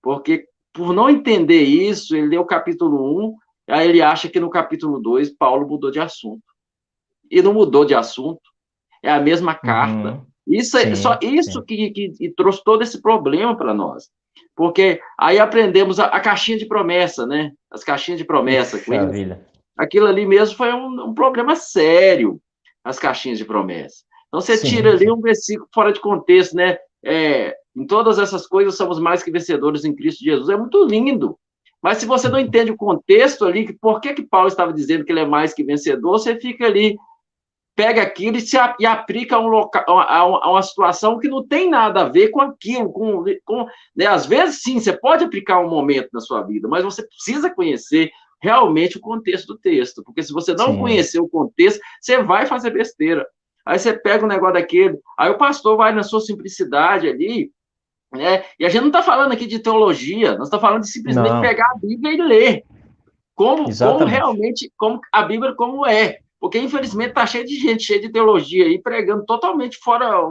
Porque 0.02 0.46
por 0.74 0.94
não 0.94 1.10
entender 1.10 1.64
isso, 1.64 2.16
ele 2.16 2.28
leu 2.28 2.42
o 2.42 2.46
capítulo 2.46 3.28
1, 3.28 3.36
aí 3.70 3.90
ele 3.90 4.02
acha 4.02 4.30
que 4.30 4.40
no 4.40 4.50
capítulo 4.50 5.00
2 5.00 5.36
Paulo 5.38 5.68
mudou 5.68 5.92
de 5.92 6.00
assunto. 6.00 6.44
E 7.30 7.42
não 7.42 7.54
mudou 7.54 7.84
de 7.84 7.94
assunto. 7.94 8.42
É 9.04 9.12
a 9.12 9.20
mesma 9.20 9.54
carta. 9.54 10.12
Uhum. 10.12 10.26
Isso, 10.48 10.78
é, 10.78 10.86
sim, 10.86 10.96
só 10.96 11.20
isso 11.22 11.62
que, 11.64 11.92
que, 11.92 12.10
que 12.10 12.30
trouxe 12.32 12.64
todo 12.64 12.82
esse 12.82 13.02
problema 13.02 13.58
para 13.58 13.74
nós. 13.74 14.10
Porque 14.58 15.00
aí 15.20 15.38
aprendemos 15.38 16.00
a, 16.00 16.06
a, 16.06 16.20
caixinha 16.20 16.58
de 16.58 16.66
promessa, 16.66 17.28
né? 17.28 17.52
As 17.70 17.84
caixinhas 17.84 18.18
de 18.18 18.26
promessa. 18.26 18.80
Puxa, 18.80 19.40
Aquilo 19.78 20.08
ali 20.08 20.26
mesmo 20.26 20.58
foi 20.58 20.74
um, 20.74 21.10
um, 21.10 21.14
problema 21.14 21.56
sério, 21.56 22.42
as 22.84 22.98
caixinhas 22.98 23.38
de 23.38 23.46
promessa. 23.46 23.98
Então 24.28 24.42
você 24.42 24.58
sim, 24.58 24.68
tira 24.68 24.92
ali 24.92 25.12
um 25.12 25.22
versículo 25.22 25.70
fora 25.72 25.94
de 25.94 26.02
contexto, 26.02 26.56
né? 26.56 26.76
É, 27.06 27.56
em 27.76 27.86
todas 27.86 28.18
essas 28.18 28.48
coisas 28.48 28.76
somos 28.76 29.00
mais 29.00 29.22
que 29.22 29.30
vencedores 29.30 29.86
em 29.86 29.96
Cristo 29.96 30.26
Jesus. 30.26 30.50
É 30.50 30.58
muito 30.58 30.84
lindo. 30.84 31.38
Mas 31.80 32.00
se 32.00 32.08
você 32.08 32.28
não 32.28 32.40
entende 32.40 32.72
o 32.72 32.78
contexto 32.78 33.46
ali, 33.46 33.68
que 33.68 33.74
por 33.74 34.02
que, 34.02 34.16
que 34.16 34.24
Paulo 34.24 34.48
estava 34.48 34.74
dizendo 34.74 35.06
que 35.06 35.12
ele 35.12 35.20
é 35.20 35.26
mais 35.26 35.54
que 35.54 35.64
vencedor, 35.64 36.14
você 36.14 36.36
fica 36.36 36.66
ali 36.66 36.98
pega 37.78 38.02
aquilo 38.02 38.38
e, 38.38 38.42
se, 38.42 38.58
e 38.80 38.86
aplica 38.88 39.36
a, 39.36 39.40
um 39.40 39.48
local, 39.48 39.84
a, 39.88 40.18
a, 40.18 40.52
uma 40.52 40.64
situação 40.64 41.20
que 41.20 41.30
não 41.30 41.48
tem 41.48 41.70
nada 41.70 42.02
a 42.02 42.10
ver 42.10 42.30
com 42.30 42.42
aquilo. 42.42 42.92
Com, 42.92 43.24
com, 43.46 43.68
né? 43.96 44.08
Às 44.08 44.26
vezes, 44.26 44.64
sim, 44.64 44.80
você 44.80 44.92
pode 44.92 45.24
aplicar 45.24 45.60
um 45.60 45.70
momento 45.70 46.10
na 46.12 46.20
sua 46.20 46.42
vida, 46.42 46.68
mas 46.68 46.84
você 46.84 47.08
precisa 47.08 47.54
conhecer 47.54 48.10
realmente 48.42 48.98
o 48.98 49.02
contexto 49.02 49.48
do 49.48 49.60
texto, 49.60 50.04
porque 50.04 50.24
se 50.24 50.34
você 50.34 50.54
não 50.56 50.74
sim. 50.74 50.80
conhecer 50.80 51.20
o 51.20 51.30
contexto, 51.30 51.80
você 52.02 52.22
vai 52.22 52.48
fazer 52.48 52.72
besteira. 52.72 53.26
Aí 53.64 53.78
você 53.78 53.94
pega 53.94 54.24
o 54.24 54.26
um 54.26 54.30
negócio 54.30 54.56
daquele, 54.56 54.98
aí 55.18 55.30
o 55.30 55.38
pastor 55.38 55.78
vai 55.78 55.94
na 55.94 56.02
sua 56.02 56.22
simplicidade 56.22 57.08
ali, 57.08 57.52
Né? 58.12 58.44
E 58.60 58.66
a 58.66 58.70
gente 58.70 58.82
não 58.82 58.88
está 58.88 59.04
falando 59.04 59.34
aqui 59.34 59.46
de 59.46 59.60
teologia, 59.60 60.36
nós 60.36 60.48
estamos 60.48 60.62
falando 60.62 60.82
de 60.82 60.90
simplesmente 60.90 61.34
não. 61.34 61.42
pegar 61.42 61.66
a 61.66 61.78
Bíblia 61.80 62.14
e 62.14 62.22
ler. 62.22 62.64
Como, 63.36 63.66
como 63.78 64.06
realmente, 64.06 64.72
como 64.76 65.00
a 65.12 65.22
Bíblia 65.22 65.54
como 65.54 65.86
é. 65.86 66.18
Porque, 66.40 66.60
infelizmente, 66.60 67.10
está 67.10 67.26
cheio 67.26 67.46
de 67.46 67.56
gente, 67.56 67.84
cheia 67.84 68.00
de 68.00 68.12
teologia 68.12 68.66
aí, 68.66 68.80
pregando 68.80 69.26
totalmente 69.26 69.78
fora, 69.78 70.22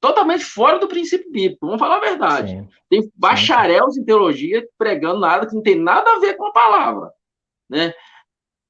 totalmente 0.00 0.44
fora 0.44 0.78
do 0.78 0.88
princípio 0.88 1.30
bíblico. 1.30 1.66
Vamos 1.66 1.80
falar 1.80 1.96
a 1.96 2.00
verdade. 2.00 2.50
Sim. 2.50 2.68
Tem 2.88 3.12
bacharéis 3.14 3.96
em 3.96 4.04
teologia 4.04 4.66
pregando 4.78 5.20
nada 5.20 5.46
que 5.46 5.54
não 5.54 5.62
tem 5.62 5.76
nada 5.76 6.12
a 6.12 6.18
ver 6.18 6.36
com 6.36 6.46
a 6.46 6.52
palavra. 6.52 7.10
Né? 7.68 7.92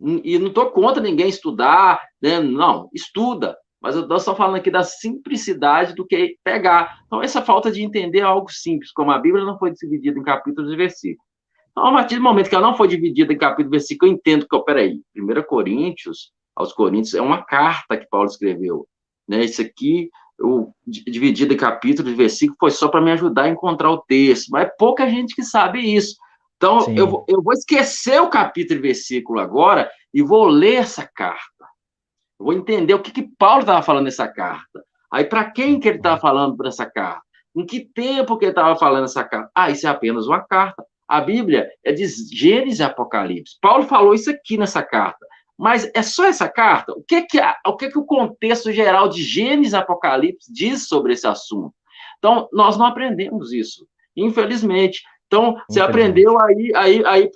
E 0.01 0.39
não 0.39 0.49
estou 0.49 0.71
contra 0.71 1.03
ninguém 1.03 1.29
estudar, 1.29 2.01
né? 2.21 2.41
não, 2.41 2.89
estuda. 2.93 3.57
Mas 3.81 3.97
eu 3.97 4.07
estou 4.17 4.37
falando 4.37 4.57
aqui 4.57 4.71
da 4.71 4.85
simplicidade 4.85 5.95
do 5.95 6.07
que 6.07 6.37
pegar. 6.45 7.01
Então, 7.07 7.21
essa 7.21 7.43
falta 7.43 7.71
de 7.71 7.83
entender 7.83 8.21
algo 8.21 8.51
simples, 8.51 8.93
como 8.93 9.11
a 9.11 9.19
Bíblia 9.19 9.45
não 9.45 9.59
foi 9.59 9.73
dividida 9.73 10.19
em 10.19 10.23
capítulos 10.23 10.73
e 10.73 10.77
versículos. 10.77 11.27
Então, 11.73 11.87
a 11.87 11.93
partir 11.93 12.17
do 12.17 12.23
momento 12.23 12.49
que 12.49 12.55
ela 12.55 12.67
não 12.67 12.77
foi 12.77 12.87
dividida 12.87 13.33
em 13.33 13.39
capítulo 13.39 13.75
e 13.75 13.79
versículo, 13.79 14.11
eu 14.11 14.15
entendo 14.15 14.47
que, 14.47 14.55
oh, 14.55 14.63
peraí, 14.63 15.01
1 15.17 15.43
Coríntios, 15.49 16.31
aos 16.55 16.73
Coríntios, 16.73 17.15
é 17.15 17.21
uma 17.21 17.43
carta 17.43 17.97
que 17.97 18.09
Paulo 18.09 18.27
escreveu. 18.27 18.87
Né? 19.29 19.45
Isso 19.45 19.63
aqui, 19.63 20.11
o, 20.41 20.73
dividido 20.87 21.55
em 21.55 21.57
capítulo 21.57 22.09
e 22.11 22.15
versículo, 22.15 22.57
foi 22.59 22.71
só 22.71 22.89
para 22.89 23.01
me 23.01 23.13
ajudar 23.13 23.45
a 23.45 23.49
encontrar 23.49 23.91
o 23.91 24.03
texto. 24.03 24.49
Mas 24.51 24.67
é 24.67 24.73
pouca 24.79 25.09
gente 25.09 25.35
que 25.35 25.43
sabe 25.43 25.81
isso. 25.81 26.17
Então, 26.57 26.81
eu, 26.97 27.25
eu 27.27 27.43
vou 27.43 27.53
esquecer 27.53 28.21
o 28.21 28.31
capítulo 28.31 28.79
e 28.79 28.83
versículo 28.83 29.41
agora 29.41 29.91
e 30.15 30.23
vou 30.23 30.47
ler 30.47 30.77
essa 30.77 31.09
carta. 31.13 31.43
Eu 32.39 32.47
vou 32.47 32.53
entender 32.53 32.95
o 32.95 33.01
que, 33.01 33.11
que 33.11 33.29
Paulo 33.37 33.61
estava 33.61 33.83
falando 33.83 34.05
nessa 34.05 34.29
carta. 34.29 34.85
Aí, 35.13 35.25
para 35.25 35.51
quem 35.51 35.81
que 35.81 35.89
ele 35.89 35.99
estava 35.99 36.21
falando 36.21 36.57
por 36.57 36.67
essa 36.67 36.87
carta? 36.87 37.23
Em 37.55 37.67
que 37.67 37.81
tempo 37.81 38.39
que 38.39 38.45
ele 38.45 38.53
estava 38.53 38.77
falando 38.77 39.05
essa 39.05 39.25
carta? 39.25 39.51
Ah, 39.55 39.71
isso 39.71 39.87
é 39.87 39.91
apenas 39.91 40.27
uma 40.27 40.41
carta. 40.41 40.85
A 41.09 41.21
Bíblia 41.21 41.69
é 41.85 41.93
de 41.93 42.07
Gênesis 42.07 42.79
e 42.79 42.83
Apocalipse. 42.83 43.59
Paulo 43.61 43.85
falou 43.85 44.15
isso 44.15 44.31
aqui 44.31 44.57
nessa 44.57 44.83
carta. 44.83 45.27
Mas 45.59 45.91
é 45.95 46.03
só 46.03 46.25
essa 46.25 46.49
carta? 46.49 46.93
O 46.93 47.03
que 47.03 47.23
que, 47.23 47.39
o, 47.67 47.77
que 47.77 47.91
que 47.91 47.99
o 47.99 48.05
contexto 48.05 48.73
geral 48.73 49.09
de 49.09 49.23
Gênesis 49.23 49.75
Apocalipse 49.75 50.53
diz 50.53 50.89
sobre 50.89 51.13
esse 51.13 51.27
assunto? 51.27 51.75
Então, 52.19 52.49
nós 52.53 52.77
não 52.77 52.87
aprendemos 52.87 53.53
isso, 53.53 53.87
infelizmente. 54.17 55.03
Então, 55.27 55.57
você 55.69 55.81
aprendeu 55.81 56.39
aí, 56.41 56.73
aí, 56.75 57.05
aí 57.07 57.31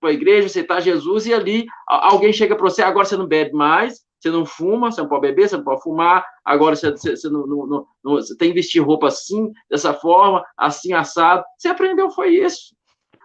para 0.00 0.10
a 0.10 0.12
igreja, 0.12 0.46
aceitar 0.46 0.80
Jesus, 0.80 1.26
e 1.26 1.32
ali 1.32 1.66
alguém 1.86 2.32
chega 2.32 2.54
para 2.54 2.68
você, 2.68 2.82
agora 2.82 3.06
você 3.06 3.16
não 3.16 3.26
bebe 3.26 3.52
mais, 3.52 4.00
você 4.20 4.30
não 4.30 4.44
fuma, 4.44 4.90
você 4.90 5.00
não 5.00 5.08
pode 5.08 5.22
beber, 5.22 5.48
você 5.48 5.56
não 5.56 5.64
pode 5.64 5.82
fumar, 5.82 6.24
agora 6.44 6.74
você, 6.74 6.90
você, 6.90 7.16
você 7.16 7.28
não, 7.28 7.46
não, 7.46 7.66
não, 7.66 7.86
não, 8.04 8.12
você 8.14 8.36
tem 8.36 8.48
que 8.48 8.54
vestir 8.54 8.80
roupa 8.80 9.08
assim, 9.08 9.50
dessa 9.70 9.94
forma, 9.94 10.44
assim, 10.56 10.92
assado. 10.92 11.44
Você 11.58 11.68
aprendeu, 11.68 12.10
foi 12.10 12.34
isso. 12.34 12.75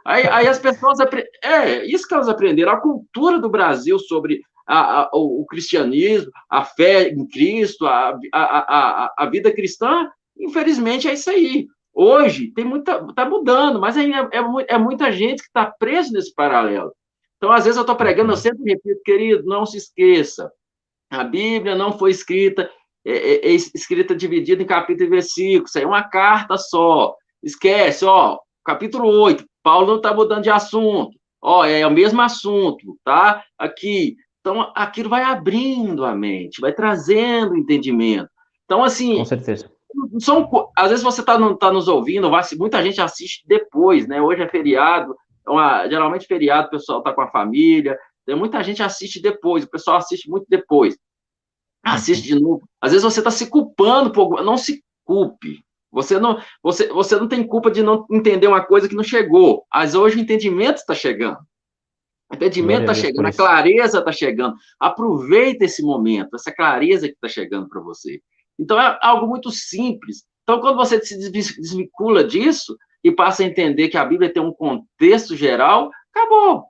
Aí, 0.05 0.27
aí 0.27 0.47
as 0.47 0.59
pessoas. 0.59 0.99
É, 1.43 1.85
isso 1.85 2.07
que 2.07 2.13
elas 2.13 2.29
aprenderam, 2.29 2.71
a 2.71 2.81
cultura 2.81 3.39
do 3.39 3.49
Brasil 3.49 3.97
sobre 3.99 4.41
a, 4.67 5.01
a, 5.01 5.09
o, 5.13 5.45
cristianismo, 5.45 6.31
a 6.49 6.63
fé 6.63 7.09
em 7.09 7.27
Cristo, 7.27 7.85
a, 7.85 8.17
a, 8.33 9.13
a, 9.17 9.25
vida 9.25 9.51
cristã, 9.51 10.09
infelizmente 10.37 11.07
é 11.07 11.13
isso 11.13 11.29
aí. 11.29 11.67
Hoje 11.93 12.51
tem 12.53 12.63
muita, 12.63 13.05
está 13.09 13.25
mudando, 13.25 13.79
mas 13.79 13.97
ainda 13.97 14.29
é, 14.31 14.37
é, 14.37 14.75
é 14.75 14.77
muita 14.77 15.11
gente 15.11 15.41
que 15.41 15.47
está 15.47 15.65
preso 15.65 16.13
nesse 16.13 16.33
paralelo. 16.33 16.93
Então, 17.37 17.51
às 17.51 17.65
vezes 17.65 17.75
eu 17.75 17.81
estou 17.81 17.95
pregando, 17.95 18.31
eu 18.31 18.37
sempre 18.37 18.71
repito, 18.71 19.01
querido, 19.03 19.43
não 19.45 19.65
se 19.65 19.77
esqueça, 19.77 20.51
a 21.09 21.23
Bíblia 21.23 21.75
não 21.75 21.97
foi 21.97 22.11
escrita, 22.11 22.69
é, 23.03 23.11
é, 23.11 23.47
é 23.47 23.51
escrita 23.51 24.15
dividida 24.15 24.61
em 24.61 24.65
capítulo 24.65 25.07
e 25.07 25.09
versículo, 25.09 25.65
isso 25.65 25.77
aí 25.77 25.83
é 25.83 25.87
uma 25.87 26.03
carta 26.03 26.57
só. 26.57 27.15
Esquece, 27.43 28.05
ó, 28.05 28.39
capítulo 28.63 29.09
8, 29.09 29.43
Paulo 29.64 29.88
não 29.88 29.95
está 29.97 30.14
mudando 30.14 30.43
de 30.43 30.49
assunto. 30.49 31.12
Ó, 31.41 31.66
é 31.66 31.86
o 31.86 31.91
mesmo 31.91 32.22
assunto, 32.22 32.97
tá? 33.03 33.43
Aqui. 33.57 34.16
Então, 34.39 34.72
aquilo 34.76 35.09
vai 35.09 35.24
abrindo 35.24 36.05
a 36.05 36.16
mente, 36.16 36.62
vai 36.62 36.74
trazendo 36.74 37.55
entendimento. 37.55 38.30
Então, 38.66 38.84
assim. 38.84 39.18
Com 39.18 39.26
certeza. 39.26 39.72
São, 40.20 40.49
às 40.78 40.89
vezes 40.89 41.03
você 41.03 41.22
está 41.22 41.38
tá 41.55 41.72
nos 41.72 41.88
ouvindo, 41.88 42.30
vai, 42.30 42.41
muita 42.57 42.82
gente 42.82 43.01
assiste 43.01 43.43
depois, 43.45 44.07
né? 44.07 44.22
Hoje 44.22 44.41
é 44.41 44.47
feriado, 44.47 45.16
é 45.45 45.51
uma, 45.51 45.88
geralmente 45.88 46.26
feriado, 46.26 46.68
o 46.68 46.72
pessoal 46.72 46.99
está 46.99 47.12
com 47.12 47.22
a 47.22 47.30
família, 47.30 47.99
tem 48.26 48.36
muita 48.36 48.64
gente 48.64 48.82
assiste 48.82 49.22
depois, 49.22 49.66
o 49.66 49.70
pessoal 49.70 49.97
assiste 49.97 50.30
muito 50.30 50.45
depois. 50.47 50.97
Assiste 51.84 52.24
de 52.24 52.39
novo. 52.39 52.68
Às 52.80 52.91
vezes 52.91 53.03
você 53.03 53.20
está 53.20 53.32
se 53.32 53.49
culpando 53.49 54.12
por. 54.12 54.43
Não 54.43 54.55
se 54.55 54.84
culpe. 55.03 55.64
Você 55.91 56.19
não, 56.19 56.41
você, 56.63 56.87
você 56.87 57.15
não 57.17 57.27
tem 57.27 57.45
culpa 57.45 57.69
de 57.69 57.83
não 57.83 58.05
entender 58.09 58.47
uma 58.47 58.63
coisa 58.63 58.87
que 58.87 58.95
não 58.95 59.03
chegou. 59.03 59.65
Mas 59.73 59.93
hoje 59.93 60.17
o 60.17 60.21
entendimento 60.21 60.77
está 60.77 60.95
chegando. 60.95 61.37
O 62.31 62.35
entendimento 62.35 62.81
está 62.81 62.93
chegando, 62.93 63.25
a 63.25 63.33
clareza 63.33 63.99
está 63.99 64.11
chegando. 64.11 64.55
Aproveita 64.79 65.65
esse 65.65 65.83
momento, 65.83 66.35
essa 66.35 66.51
clareza 66.51 67.07
que 67.07 67.13
está 67.13 67.27
chegando 67.27 67.67
para 67.67 67.81
você. 67.81 68.21
Então 68.57 68.79
é 68.79 68.97
algo 69.01 69.27
muito 69.27 69.51
simples. 69.51 70.23
Então, 70.43 70.59
quando 70.59 70.77
você 70.77 71.01
se 71.03 71.29
desvincula 71.29 72.23
disso 72.23 72.75
e 73.03 73.11
passa 73.11 73.43
a 73.43 73.45
entender 73.45 73.89
que 73.89 73.97
a 73.97 74.05
Bíblia 74.05 74.31
tem 74.31 74.41
um 74.41 74.53
contexto 74.53 75.35
geral, 75.35 75.89
acabou. 76.13 76.65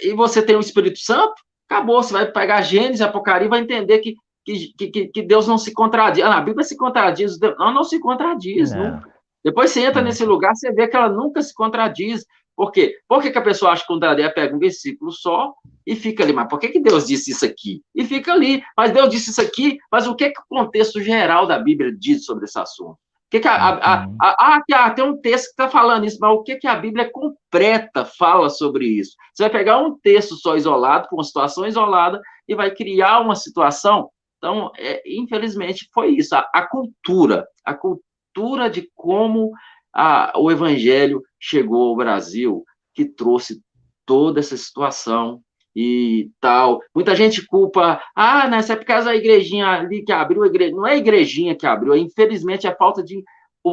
E 0.00 0.12
você 0.12 0.42
tem 0.42 0.56
o 0.56 0.60
Espírito 0.60 0.98
Santo, 0.98 1.34
acabou. 1.68 2.02
Você 2.02 2.12
vai 2.12 2.30
pegar 2.30 2.62
Gênesis, 2.62 3.00
Apocalipse, 3.00 3.50
vai 3.50 3.60
entender 3.60 3.98
que 3.98 4.14
que, 4.56 4.88
que, 4.90 5.08
que 5.08 5.22
Deus 5.22 5.46
não 5.46 5.58
se 5.58 5.72
contradiz. 5.72 6.24
Ah, 6.24 6.38
a 6.38 6.40
Bíblia 6.40 6.64
se 6.64 6.76
contradiz, 6.76 7.38
não, 7.40 7.72
não 7.72 7.84
se 7.84 7.98
contradiz. 7.98 8.72
Não. 8.72 9.02
Depois 9.44 9.70
você 9.70 9.80
entra 9.80 10.00
não. 10.00 10.08
nesse 10.08 10.24
lugar, 10.24 10.54
você 10.54 10.72
vê 10.72 10.88
que 10.88 10.96
ela 10.96 11.08
nunca 11.08 11.42
se 11.42 11.54
contradiz. 11.54 12.24
Por 12.56 12.72
quê? 12.72 12.96
Por 13.06 13.22
que, 13.22 13.30
que 13.30 13.38
a 13.38 13.42
pessoa 13.42 13.72
acha 13.72 13.82
que 13.82 13.88
contraria? 13.88 14.32
Pega 14.32 14.54
um 14.54 14.58
versículo 14.58 15.12
só 15.12 15.54
e 15.86 15.94
fica 15.94 16.24
ali. 16.24 16.32
Mas 16.32 16.48
por 16.48 16.58
que, 16.58 16.68
que 16.68 16.80
Deus 16.80 17.06
disse 17.06 17.30
isso 17.30 17.44
aqui? 17.44 17.82
E 17.94 18.04
fica 18.04 18.32
ali. 18.32 18.62
Mas 18.76 18.92
Deus 18.92 19.10
disse 19.10 19.30
isso 19.30 19.40
aqui, 19.40 19.78
mas 19.92 20.06
o 20.06 20.14
que, 20.14 20.30
que 20.30 20.40
o 20.40 20.56
contexto 20.56 21.00
geral 21.00 21.46
da 21.46 21.58
Bíblia 21.58 21.94
diz 21.96 22.24
sobre 22.24 22.46
esse 22.46 22.58
assunto? 22.58 22.98
Que, 23.30 23.40
que 23.40 23.48
a, 23.48 23.54
a, 23.54 24.04
a, 24.04 24.08
a, 24.20 24.62
ah, 24.72 24.90
tem 24.90 25.04
um 25.04 25.20
texto 25.20 25.44
que 25.44 25.50
está 25.50 25.68
falando 25.68 26.06
isso, 26.06 26.16
mas 26.18 26.30
o 26.30 26.42
que, 26.42 26.56
que 26.56 26.66
a 26.66 26.74
Bíblia 26.74 27.10
completa 27.12 28.06
fala 28.06 28.48
sobre 28.48 28.86
isso? 28.86 29.12
Você 29.34 29.42
vai 29.42 29.50
pegar 29.50 29.78
um 29.78 29.98
texto 29.98 30.34
só 30.36 30.56
isolado, 30.56 31.08
com 31.08 31.16
uma 31.16 31.24
situação 31.24 31.66
isolada, 31.66 32.22
e 32.48 32.54
vai 32.54 32.70
criar 32.70 33.20
uma 33.20 33.36
situação 33.36 34.08
então, 34.38 34.70
é, 34.78 35.02
infelizmente, 35.04 35.88
foi 35.92 36.10
isso, 36.10 36.34
a, 36.34 36.48
a, 36.54 36.66
cultura, 36.66 37.46
a 37.64 37.74
cultura 37.74 38.70
de 38.70 38.88
como 38.94 39.52
a, 39.92 40.32
o 40.36 40.50
evangelho 40.50 41.22
chegou 41.38 41.88
ao 41.88 41.96
Brasil, 41.96 42.64
que 42.94 43.04
trouxe 43.04 43.60
toda 44.06 44.40
essa 44.40 44.56
situação 44.56 45.42
e 45.74 46.30
tal. 46.40 46.80
Muita 46.94 47.14
gente 47.14 47.44
culpa, 47.46 48.00
ah, 48.14 48.48
nessa 48.48 48.72
época 48.72 49.10
a 49.10 49.16
igrejinha 49.16 49.66
ali 49.66 50.04
que 50.04 50.12
abriu, 50.12 50.42
a 50.42 50.46
igreja, 50.46 50.74
não 50.74 50.86
é 50.86 50.92
a 50.92 50.96
igrejinha 50.96 51.56
que 51.56 51.66
abriu, 51.66 51.92
é, 51.92 51.98
infelizmente 51.98 52.66
a 52.66 52.74
falta 52.74 53.02
de, 53.02 53.22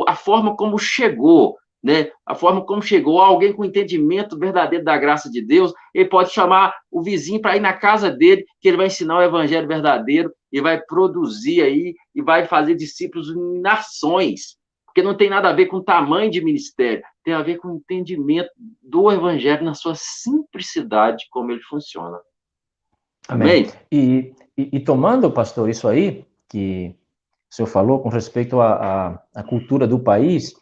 a 0.08 0.16
forma 0.16 0.56
como 0.56 0.78
chegou, 0.78 1.56
né? 1.86 2.10
A 2.26 2.34
forma 2.34 2.66
como 2.66 2.82
chegou 2.82 3.22
alguém 3.22 3.54
com 3.54 3.64
entendimento 3.64 4.40
verdadeiro 4.40 4.84
da 4.84 4.98
graça 4.98 5.30
de 5.30 5.40
Deus, 5.40 5.72
ele 5.94 6.10
pode 6.10 6.32
chamar 6.32 6.74
o 6.90 7.04
vizinho 7.04 7.40
para 7.40 7.56
ir 7.56 7.60
na 7.60 7.74
casa 7.74 8.10
dele, 8.10 8.44
que 8.60 8.68
ele 8.68 8.78
vai 8.78 8.88
ensinar 8.88 9.20
o 9.20 9.22
evangelho 9.22 9.68
verdadeiro 9.68 10.34
e 10.52 10.60
vai 10.60 10.82
produzir 10.82 11.62
aí 11.62 11.94
e 12.16 12.24
vai 12.24 12.48
fazer 12.48 12.74
discípulos 12.74 13.30
em 13.30 13.62
nações, 13.62 14.58
porque 14.88 15.04
não 15.04 15.16
tem 15.16 15.30
nada 15.30 15.48
a 15.48 15.54
ver 15.54 15.68
com 15.68 15.80
tamanho 15.80 16.32
de 16.32 16.44
ministério, 16.44 17.04
tem 17.24 17.36
a 17.36 17.44
ver 17.44 17.58
com 17.58 17.68
o 17.68 17.76
entendimento 17.76 18.50
do 18.82 19.12
evangelho 19.12 19.64
na 19.64 19.76
sua 19.76 19.94
simplicidade, 19.94 21.28
como 21.30 21.52
ele 21.52 21.62
funciona. 21.70 22.18
Amém. 23.28 23.48
Amém? 23.48 23.72
E, 23.92 24.34
e, 24.58 24.78
e 24.78 24.80
tomando, 24.80 25.30
pastor, 25.30 25.70
isso 25.70 25.88
aí 25.88 26.26
que 26.50 26.96
o 27.52 27.56
senhor 27.56 27.68
falou 27.68 28.00
com 28.00 28.10
respeito 28.10 28.60
à, 28.60 29.24
à 29.36 29.44
cultura 29.44 29.86
do 29.86 30.00
país, 30.00 30.56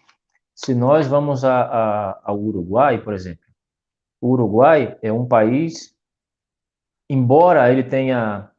se 0.55 0.73
nós 0.73 1.07
vamos 1.07 1.43
a, 1.43 1.61
a, 1.61 2.21
ao 2.23 2.39
Uruguai, 2.39 3.01
por 3.01 3.13
exemplo, 3.13 3.43
o 4.21 4.29
Uruguai 4.29 4.97
é 5.01 5.11
um 5.11 5.27
país, 5.27 5.95
embora 7.09 7.71
ele 7.71 7.83
tenha 7.83 8.51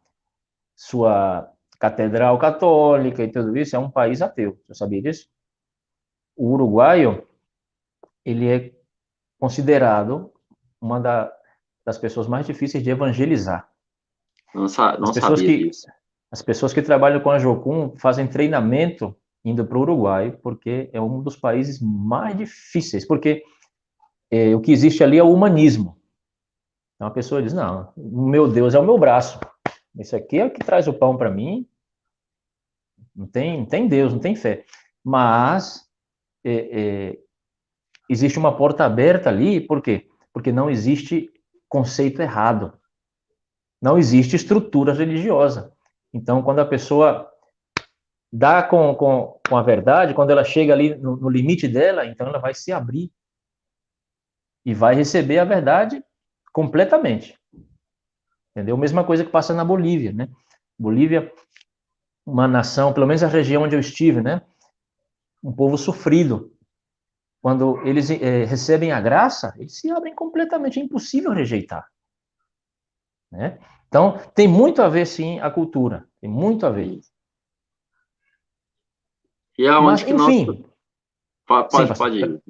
sua 0.74 1.50
catedral 1.78 2.38
católica 2.38 3.22
e 3.22 3.30
tudo 3.30 3.56
isso, 3.56 3.76
é 3.76 3.78
um 3.78 3.90
país 3.90 4.22
ateu. 4.22 4.58
Você 4.66 4.74
sabia 4.74 5.02
disso? 5.02 5.28
O 6.36 6.52
uruguaio, 6.52 7.26
ele 8.24 8.48
é 8.48 8.72
considerado 9.38 10.32
uma 10.80 10.98
da, 10.98 11.32
das 11.84 11.98
pessoas 11.98 12.26
mais 12.26 12.46
difíceis 12.46 12.82
de 12.82 12.90
evangelizar. 12.90 13.68
Não, 14.54 14.62
não 14.62 15.08
as 15.08 15.14
pessoas 15.14 15.40
sabia 15.40 15.58
que, 15.58 15.64
disso. 15.68 15.86
As 16.30 16.42
pessoas 16.42 16.72
que 16.72 16.82
trabalham 16.82 17.20
com 17.20 17.30
a 17.30 17.38
Jocum 17.38 17.94
fazem 17.96 18.26
treinamento 18.26 19.16
indo 19.44 19.64
para 19.66 19.76
o 19.76 19.82
Uruguai, 19.82 20.32
porque 20.42 20.88
é 20.92 21.00
um 21.00 21.22
dos 21.22 21.36
países 21.36 21.80
mais 21.80 22.36
difíceis, 22.36 23.06
porque 23.06 23.42
é, 24.30 24.54
o 24.54 24.60
que 24.60 24.72
existe 24.72 25.04
ali 25.04 25.18
é 25.18 25.22
o 25.22 25.32
humanismo. 25.32 26.00
Então 26.96 27.08
a 27.08 27.10
pessoa 27.10 27.42
diz, 27.42 27.52
não, 27.52 27.92
meu 27.96 28.48
Deus 28.48 28.74
é 28.74 28.78
o 28.78 28.84
meu 28.84 28.96
braço, 28.96 29.38
esse 29.98 30.16
aqui 30.16 30.38
é 30.38 30.46
o 30.46 30.50
que 30.50 30.64
traz 30.64 30.88
o 30.88 30.94
pão 30.94 31.16
para 31.16 31.30
mim, 31.30 31.68
não 33.14 33.26
tem, 33.26 33.58
não 33.58 33.66
tem 33.66 33.86
Deus, 33.86 34.12
não 34.12 34.20
tem 34.20 34.34
fé. 34.34 34.64
Mas 35.04 35.88
é, 36.42 36.52
é, 36.52 37.18
existe 38.08 38.38
uma 38.38 38.56
porta 38.56 38.84
aberta 38.84 39.28
ali, 39.28 39.60
por 39.60 39.80
quê? 39.80 40.08
Porque 40.32 40.50
não 40.50 40.68
existe 40.68 41.30
conceito 41.68 42.20
errado. 42.20 42.72
Não 43.80 43.98
existe 43.98 44.34
estrutura 44.34 44.92
religiosa. 44.92 45.72
Então, 46.12 46.42
quando 46.42 46.60
a 46.60 46.66
pessoa 46.66 47.30
dá 48.36 48.64
com, 48.64 48.92
com, 48.96 49.38
com 49.48 49.56
a 49.56 49.62
verdade, 49.62 50.12
quando 50.12 50.30
ela 50.30 50.42
chega 50.42 50.72
ali 50.72 50.96
no, 50.96 51.16
no 51.16 51.30
limite 51.30 51.68
dela, 51.68 52.04
então 52.04 52.26
ela 52.26 52.38
vai 52.38 52.52
se 52.52 52.72
abrir 52.72 53.12
e 54.66 54.74
vai 54.74 54.96
receber 54.96 55.38
a 55.38 55.44
verdade 55.44 56.02
completamente. 56.52 57.38
Entendeu? 58.50 58.76
Mesma 58.76 59.04
coisa 59.04 59.24
que 59.24 59.30
passa 59.30 59.54
na 59.54 59.64
Bolívia, 59.64 60.12
né? 60.12 60.28
Bolívia, 60.76 61.32
uma 62.26 62.48
nação, 62.48 62.92
pelo 62.92 63.06
menos 63.06 63.22
a 63.22 63.28
região 63.28 63.62
onde 63.62 63.76
eu 63.76 63.80
estive, 63.80 64.20
né? 64.20 64.42
Um 65.40 65.52
povo 65.52 65.78
sofrido. 65.78 66.52
Quando 67.40 67.86
eles 67.86 68.10
é, 68.10 68.44
recebem 68.44 68.90
a 68.90 69.00
graça, 69.00 69.54
eles 69.58 69.78
se 69.78 69.88
abrem 69.92 70.14
completamente, 70.14 70.80
é 70.80 70.82
impossível 70.82 71.30
rejeitar. 71.30 71.86
Né? 73.30 73.60
Então, 73.86 74.18
tem 74.34 74.48
muito 74.48 74.82
a 74.82 74.88
ver, 74.88 75.06
sim, 75.06 75.38
a 75.38 75.48
cultura. 75.50 76.08
Tem 76.20 76.28
muito 76.28 76.66
a 76.66 76.70
ver. 76.70 77.00
E 79.58 79.66
aonde 79.66 79.86
Mas, 79.86 80.02
que 80.02 80.12
enfim, 80.12 80.46
nós... 80.46 80.74
Pode, 81.46 81.88
sim, 81.88 81.94
pode 81.94 82.18
ir. 82.18 82.42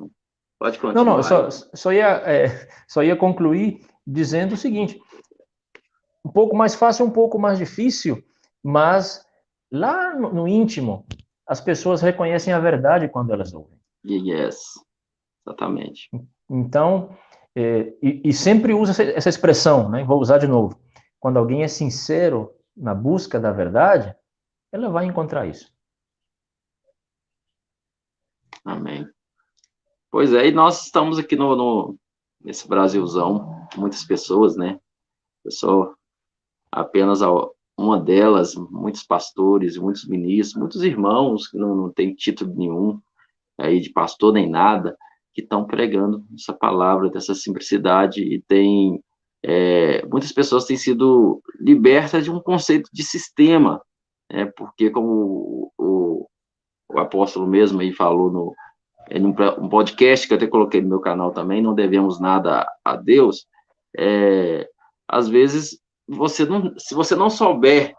Pode 0.59 0.79
continuar. 0.79 1.05
Não, 1.05 1.17
não, 1.17 1.23
só, 1.23 1.51
só, 1.51 1.93
ia, 1.93 2.23
é, 2.25 2.69
só 2.89 3.03
ia 3.03 3.17
concluir 3.17 3.85
dizendo 4.07 4.53
o 4.53 4.57
seguinte: 4.57 5.01
um 6.25 6.31
pouco 6.31 6.57
mais 6.57 6.75
fácil, 6.75 7.05
um 7.05 7.11
pouco 7.11 7.39
mais 7.39 7.59
difícil, 7.59 8.23
mas 8.63 9.25
lá 9.71 10.15
no, 10.15 10.33
no 10.33 10.49
íntimo, 10.49 11.05
as 11.47 11.61
pessoas 11.61 12.01
reconhecem 12.01 12.53
a 12.53 12.61
verdade 12.61 13.09
quando 13.09 13.33
elas 13.33 13.53
ouvem. 13.53 13.79
Yes, 14.07 14.59
exatamente. 15.47 16.09
Então, 16.49 17.17
é, 17.55 17.93
e, 18.03 18.23
e, 18.25 18.33
sempre 18.33 18.73
usa 18.73 18.93
essa, 18.93 19.03
essa 19.03 19.29
expressão, 19.29 19.89
né? 19.89 20.05
Vou 20.05 20.21
usar 20.21 20.39
de 20.39 20.47
novo. 20.47 20.79
Quando 21.19 21.39
alguém 21.39 21.63
é 21.63 21.69
sincero 21.69 22.53
na 22.77 22.95
busca 22.95 23.41
da 23.41 23.51
verdade, 23.51 24.15
ela 24.73 24.91
vai 24.91 25.07
encontrar 25.07 25.47
isso. 25.47 25.74
Amém. 28.65 29.07
Pois 30.11 30.33
é, 30.33 30.47
e 30.49 30.53
nós 30.53 30.85
estamos 30.85 31.19
aqui 31.19 31.37
no, 31.37 31.55
no 31.57 31.99
nesse 32.41 32.69
Brasilzão, 32.69 33.67
muitas 33.77 34.05
pessoas, 34.05 34.57
né? 34.57 34.79
Eu 35.45 35.51
sou 35.51 35.95
apenas 36.71 37.21
uma 37.77 38.01
delas, 38.01 38.55
muitos 38.55 39.03
pastores, 39.03 39.77
muitos 39.77 40.07
ministros, 40.07 40.61
muitos 40.61 40.83
irmãos 40.83 41.49
que 41.49 41.57
não, 41.57 41.75
não 41.75 41.93
têm 41.93 42.15
título 42.15 42.55
nenhum 42.55 43.01
aí 43.59 43.81
de 43.81 43.91
pastor 43.91 44.33
nem 44.33 44.49
nada, 44.49 44.97
que 45.33 45.41
estão 45.41 45.65
pregando 45.65 46.25
essa 46.35 46.53
palavra, 46.53 47.11
dessa 47.11 47.35
simplicidade, 47.35 48.23
e 48.23 48.41
tem 48.43 49.03
é, 49.43 50.05
muitas 50.07 50.33
pessoas 50.33 50.65
têm 50.65 50.77
sido 50.77 51.43
libertas 51.61 52.25
de 52.25 52.31
um 52.31 52.41
conceito 52.41 52.89
de 52.93 53.03
sistema, 53.03 53.81
né, 54.31 54.47
porque 54.57 54.91
como 54.91 55.09
o, 55.09 55.73
o, 55.79 56.31
o 56.89 56.99
apóstolo 56.99 57.47
mesmo 57.47 57.81
aí 57.81 57.93
falou 57.93 58.31
no, 58.31 58.55
em 59.11 59.25
um 59.25 59.69
podcast 59.69 60.27
que 60.27 60.33
eu 60.33 60.37
até 60.37 60.47
coloquei 60.47 60.81
no 60.81 60.89
meu 60.89 61.01
canal 61.01 61.31
também, 61.33 61.63
não 61.63 61.75
devemos 61.75 62.21
nada 62.21 62.67
a 62.85 62.97
Deus, 62.97 63.47
é, 63.97 64.69
às 65.09 65.29
vezes 65.29 65.79
você 66.07 66.45
não, 66.45 66.75
se 66.79 66.95
você 66.95 67.15
não 67.15 67.31
souber 67.31 67.95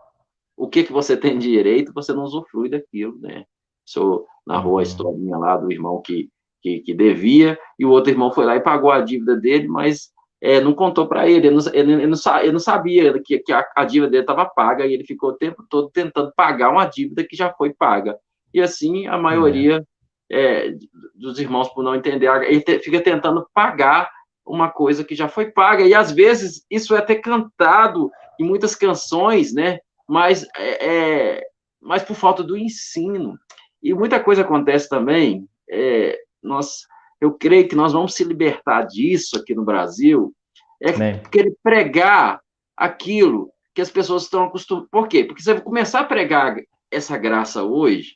o 0.57 0.68
que 0.68 0.84
que 0.84 0.94
você 0.94 1.18
tem 1.18 1.38
de 1.38 1.49
direito, 1.49 1.94
você 1.94 2.14
não 2.14 2.24
usufrui 2.24 2.70
daquilo, 2.70 3.18
né? 3.20 3.45
Sou 3.84 4.26
na 4.45 4.57
rua 4.57 4.74
a 4.74 4.76
uhum. 4.76 4.82
historinha 4.82 5.38
lá 5.38 5.57
do 5.57 5.72
irmão 5.72 6.02
que, 6.02 6.30
que, 6.62 6.80
que, 6.80 6.94
devia, 6.94 7.57
e 7.78 7.86
o 7.86 7.90
outro 7.90 8.12
irmão 8.12 8.32
foi 8.32 8.45
lá 8.45 8.56
e 8.56 8.62
pagou 8.62 8.91
a 8.91 9.02
dívida 9.02 9.36
dele, 9.36 9.68
mas 9.68 10.12
é, 10.41 10.60
não 10.62 10.74
contou 10.74 11.07
para 11.07 11.28
ele, 11.28 11.48
ele 11.48 11.56
não, 11.56 11.74
ele, 11.74 11.91
ele, 11.94 12.07
não, 12.07 12.40
ele 12.40 12.52
não 12.52 12.60
sabia 12.60 13.22
que, 13.22 13.40
que 13.40 13.52
a, 13.52 13.66
a 13.76 13.86
dívida 13.86 14.10
dele 14.10 14.24
estava 14.24 14.45
paga, 14.45 14.86
e 14.86 14.94
ele 14.94 15.03
ficou 15.03 15.30
o 15.30 15.38
tempo 15.38 15.64
todo 15.70 15.90
tentando 15.90 16.32
pagar 16.36 16.72
uma 16.72 16.86
dívida 16.86 17.24
que 17.24 17.36
já 17.36 17.52
foi 17.53 17.74
paga. 17.74 18.18
E 18.56 18.61
assim, 18.61 19.06
a 19.06 19.18
maioria 19.18 19.86
é. 20.32 20.68
É, 20.68 20.73
dos 21.14 21.38
irmãos, 21.38 21.68
por 21.68 21.84
não 21.84 21.94
entender, 21.94 22.27
ele 22.45 22.61
te, 22.61 22.80
fica 22.80 23.02
tentando 23.02 23.45
pagar 23.53 24.10
uma 24.45 24.69
coisa 24.69 25.03
que 25.03 25.14
já 25.14 25.27
foi 25.27 25.52
paga, 25.52 25.84
e 25.84 25.94
às 25.94 26.10
vezes 26.10 26.65
isso 26.72 26.95
é 26.95 26.99
até 26.99 27.15
cantado 27.15 28.10
em 28.40 28.45
muitas 28.45 28.73
canções, 28.73 29.53
né? 29.53 29.80
Mas, 30.07 30.48
é, 30.56 30.88
é, 30.88 31.44
mas 31.82 32.02
por 32.02 32.15
falta 32.15 32.41
do 32.41 32.56
ensino. 32.56 33.38
E 33.84 33.94
muita 33.94 34.23
coisa 34.23 34.44
acontece 34.44 34.88
também, 34.88 35.48
é, 35.69 36.18
nós, 36.41 36.88
eu 37.19 37.34
creio 37.34 37.68
que 37.68 37.76
nós 37.76 37.91
vamos 37.91 38.14
se 38.14 38.23
libertar 38.23 38.84
disso 38.84 39.38
aqui 39.38 39.53
no 39.53 39.65
Brasil, 39.65 40.34
é 40.82 40.94
Bem. 40.94 41.22
querer 41.30 41.53
pregar 41.61 42.40
aquilo 42.77 43.52
que 43.73 43.82
as 43.82 43.91
pessoas 43.91 44.23
estão 44.23 44.45
acostumadas. 44.45 44.90
Por 44.90 45.10
quê? 45.10 45.26
Porque 45.26 45.44
você 45.44 45.60
começar 45.60 45.99
a 45.99 46.06
pregar 46.06 46.56
essa 46.90 47.18
graça 47.18 47.61
hoje, 47.61 48.15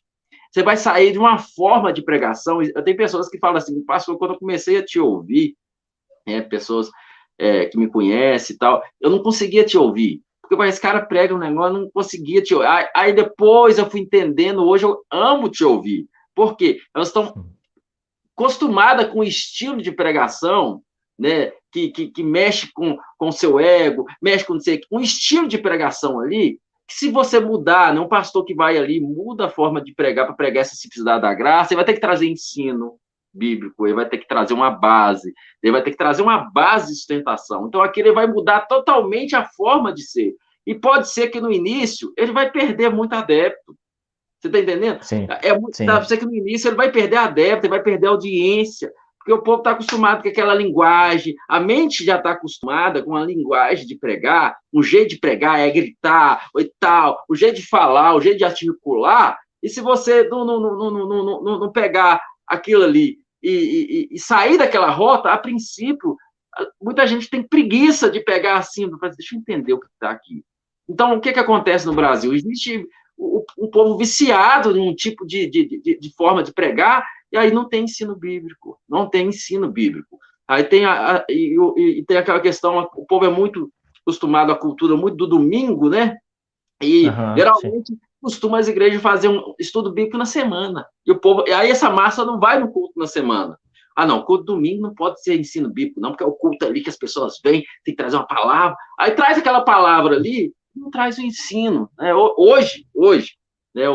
você 0.52 0.64
vai 0.64 0.78
sair 0.78 1.12
de 1.12 1.20
uma 1.20 1.38
forma 1.38 1.94
de 1.94 2.02
pregação. 2.02 2.62
Eu 2.62 2.84
tenho 2.84 2.98
pessoas 2.98 3.30
que 3.30 3.38
falam 3.38 3.58
assim, 3.58 3.84
pastor, 3.86 4.18
quando 4.18 4.34
eu 4.34 4.40
comecei 4.40 4.78
a 4.78 4.86
te 4.86 5.00
ouvir, 5.00 5.56
é, 6.26 6.42
pessoas 6.42 6.90
é, 7.38 7.66
que 7.66 7.78
me 7.78 7.88
conhecem 7.88 8.56
e 8.56 8.60
tal, 8.60 8.84
eu 9.00 9.10
não 9.10 9.20
conseguia 9.20 9.64
te 9.64 9.78
ouvir. 9.78 10.22
Porque 10.42 10.64
esse 10.66 10.82
cara 10.82 11.06
prega 11.06 11.36
um 11.36 11.38
negócio, 11.38 11.76
eu 11.76 11.82
não 11.82 11.92
conseguia 11.92 12.42
te 12.42 12.56
ouvir. 12.56 12.68
Aí, 12.68 12.88
aí, 12.96 13.14
depois 13.14 13.78
eu 13.78 13.90
fui 13.90 14.00
entendendo, 14.00 14.66
hoje 14.66 14.86
eu 14.86 15.04
amo 15.12 15.50
te 15.50 15.64
ouvir. 15.64 16.08
Por 16.34 16.58
quê? 16.58 16.80
Elas 16.96 17.10
estão 17.10 17.46
acostumadas 18.36 19.12
com 19.12 19.20
o 19.20 19.24
estilo 19.24 19.82
de 19.82 19.92
pregação, 19.92 20.82
né, 21.18 21.52
que, 21.72 21.90
que, 21.90 22.08
que 22.08 22.24
mexe 22.24 22.72
com 22.74 22.98
o 23.20 23.32
seu 23.32 23.60
ego, 23.60 24.06
mexe 24.22 24.46
com 24.46 24.58
um 24.92 25.02
estilo 25.02 25.48
de 25.48 25.58
pregação 25.58 26.20
ali, 26.20 26.60
que 26.90 26.96
se 26.96 27.12
você 27.12 27.40
mudar, 27.40 27.94
não 27.94 28.02
né, 28.02 28.06
um 28.08 28.10
pastor 28.10 28.44
que 28.44 28.56
vai 28.56 28.76
ali, 28.76 29.00
muda 29.00 29.46
a 29.46 29.50
forma 29.50 29.80
de 29.80 29.94
pregar 29.94 30.26
para 30.26 30.36
pregar 30.36 30.62
essa 30.62 30.76
simplicidade 30.76 31.22
da 31.22 31.34
graça, 31.36 31.72
ele 31.72 31.78
vai 31.78 31.86
ter 31.86 31.94
que 31.94 32.02
trazer 32.02 32.28
ensino, 32.28 32.98
bíblico, 33.32 33.86
ele 33.86 33.94
vai 33.94 34.10
ter 34.10 34.18
que 34.18 34.28
trazer 34.28 34.56
uma 34.56 34.72
base, 34.72 35.32
ele 35.62 35.72
vai 35.72 35.84
ter 35.84 35.92
que 35.92 35.98
trazer 35.98 36.24
uma 36.24 36.50
base 36.52 36.88
de 36.88 36.96
sustentação. 36.96 37.68
Então, 37.68 37.84
aqui 37.84 38.00
ele 38.00 38.12
vai 38.12 38.26
mudar 38.26 38.62
totalmente 38.62 39.36
a 39.36 39.46
forma 39.46 39.94
de 39.94 40.02
ser. 40.02 40.34
E 40.66 40.74
pode 40.74 41.10
ser 41.10 41.30
que 41.30 41.40
no 41.40 41.52
início 41.52 42.12
ele 42.18 42.32
vai 42.32 42.52
perder 42.52 42.90
muito 42.90 43.14
adepto. 43.14 43.78
Você 44.40 44.48
está 44.48 44.60
entendendo? 44.60 45.04
Sim, 45.04 45.28
é 45.44 45.56
muito, 45.56 45.78
sim. 45.78 45.86
Tá, 45.86 46.04
que 46.04 46.26
no 46.26 46.34
início 46.34 46.70
ele 46.70 46.76
vai 46.76 46.92
perder 46.92 47.18
adepto, 47.18 47.68
ele 47.68 47.76
vai 47.76 47.84
perder 47.84 48.08
audiência, 48.08 48.92
porque 49.30 49.34
o 49.34 49.44
povo 49.44 49.60
está 49.60 49.72
acostumado 49.72 50.24
com 50.24 50.30
aquela 50.30 50.56
linguagem, 50.56 51.36
a 51.48 51.60
mente 51.60 52.04
já 52.04 52.18
está 52.18 52.32
acostumada 52.32 53.04
com 53.04 53.16
a 53.16 53.24
linguagem 53.24 53.86
de 53.86 53.96
pregar, 53.96 54.58
um 54.74 54.82
jeito 54.82 55.12
de 55.12 55.20
pregar 55.20 55.60
é 55.60 55.70
gritar, 55.70 56.50
e 56.58 56.72
tal, 56.80 57.24
o 57.30 57.36
jeito 57.36 57.58
de 57.58 57.68
falar, 57.68 58.16
o 58.16 58.22
jeito 58.22 58.40
de 58.40 58.44
articular, 58.44 59.38
e 59.62 59.70
se 59.70 59.82
você 59.82 60.24
não, 60.28 60.44
não, 60.44 60.60
não, 60.60 60.92
não, 60.92 61.44
não, 61.44 61.60
não 61.60 61.72
pegar 61.72 62.20
aquilo 62.48 62.84
ali 62.84 63.20
e, 63.44 63.52
e, 63.52 64.16
e, 64.16 64.20
sair 64.20 64.58
daquela 64.58 64.90
rota, 64.90 65.30
a 65.30 65.38
princípio, 65.38 66.18
muita 66.82 67.06
gente 67.06 67.30
tem 67.30 67.44
preguiça 67.44 68.10
de 68.10 68.22
pegar 68.22 68.58
assim, 68.58 68.90
deixa 69.16 69.36
eu 69.36 69.40
entender 69.40 69.74
o 69.74 69.80
que 69.80 69.86
está 69.94 70.10
aqui. 70.10 70.44
Então, 70.90 71.16
o 71.16 71.22
que, 71.22 71.32
que 71.32 71.40
acontece 71.40 71.86
no 71.86 71.94
Brasil? 71.94 72.34
Existe 72.34 72.84
um 73.58 73.70
povo 73.70 73.98
viciado 73.98 74.76
em 74.76 74.90
um 74.90 74.96
tipo 74.96 75.26
de, 75.26 75.48
de, 75.48 75.68
de, 75.68 76.00
de, 76.00 76.16
forma 76.16 76.42
de 76.42 76.54
pregar, 76.54 77.06
e 77.32 77.38
aí 77.38 77.52
não 77.52 77.68
tem 77.68 77.84
ensino 77.84 78.16
bíblico, 78.16 78.80
não 78.88 79.10
tem 79.10 79.28
ensino 79.28 79.72
bíblico. 79.72 80.18
Aí 80.48 80.64
tem, 80.64 80.86
a, 80.86 81.18
a 81.18 81.26
e, 81.30 81.56
e, 81.78 82.06
tem 82.06 82.18
aquela 82.18 82.40
questão, 82.40 82.90
o 82.96 83.06
povo 83.06 83.26
é 83.26 83.30
muito 83.30 83.72
acostumado 84.02 84.52
à 84.52 84.56
cultura 84.56 84.96
muito 84.96 85.16
do 85.16 85.28
domingo, 85.28 85.90
né? 85.90 86.18
E 86.82 87.08
uhum, 87.08 87.36
geralmente 87.38 87.94
sim 87.94 88.00
costuma 88.22 88.60
as 88.60 88.68
igrejas 88.68 89.02
fazer 89.02 89.28
um 89.28 89.54
estudo 89.60 89.92
bíblico 89.92 90.18
na 90.18 90.26
semana. 90.26 90.86
E 91.06 91.12
o 91.12 91.20
povo, 91.20 91.44
e 91.48 91.52
aí 91.52 91.72
essa 91.72 91.90
massa 91.90 92.26
não 92.26 92.40
vai 92.40 92.60
no 92.60 92.72
culto 92.72 93.00
na 93.00 93.08
semana. 93.08 93.58
Ah, 93.96 94.06
não, 94.06 94.24
culto 94.24 94.46
domingo 94.46 94.82
não 94.82 94.94
pode 94.94 95.22
ser 95.22 95.40
ensino 95.40 95.70
bíblico, 95.70 96.00
não, 96.00 96.12
porque 96.12 96.24
é 96.24 96.28
o 96.28 96.34
culto 96.34 96.66
ali 96.66 96.82
que 96.82 96.90
as 96.90 96.98
pessoas 96.98 97.40
vêm, 97.44 97.64
tem 97.84 97.94
que 97.94 97.98
trazer 97.98 98.16
uma 98.16 98.28
palavra. 98.28 98.78
Aí 98.98 99.12
traz 99.12 99.38
aquela 99.38 99.62
palavra 99.62 100.16
ali, 100.16 100.54
não 100.76 100.90
traz 100.90 101.18
o 101.18 101.22
ensino. 101.22 101.90
Né? 101.98 102.14
Hoje, 102.14 102.86
hoje, 102.94 103.34
né, 103.80 103.86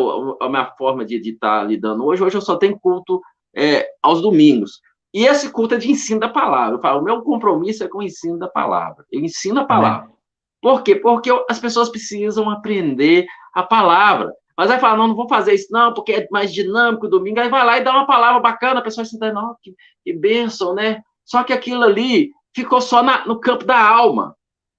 a 0.40 0.48
minha 0.48 0.66
forma 0.76 1.04
de 1.04 1.16
estar 1.16 1.60
tá 1.60 1.64
lidando 1.64 2.04
hoje, 2.04 2.22
hoje 2.22 2.36
eu 2.36 2.40
só 2.40 2.56
tenho 2.56 2.78
culto 2.78 3.20
é, 3.54 3.88
aos 4.02 4.20
domingos. 4.20 4.80
E 5.12 5.26
esse 5.26 5.50
culto 5.52 5.74
é 5.74 5.78
de 5.78 5.90
ensino 5.90 6.18
da 6.18 6.28
palavra. 6.28 6.76
Eu 6.76 6.80
falo, 6.80 7.00
o 7.00 7.04
meu 7.04 7.22
compromisso 7.22 7.84
é 7.84 7.88
com 7.88 7.98
o 7.98 8.02
ensino 8.02 8.36
da 8.36 8.48
palavra. 8.48 9.04
Eu 9.12 9.20
ensino 9.20 9.60
a 9.60 9.64
palavra. 9.64 10.08
É. 10.08 10.14
Por 10.60 10.82
quê? 10.82 10.96
Porque 10.96 11.30
as 11.48 11.60
pessoas 11.60 11.88
precisam 11.88 12.50
aprender 12.50 13.26
a 13.54 13.62
palavra. 13.62 14.32
Mas 14.56 14.70
aí 14.70 14.80
fala, 14.80 14.96
não, 14.96 15.08
não 15.08 15.14
vou 15.14 15.28
fazer 15.28 15.54
isso, 15.54 15.68
não, 15.70 15.94
porque 15.94 16.12
é 16.12 16.28
mais 16.30 16.52
dinâmico 16.52 17.06
domingo. 17.06 17.38
Aí 17.38 17.48
vai 17.48 17.64
lá 17.64 17.78
e 17.78 17.84
dá 17.84 17.92
uma 17.92 18.06
palavra 18.06 18.40
bacana, 18.40 18.80
a 18.80 18.82
pessoa 18.82 19.04
se 19.04 19.18
não, 19.18 19.56
que, 19.62 19.74
que 20.04 20.12
bênção, 20.12 20.74
né? 20.74 21.00
Só 21.24 21.44
que 21.44 21.52
aquilo 21.52 21.84
ali 21.84 22.30
ficou 22.54 22.80
só 22.80 23.02
na, 23.02 23.24
no 23.26 23.38
campo 23.38 23.64
da 23.64 23.80
alma. 23.80 24.34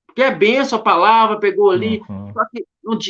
Porque 0.05 0.23
é 0.23 0.31
bênção 0.31 0.79
a 0.79 0.81
palavra, 0.81 1.39
pegou 1.39 1.71
ali. 1.71 2.01
Uhum. 2.09 2.33
Só 2.33 2.41
que 2.51 2.65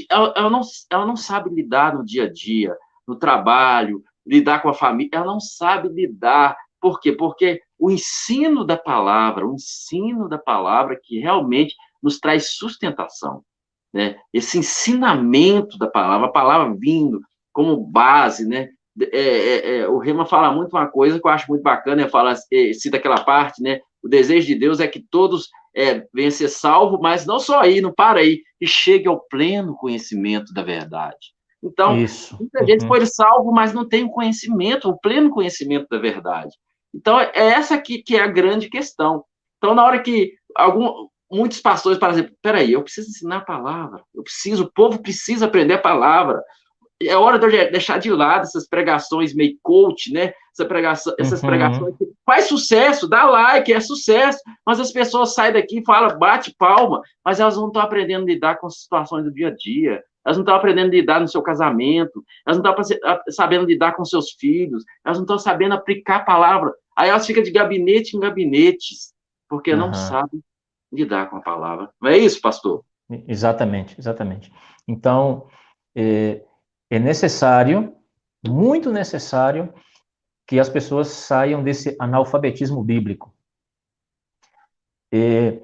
ela, 0.10 0.34
ela, 0.36 0.50
não, 0.50 0.62
ela 0.90 1.06
não 1.06 1.16
sabe 1.16 1.50
lidar 1.50 1.96
no 1.96 2.06
dia 2.06 2.26
a 2.26 2.32
dia, 2.32 2.76
no 3.08 3.16
trabalho, 3.16 4.04
lidar 4.26 4.62
com 4.62 4.70
a 4.70 4.74
família, 4.74 5.12
ela 5.14 5.26
não 5.26 5.40
sabe 5.40 5.90
lidar. 5.90 6.58
Por 6.80 7.00
quê? 7.00 7.12
Porque 7.12 7.62
o 7.78 7.92
ensino 7.92 8.66
da 8.66 8.78
palavra, 8.78 9.46
o 9.46 9.54
ensino 9.54 10.28
da 10.28 10.38
palavra 10.38 11.00
que 11.02 11.20
realmente 11.20 11.76
nos 12.02 12.20
traz 12.20 12.52
sustentação, 12.52 13.44
né? 13.94 14.18
Esse 14.34 14.60
ensinamento 14.60 15.78
da 15.78 15.88
palavra, 15.88 16.28
a 16.28 16.32
palavra 16.32 16.76
vindo 16.78 17.20
como 17.52 17.78
base, 17.78 18.48
né? 18.48 18.70
É, 19.12 19.20
é, 19.20 19.78
é, 19.78 19.88
o 19.90 19.98
Rema 19.98 20.26
fala 20.26 20.52
muito 20.52 20.72
uma 20.72 20.88
coisa 20.88 21.20
que 21.20 21.28
eu 21.28 21.32
acho 21.32 21.50
muito 21.50 21.64
bacana, 21.64 22.04
é 22.04 22.10
fala, 22.10 22.34
é, 22.52 22.74
cita 22.74 22.98
aquela 22.98 23.24
parte, 23.24 23.62
né? 23.62 23.80
O 24.02 24.08
desejo 24.08 24.48
de 24.48 24.56
Deus 24.56 24.80
é 24.80 24.88
que 24.88 25.04
todos 25.10 25.50
é, 25.76 26.08
venham 26.14 26.32
ser 26.32 26.48
salvos, 26.48 27.00
mas 27.02 27.26
não 27.26 27.38
só 27.38 27.60
aí, 27.60 27.82
não 27.82 27.94
para 27.94 28.20
aí, 28.20 28.42
e 28.62 28.68
chegue 28.68 29.08
ao 29.08 29.20
pleno 29.20 29.76
conhecimento 29.76 30.54
da 30.54 30.64
verdade. 30.64 31.34
Então, 31.62 31.98
Isso. 31.98 32.38
muita 32.40 32.62
uhum. 32.62 32.68
gente 32.68 32.88
foi 32.88 33.06
salvo, 33.06 33.52
mas 33.52 33.74
não 33.74 33.88
tem 33.88 34.04
o 34.04 34.10
conhecimento, 34.10 34.90
o 34.90 35.00
pleno 35.00 35.30
conhecimento 35.30 35.88
da 35.90 35.98
verdade. 35.98 36.56
Então, 36.94 37.20
é 37.20 37.32
essa 37.34 37.76
aqui 37.76 38.02
que 38.02 38.16
é 38.16 38.22
a 38.22 38.28
grande 38.28 38.70
questão. 38.70 39.24
Então, 39.58 39.76
na 39.76 39.84
hora 39.84 40.02
que 40.02 40.34
algum, 40.56 41.08
muitos 41.30 41.60
pastores, 41.60 41.98
por 41.98 42.10
exemplo, 42.10 42.36
peraí, 42.42 42.72
eu 42.72 42.84
preciso 42.84 43.10
ensinar 43.10 43.38
a 43.38 43.46
palavra, 43.46 44.02
eu 44.14 44.24
preciso, 44.24 44.64
o 44.64 44.72
povo 44.72 45.02
precisa 45.02 45.46
aprender 45.46 45.74
a 45.74 45.82
palavra, 45.82 46.42
é 47.02 47.16
hora 47.16 47.38
de 47.38 47.46
eu 47.46 47.72
deixar 47.72 48.00
de 48.00 48.10
lado 48.10 48.44
essas 48.44 48.68
pregações 48.68 49.34
meio 49.34 49.58
coach, 49.62 50.12
né? 50.12 50.34
Essa 50.54 50.66
pregação, 50.66 51.14
essas 51.20 51.42
uhum. 51.42 51.50
pregações 51.50 51.98
que 51.98 52.08
faz 52.26 52.46
sucesso, 52.46 53.10
dá 53.10 53.26
like, 53.26 53.74
é 53.74 53.80
sucesso, 53.80 54.40
mas 54.66 54.80
as 54.80 54.92
pessoas 54.92 55.34
saem 55.34 55.54
daqui 55.54 55.80
e 55.80 55.86
falam, 55.86 56.18
bate 56.18 56.56
palma, 56.58 57.02
mas 57.24 57.40
elas 57.40 57.58
não 57.58 57.68
estão 57.68 57.82
aprendendo 57.82 58.24
a 58.24 58.26
lidar 58.26 58.58
com 58.58 58.68
as 58.68 58.82
situações 58.82 59.26
do 59.26 59.34
dia 59.34 59.50
a 59.50 59.56
dia, 59.56 60.02
elas 60.26 60.38
não 60.38 60.44
estão 60.44 60.56
aprendendo 60.56 60.88
a 60.88 60.96
lidar 60.96 61.20
no 61.20 61.28
seu 61.28 61.42
casamento, 61.42 62.24
elas 62.48 62.58
não 62.58 62.72
estão 62.72 62.98
sabendo 63.30 63.66
lidar 63.66 63.96
com 63.96 64.06
seus 64.06 64.32
filhos, 64.32 64.84
elas 65.06 65.18
não 65.18 65.24
estão 65.24 65.38
sabendo 65.38 65.74
aplicar 65.74 66.18
a 66.18 66.24
palavra. 66.24 66.74
Aí 66.98 67.10
elas 67.10 67.28
ficam 67.28 67.44
de 67.44 67.52
gabinete 67.52 68.16
em 68.16 68.20
gabinetes, 68.20 69.14
porque 69.50 69.74
uhum. 69.74 69.80
não 69.80 69.94
sabem 69.94 70.42
lidar 70.92 71.30
com 71.30 71.36
a 71.36 71.42
palavra. 71.42 71.90
Não 72.02 72.10
é 72.10 72.18
isso, 72.18 72.40
pastor? 72.42 72.84
Exatamente, 73.28 74.00
exatamente. 74.00 74.52
Então, 74.88 75.48
é, 75.96 76.42
é 76.90 77.00
necessário, 77.00 77.96
muito 78.46 78.92
necessário, 78.92 79.74
que 80.48 80.60
as 80.60 80.70
pessoas 80.70 81.08
saiam 81.08 81.64
desse 81.64 81.96
analfabetismo 82.00 82.84
bíblico. 82.84 83.34
É, 85.12 85.62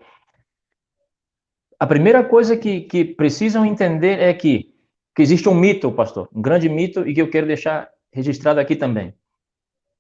a 1.80 1.88
primeira 1.88 2.24
coisa 2.24 2.56
que, 2.58 2.82
que 2.82 3.06
precisam 3.06 3.66
entender 3.66 4.20
é 4.20 4.34
que, 4.34 4.74
que 5.16 5.22
existe 5.22 5.48
um 5.50 5.56
mito, 5.56 5.92
pastor, 5.92 6.30
um 6.34 6.42
grande 6.42 6.70
mito, 6.70 7.08
e 7.08 7.14
que 7.14 7.22
eu 7.22 7.30
quero 7.30 7.48
deixar 7.48 7.90
registrado 8.12 8.60
aqui 8.60 8.76
também. 8.76 9.14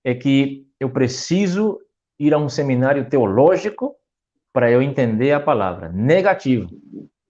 É 0.03 0.15
que 0.15 0.68
eu 0.80 0.89
preciso 0.89 1.80
ir 2.19 2.34
a 2.34 2.38
um 2.38 2.49
seminário 2.49 3.10
teológico 3.10 3.95
para 4.53 4.69
eu 4.69 4.81
entender 4.81 5.31
a 5.31 5.39
palavra. 5.39 5.89
Negativo. 5.89 6.69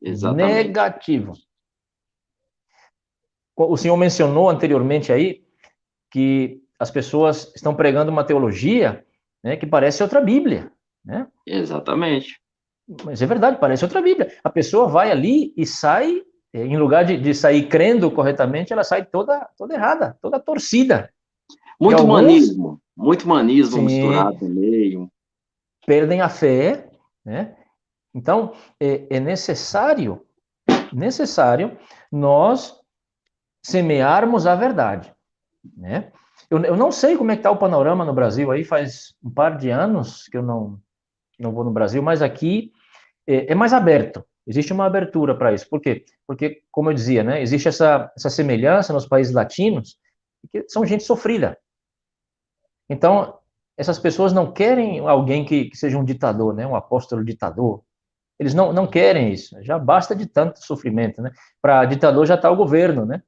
Exatamente. 0.01 0.53
Negativo. 0.53 1.33
O 3.55 3.77
senhor 3.77 3.97
mencionou 3.97 4.49
anteriormente 4.49 5.11
aí 5.11 5.43
que 6.09 6.61
as 6.79 6.89
pessoas 6.89 7.51
estão 7.55 7.75
pregando 7.75 8.11
uma 8.11 8.23
teologia 8.23 9.05
né, 9.43 9.55
que 9.55 9.65
parece 9.65 10.01
outra 10.01 10.21
Bíblia. 10.21 10.71
Né? 11.03 11.27
Exatamente. 11.45 12.39
Mas 13.03 13.21
é 13.21 13.25
verdade, 13.25 13.57
parece 13.59 13.83
outra 13.83 14.01
Bíblia. 14.01 14.33
A 14.43 14.49
pessoa 14.49 14.87
vai 14.87 15.11
ali 15.11 15.53
e 15.55 15.65
sai, 15.65 16.21
é, 16.53 16.65
em 16.65 16.77
lugar 16.77 17.05
de, 17.05 17.17
de 17.17 17.33
sair 17.33 17.67
crendo 17.67 18.11
corretamente, 18.11 18.73
ela 18.73 18.83
sai 18.83 19.05
toda, 19.05 19.47
toda 19.57 19.73
errada, 19.73 20.17
toda 20.21 20.39
torcida. 20.39 21.09
Muito 21.79 21.99
alguns, 21.99 22.09
humanismo, 22.09 22.81
muito 22.95 23.23
humanismo 23.23 23.77
sim, 23.77 23.85
misturado 23.85 24.47
no 24.47 24.49
meio. 24.49 25.11
Perdem 25.85 26.21
a 26.21 26.29
fé, 26.29 26.89
né? 27.25 27.55
Então, 28.13 28.53
é, 28.79 29.05
é 29.09 29.19
necessário, 29.19 30.21
necessário 30.91 31.77
nós 32.11 32.80
semearmos 33.63 34.47
a 34.47 34.55
verdade, 34.55 35.13
né? 35.77 36.11
Eu, 36.49 36.59
eu 36.63 36.75
não 36.75 36.91
sei 36.91 37.15
como 37.15 37.31
é 37.31 37.35
que 37.35 37.39
está 37.39 37.51
o 37.51 37.57
panorama 37.57 38.03
no 38.03 38.13
Brasil 38.13 38.51
aí, 38.51 38.63
faz 38.63 39.13
um 39.23 39.29
par 39.29 39.57
de 39.57 39.69
anos 39.69 40.27
que 40.27 40.37
eu 40.37 40.43
não, 40.43 40.79
não 41.39 41.51
vou 41.51 41.63
no 41.63 41.71
Brasil, 41.71 42.01
mas 42.01 42.21
aqui 42.21 42.71
é, 43.27 43.51
é 43.51 43.55
mais 43.55 43.73
aberto, 43.73 44.25
existe 44.45 44.73
uma 44.73 44.85
abertura 44.85 45.37
para 45.37 45.53
isso. 45.53 45.69
Por 45.69 45.79
quê? 45.79 46.03
Porque, 46.27 46.63
como 46.71 46.89
eu 46.89 46.93
dizia, 46.93 47.23
né, 47.23 47.41
existe 47.41 47.67
essa, 47.67 48.11
essa 48.17 48.29
semelhança 48.29 48.91
nos 48.91 49.07
países 49.07 49.33
latinos, 49.33 49.97
que 50.51 50.67
são 50.67 50.85
gente 50.85 51.03
sofrida. 51.03 51.57
Então, 52.89 53.37
essas 53.77 53.99
pessoas 53.99 54.33
não 54.33 54.51
querem 54.51 54.99
alguém 54.99 55.45
que, 55.45 55.65
que 55.65 55.77
seja 55.77 55.97
um 55.97 56.03
ditador, 56.03 56.53
né, 56.53 56.65
um 56.67 56.75
apóstolo 56.75 57.23
ditador, 57.23 57.83
eles 58.41 58.55
não, 58.55 58.73
não 58.73 58.87
querem 58.87 59.31
isso. 59.31 59.55
Já 59.61 59.77
basta 59.77 60.15
de 60.15 60.25
tanto 60.25 60.65
sofrimento, 60.65 61.21
né? 61.21 61.31
Para 61.61 61.85
ditador 61.85 62.25
já 62.25 62.33
está 62.33 62.49
o 62.49 62.55
governo, 62.55 63.05
né? 63.05 63.21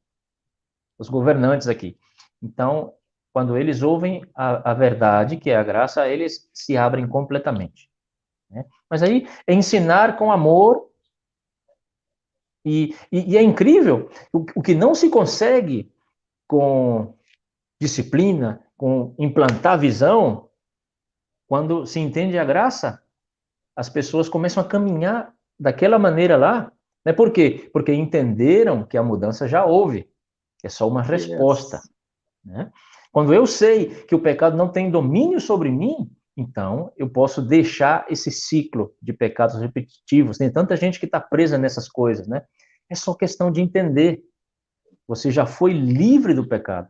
Os 1.04 1.10
governantes 1.10 1.68
aqui. 1.68 1.98
Então, 2.42 2.94
quando 3.34 3.58
eles 3.58 3.82
ouvem 3.82 4.24
a, 4.34 4.72
a 4.72 4.74
verdade, 4.74 5.38
que 5.38 5.50
é 5.50 5.58
a 5.58 5.64
graça, 5.64 6.08
eles 6.08 6.50
se 6.54 6.78
abrem 6.78 7.08
completamente. 7.08 7.90
Né? 8.50 8.66
Mas 8.90 9.04
aí 9.04 9.28
é 9.46 9.54
ensinar 9.54 10.18
com 10.18 10.32
amor. 10.32 10.90
E, 12.66 12.96
e, 13.12 13.34
e 13.34 13.38
é 13.38 13.42
incrível 13.42 14.10
o, 14.32 14.46
o 14.56 14.62
que 14.62 14.74
não 14.74 14.96
se 14.96 15.10
consegue 15.10 15.92
com 16.48 17.18
disciplina, 17.82 18.64
com 18.78 19.14
implantar 19.20 19.78
visão, 19.78 20.50
quando 21.48 21.86
se 21.86 22.00
entende 22.00 22.38
a 22.38 22.46
graça, 22.46 23.04
as 23.76 23.90
pessoas 23.90 24.30
começam 24.30 24.64
a 24.64 24.68
caminhar 24.68 25.34
daquela 25.60 26.00
maneira 26.00 26.38
lá. 26.38 26.72
Né? 27.04 27.12
Por 27.12 27.32
quê? 27.32 27.70
Porque 27.74 27.94
entenderam 27.94 28.86
que 28.86 28.98
a 28.98 29.04
mudança 29.04 29.48
já 29.48 29.66
houve. 29.66 30.10
É 30.64 30.70
só 30.70 30.88
uma 30.88 31.04
resposta. 31.04 31.82
Né? 32.44 32.72
Quando 33.12 33.34
eu 33.34 33.46
sei 33.46 34.04
que 34.06 34.16
o 34.16 34.20
pecado 34.20 34.58
não 34.58 34.72
tem 34.72 34.90
domínio 34.90 35.40
sobre 35.40 35.70
mim, 35.70 36.10
então 36.36 36.92
eu 36.98 37.10
posso 37.10 37.42
deixar 37.42 38.06
esse 38.10 38.32
ciclo 38.32 38.96
de 39.02 39.14
pecados 39.14 39.60
repetitivos. 39.60 40.38
Tem 40.38 40.52
tanta 40.52 40.76
gente 40.76 41.00
que 41.00 41.06
está 41.06 41.20
presa 41.20 41.58
nessas 41.58 41.88
coisas, 41.88 42.28
né? 42.28 42.44
É 42.90 42.96
só 42.96 43.14
questão 43.14 43.52
de 43.52 43.62
entender. 43.62 44.24
Você 45.08 45.30
já 45.30 45.46
foi 45.46 45.74
livre 45.74 46.34
do 46.34 46.48
pecado. 46.48 46.90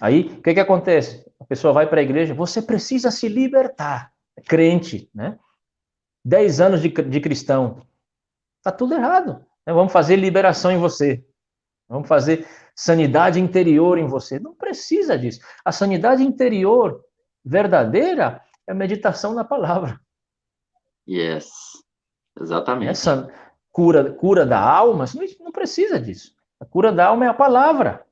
Aí, 0.00 0.28
o 0.38 0.42
que, 0.42 0.54
que 0.54 0.60
acontece? 0.60 1.30
A 1.38 1.44
pessoa 1.44 1.74
vai 1.74 1.86
para 1.86 2.00
a 2.00 2.02
igreja, 2.02 2.32
você 2.32 2.62
precisa 2.62 3.10
se 3.10 3.28
libertar. 3.28 4.12
É 4.36 4.40
crente, 4.40 5.10
né? 5.14 5.38
Dez 6.24 6.60
anos 6.60 6.80
de, 6.80 6.88
de 6.88 7.20
cristão. 7.20 7.86
Está 8.58 8.72
tudo 8.72 8.94
errado. 8.94 9.44
Né? 9.66 9.74
Vamos 9.74 9.92
fazer 9.92 10.16
liberação 10.16 10.70
em 10.70 10.78
você. 10.78 11.22
Vamos 11.90 12.06
fazer 12.06 12.46
sanidade 12.72 13.40
interior 13.40 13.98
em 13.98 14.06
você. 14.06 14.38
Não 14.38 14.54
precisa 14.54 15.18
disso. 15.18 15.40
A 15.64 15.72
sanidade 15.72 16.22
interior 16.22 17.04
verdadeira 17.44 18.40
é 18.64 18.70
a 18.70 18.74
meditação 18.74 19.34
na 19.34 19.42
palavra. 19.42 20.00
Yes. 21.08 21.50
Exatamente. 22.40 22.90
Essa 22.90 23.28
cura, 23.72 24.12
cura 24.12 24.46
da 24.46 24.60
alma, 24.60 25.04
não 25.40 25.50
precisa 25.50 25.98
disso. 25.98 26.32
A 26.60 26.64
cura 26.64 26.92
da 26.92 27.06
alma 27.06 27.24
é 27.24 27.28
a 27.28 27.34
palavra. 27.34 28.06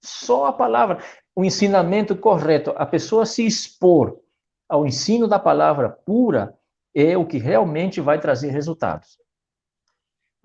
Só 0.00 0.46
a 0.46 0.52
palavra. 0.52 0.98
O 1.34 1.44
ensinamento 1.44 2.16
correto, 2.16 2.72
a 2.78 2.86
pessoa 2.86 3.26
se 3.26 3.46
expor 3.46 4.18
ao 4.66 4.86
ensino 4.86 5.28
da 5.28 5.38
palavra 5.38 5.90
pura 5.90 6.58
é 6.94 7.14
o 7.14 7.26
que 7.26 7.36
realmente 7.36 8.00
vai 8.00 8.18
trazer 8.18 8.48
resultados. 8.48 9.18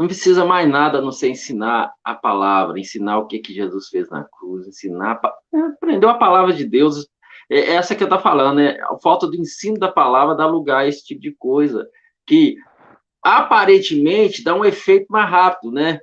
Não 0.01 0.07
precisa 0.07 0.43
mais 0.43 0.67
nada 0.67 0.97
a 0.97 1.01
não 1.01 1.11
ser 1.11 1.29
ensinar 1.29 1.93
a 2.03 2.15
palavra, 2.15 2.79
ensinar 2.79 3.19
o 3.19 3.27
que, 3.27 3.37
que 3.37 3.53
Jesus 3.53 3.87
fez 3.87 4.09
na 4.09 4.23
cruz, 4.23 4.67
ensinar, 4.67 5.21
é, 5.53 5.59
aprender 5.59 6.07
a 6.07 6.15
palavra 6.15 6.51
de 6.53 6.65
Deus. 6.65 7.07
É, 7.47 7.59
é 7.59 7.73
essa 7.75 7.93
que 7.93 8.01
eu 8.01 8.07
estou 8.07 8.19
falando, 8.19 8.61
é 8.61 8.81
a 8.81 8.97
falta 8.97 9.27
do 9.27 9.35
ensino 9.35 9.77
da 9.77 9.91
palavra 9.91 10.33
dá 10.33 10.47
lugar 10.47 10.79
a 10.79 10.87
esse 10.87 11.05
tipo 11.05 11.21
de 11.21 11.31
coisa, 11.37 11.87
que 12.25 12.55
aparentemente 13.21 14.43
dá 14.43 14.55
um 14.55 14.65
efeito 14.65 15.05
mais 15.07 15.29
rápido, 15.29 15.71
né? 15.71 15.99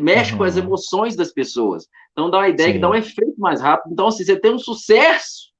Mexe 0.00 0.32
uhum. 0.32 0.38
com 0.38 0.44
as 0.44 0.56
emoções 0.56 1.14
das 1.14 1.30
pessoas. 1.30 1.86
Então 2.12 2.30
dá 2.30 2.38
uma 2.38 2.48
ideia 2.48 2.68
Sim. 2.68 2.72
que 2.76 2.80
dá 2.80 2.88
um 2.88 2.94
efeito 2.94 3.38
mais 3.38 3.60
rápido. 3.60 3.92
Então, 3.92 4.10
se 4.10 4.22
assim, 4.22 4.32
você 4.32 4.40
tem 4.40 4.54
um 4.54 4.58
sucesso, 4.58 5.52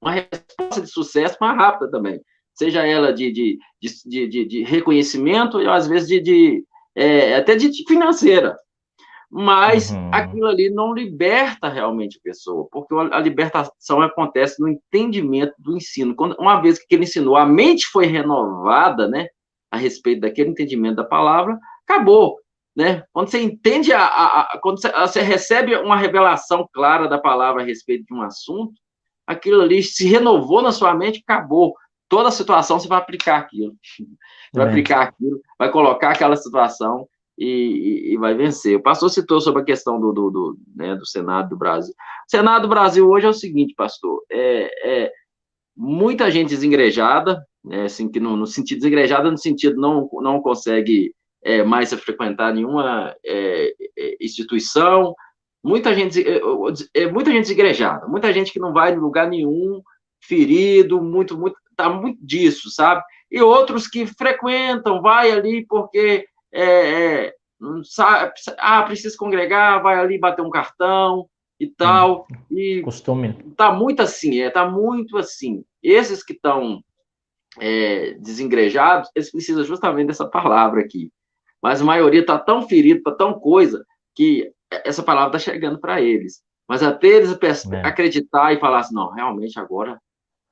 uma 0.00 0.12
resposta 0.12 0.80
de 0.80 0.86
sucesso 0.86 1.36
mais 1.40 1.56
rápida 1.56 1.90
também. 1.90 2.20
Seja 2.54 2.86
ela 2.86 3.12
de, 3.12 3.32
de, 3.32 3.58
de, 4.06 4.28
de, 4.28 4.44
de 4.44 4.62
reconhecimento 4.62 5.60
e 5.60 5.66
às 5.66 5.88
vezes 5.88 6.06
de, 6.06 6.20
de 6.20 6.64
é, 6.98 7.36
até 7.36 7.54
de 7.54 7.70
financeira. 7.86 8.58
Mas 9.30 9.90
uhum. 9.90 10.10
aquilo 10.12 10.46
ali 10.46 10.70
não 10.70 10.92
liberta 10.92 11.68
realmente 11.68 12.18
a 12.18 12.24
pessoa, 12.24 12.66
porque 12.72 12.94
a 12.94 13.20
libertação 13.20 14.00
acontece 14.00 14.60
no 14.60 14.68
entendimento 14.68 15.52
do 15.58 15.76
ensino. 15.76 16.14
Quando, 16.14 16.34
uma 16.38 16.60
vez 16.60 16.78
que 16.78 16.94
ele 16.94 17.04
ensinou, 17.04 17.36
a 17.36 17.44
mente 17.44 17.86
foi 17.86 18.06
renovada, 18.06 19.06
né, 19.06 19.28
a 19.70 19.76
respeito 19.76 20.22
daquele 20.22 20.50
entendimento 20.50 20.96
da 20.96 21.04
palavra, 21.04 21.58
acabou. 21.86 22.36
né? 22.74 23.04
Quando 23.12 23.28
você 23.28 23.42
entende, 23.42 23.92
a, 23.92 24.02
a, 24.02 24.40
a, 24.40 24.58
quando 24.62 24.80
você, 24.80 24.90
você, 24.90 25.20
recebe 25.20 25.76
uma 25.76 25.96
revelação 25.96 26.66
clara 26.72 27.06
da 27.06 27.18
palavra 27.18 27.62
a 27.62 27.66
respeito 27.66 28.06
de 28.06 28.14
um 28.14 28.22
assunto, 28.22 28.72
aquilo 29.26 29.60
ali 29.60 29.82
se 29.82 30.08
renovou 30.08 30.62
na 30.62 30.72
sua 30.72 30.94
mente, 30.94 31.22
acabou. 31.26 31.74
Toda 32.08 32.28
a 32.28 32.32
situação 32.32 32.78
você 32.78 32.88
vai 32.88 32.98
aplicar 32.98 33.36
aquilo. 33.38 33.74
Vai 34.54 34.64
é. 34.64 34.68
aplicar 34.70 35.02
aquilo, 35.02 35.42
vai 35.58 35.70
colocar 35.70 36.12
aquela 36.12 36.34
situação 36.34 37.06
e, 37.36 37.46
e, 37.46 38.14
e, 38.14 38.16
vai 38.16 38.34
vencer. 38.34 38.76
O 38.76 38.82
pastor 38.82 39.10
citou 39.10 39.42
sobre 39.42 39.60
a 39.60 39.64
questão 39.64 40.00
do, 40.00 40.10
do, 40.10 40.30
do, 40.30 40.58
né, 40.74 40.96
do 40.96 41.06
Senado 41.06 41.50
do 41.50 41.56
Brasil. 41.58 41.92
O 41.92 42.30
Senado 42.30 42.62
do 42.62 42.68
Brasil 42.68 43.06
hoje 43.06 43.26
é 43.26 43.28
o 43.28 43.34
seguinte, 43.34 43.74
pastor, 43.76 44.22
é, 44.32 45.04
é 45.04 45.12
muita 45.76 46.30
gente 46.30 46.48
desengrejada, 46.48 47.40
né, 47.62 47.84
assim, 47.84 48.10
que 48.10 48.18
no, 48.18 48.36
no, 48.36 48.46
sentido 48.46 48.78
desengrejada, 48.78 49.30
no 49.30 49.36
sentido 49.36 49.78
não, 49.78 50.08
não 50.14 50.40
consegue 50.40 51.14
é, 51.44 51.62
mais 51.62 51.92
frequentar 51.92 52.52
nenhuma 52.52 53.14
é, 53.24 53.72
é 53.96 54.16
instituição, 54.20 55.14
muita 55.62 55.94
gente, 55.94 56.20
é, 56.26 56.40
é, 56.94 57.10
muita 57.12 57.30
gente 57.30 57.42
desengrejada, 57.42 58.08
muita 58.08 58.32
gente 58.32 58.52
que 58.52 58.58
não 58.58 58.72
vai 58.72 58.92
em 58.92 58.98
lugar 58.98 59.28
nenhum, 59.28 59.80
ferido, 60.20 61.00
muito, 61.00 61.38
muito, 61.38 61.56
tá 61.78 61.88
muito 61.88 62.18
disso, 62.20 62.68
sabe? 62.70 63.02
E 63.30 63.40
outros 63.40 63.86
que 63.86 64.04
frequentam, 64.04 65.00
vai 65.00 65.30
ali 65.30 65.64
porque 65.64 66.26
é, 66.52 66.64
é, 67.26 67.34
sabe, 67.84 68.32
ah, 68.58 68.82
precisa 68.82 69.16
congregar, 69.16 69.80
vai 69.80 69.96
ali 69.96 70.18
bater 70.18 70.42
um 70.42 70.50
cartão 70.50 71.28
e 71.60 71.68
tal. 71.68 72.26
Hum, 72.30 72.36
e 72.50 72.82
costume. 72.82 73.32
Tá 73.56 73.72
muito 73.72 74.02
assim, 74.02 74.40
é, 74.40 74.50
tá 74.50 74.68
muito 74.68 75.16
assim. 75.16 75.64
Esses 75.80 76.24
que 76.24 76.32
estão 76.32 76.82
é, 77.60 78.14
desengrejados, 78.14 79.08
eles 79.14 79.30
precisam 79.30 79.62
justamente 79.62 80.08
dessa 80.08 80.26
palavra 80.26 80.80
aqui. 80.80 81.12
Mas 81.62 81.80
a 81.80 81.84
maioria 81.84 82.26
tá 82.26 82.38
tão 82.38 82.66
ferido, 82.66 83.02
tá 83.02 83.12
tão 83.12 83.38
coisa, 83.38 83.84
que 84.16 84.52
essa 84.68 85.02
palavra 85.02 85.32
tá 85.32 85.38
chegando 85.38 85.78
para 85.78 86.00
eles. 86.02 86.42
Mas 86.68 86.82
até 86.82 87.06
eles 87.06 87.30
é. 87.72 87.86
acreditar 87.86 88.52
e 88.52 88.58
falar 88.58 88.80
assim, 88.80 88.94
não, 88.94 89.12
realmente 89.12 89.58
agora 89.60 89.98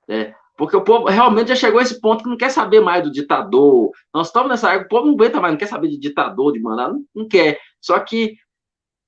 é, 0.08 0.32
porque 0.56 0.76
o 0.76 0.82
povo 0.82 1.06
realmente 1.06 1.48
já 1.48 1.54
chegou 1.54 1.78
a 1.78 1.82
esse 1.82 2.00
ponto 2.00 2.24
que 2.24 2.30
não 2.30 2.36
quer 2.36 2.50
saber 2.50 2.80
mais 2.80 3.02
do 3.02 3.12
ditador. 3.12 3.90
Nós 4.12 4.28
estamos 4.28 4.48
nessa 4.48 4.72
época, 4.72 4.86
o 4.86 4.88
povo 4.88 5.06
não 5.06 5.14
aguenta 5.14 5.40
mais, 5.40 5.52
não 5.52 5.58
quer 5.58 5.68
saber 5.68 5.88
de 5.88 5.98
ditador, 5.98 6.52
de 6.52 6.60
mandar, 6.60 6.88
não, 6.88 7.04
não 7.14 7.28
quer. 7.28 7.58
Só 7.80 7.98
que 8.00 8.36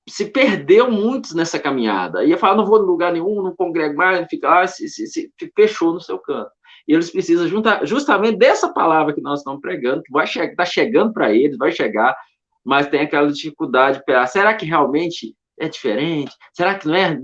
se 0.07 0.25
perdeu 0.25 0.91
muitos 0.91 1.33
nessa 1.33 1.59
caminhada. 1.59 2.23
Ia 2.23 2.37
falar, 2.37 2.55
não 2.55 2.65
vou 2.65 2.79
em 2.79 2.85
lugar 2.85 3.11
nenhum, 3.11 3.41
não 3.41 3.55
congrego 3.55 3.95
mais, 3.95 4.27
fica 4.27 4.47
lá, 4.47 4.67
se, 4.67 4.87
se, 4.87 5.07
se, 5.07 5.31
fechou 5.55 5.93
no 5.93 6.01
seu 6.01 6.19
canto. 6.19 6.51
E 6.87 6.93
eles 6.93 7.11
precisam 7.11 7.47
juntar, 7.47 7.85
justamente 7.85 8.37
dessa 8.37 8.71
palavra 8.71 9.13
que 9.13 9.21
nós 9.21 9.39
estamos 9.39 9.61
pregando, 9.61 10.03
que 10.03 10.11
vai 10.11 10.25
chegar, 10.25 10.51
está 10.51 10.65
chegando 10.65 11.13
para 11.13 11.33
eles, 11.33 11.57
vai 11.57 11.71
chegar, 11.71 12.15
mas 12.63 12.87
tem 12.87 13.01
aquela 13.01 13.31
dificuldade 13.31 14.01
de 14.05 14.27
será 14.27 14.53
que 14.53 14.65
realmente 14.65 15.35
é 15.59 15.67
diferente? 15.67 16.31
Será 16.53 16.75
que 16.75 16.87
não 16.87 16.95
é 16.95 17.19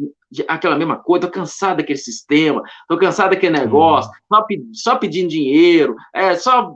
aquela 0.48 0.76
mesma 0.76 0.98
coisa? 0.98 1.26
Estou 1.26 1.42
cansado 1.42 1.78
daquele 1.78 1.98
sistema, 1.98 2.62
estou 2.82 2.98
cansado 2.98 3.32
daquele 3.32 3.58
negócio, 3.58 4.12
só, 4.32 4.46
só, 4.74 4.98
pedindo 4.98 5.30
dinheiro, 5.30 5.96
é, 6.14 6.36
só 6.36 6.74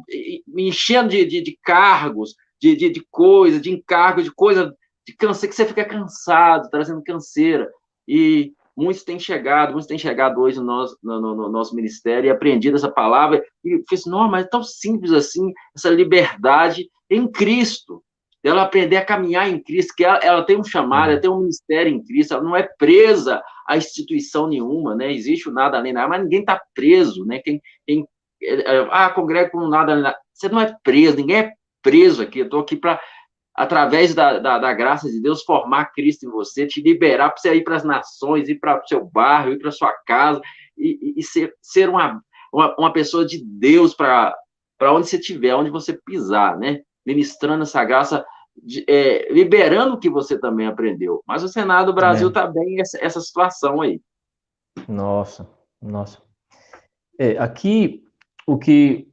me 0.48 0.70
enchendo 0.70 1.10
de, 1.10 1.26
de, 1.26 1.42
de 1.42 1.60
cargos, 1.64 2.36
de, 2.60 2.76
de, 2.76 2.90
de 2.90 3.06
coisa, 3.12 3.60
de 3.60 3.72
encargo, 3.72 4.24
de 4.24 4.32
coisa, 4.32 4.74
de 5.06 5.16
cansa, 5.16 5.48
que 5.48 5.56
você 5.56 5.66
fica 5.66 5.86
cansado, 5.86 6.70
trazendo 6.70 7.04
canseira. 7.04 7.70
E 8.08 8.54
muitos 8.76 9.04
têm 9.04 9.20
chegado, 9.20 9.72
muitos 9.72 9.88
têm 9.88 9.98
chegado 9.98 10.40
hoje 10.40 10.58
no 10.58 10.66
nosso, 10.66 10.98
no, 11.04 11.20
no, 11.20 11.36
no 11.36 11.50
nosso 11.50 11.76
ministério 11.76 12.28
e 12.28 12.32
aprendido 12.32 12.78
essa 12.78 12.90
palavra 12.90 13.44
e 13.64 13.84
fez, 13.88 14.06
não, 14.06 14.30
mas 14.30 14.46
é 14.46 14.48
tão 14.48 14.64
simples 14.64 15.12
assim, 15.12 15.54
essa 15.76 15.90
liberdade 15.90 16.90
em 17.10 17.30
Cristo 17.30 18.04
dela 18.44 18.64
aprender 18.64 18.98
a 18.98 19.06
caminhar 19.06 19.50
em 19.50 19.62
Cristo, 19.62 19.94
que 19.96 20.04
ela, 20.04 20.18
ela, 20.20 20.44
tem 20.44 20.58
um 20.58 20.64
chamado, 20.64 21.12
ela 21.12 21.22
tem 21.22 21.30
um 21.30 21.40
ministério 21.40 21.92
em 21.92 22.04
Cristo, 22.04 22.34
ela 22.34 22.44
não 22.44 22.56
é 22.56 22.68
presa 22.78 23.42
a 23.68 23.78
instituição 23.78 24.48
nenhuma, 24.48 24.96
né? 24.96 25.12
Existe 25.12 25.50
o 25.50 25.52
nada 25.52 25.78
além 25.78 25.94
da 25.94 26.08
mas 26.08 26.24
ninguém 26.24 26.40
está 26.40 26.62
preso, 26.74 27.26
né? 27.26 27.40
Quem, 27.40 27.62
quem 27.86 28.06
é, 28.42 28.78
é, 28.78 28.88
ah, 28.92 29.10
congrega 29.10 29.50
com 29.50 29.68
nada 29.68 29.92
além 29.92 30.04
da 30.04 30.16
você 30.34 30.48
não 30.48 30.62
é 30.62 30.74
preso, 30.82 31.18
ninguém 31.18 31.38
é 31.38 31.54
preso 31.82 32.22
aqui. 32.22 32.40
Eu 32.40 32.46
estou 32.46 32.62
aqui 32.62 32.78
para, 32.78 33.00
através 33.54 34.16
da, 34.16 34.40
da, 34.40 34.58
da, 34.58 34.74
graça 34.74 35.10
de 35.10 35.22
Deus, 35.22 35.44
formar 35.44 35.92
Cristo 35.92 36.26
em 36.26 36.30
você, 36.30 36.66
te 36.66 36.82
liberar 36.82 37.30
para 37.30 37.42
você 37.42 37.54
ir 37.56 37.64
para 37.64 37.76
as 37.76 37.84
nações, 37.84 38.48
ir 38.48 38.56
para 38.56 38.82
o 38.82 38.88
seu 38.88 39.04
bairro, 39.04 39.52
ir 39.52 39.60
para 39.60 39.72
sua 39.72 39.94
casa 40.06 40.42
e, 40.78 41.16
e, 41.18 41.24
ser, 41.24 41.54
ser 41.62 41.90
uma, 41.90 42.22
uma, 42.54 42.76
uma 42.80 42.94
pessoa 42.94 43.26
de 43.26 43.44
Deus 43.44 43.94
para 43.94 44.34
onde 44.84 45.10
você 45.10 45.18
estiver, 45.18 45.56
onde 45.56 45.70
você 45.70 45.92
pisar, 46.06 46.58
né? 46.58 46.80
Ministrando 47.06 47.64
essa 47.64 47.84
graça, 47.84 48.26
de, 48.56 48.86
é, 48.88 49.32
liberando 49.32 49.96
o 49.96 50.00
que 50.00 50.10
você 50.10 50.38
também 50.38 50.68
aprendeu. 50.68 51.24
Mas 51.26 51.44
o 51.44 51.48
Senado 51.48 51.88
do 51.88 51.96
Brasil 51.96 52.30
está 52.30 52.46
bem 52.46 52.80
essa, 52.80 53.04
essa, 53.04 53.22
situação 53.22 53.82
aí. 53.82 54.02
Nossa, 54.88 55.48
nossa. 55.82 56.22
É, 57.18 57.38
aqui, 57.38 58.04
o 58.48 58.58
que 58.58 59.08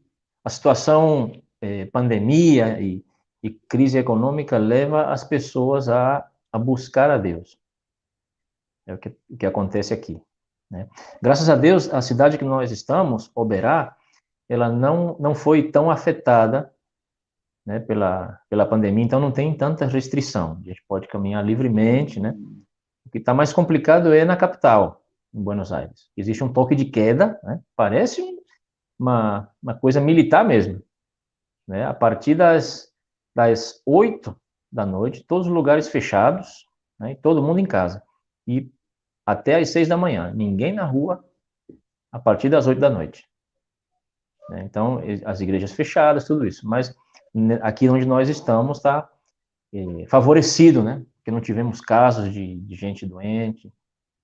a 0.45 0.51
situação 0.51 1.33
é, 1.61 1.87
pandemia 1.87 2.81
e, 2.81 3.05
e, 3.43 3.51
crise 3.51 3.99
econômica 3.99 4.59
leva 4.59 5.07
as 5.07 5.25
pessoas 5.25 5.89
a, 5.89 6.29
a 6.53 6.59
buscar 6.59 7.11
a 7.11 7.19
Deus. 7.19 7.59
É 8.87 8.95
o 8.95 8.99
que, 8.99 9.11
que 9.39 9.47
acontece 9.47 9.93
aqui. 9.93 10.21
Né? 10.71 10.89
Graças 11.21 11.49
a 11.49 11.57
Deus, 11.57 11.93
a 11.93 12.01
cidade 12.01 12.39
que 12.39 12.45
nós 12.45 12.71
estamos, 12.71 13.31
Oberá, 13.35 13.97
ela 14.49 14.71
não, 14.71 15.17
não 15.19 15.35
foi 15.35 15.71
tão 15.71 15.91
afetada 15.91 16.73
né, 17.67 17.81
pela, 17.81 18.39
pela 18.49 18.65
pandemia, 18.65 19.05
então 19.05 19.19
não 19.19 19.33
tem 19.33 19.55
tanta 19.57 19.87
restrição. 19.87 20.59
A 20.63 20.69
gente 20.69 20.83
pode 20.87 21.09
caminhar 21.09 21.45
livremente, 21.45 22.21
né? 22.21 22.35
O 23.05 23.11
que 23.11 23.19
está 23.19 23.35
mais 23.35 23.53
complicado 23.53 24.15
é 24.15 24.25
na 24.25 24.37
capital, 24.37 25.03
em 25.35 25.43
Buenos 25.43 25.73
Aires. 25.73 26.09
Existe 26.17 26.45
um 26.45 26.53
toque 26.53 26.77
de 26.77 26.85
queda, 26.85 27.39
né? 27.43 27.61
Parece 27.75 28.23
uma, 28.99 29.51
uma 29.61 29.75
coisa 29.75 30.01
militar 30.01 30.45
mesmo. 30.45 30.81
Né? 31.67 31.85
A 31.85 31.93
partir 31.93 32.37
das, 32.37 32.93
das 33.35 33.83
8 33.85 34.35
da 34.71 34.87
noite, 34.87 35.25
todos 35.25 35.49
os 35.49 35.53
lugares 35.53 35.89
fechados, 35.89 36.67
né? 36.99 37.17
todo 37.17 37.43
mundo 37.43 37.59
em 37.59 37.67
casa. 37.67 38.03
E 38.47 38.71
até 39.25 39.57
às 39.57 39.71
6 39.71 39.89
da 39.89 39.97
manhã, 39.97 40.33
ninguém 40.33 40.73
na 40.73 40.85
rua 40.85 41.25
a 42.13 42.19
partir 42.19 42.49
das 42.49 42.67
8 42.67 42.81
da 42.81 42.89
noite. 42.89 43.25
Né? 44.51 44.63
Então, 44.65 45.01
as 45.25 45.41
igrejas 45.41 45.73
fechadas, 45.73 46.25
tudo 46.25 46.47
isso. 46.47 46.67
Mas 46.69 46.95
aqui 47.63 47.89
onde 47.89 48.07
nós 48.07 48.29
estamos 48.29 48.79
está 48.79 49.09
é, 49.73 50.07
favorecido, 50.07 50.83
né? 50.83 51.05
Porque 51.17 51.31
não 51.31 51.41
tivemos 51.41 51.81
casos 51.81 52.33
de, 52.33 52.57
de 52.57 52.75
gente 52.75 53.05
doente, 53.05 53.73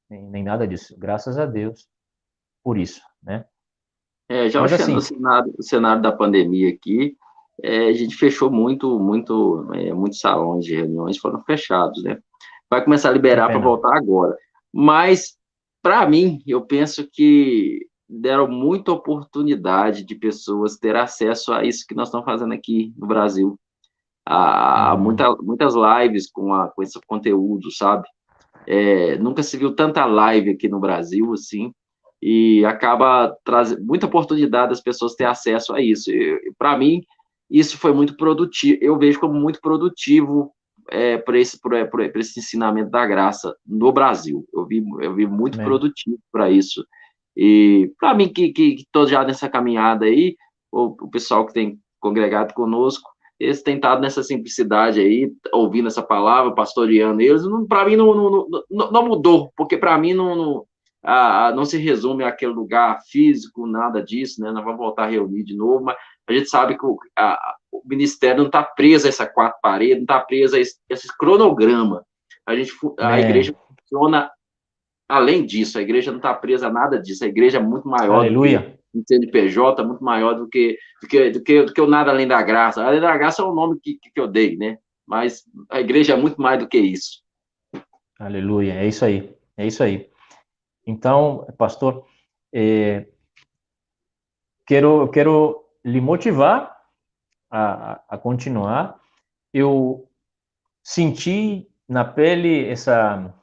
nem, 0.08 0.22
nem, 0.28 0.42
nada 0.42 0.66
disso. 0.66 0.96
Graças 0.98 1.38
a 1.38 1.46
Deus 1.46 1.88
por 2.62 2.78
isso, 2.78 3.02
né? 3.22 3.44
É, 4.28 4.48
já 4.48 4.60
Mas, 4.60 4.72
assim, 4.72 4.94
no 4.94 5.00
cenário, 5.00 5.54
o 5.58 5.62
cenário 5.62 6.00
da 6.00 6.12
pandemia 6.12 6.70
aqui, 6.70 7.16
é, 7.62 7.88
a 7.88 7.92
gente 7.92 8.16
fechou 8.16 8.50
muito, 8.50 8.98
muito, 8.98 9.68
é, 9.74 9.92
muitos 9.92 10.20
salões 10.20 10.64
de 10.64 10.76
reuniões 10.76 11.18
foram 11.18 11.42
fechados, 11.42 12.02
né? 12.02 12.18
Vai 12.70 12.82
começar 12.82 13.10
a 13.10 13.12
liberar 13.12 13.48
para 13.48 13.58
voltar 13.58 13.94
agora. 13.94 14.34
Mas, 14.72 15.36
para 15.82 16.08
mim, 16.08 16.42
eu 16.46 16.62
penso 16.62 17.06
que 17.12 17.86
deram 18.20 18.46
muita 18.48 18.92
oportunidade 18.92 20.04
de 20.04 20.14
pessoas 20.14 20.76
ter 20.76 20.96
acesso 20.96 21.52
a 21.52 21.64
isso 21.64 21.86
que 21.88 21.94
nós 21.94 22.08
estamos 22.08 22.26
fazendo 22.26 22.52
aqui 22.52 22.92
no 22.96 23.06
Brasil. 23.06 23.58
Há 24.26 24.94
uhum. 24.94 25.00
muita, 25.00 25.34
muitas 25.36 25.74
lives 25.74 26.30
com, 26.30 26.54
a, 26.54 26.68
com 26.68 26.82
esse 26.82 26.98
conteúdo, 27.06 27.70
sabe? 27.70 28.06
É, 28.66 29.16
nunca 29.18 29.42
se 29.42 29.56
viu 29.56 29.74
tanta 29.74 30.04
live 30.04 30.50
aqui 30.50 30.68
no 30.68 30.78
Brasil, 30.78 31.32
assim, 31.32 31.72
e 32.20 32.64
acaba 32.64 33.34
trazendo 33.44 33.84
muita 33.84 34.06
oportunidade 34.06 34.70
das 34.70 34.80
pessoas 34.80 35.14
ter 35.14 35.24
acesso 35.24 35.74
a 35.74 35.80
isso. 35.80 36.10
Para 36.56 36.76
mim, 36.76 37.02
isso 37.50 37.76
foi 37.76 37.92
muito 37.92 38.16
produtivo, 38.16 38.78
eu 38.80 38.96
vejo 38.96 39.18
como 39.18 39.34
muito 39.34 39.60
produtivo 39.60 40.52
é, 40.90 41.18
para 41.18 41.38
esse, 41.38 41.58
esse 42.16 42.40
ensinamento 42.40 42.90
da 42.90 43.06
graça 43.06 43.54
no 43.66 43.90
Brasil. 43.90 44.46
Eu 44.54 44.66
vi, 44.66 44.84
eu 45.00 45.14
vi 45.14 45.26
muito 45.26 45.60
é. 45.60 45.64
produtivo 45.64 46.18
para 46.30 46.50
isso. 46.50 46.84
E 47.36 47.90
para 47.98 48.14
mim, 48.14 48.28
que 48.28 48.52
estou 48.56 49.06
já 49.06 49.24
nessa 49.24 49.48
caminhada 49.48 50.04
aí, 50.04 50.36
o, 50.70 50.96
o, 51.04 51.10
pessoal 51.10 51.46
que 51.46 51.52
tem 51.52 51.78
congregado 52.00 52.52
conosco, 52.54 53.10
eles 53.38 53.62
têm 53.62 53.76
estado 53.76 54.00
nessa 54.00 54.22
simplicidade 54.22 55.00
aí, 55.00 55.30
ouvindo 55.52 55.88
essa 55.88 56.02
palavra, 56.02 56.54
pastoreando 56.54 57.20
eles, 57.20 57.42
para 57.68 57.86
mim 57.86 57.96
não, 57.96 58.14
não, 58.14 58.48
não, 58.70 58.90
não, 58.90 59.06
mudou, 59.06 59.52
porque 59.56 59.76
para 59.76 59.98
mim 59.98 60.14
não, 60.14 60.36
não, 60.36 60.66
a, 61.02 61.52
não 61.54 61.64
se 61.64 61.76
resume 61.78 62.24
àquele 62.24 62.52
lugar 62.52 63.00
físico, 63.10 63.66
nada 63.66 64.02
disso, 64.02 64.40
né? 64.40 64.50
Nós 64.52 64.64
vamos 64.64 64.78
voltar 64.78 65.04
a 65.04 65.08
reunir 65.08 65.42
de 65.42 65.56
novo, 65.56 65.84
mas 65.84 65.96
a 66.28 66.32
gente 66.32 66.48
sabe 66.48 66.78
que 66.78 66.86
o, 66.86 66.96
a, 67.18 67.54
o 67.72 67.82
ministério 67.84 68.38
não 68.38 68.46
está 68.46 68.62
preso 68.62 69.06
a 69.06 69.08
essa 69.08 69.26
quatro 69.26 69.58
paredes, 69.60 69.96
não 69.96 70.02
está 70.02 70.20
preso 70.20 70.54
a 70.54 70.60
esse, 70.60 70.76
esse, 70.88 71.08
cronograma. 71.18 72.04
A, 72.46 72.54
gente, 72.54 72.72
a 72.98 73.18
é. 73.18 73.22
igreja 73.22 73.54
funciona 73.68 74.30
Além 75.08 75.44
disso, 75.44 75.78
a 75.78 75.82
igreja 75.82 76.10
não 76.10 76.18
está 76.18 76.32
presa 76.32 76.68
a 76.68 76.72
nada 76.72 77.00
disso. 77.00 77.24
A 77.24 77.28
igreja 77.28 77.58
é 77.58 77.62
muito 77.62 77.86
maior 77.88 78.20
Aleluia. 78.20 78.60
do 78.94 79.00
que 79.00 79.00
o 79.00 79.04
CNPJ, 79.06 79.84
muito 79.84 80.02
maior 80.02 80.34
do 80.34 80.48
que, 80.48 80.78
do 81.02 81.08
que, 81.08 81.30
do 81.30 81.42
que, 81.42 81.62
do 81.62 81.72
que 81.72 81.80
o 81.80 81.86
nada 81.86 82.10
além 82.10 82.26
da 82.26 82.40
graça. 82.42 82.82
Além 82.84 83.00
da 83.00 83.16
graça 83.16 83.42
é 83.42 83.44
o 83.44 83.54
nome 83.54 83.78
que, 83.80 83.98
que 83.98 84.20
eu 84.20 84.26
dei, 84.26 84.56
né? 84.56 84.78
mas 85.06 85.44
a 85.68 85.80
igreja 85.80 86.14
é 86.14 86.16
muito 86.16 86.40
mais 86.40 86.58
do 86.58 86.68
que 86.68 86.78
isso. 86.78 87.22
Aleluia, 88.18 88.74
é 88.74 88.86
isso 88.86 89.04
aí, 89.04 89.36
é 89.56 89.66
isso 89.66 89.82
aí. 89.82 90.08
Então, 90.86 91.46
pastor, 91.58 92.06
é, 92.52 93.06
quero, 94.66 95.08
quero 95.10 95.64
lhe 95.84 96.00
motivar 96.00 96.76
a, 97.50 98.00
a 98.08 98.16
continuar. 98.16 98.98
Eu 99.52 100.08
senti 100.82 101.68
na 101.88 102.04
pele 102.04 102.66
essa, 102.66 103.34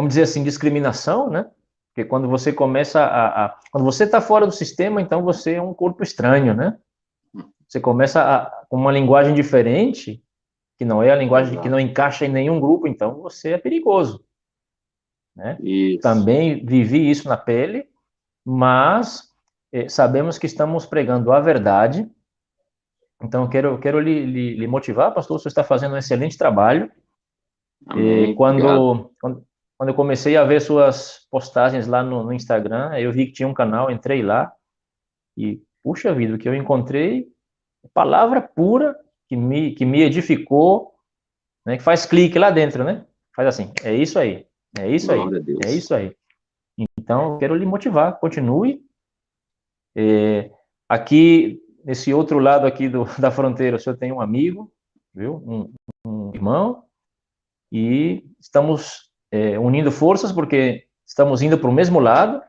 vamos 0.00 0.10
dizer 0.10 0.22
assim, 0.22 0.42
discriminação, 0.42 1.28
né? 1.28 1.50
Porque 1.88 2.08
quando 2.08 2.26
você 2.26 2.52
começa 2.52 3.00
a, 3.02 3.44
a 3.44 3.60
quando 3.70 3.84
você 3.84 4.04
está 4.04 4.18
fora 4.18 4.46
do 4.46 4.52
sistema, 4.52 5.02
então 5.02 5.22
você 5.22 5.54
é 5.54 5.62
um 5.62 5.74
corpo 5.74 6.02
estranho, 6.02 6.54
né? 6.54 6.78
Você 7.68 7.80
começa 7.80 8.22
a, 8.22 8.46
com 8.68 8.78
uma 8.78 8.90
linguagem 8.90 9.34
diferente, 9.34 10.24
que 10.78 10.86
não 10.86 11.02
é 11.02 11.10
a 11.10 11.16
linguagem 11.16 11.60
que 11.60 11.68
não 11.68 11.78
encaixa 11.78 12.24
em 12.24 12.30
nenhum 12.30 12.58
grupo, 12.58 12.88
então 12.88 13.20
você 13.20 13.50
é 13.50 13.58
perigoso. 13.58 14.24
Né? 15.36 15.58
Também 16.00 16.64
vivi 16.64 17.10
isso 17.10 17.28
na 17.28 17.36
pele, 17.36 17.86
mas 18.44 19.28
eh, 19.70 19.88
sabemos 19.88 20.38
que 20.38 20.46
estamos 20.46 20.86
pregando 20.86 21.30
a 21.30 21.40
verdade. 21.40 22.10
Então, 23.22 23.46
quero, 23.48 23.78
quero 23.78 24.00
lhe, 24.00 24.24
lhe, 24.24 24.54
lhe 24.54 24.66
motivar, 24.66 25.12
pastor, 25.12 25.38
você 25.38 25.48
está 25.48 25.62
fazendo 25.62 25.94
um 25.94 25.98
excelente 25.98 26.38
trabalho. 26.38 26.90
Amém, 27.86 28.34
quando, 28.34 29.12
quando, 29.20 29.44
quando, 29.80 29.88
eu 29.88 29.94
comecei 29.94 30.36
a 30.36 30.44
ver 30.44 30.60
suas 30.60 31.26
postagens 31.30 31.86
lá 31.86 32.02
no, 32.02 32.22
no, 32.22 32.34
Instagram, 32.34 32.98
eu 32.98 33.10
vi 33.10 33.24
que 33.24 33.32
tinha 33.32 33.48
um 33.48 33.54
canal, 33.54 33.90
entrei 33.90 34.22
lá 34.22 34.52
e, 35.34 35.58
puxa 35.82 36.12
vida, 36.12 36.34
o 36.34 36.38
que 36.38 36.46
eu 36.46 36.54
encontrei, 36.54 37.32
palavra 37.94 38.42
pura 38.42 38.94
que 39.26 39.34
me, 39.34 39.72
que 39.72 39.86
me 39.86 40.02
edificou, 40.02 40.92
né, 41.64 41.78
que 41.78 41.82
faz 41.82 42.04
clique 42.04 42.38
lá 42.38 42.50
dentro, 42.50 42.84
né? 42.84 43.06
Faz 43.34 43.48
assim, 43.48 43.72
é 43.82 43.94
isso 43.94 44.18
aí, 44.18 44.46
é 44.78 44.86
isso 44.86 45.10
aí, 45.10 45.20
é 45.64 45.72
isso 45.72 45.94
aí. 45.94 46.14
Então, 46.98 47.32
eu 47.32 47.38
quero 47.38 47.54
lhe 47.54 47.64
motivar, 47.64 48.20
continue. 48.20 48.84
É, 49.96 50.50
aqui, 50.86 51.58
nesse 51.82 52.12
outro 52.12 52.38
lado 52.38 52.66
aqui 52.66 52.86
do, 52.86 53.04
da 53.18 53.30
fronteira, 53.30 53.78
o 53.78 53.80
senhor 53.80 53.96
tem 53.96 54.12
um 54.12 54.20
amigo, 54.20 54.70
viu? 55.14 55.42
Um, 55.46 55.72
um 56.04 56.34
irmão, 56.34 56.84
e 57.72 58.22
estamos 58.38 59.09
é, 59.30 59.58
unindo 59.58 59.90
forças 59.92 60.32
porque 60.32 60.84
estamos 61.06 61.42
indo 61.42 61.58
para 61.58 61.70
o 61.70 61.72
mesmo 61.72 62.00
lado, 62.00 62.42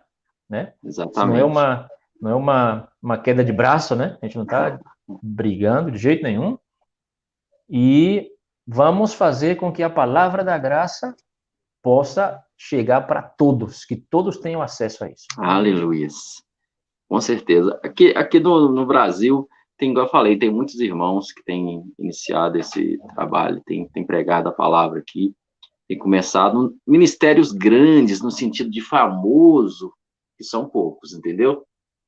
né? 0.50 0.74
Exatamente. 0.84 1.34
Não 1.34 1.38
é 1.38 1.44
uma, 1.44 1.90
não 2.22 2.32
é 2.32 2.36
uma, 2.36 2.92
uma 3.02 3.18
queda 3.18 3.44
de 3.44 3.54
braço, 3.54 3.96
né? 3.96 4.18
A 4.22 4.26
gente 4.26 4.36
não 4.36 4.44
está 4.44 4.80
brigando 5.22 5.92
de 5.92 5.98
jeito 5.98 6.24
nenhum. 6.24 6.58
E 7.70 8.30
vamos 8.68 9.14
fazer 9.14 9.56
com 9.56 9.72
que 9.72 9.82
a 9.82 9.90
palavra 9.90 10.44
da 10.44 10.58
graça 10.58 11.16
possa 11.82 12.44
chegar 12.58 13.08
para 13.08 13.24
todos, 13.24 13.86
que 13.86 13.96
todos 13.96 14.38
tenham 14.38 14.62
acesso 14.62 15.04
a 15.04 15.10
isso. 15.10 15.26
Aleluia. 15.38 16.08
Com 17.10 17.20
certeza. 17.20 17.80
Aqui, 17.84 18.14
aqui 18.16 18.40
no, 18.40 18.72
no 18.72 18.86
Brasil, 18.86 19.50
tem, 19.78 19.90
igual 19.90 20.06
eu 20.06 20.12
falei, 20.12 20.38
tem 20.38 20.52
muitos 20.52 20.80
irmãos 20.80 21.32
que 21.32 21.44
têm 21.44 21.84
iniciado 21.98 22.58
esse 22.58 23.00
trabalho, 23.16 23.62
têm, 23.66 23.88
têm 23.90 24.06
pregado 24.06 24.48
a 24.48 24.54
palavra 24.54 25.00
aqui, 25.00 25.34
têm 25.92 25.98
começado 25.98 26.74
ministérios 26.88 27.52
grandes, 27.52 28.22
no 28.22 28.32
sentido 28.32 28.70
de 28.70 28.80
famoso, 28.80 29.92
que 30.38 30.44
são 30.44 30.66
poucos, 30.66 31.12
entendeu? 31.12 31.64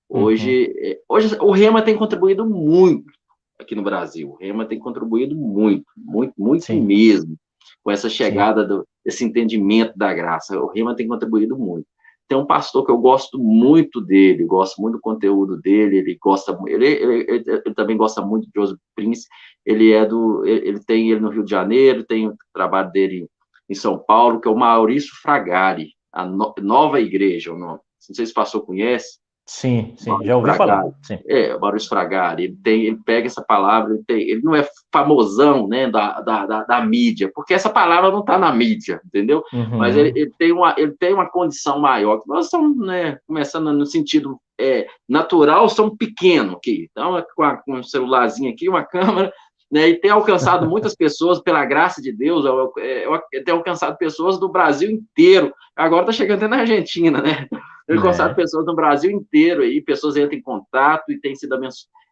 Hoje, 0.07 0.73
uhum. 0.81 1.17
Hoje 1.17 1.37
o 1.41 1.51
Rema 1.51 1.81
tem 1.81 1.97
contribuído 1.97 2.45
muito 2.45 3.11
aqui 3.59 3.75
no 3.75 3.83
Brasil. 3.83 4.29
O 4.29 4.35
Rema 4.35 4.65
tem 4.65 4.79
contribuído 4.79 5.35
muito, 5.35 5.85
muito, 5.97 6.33
muito 6.37 6.63
Sim. 6.63 6.79
mesmo 6.79 7.35
com 7.83 7.91
essa 7.91 8.09
chegada 8.09 8.65
do, 8.65 8.87
desse 9.03 9.25
entendimento 9.25 9.97
da 9.97 10.13
graça. 10.13 10.57
O 10.57 10.67
Rema 10.67 10.95
tem 10.95 11.05
contribuído 11.05 11.57
muito. 11.57 11.85
Tem 12.29 12.37
um 12.37 12.45
pastor 12.45 12.85
que 12.85 12.91
eu 12.91 12.97
gosto 12.97 13.37
muito 13.37 13.99
dele, 13.99 14.45
gosto 14.45 14.81
muito 14.81 14.95
do 14.95 15.01
conteúdo 15.01 15.57
dele, 15.57 15.97
ele 15.97 16.17
gosta 16.21 16.57
ele, 16.67 16.85
ele, 16.85 17.25
ele, 17.29 17.43
ele 17.47 17.75
também 17.75 17.97
gosta 17.97 18.21
muito 18.21 18.45
de 18.45 18.51
Joseph 18.55 18.79
Prince, 18.95 19.27
ele 19.65 19.91
é 19.91 20.05
do, 20.05 20.45
ele, 20.45 20.79
tem 20.79 21.11
ele 21.11 21.19
no 21.19 21.29
Rio 21.29 21.43
de 21.43 21.51
Janeiro, 21.51 22.05
tem 22.05 22.29
o 22.29 22.35
trabalho 22.53 22.89
dele 22.91 23.27
em 23.73 23.75
São 23.75 23.97
Paulo, 23.97 24.39
que 24.39 24.47
é 24.47 24.51
o 24.51 24.55
Maurício 24.55 25.11
Fragari, 25.21 25.89
a 26.11 26.25
no, 26.25 26.53
Nova 26.61 27.01
Igreja, 27.01 27.51
o 27.51 27.57
nome. 27.57 27.79
Não 28.09 28.15
sei 28.15 28.25
se 28.25 28.31
o 28.31 28.35
pastor 28.35 28.65
conhece, 28.65 29.17
Sim, 29.45 29.93
sim, 29.97 30.09
já 30.23 30.37
ouvi 30.37 30.53
falar. 30.55 30.85
Sim. 31.01 31.19
É, 31.27 31.57
Maurício 31.57 31.89
Fragari, 31.89 32.45
ele, 32.45 32.57
tem, 32.63 32.85
ele 32.85 32.99
pega 33.05 33.27
essa 33.27 33.43
palavra, 33.43 33.93
ele, 33.93 34.03
tem, 34.05 34.21
ele 34.21 34.41
não 34.41 34.55
é 34.55 34.65
famosão 34.91 35.67
né, 35.67 35.89
da, 35.89 36.21
da, 36.21 36.45
da, 36.45 36.63
da 36.63 36.85
mídia, 36.85 37.29
porque 37.33 37.53
essa 37.53 37.69
palavra 37.69 38.09
não 38.09 38.21
está 38.21 38.37
na 38.37 38.53
mídia, 38.53 39.01
entendeu? 39.05 39.43
Uhum. 39.51 39.77
Mas 39.77 39.97
ele, 39.97 40.13
ele, 40.15 40.31
tem 40.37 40.53
uma, 40.53 40.73
ele 40.77 40.93
tem 40.93 41.13
uma 41.13 41.29
condição 41.29 41.77
maior. 41.77 42.21
Nós 42.25 42.45
estamos 42.45 42.77
né, 42.77 43.17
começando 43.27 43.73
no 43.73 43.85
sentido 43.85 44.39
é, 44.57 44.87
natural, 45.09 45.67
somos 45.67 45.97
pequenos 45.97 46.55
aqui. 46.55 46.87
Então, 46.89 47.21
com, 47.35 47.43
a, 47.43 47.57
com 47.57 47.79
um 47.79 47.83
celularzinho 47.83 48.49
aqui, 48.49 48.69
uma 48.69 48.83
câmera, 48.87 49.33
né, 49.73 49.89
e 49.89 49.99
tem 49.99 50.11
alcançado 50.11 50.69
muitas 50.69 50.95
pessoas, 50.95 51.41
pela 51.41 51.65
graça 51.65 51.99
de 51.99 52.11
Deus, 52.11 52.45
eu, 52.45 52.71
eu, 52.77 53.19
eu 53.31 53.43
tenho 53.43 53.57
alcançado 53.57 53.97
pessoas 53.97 54.39
do 54.39 54.47
Brasil 54.47 54.91
inteiro. 54.91 55.51
Agora 55.75 56.03
está 56.03 56.11
chegando 56.11 56.37
até 56.37 56.47
na 56.47 56.57
Argentina, 56.57 57.19
né? 57.19 57.47
Eu 57.87 57.95
encontrado 57.95 58.33
é. 58.33 58.35
pessoas 58.35 58.67
no 58.67 58.75
Brasil 58.75 59.09
inteiro 59.09 59.63
aí, 59.63 59.81
pessoas 59.81 60.15
entram 60.15 60.37
em 60.37 60.43
contato 60.43 61.11
e 61.11 61.19
têm 61.19 61.35
sido, 61.35 61.59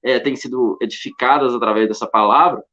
é, 0.04 0.18
têm 0.18 0.36
sido 0.36 0.76
edificadas 0.82 1.54
através 1.54 1.88
dessa 1.88 2.08
palavra, 2.08 2.64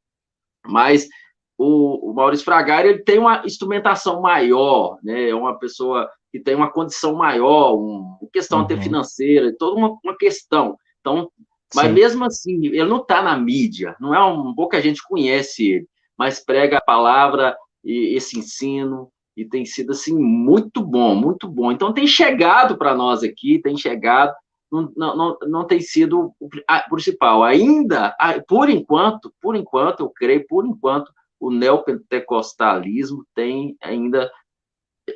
mas 0.65 1.07
o, 1.55 2.09
o 2.09 2.13
Maurício 2.15 2.43
Fragari 2.43 2.89
ele 2.89 3.03
tem 3.03 3.19
uma 3.19 3.43
instrumentação 3.45 4.19
maior, 4.19 4.97
né? 5.03 5.29
É 5.29 5.35
uma 5.35 5.59
pessoa 5.59 6.09
que 6.31 6.39
tem 6.39 6.55
uma 6.55 6.71
condição 6.71 7.13
maior, 7.13 7.75
uma 7.75 8.17
questão 8.33 8.57
uhum. 8.57 8.65
até 8.65 8.75
financeira, 8.75 9.55
toda 9.55 9.77
uma, 9.77 9.95
uma 10.03 10.17
questão. 10.17 10.75
Então, 10.99 11.29
mas 11.73 11.87
Sim. 11.87 11.93
mesmo 11.93 12.25
assim, 12.25 12.65
ele 12.65 12.85
não 12.85 12.97
está 12.97 13.21
na 13.21 13.37
mídia, 13.37 13.95
não 13.99 14.13
é 14.13 14.23
um 14.23 14.53
pouca 14.55 14.81
gente 14.81 15.03
conhece 15.07 15.65
ele, 15.67 15.87
mas 16.17 16.43
prega 16.43 16.77
a 16.77 16.83
palavra 16.83 17.55
e 17.83 18.15
esse 18.15 18.37
ensino, 18.37 19.11
e 19.37 19.45
tem 19.45 19.65
sido 19.65 19.91
assim 19.91 20.17
muito 20.17 20.81
bom, 20.83 21.15
muito 21.15 21.47
bom. 21.47 21.71
Então 21.71 21.93
tem 21.93 22.05
chegado 22.05 22.77
para 22.77 22.93
nós 22.93 23.23
aqui, 23.23 23.59
tem 23.59 23.77
chegado, 23.77 24.33
não, 24.71 24.91
não, 24.95 25.37
não 25.47 25.65
tem 25.65 25.79
sido 25.79 26.33
o 26.39 26.49
principal. 26.89 27.43
Ainda, 27.43 28.15
por 28.47 28.69
enquanto, 28.69 29.33
por 29.41 29.55
enquanto, 29.55 30.01
eu 30.01 30.09
creio, 30.09 30.45
por 30.47 30.65
enquanto, 30.65 31.11
o 31.39 31.49
neopentecostalismo 31.49 33.25
tem 33.33 33.77
ainda 33.81 34.29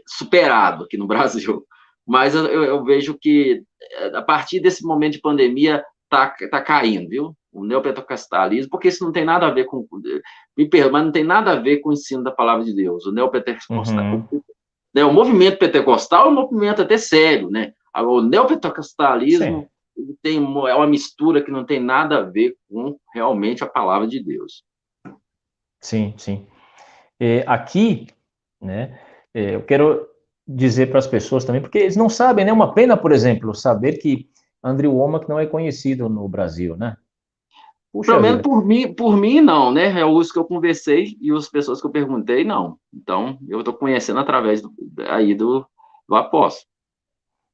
superado 0.07 0.85
aqui 0.85 0.97
no 0.97 1.05
Brasil. 1.07 1.65
Mas 2.05 2.33
eu, 2.33 2.45
eu 2.45 2.83
vejo 2.83 3.17
que 3.19 3.63
a 4.13 4.21
partir 4.21 4.59
desse 4.59 4.83
momento 4.83 5.13
de 5.13 5.21
pandemia 5.21 5.83
está 6.13 6.47
tá 6.49 6.61
caindo, 6.61 7.09
viu? 7.09 7.35
o 7.53 7.63
neopentecostalismo, 7.63 8.69
porque 8.69 8.87
isso 8.87 9.05
não 9.05 9.11
tem 9.11 9.23
nada 9.23 9.45
a 9.47 9.51
ver 9.51 9.65
com, 9.65 9.87
me 10.57 10.67
perdoa, 10.67 10.93
mas 10.93 11.05
não 11.05 11.11
tem 11.11 11.23
nada 11.23 11.51
a 11.51 11.55
ver 11.55 11.77
com 11.77 11.89
o 11.89 11.93
ensino 11.93 12.23
da 12.23 12.31
palavra 12.31 12.65
de 12.65 12.73
Deus. 12.73 13.05
O 13.05 13.11
neopentecostal, 13.11 14.03
uhum. 14.03 14.41
né, 14.93 15.05
o 15.05 15.13
movimento 15.13 15.59
pentecostal 15.59 16.25
é 16.25 16.29
um 16.29 16.33
movimento 16.33 16.81
até 16.81 16.97
sério, 16.97 17.49
né? 17.49 17.73
O 17.95 18.21
neopentecostalismo 18.21 19.69
ele 19.95 20.17
tem 20.23 20.37
é 20.37 20.73
uma 20.73 20.87
mistura 20.87 21.43
que 21.43 21.51
não 21.51 21.63
tem 21.63 21.79
nada 21.79 22.17
a 22.17 22.21
ver 22.23 22.55
com 22.67 22.97
realmente 23.13 23.63
a 23.63 23.67
palavra 23.67 24.07
de 24.07 24.19
Deus. 24.23 24.63
Sim, 25.79 26.15
sim. 26.17 26.47
É, 27.19 27.43
aqui, 27.45 28.07
né, 28.59 28.99
é, 29.31 29.53
eu 29.53 29.61
quero 29.61 30.07
dizer 30.47 30.89
para 30.89 30.97
as 30.97 31.05
pessoas 31.05 31.45
também, 31.45 31.61
porque 31.61 31.77
eles 31.77 31.95
não 31.95 32.09
sabem, 32.09 32.43
né? 32.43 32.49
É 32.49 32.53
uma 32.53 32.73
pena, 32.73 32.97
por 32.97 33.11
exemplo, 33.11 33.53
saber 33.53 33.99
que 33.99 34.27
Andrew 34.63 34.95
Womack 34.95 35.27
não 35.27 35.37
é 35.37 35.45
conhecido 35.45 36.07
no 36.07 36.27
Brasil, 36.27 36.77
né? 36.77 36.95
Puxa 37.91 38.13
Pelo 38.13 38.23
menos 38.23 38.41
por 38.41 38.65
mim, 38.65 38.91
por 38.91 39.15
mim, 39.15 39.39
não, 39.39 39.71
né? 39.71 39.99
É 39.99 40.03
os 40.03 40.31
que 40.31 40.39
eu 40.39 40.45
conversei 40.45 41.15
e 41.21 41.31
as 41.31 41.47
pessoas 41.47 41.79
que 41.79 41.85
eu 41.85 41.91
perguntei, 41.91 42.43
não. 42.43 42.79
Então, 42.91 43.37
eu 43.47 43.59
estou 43.59 43.73
conhecendo 43.73 44.19
através 44.19 44.63
do, 44.63 44.73
aí 45.07 45.35
do, 45.35 45.63
do 46.09 46.15
apóstolo. 46.15 46.67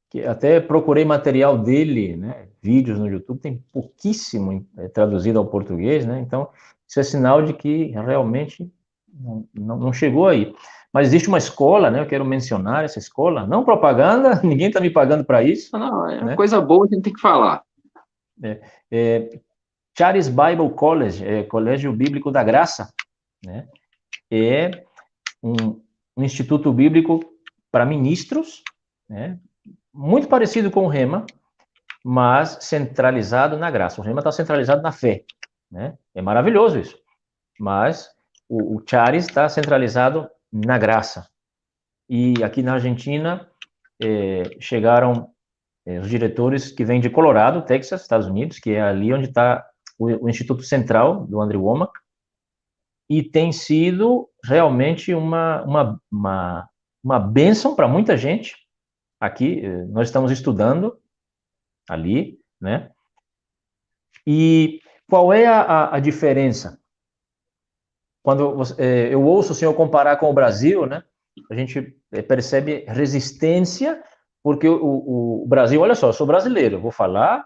Que 0.10 0.24
até 0.24 0.62
procurei 0.62 1.04
material 1.04 1.58
dele, 1.58 2.16
né? 2.16 2.48
Vídeos 2.62 2.98
no 2.98 3.08
YouTube, 3.08 3.40
tem 3.40 3.64
pouquíssimo 3.74 4.66
é, 4.78 4.88
traduzido 4.88 5.40
ao 5.40 5.46
português, 5.46 6.06
né? 6.06 6.22
Então, 6.22 6.48
isso 6.88 7.00
é 7.00 7.04
sinal 7.04 7.42
de 7.42 7.54
que 7.54 7.88
realmente 7.88 8.72
não, 9.14 9.78
não, 9.78 9.94
chegou 9.94 10.28
aí. 10.28 10.54
Mas 10.92 11.08
existe 11.08 11.28
uma 11.28 11.38
escola, 11.38 11.92
né? 11.92 12.00
Eu 12.00 12.08
quero 12.08 12.26
mencionar 12.26 12.84
essa 12.84 13.00
escola. 13.00 13.46
Não 13.46 13.64
propaganda, 13.64 14.42
ninguém 14.44 14.68
está 14.68 14.80
me 14.80 14.90
pagando 14.90 15.24
para 15.24 15.44
isso. 15.44 15.78
Não, 15.78 16.10
é 16.10 16.24
né? 16.24 16.36
coisa 16.36 16.60
boa, 16.60 16.86
a 16.86 16.94
gente 16.94 17.04
tem 17.04 17.14
que 17.14 17.22
falar. 17.22 17.64
É, 18.42 18.62
é, 18.92 19.40
Charis 19.98 20.30
Bible 20.30 20.74
College, 20.76 21.26
é, 21.26 21.44
Colégio 21.44 21.92
Bíblico 21.94 22.32
da 22.32 22.44
Graça, 22.44 22.94
né? 23.46 23.68
É 24.32 24.86
um, 25.44 25.82
um 26.16 26.24
instituto 26.24 26.72
bíblico 26.72 27.20
para 27.72 27.86
ministros, 27.86 28.64
né? 29.08 29.40
Muito 29.94 30.28
parecido 30.28 30.72
com 30.72 30.86
o 30.86 30.88
Rema, 30.88 31.26
mas 32.04 32.58
centralizado 32.62 33.58
na 33.58 33.70
graça. 33.70 34.00
O 34.00 34.04
Rema 34.04 34.20
está 34.20 34.32
centralizado 34.32 34.82
na 34.82 34.92
fé, 34.92 35.24
né? 35.70 35.98
É 36.16 36.22
maravilhoso 36.22 36.80
isso. 36.80 36.98
Mas 37.60 38.10
o, 38.50 38.78
o 38.78 38.84
Charis 38.86 39.26
está 39.26 39.48
centralizado 39.48 40.28
na 40.52 40.78
graça. 40.78 41.30
E 42.10 42.44
aqui 42.44 42.64
na 42.64 42.74
Argentina 42.74 43.48
é, 44.02 44.44
chegaram 44.60 45.32
é, 45.86 46.00
os 46.00 46.10
diretores 46.10 46.72
que 46.72 46.84
vêm 46.84 47.00
de 47.00 47.10
Colorado, 47.10 47.62
Texas, 47.62 48.02
Estados 48.02 48.28
Unidos, 48.28 48.60
que 48.60 48.72
é 48.72 48.82
ali 48.82 49.14
onde 49.14 49.28
está 49.28 49.64
o, 49.98 50.26
o, 50.26 50.30
Instituto 50.30 50.64
Central 50.64 51.28
do 51.28 51.40
Andrew 51.40 51.64
Womack, 51.64 51.94
e 53.08 53.24
tem 53.24 53.52
sido 53.52 54.28
realmente 54.44 55.14
uma, 55.14 55.64
uma, 55.64 56.02
uma, 56.12 56.70
uma 57.04 57.20
bênção 57.20 57.76
para 57.76 57.88
muita 57.88 58.18
gente. 58.18 58.56
Aqui, 59.20 59.66
eh, 59.66 59.86
nós 59.86 60.08
estamos 60.08 60.32
estudando 60.32 60.98
ali, 61.90 62.40
né? 62.62 62.92
E 64.26 64.80
qual 65.10 65.34
é 65.34 65.46
a, 65.48 65.96
a 65.96 66.00
diferença? 66.00 66.79
Quando 68.30 68.56
você, 68.56 68.76
é, 68.78 69.12
eu 69.12 69.24
ouço 69.24 69.54
o 69.54 69.56
senhor 69.56 69.74
comparar 69.74 70.18
com 70.18 70.30
o 70.30 70.34
Brasil, 70.34 70.86
né? 70.86 71.04
A 71.50 71.56
gente 71.56 72.00
é, 72.12 72.22
percebe 72.22 72.86
resistência, 72.88 74.04
porque 74.44 74.70
o, 74.70 75.42
o, 75.42 75.48
Brasil, 75.48 75.82
olha 75.82 75.96
só, 75.96 76.10
eu 76.10 76.14
sou 76.14 76.28
brasileiro, 76.28 76.80
vou 76.80 76.92
falar 76.92 77.44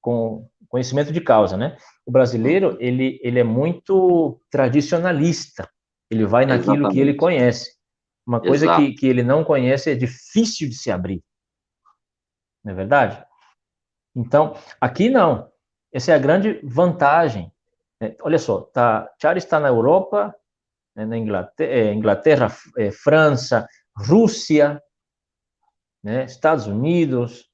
com 0.00 0.48
conhecimento 0.68 1.12
de 1.12 1.20
causa, 1.20 1.56
né? 1.56 1.76
O 2.06 2.12
brasileiro, 2.12 2.76
ele, 2.78 3.18
ele 3.20 3.40
é 3.40 3.42
muito 3.42 4.40
tradicionalista, 4.48 5.68
ele 6.08 6.24
vai 6.24 6.46
naquilo 6.46 6.74
Exatamente. 6.74 6.94
que 6.94 7.00
ele 7.00 7.14
conhece. 7.14 7.72
Uma 8.24 8.40
coisa 8.40 8.76
que, 8.76 8.92
que 8.92 9.08
ele 9.08 9.24
não 9.24 9.42
conhece 9.42 9.90
é 9.90 9.96
difícil 9.96 10.68
de 10.68 10.76
se 10.76 10.88
abrir. 10.88 11.20
Não 12.64 12.74
é 12.74 12.76
verdade? 12.76 13.26
Então, 14.14 14.56
aqui 14.80 15.08
não. 15.08 15.50
Essa 15.92 16.12
é 16.12 16.14
a 16.14 16.18
grande 16.20 16.60
vantagem. 16.62 17.50
É, 18.00 18.16
olha 18.20 18.38
só, 18.38 18.62
tá, 18.62 19.10
Charles 19.20 19.44
está 19.44 19.58
na 19.58 19.68
Europa, 19.68 20.34
né, 20.94 21.04
na 21.04 21.16
Inglaterra, 21.16 21.72
é, 21.72 21.92
Inglaterra 21.92 22.54
é, 22.76 22.90
França, 22.90 23.66
Rússia, 23.96 24.82
né, 26.02 26.24
Estados 26.24 26.66
Unidos, 26.66 27.50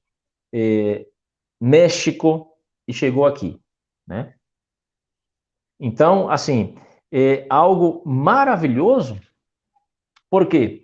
é, 0.53 1.05
México, 1.59 2.53
e 2.87 2.93
chegou 2.93 3.25
aqui. 3.25 3.59
Né? 4.05 4.33
Então, 5.79 6.29
assim, 6.29 6.77
é 7.11 7.45
algo 7.49 8.03
maravilhoso. 8.05 9.19
Por 10.29 10.47
quê? 10.47 10.83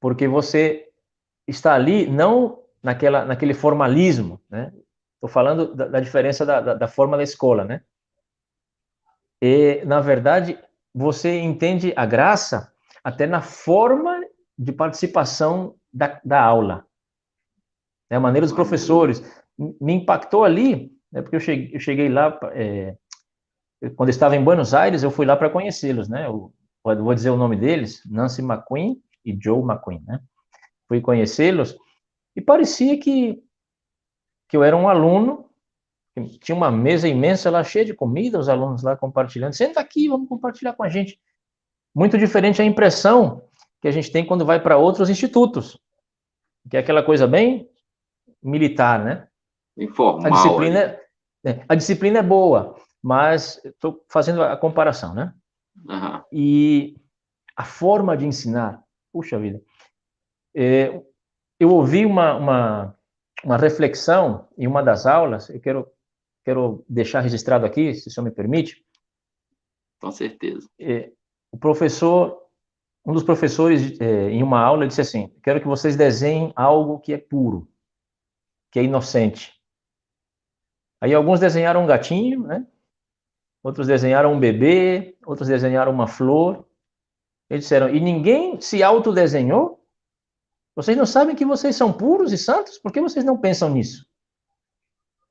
Porque 0.00 0.26
você 0.26 0.88
está 1.46 1.74
ali 1.74 2.06
não 2.06 2.62
naquela, 2.82 3.24
naquele 3.24 3.54
formalismo, 3.54 4.40
né? 4.48 4.72
Estou 5.14 5.28
falando 5.28 5.74
da, 5.74 5.88
da 5.88 6.00
diferença 6.00 6.44
da, 6.44 6.60
da, 6.60 6.74
da, 6.74 6.88
forma 6.88 7.16
da 7.16 7.22
escola, 7.22 7.64
né? 7.64 7.82
E, 9.40 9.84
na 9.84 10.00
verdade, 10.00 10.58
você 10.94 11.38
entende 11.40 11.92
a 11.96 12.06
graça 12.06 12.72
até 13.04 13.26
na 13.26 13.42
forma 13.42 14.20
de 14.58 14.72
participação 14.72 15.74
da, 15.92 16.20
da 16.24 16.42
aula. 16.42 16.86
É 18.10 18.16
a 18.16 18.20
maneira 18.20 18.46
dos 18.46 18.54
professores. 18.54 19.22
Me 19.58 19.92
impactou 19.92 20.44
ali, 20.44 20.92
né, 21.12 21.22
porque 21.22 21.36
eu 21.36 21.40
cheguei, 21.40 21.74
eu 21.74 21.80
cheguei 21.80 22.08
lá, 22.08 22.38
é, 22.52 22.96
quando 23.96 24.08
estava 24.08 24.36
em 24.36 24.42
Buenos 24.42 24.74
Aires, 24.74 25.02
eu 25.02 25.10
fui 25.10 25.26
lá 25.26 25.36
para 25.36 25.50
conhecê-los, 25.50 26.08
né? 26.08 26.26
Eu, 26.26 26.52
vou 26.82 27.14
dizer 27.14 27.30
o 27.30 27.36
nome 27.36 27.56
deles, 27.56 28.02
Nancy 28.06 28.42
McQueen 28.42 29.02
e 29.24 29.36
Joe 29.38 29.62
McQueen, 29.62 30.02
né? 30.06 30.20
Fui 30.88 31.00
conhecê-los 31.00 31.76
e 32.34 32.40
parecia 32.40 32.98
que 32.98 33.42
que 34.48 34.56
eu 34.56 34.62
era 34.62 34.76
um 34.76 34.88
aluno, 34.88 35.45
tinha 36.40 36.56
uma 36.56 36.70
mesa 36.70 37.06
imensa 37.06 37.50
lá 37.50 37.62
cheia 37.62 37.84
de 37.84 37.94
comida, 37.94 38.38
os 38.38 38.48
alunos 38.48 38.82
lá 38.82 38.96
compartilhando. 38.96 39.52
Senta 39.52 39.80
aqui, 39.80 40.08
vamos 40.08 40.28
compartilhar 40.28 40.72
com 40.72 40.82
a 40.82 40.88
gente. 40.88 41.20
Muito 41.94 42.16
diferente 42.16 42.62
a 42.62 42.64
impressão 42.64 43.42
que 43.80 43.88
a 43.88 43.90
gente 43.90 44.10
tem 44.10 44.24
quando 44.24 44.44
vai 44.44 44.60
para 44.60 44.78
outros 44.78 45.10
institutos, 45.10 45.78
que 46.70 46.76
é 46.76 46.80
aquela 46.80 47.02
coisa 47.02 47.26
bem 47.26 47.68
militar, 48.42 49.04
né? 49.04 49.28
Informal. 49.76 50.26
A 50.26 50.30
disciplina, 50.30 50.78
é, 50.78 51.06
é, 51.44 51.64
a 51.68 51.74
disciplina 51.74 52.18
é 52.20 52.22
boa, 52.22 52.76
mas 53.02 53.62
estou 53.64 54.04
fazendo 54.08 54.42
a 54.42 54.56
comparação, 54.56 55.14
né? 55.14 55.34
Uhum. 55.88 56.22
E 56.32 56.96
a 57.54 57.64
forma 57.64 58.16
de 58.16 58.26
ensinar, 58.26 58.82
puxa 59.12 59.38
vida, 59.38 59.60
é, 60.54 61.02
eu 61.60 61.70
ouvi 61.70 62.06
uma, 62.06 62.34
uma, 62.36 62.98
uma 63.44 63.56
reflexão 63.56 64.48
em 64.56 64.66
uma 64.66 64.82
das 64.82 65.06
aulas, 65.06 65.50
eu 65.50 65.60
quero, 65.60 65.86
quero 66.46 66.84
deixar 66.88 67.22
registrado 67.22 67.66
aqui, 67.66 67.92
se 67.92 68.06
o 68.06 68.10
senhor 68.10 68.24
me 68.24 68.30
permite. 68.30 68.86
Com 70.00 70.12
certeza. 70.12 70.68
É, 70.78 71.10
o 71.50 71.58
professor, 71.58 72.40
um 73.04 73.12
dos 73.12 73.24
professores, 73.24 74.00
é, 74.00 74.30
em 74.30 74.44
uma 74.44 74.60
aula, 74.60 74.86
disse 74.86 75.00
assim: 75.00 75.28
Quero 75.42 75.60
que 75.60 75.66
vocês 75.66 75.96
desenhem 75.96 76.52
algo 76.54 77.00
que 77.00 77.12
é 77.12 77.18
puro, 77.18 77.68
que 78.70 78.78
é 78.78 78.84
inocente. 78.84 79.60
Aí 81.00 81.12
alguns 81.12 81.40
desenharam 81.40 81.82
um 81.82 81.86
gatinho, 81.86 82.46
né? 82.46 82.64
Outros 83.64 83.88
desenharam 83.88 84.32
um 84.32 84.38
bebê, 84.38 85.18
outros 85.26 85.48
desenharam 85.48 85.90
uma 85.90 86.06
flor. 86.06 86.64
Eles 87.50 87.64
disseram: 87.64 87.92
E 87.92 87.98
ninguém 87.98 88.60
se 88.60 88.84
autodesenhou? 88.84 89.84
Vocês 90.76 90.96
não 90.96 91.06
sabem 91.06 91.34
que 91.34 91.44
vocês 91.44 91.74
são 91.74 91.92
puros 91.92 92.32
e 92.32 92.38
santos? 92.38 92.78
Por 92.78 92.92
que 92.92 93.00
vocês 93.00 93.24
não 93.24 93.36
pensam 93.36 93.68
nisso? 93.68 94.06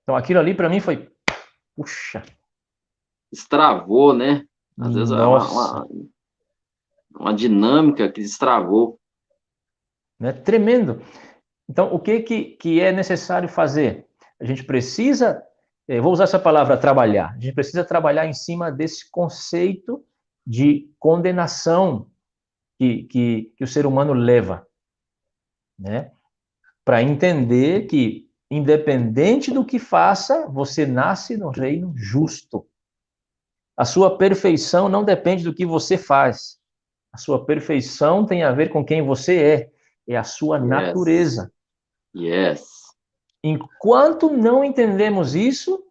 Então 0.05 0.15
aquilo 0.15 0.39
ali 0.39 0.53
para 0.53 0.69
mim 0.69 0.79
foi, 0.79 1.11
puxa. 1.75 2.23
Estravou, 3.31 4.13
né? 4.13 4.45
Às 4.79 4.93
vezes 4.93 5.11
é 5.11 5.15
uma, 5.15 5.49
uma, 5.49 5.87
uma, 7.19 7.33
dinâmica 7.33 8.09
que 8.09 8.21
destravou. 8.21 8.99
Né? 10.19 10.31
Tremendo. 10.31 11.01
Então, 11.67 11.93
o 11.93 11.99
que, 11.99 12.21
que, 12.21 12.43
que 12.55 12.79
é 12.79 12.91
necessário 12.91 13.49
fazer? 13.49 14.07
A 14.39 14.45
gente 14.45 14.63
precisa, 14.63 15.43
eu 15.87 16.03
vou 16.03 16.13
usar 16.13 16.25
essa 16.25 16.39
palavra, 16.39 16.77
trabalhar. 16.77 17.33
A 17.33 17.39
gente 17.39 17.55
precisa 17.55 17.83
trabalhar 17.83 18.25
em 18.25 18.33
cima 18.33 18.71
desse 18.71 19.09
conceito 19.09 20.05
de 20.45 20.89
condenação 20.99 22.09
que, 22.77 23.03
que, 23.05 23.53
que 23.57 23.63
o 23.63 23.67
ser 23.67 23.85
humano 23.85 24.13
leva 24.13 24.65
né? 25.77 26.11
Para 26.83 27.01
entender 27.01 27.87
que, 27.87 28.24
independente 28.55 29.51
do 29.51 29.65
que 29.65 29.77
faça, 29.77 30.47
você 30.47 30.85
nasce 30.85 31.35
no 31.35 31.49
reino 31.49 31.93
justo. 31.95 32.65
A 33.77 33.83
sua 33.83 34.17
perfeição 34.17 34.87
não 34.87 35.03
depende 35.03 35.43
do 35.43 35.53
que 35.53 35.65
você 35.65 35.97
faz. 35.97 36.57
A 37.11 37.17
sua 37.17 37.45
perfeição 37.45 38.25
tem 38.25 38.43
a 38.43 38.51
ver 38.51 38.69
com 38.69 38.83
quem 38.83 39.01
você 39.01 39.37
é, 39.37 39.69
é 40.07 40.15
a 40.15 40.23
sua 40.23 40.57
yes. 40.57 40.67
natureza. 40.67 41.51
Yes. 42.15 42.63
Enquanto 43.43 44.29
não 44.29 44.63
entendemos 44.63 45.35
isso, 45.35 45.83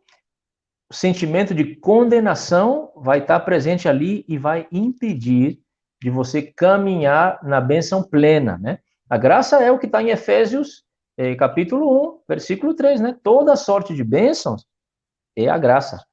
o 0.91 0.95
sentimento 0.95 1.55
de 1.55 1.77
condenação 1.77 2.93
vai 2.97 3.19
estar 3.19 3.41
presente 3.41 3.89
ali 3.89 4.25
e 4.27 4.39
vai 4.39 4.67
impedir 4.73 5.61
de 6.01 6.09
você 6.11 6.41
caminhar 6.43 7.39
na 7.43 7.61
benção 7.61 8.03
plena, 8.03 8.59
né? 8.59 8.79
A 9.09 9.19
graça 9.19 9.63
é 9.63 9.71
o 9.71 9.79
que 9.79 9.87
está 9.87 10.03
em 10.03 10.09
Efésios, 10.09 10.84
eh, 11.17 11.35
capítulo 11.35 12.17
1, 12.17 12.21
versículo 12.29 12.75
3, 12.75 13.01
né? 13.01 13.19
Toda 13.23 13.57
sorte 13.57 13.95
de 13.95 14.03
bênçãos 14.05 14.67
é 15.37 15.49
a 15.49 15.59
graça. 15.59 16.05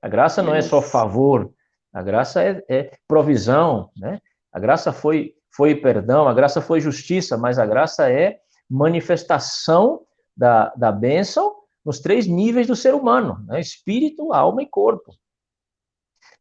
A 0.00 0.08
graça 0.08 0.42
não 0.42 0.54
é 0.54 0.62
só 0.62 0.80
favor, 0.80 1.52
a 1.92 2.02
graça 2.02 2.42
é, 2.42 2.64
é 2.68 2.92
provisão, 3.06 3.90
né? 3.96 4.20
A 4.52 4.58
graça 4.58 4.92
foi, 4.92 5.34
foi 5.54 5.74
perdão, 5.74 6.28
a 6.28 6.34
graça 6.34 6.60
foi 6.60 6.80
justiça, 6.80 7.36
mas 7.36 7.58
a 7.58 7.66
graça 7.66 8.10
é 8.10 8.38
manifestação 8.68 10.02
da, 10.36 10.72
da 10.76 10.92
bênção 10.92 11.54
nos 11.84 12.00
três 12.00 12.26
níveis 12.26 12.66
do 12.66 12.76
ser 12.76 12.94
humano, 12.94 13.44
né? 13.46 13.60
espírito, 13.60 14.32
alma 14.32 14.62
e 14.62 14.66
corpo. 14.66 15.14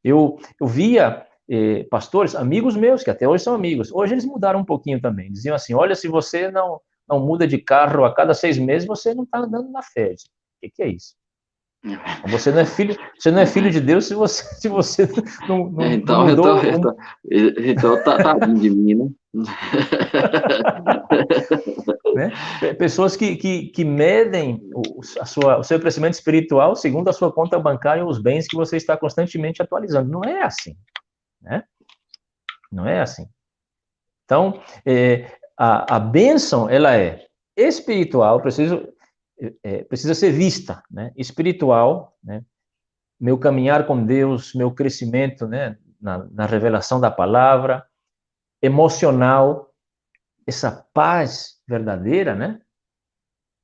Eu, 0.03 0.37
eu 0.59 0.67
via 0.67 1.25
eh, 1.49 1.85
pastores, 1.89 2.35
amigos 2.35 2.75
meus, 2.75 3.03
que 3.03 3.09
até 3.09 3.27
hoje 3.27 3.43
são 3.43 3.55
amigos, 3.55 3.91
hoje 3.91 4.13
eles 4.13 4.25
mudaram 4.25 4.59
um 4.59 4.65
pouquinho 4.65 5.01
também. 5.01 5.31
Diziam 5.31 5.55
assim: 5.55 5.73
olha, 5.73 5.95
se 5.95 6.07
você 6.07 6.51
não, 6.51 6.79
não 7.07 7.19
muda 7.19 7.47
de 7.47 7.57
carro 7.57 8.05
a 8.05 8.13
cada 8.13 8.33
seis 8.33 8.57
meses, 8.57 8.87
você 8.87 9.13
não 9.13 9.23
está 9.23 9.39
andando 9.39 9.71
na 9.71 9.81
fé. 9.81 10.13
O 10.13 10.15
que, 10.61 10.69
que 10.69 10.83
é 10.83 10.89
isso? 10.89 11.15
Você 12.27 12.51
não 12.51 12.59
é 12.59 12.65
filho, 12.65 12.97
você 13.17 13.31
não 13.31 13.39
é 13.39 13.45
filho 13.45 13.71
de 13.71 13.79
Deus 13.79 14.05
se 14.05 14.15
você, 14.15 14.43
se 14.59 14.67
você 14.67 15.07
não, 15.47 15.69
não 15.69 15.85
então, 15.85 16.17
não 16.19 16.27
mudou. 16.27 16.57
Então, 16.57 16.93
então, 17.23 17.63
então 17.63 18.03
tá, 18.03 18.17
tá 18.17 18.33
de 18.45 18.69
mim, 18.69 18.95
né? 18.95 19.09
né? 22.15 22.31
Pessoas 22.73 23.15
que, 23.15 23.35
que, 23.35 23.67
que 23.67 23.85
medem 23.85 24.59
o, 24.73 25.01
a 25.19 25.25
sua, 25.25 25.59
o 25.59 25.63
seu 25.63 25.79
crescimento 25.79 26.13
espiritual 26.13 26.75
segundo 26.75 27.09
a 27.09 27.13
sua 27.13 27.31
conta 27.31 27.59
bancária 27.59 28.03
os 28.05 28.19
bens 28.19 28.47
que 28.47 28.55
você 28.55 28.77
está 28.77 28.97
constantemente 28.97 29.61
atualizando. 29.61 30.09
Não 30.09 30.23
é 30.23 30.41
assim. 30.41 30.75
Né? 31.41 31.63
Não 32.71 32.87
é 32.87 33.01
assim. 33.01 33.27
Então, 34.25 34.59
é, 34.85 35.36
a, 35.57 35.95
a 35.95 35.99
bênção, 35.99 36.69
ela 36.69 36.95
é 36.95 37.25
espiritual, 37.55 38.41
preciso, 38.41 38.87
é, 39.63 39.83
precisa 39.83 40.13
ser 40.13 40.31
vista, 40.31 40.83
né? 40.89 41.11
Espiritual, 41.15 42.15
né? 42.23 42.43
Meu 43.19 43.37
caminhar 43.37 43.87
com 43.87 44.05
Deus, 44.05 44.53
meu 44.53 44.71
crescimento, 44.71 45.47
né? 45.47 45.77
na, 45.99 46.25
na 46.31 46.45
revelação 46.45 46.99
da 46.99 47.11
palavra, 47.11 47.85
emocional, 48.61 49.73
essa 50.45 50.87
paz 50.93 51.59
verdadeira, 51.67 52.35
né? 52.35 52.61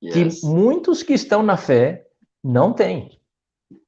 Yes. 0.04 0.42
Que 0.42 0.46
muitos 0.46 1.02
que 1.02 1.14
estão 1.14 1.42
na 1.42 1.56
fé 1.56 2.06
não 2.44 2.74
têm. 2.74 3.22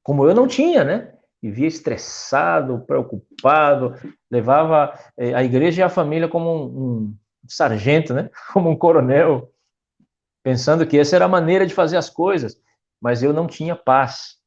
Como 0.02 0.26
eu 0.26 0.34
não 0.34 0.48
tinha, 0.48 0.84
né? 0.84 1.14
Vivia 1.41 1.68
estressado, 1.68 2.86
preocupado, 2.86 3.94
levava 4.32 4.98
eh, 5.18 5.34
a 5.34 5.44
igreja 5.44 5.82
e 5.82 5.84
a 5.84 5.90
família 5.90 6.27
como 6.27 6.49
um, 6.49 6.65
um 6.65 7.18
sargento, 7.47 8.13
né? 8.13 8.30
Como 8.53 8.69
um 8.69 8.77
coronel, 8.77 9.51
pensando 10.43 10.85
que 10.85 10.97
essa 10.97 11.15
era 11.15 11.26
a 11.26 11.30
maneira 11.30 11.65
de 11.65 11.73
fazer 11.73 11.97
as 11.97 12.09
coisas, 12.09 12.59
mas 13.01 13.23
eu 13.23 13.34
não 13.34 13.47
tinha 13.47 13.76
paz. 13.76 14.38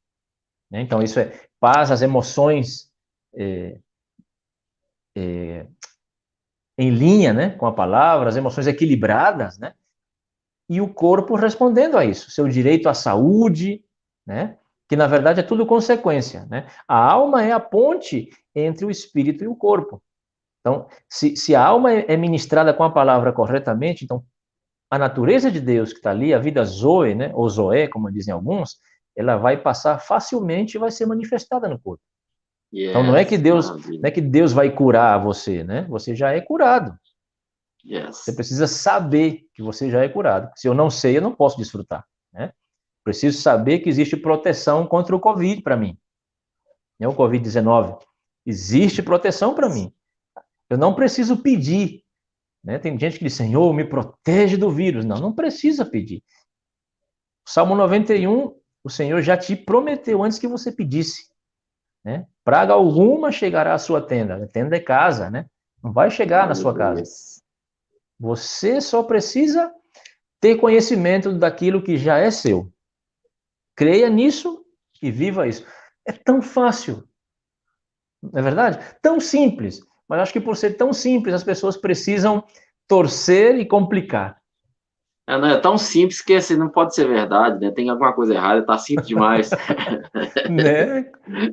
Né? 0.71 0.81
Então, 0.81 1.01
isso 1.01 1.19
é 1.19 1.47
paz, 1.59 1.91
as 1.91 2.01
emoções 2.01 2.91
é, 3.33 3.79
é, 5.15 5.67
em 6.77 6.89
linha 6.89 7.33
né, 7.33 7.49
com 7.51 7.65
a 7.65 7.73
palavra, 7.73 8.29
as 8.29 8.37
emoções 8.37 8.67
equilibradas, 8.67 9.57
né? 9.57 9.73
E 10.69 10.79
o 10.79 10.93
corpo 10.93 11.35
respondendo 11.35 11.97
a 11.97 12.05
isso, 12.05 12.29
seu 12.29 12.47
direito 12.47 12.87
à 12.87 12.93
saúde, 12.93 13.83
né? 14.25 14.57
Que 14.87 14.95
na 14.95 15.07
verdade 15.07 15.39
é 15.39 15.43
tudo 15.43 15.65
consequência, 15.65 16.45
né? 16.45 16.67
A 16.87 16.95
alma 16.95 17.43
é 17.43 17.51
a 17.51 17.59
ponte 17.59 18.29
entre 18.55 18.85
o 18.85 18.91
espírito 18.91 19.43
e 19.43 19.47
o 19.47 19.55
corpo. 19.55 20.01
Então, 20.59 20.87
se, 21.09 21.35
se 21.35 21.55
a 21.55 21.65
alma 21.65 21.93
é 21.93 22.17
ministrada 22.17 22.73
com 22.73 22.83
a 22.83 22.91
palavra 22.91 23.31
corretamente, 23.31 24.03
então 24.03 24.23
a 24.91 24.97
natureza 24.97 25.51
de 25.51 25.61
Deus 25.61 25.91
que 25.91 25.99
está 25.99 26.09
ali, 26.09 26.33
a 26.33 26.39
vida 26.39 26.63
zoe, 26.63 27.15
né, 27.15 27.31
ou 27.33 27.47
zoé, 27.47 27.87
como 27.87 28.11
dizem 28.11 28.33
alguns, 28.33 28.77
ela 29.15 29.37
vai 29.37 29.57
passar 29.61 29.99
facilmente 29.99 30.75
e 30.75 30.79
vai 30.79 30.91
ser 30.91 31.05
manifestada 31.05 31.67
no 31.67 31.79
corpo. 31.79 32.01
Yes, 32.73 32.89
então 32.89 33.03
não 33.03 33.15
é 33.15 33.25
que 33.25 33.37
Deus, 33.37 33.69
não 33.69 34.01
é 34.03 34.11
que 34.11 34.21
Deus 34.21 34.53
vai 34.53 34.69
curar 34.71 35.21
você, 35.23 35.63
né? 35.63 35.87
Você 35.89 36.15
já 36.15 36.31
é 36.33 36.41
curado. 36.41 36.95
Yes. 37.83 38.17
Você 38.17 38.33
precisa 38.33 38.67
saber 38.67 39.47
que 39.53 39.63
você 39.63 39.89
já 39.89 40.03
é 40.03 40.09
curado. 40.09 40.51
Se 40.55 40.67
eu 40.67 40.73
não 40.73 40.89
sei, 40.89 41.17
eu 41.17 41.21
não 41.21 41.33
posso 41.33 41.57
desfrutar, 41.57 42.05
né? 42.31 42.51
Preciso 43.03 43.41
saber 43.41 43.79
que 43.79 43.89
existe 43.89 44.15
proteção 44.15 44.85
contra 44.85 45.15
o 45.15 45.19
COVID 45.19 45.61
para 45.63 45.75
mim. 45.75 45.97
É 46.99 47.07
o 47.07 47.15
COVID-19. 47.15 47.97
Existe 48.45 49.01
proteção 49.01 49.55
para 49.55 49.69
mim. 49.69 49.91
Eu 50.69 50.77
não 50.77 50.93
preciso 50.93 51.37
pedir. 51.41 52.03
Né? 52.63 52.77
Tem 52.77 52.97
gente 52.99 53.17
que 53.17 53.25
diz, 53.25 53.33
Senhor, 53.33 53.73
me 53.73 53.83
protege 53.83 54.57
do 54.57 54.69
vírus. 54.69 55.05
Não, 55.05 55.17
não 55.17 55.33
precisa 55.33 55.85
pedir. 55.85 56.23
Salmo 57.47 57.75
91, 57.75 58.55
o 58.83 58.89
Senhor 58.89 59.21
já 59.21 59.35
te 59.35 59.55
prometeu 59.55 60.23
antes 60.23 60.37
que 60.37 60.47
você 60.47 60.71
pedisse. 60.71 61.29
Né? 62.03 62.27
Praga 62.43 62.73
alguma 62.73 63.31
chegará 63.31 63.73
à 63.73 63.79
sua 63.79 64.05
tenda. 64.05 64.43
A 64.43 64.47
tenda 64.47 64.75
é 64.75 64.79
casa, 64.79 65.29
né? 65.29 65.47
Não 65.83 65.91
vai 65.91 66.11
chegar 66.11 66.47
na 66.47 66.55
sua 66.55 66.75
casa. 66.75 67.03
Você 68.19 68.81
só 68.81 69.01
precisa 69.01 69.73
ter 70.39 70.57
conhecimento 70.57 71.33
daquilo 71.33 71.81
que 71.81 71.97
já 71.97 72.17
é 72.17 72.29
seu. 72.29 72.71
Creia 73.75 74.09
nisso 74.09 74.65
e 75.01 75.09
viva 75.09 75.47
isso. 75.47 75.65
É 76.05 76.11
tão 76.11 76.41
fácil. 76.41 77.07
Não 78.21 78.39
é 78.39 78.43
verdade? 78.43 78.95
Tão 79.01 79.19
simples. 79.19 79.81
Mas 80.09 80.21
acho 80.21 80.33
que 80.33 80.41
por 80.41 80.57
ser 80.57 80.71
tão 80.71 80.91
simples, 80.91 81.35
as 81.35 81.43
pessoas 81.43 81.77
precisam 81.77 82.43
torcer 82.87 83.55
e 83.59 83.65
complicar. 83.65 84.39
É, 85.27 85.37
não, 85.37 85.47
é 85.47 85.59
tão 85.59 85.77
simples 85.77 86.21
que 86.21 86.33
assim, 86.33 86.57
não 86.57 86.69
pode 86.69 86.95
ser 86.95 87.07
verdade, 87.07 87.63
né? 87.63 87.71
Tem 87.71 87.87
alguma 87.87 88.11
coisa 88.13 88.33
errada, 88.33 88.65
tá 88.65 88.79
simples 88.79 89.07
demais. 89.07 89.51
né? 90.49 91.03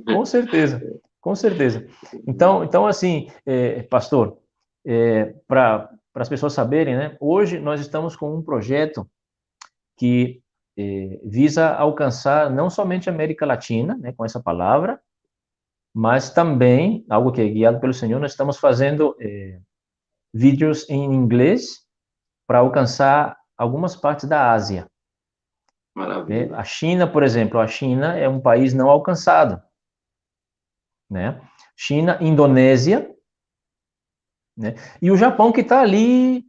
Com 0.07 0.25
certeza, 0.25 0.81
com 1.21 1.35
certeza. 1.35 1.87
Então, 2.27 2.65
então 2.65 2.87
assim, 2.87 3.31
é, 3.45 3.83
pastor, 3.83 4.39
é, 4.87 5.35
para 5.47 5.91
as 6.15 6.29
pessoas 6.29 6.55
saberem, 6.55 6.97
né? 6.97 7.17
Hoje 7.21 7.59
nós 7.59 7.79
estamos 7.79 8.17
com 8.17 8.35
um 8.35 8.43
projeto 8.43 9.07
que 9.99 10.41
é, 10.79 11.21
visa 11.23 11.69
alcançar 11.75 12.51
não 12.51 12.71
somente 12.71 13.11
a 13.11 13.13
América 13.13 13.45
Latina, 13.45 13.97
né, 13.97 14.13
com 14.13 14.25
essa 14.25 14.43
palavra, 14.43 15.01
mas 15.99 16.29
também, 16.29 17.07
algo 17.09 17.33
que 17.33 17.41
é 17.41 17.49
guiado 17.49 17.81
pelo 17.81 17.95
Senhor, 17.95 18.21
nós 18.21 18.33
estamos 18.33 18.59
fazendo 18.59 19.17
é, 19.19 19.59
vídeos 20.31 20.87
em 20.91 21.03
inglês 21.03 21.87
para 22.47 22.59
alcançar 22.59 23.35
algumas 23.57 23.97
partes 23.97 24.29
da 24.29 24.53
Ásia. 24.53 24.87
Maravilha. 25.95 26.55
A 26.55 26.63
China, 26.65 27.11
por 27.11 27.23
exemplo, 27.23 27.59
a 27.59 27.67
China 27.67 28.15
é 28.15 28.29
um 28.29 28.39
país 28.39 28.75
não 28.75 28.91
alcançado. 28.91 29.59
Né? 31.09 31.41
China, 31.75 32.19
Indonésia, 32.21 33.11
né? 34.55 34.75
e 35.01 35.11
o 35.11 35.17
Japão 35.17 35.51
que 35.51 35.63
está 35.63 35.81
ali 35.81 36.45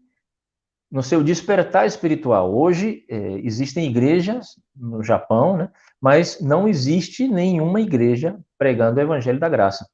no 0.91 1.01
seu 1.01 1.23
despertar 1.23 1.85
espiritual. 1.85 2.53
Hoje 2.53 3.05
é, 3.09 3.15
existem 3.45 3.85
igrejas 3.85 4.59
no 4.75 5.01
Japão, 5.01 5.55
né? 5.55 5.71
Mas 6.01 6.39
não 6.39 6.67
existe 6.67 7.27
nenhuma 7.27 7.81
igreja 7.81 8.39
pregando 8.57 8.99
o 8.99 9.03
evangelho 9.03 9.39
da 9.39 9.49
graça. 9.49 9.87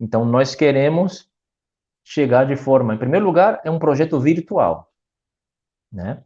Então, 0.00 0.24
nós 0.24 0.54
queremos 0.54 1.30
chegar 2.04 2.44
de 2.46 2.56
forma, 2.56 2.94
em 2.94 2.98
primeiro 2.98 3.24
lugar, 3.24 3.60
é 3.64 3.70
um 3.70 3.78
projeto 3.78 4.20
virtual, 4.20 4.90
né? 5.92 6.22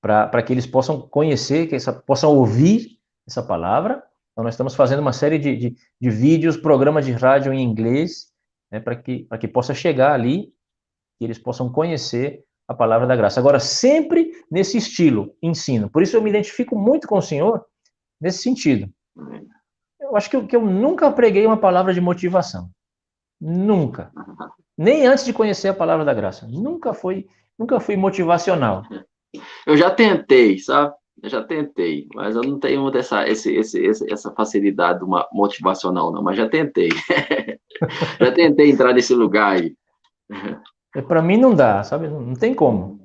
Para 0.00 0.42
que 0.42 0.52
eles 0.52 0.66
possam 0.66 1.00
conhecer, 1.00 1.68
que 1.68 1.76
essa, 1.76 1.92
possam 1.92 2.30
ouvir 2.36 2.98
essa 3.26 3.42
palavra. 3.42 4.02
Então, 4.32 4.44
nós 4.44 4.54
estamos 4.54 4.74
fazendo 4.74 5.00
uma 5.00 5.12
série 5.12 5.38
de, 5.38 5.56
de, 5.56 5.76
de 6.00 6.10
vídeos, 6.10 6.56
programas 6.56 7.06
de 7.06 7.12
rádio 7.12 7.52
em 7.52 7.62
inglês, 7.62 8.32
né, 8.70 8.80
para 8.80 8.96
que, 8.96 9.28
que 9.38 9.48
possa 9.48 9.74
chegar 9.74 10.12
ali, 10.12 10.52
que 11.18 11.24
eles 11.24 11.38
possam 11.38 11.70
conhecer 11.70 12.44
a 12.66 12.74
palavra 12.74 13.06
da 13.06 13.14
graça. 13.14 13.38
Agora, 13.38 13.60
sempre 13.60 14.32
nesse 14.50 14.78
estilo, 14.78 15.36
ensino. 15.42 15.90
Por 15.90 16.02
isso 16.02 16.16
eu 16.16 16.22
me 16.22 16.30
identifico 16.30 16.76
muito 16.76 17.06
com 17.06 17.18
o 17.18 17.22
Senhor 17.22 17.64
nesse 18.22 18.38
sentido 18.38 18.88
eu 20.12 20.16
acho 20.16 20.28
que 20.28 20.36
eu, 20.36 20.46
que 20.46 20.54
eu 20.54 20.60
nunca 20.60 21.10
preguei 21.10 21.46
uma 21.46 21.56
palavra 21.56 21.94
de 21.94 22.00
motivação. 22.00 22.68
Nunca. 23.40 24.12
Nem 24.76 25.06
antes 25.06 25.24
de 25.24 25.32
conhecer 25.32 25.68
a 25.68 25.74
palavra 25.74 26.04
da 26.04 26.12
graça. 26.12 26.46
Nunca 26.46 26.92
foi, 26.92 27.26
nunca 27.58 27.80
fui 27.80 27.96
motivacional. 27.96 28.82
Eu 29.66 29.74
já 29.74 29.90
tentei, 29.90 30.58
sabe? 30.58 30.94
Eu 31.22 31.30
já 31.30 31.42
tentei, 31.42 32.06
mas 32.14 32.36
eu 32.36 32.42
não 32.42 32.58
tenho 32.58 32.90
dessa, 32.90 33.26
esse, 33.26 33.54
esse, 33.54 34.12
essa 34.12 34.30
facilidade 34.32 35.02
uma 35.02 35.26
motivacional, 35.32 36.12
não, 36.12 36.22
mas 36.22 36.36
já 36.36 36.48
tentei. 36.48 36.90
já 38.20 38.32
tentei 38.32 38.70
entrar 38.70 38.92
nesse 38.92 39.14
lugar 39.14 39.56
aí. 39.56 39.74
É, 40.94 41.00
Para 41.00 41.22
mim 41.22 41.38
não 41.38 41.54
dá, 41.54 41.82
sabe? 41.82 42.08
Não 42.08 42.34
tem 42.34 42.54
como. 42.54 43.00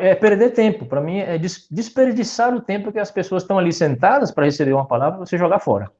É 0.00 0.14
perder 0.14 0.50
tempo. 0.50 0.86
Para 0.86 1.00
mim 1.00 1.18
é 1.18 1.38
desperdiçar 1.38 2.54
o 2.54 2.60
tempo 2.60 2.90
que 2.90 2.98
as 2.98 3.10
pessoas 3.10 3.42
estão 3.42 3.58
ali 3.58 3.72
sentadas 3.72 4.30
para 4.30 4.44
receber 4.44 4.72
uma 4.72 4.86
palavra, 4.86 5.18
você 5.18 5.38
jogar 5.38 5.60
fora. 5.60 5.90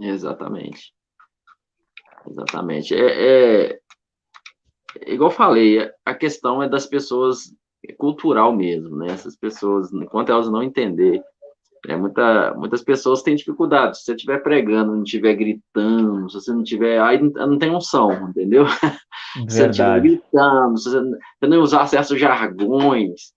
Exatamente. 0.00 0.94
Exatamente. 2.28 2.94
É, 2.94 3.70
é, 3.70 3.80
igual 5.06 5.30
falei, 5.30 5.90
a 6.04 6.14
questão 6.14 6.62
é 6.62 6.68
das 6.68 6.86
pessoas 6.86 7.52
é 7.88 7.92
cultural 7.92 8.54
mesmo, 8.54 8.96
né? 8.96 9.08
Essas 9.08 9.36
pessoas, 9.36 9.92
enquanto 9.92 10.30
elas 10.30 10.50
não 10.50 10.62
entender, 10.62 11.22
é, 11.88 11.96
muita, 11.96 12.54
muitas 12.54 12.82
pessoas 12.82 13.22
têm 13.22 13.36
dificuldade. 13.36 13.98
Se 13.98 14.04
você 14.04 14.14
estiver 14.14 14.42
pregando, 14.42 14.94
não 14.94 15.02
estiver 15.02 15.34
gritando, 15.34 16.30
se 16.30 16.40
você 16.40 16.52
não 16.52 16.62
tiver, 16.62 17.00
aí 17.00 17.20
não 17.20 17.58
tem 17.58 17.70
unção, 17.70 18.30
entendeu? 18.30 18.64
Verdade. 18.64 19.00
Se 19.50 19.56
você 19.56 19.68
estiver 19.68 20.00
gritando, 20.00 20.78
se 20.78 20.90
você 20.90 21.46
não 21.46 21.60
usar 21.60 21.86
certos 21.86 22.18
jargões, 22.18 23.34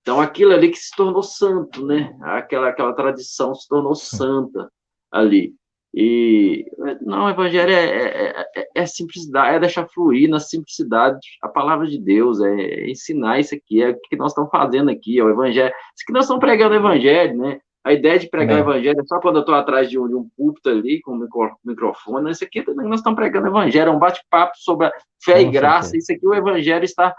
então 0.00 0.20
aquilo 0.20 0.52
ali 0.52 0.70
que 0.70 0.78
se 0.78 0.90
tornou 0.96 1.22
santo, 1.22 1.84
né? 1.84 2.16
Aquela, 2.22 2.68
aquela 2.68 2.94
tradição 2.94 3.54
se 3.54 3.68
tornou 3.68 3.94
santa 3.94 4.70
ali. 5.10 5.54
E 5.94 6.64
não, 7.02 7.26
o 7.26 7.30
evangelho 7.30 7.70
é, 7.70 7.84
é, 7.84 8.46
é, 8.56 8.68
é, 8.76 8.86
simplicidade, 8.86 9.56
é 9.56 9.60
deixar 9.60 9.86
fluir 9.88 10.28
na 10.28 10.40
simplicidade 10.40 11.18
a 11.42 11.48
palavra 11.48 11.86
de 11.86 12.00
Deus, 12.00 12.40
é, 12.40 12.90
ensinar 12.90 13.40
isso 13.40 13.54
aqui, 13.54 13.82
é 13.82 13.90
o 13.90 14.00
que 14.00 14.16
nós 14.16 14.32
estamos 14.32 14.50
fazendo 14.50 14.90
aqui, 14.90 15.18
é 15.18 15.22
o 15.22 15.28
evangelho. 15.28 15.72
Isso 15.94 16.06
que 16.06 16.12
nós 16.12 16.24
estamos 16.24 16.40
pregando 16.40 16.74
o 16.74 16.78
evangelho, 16.78 17.36
né? 17.36 17.60
A 17.84 17.92
ideia 17.92 18.18
de 18.18 18.28
pregar 18.28 18.58
o 18.58 18.60
evangelho 18.60 19.00
é 19.00 19.04
só 19.04 19.18
quando 19.18 19.36
eu 19.36 19.40
estou 19.40 19.54
atrás 19.54 19.90
de 19.90 19.98
um, 19.98 20.06
de 20.06 20.14
um 20.14 20.28
púlpito 20.36 20.68
ali, 20.68 21.00
com 21.00 21.12
o 21.12 21.50
microfone. 21.64 22.30
Isso 22.30 22.44
aqui 22.44 22.62
também 22.62 22.86
nós 22.86 23.00
estamos 23.00 23.16
pregando 23.16 23.46
o 23.46 23.50
evangelho, 23.50 23.88
é 23.88 23.92
um 23.92 23.98
bate-papo 23.98 24.52
sobre 24.56 24.86
a 24.86 24.92
fé 25.22 25.42
e 25.42 25.50
graça. 25.50 25.96
Isso 25.96 26.12
aqui 26.12 26.26
o 26.26 26.34
evangelho 26.34 26.84
está 26.84 27.14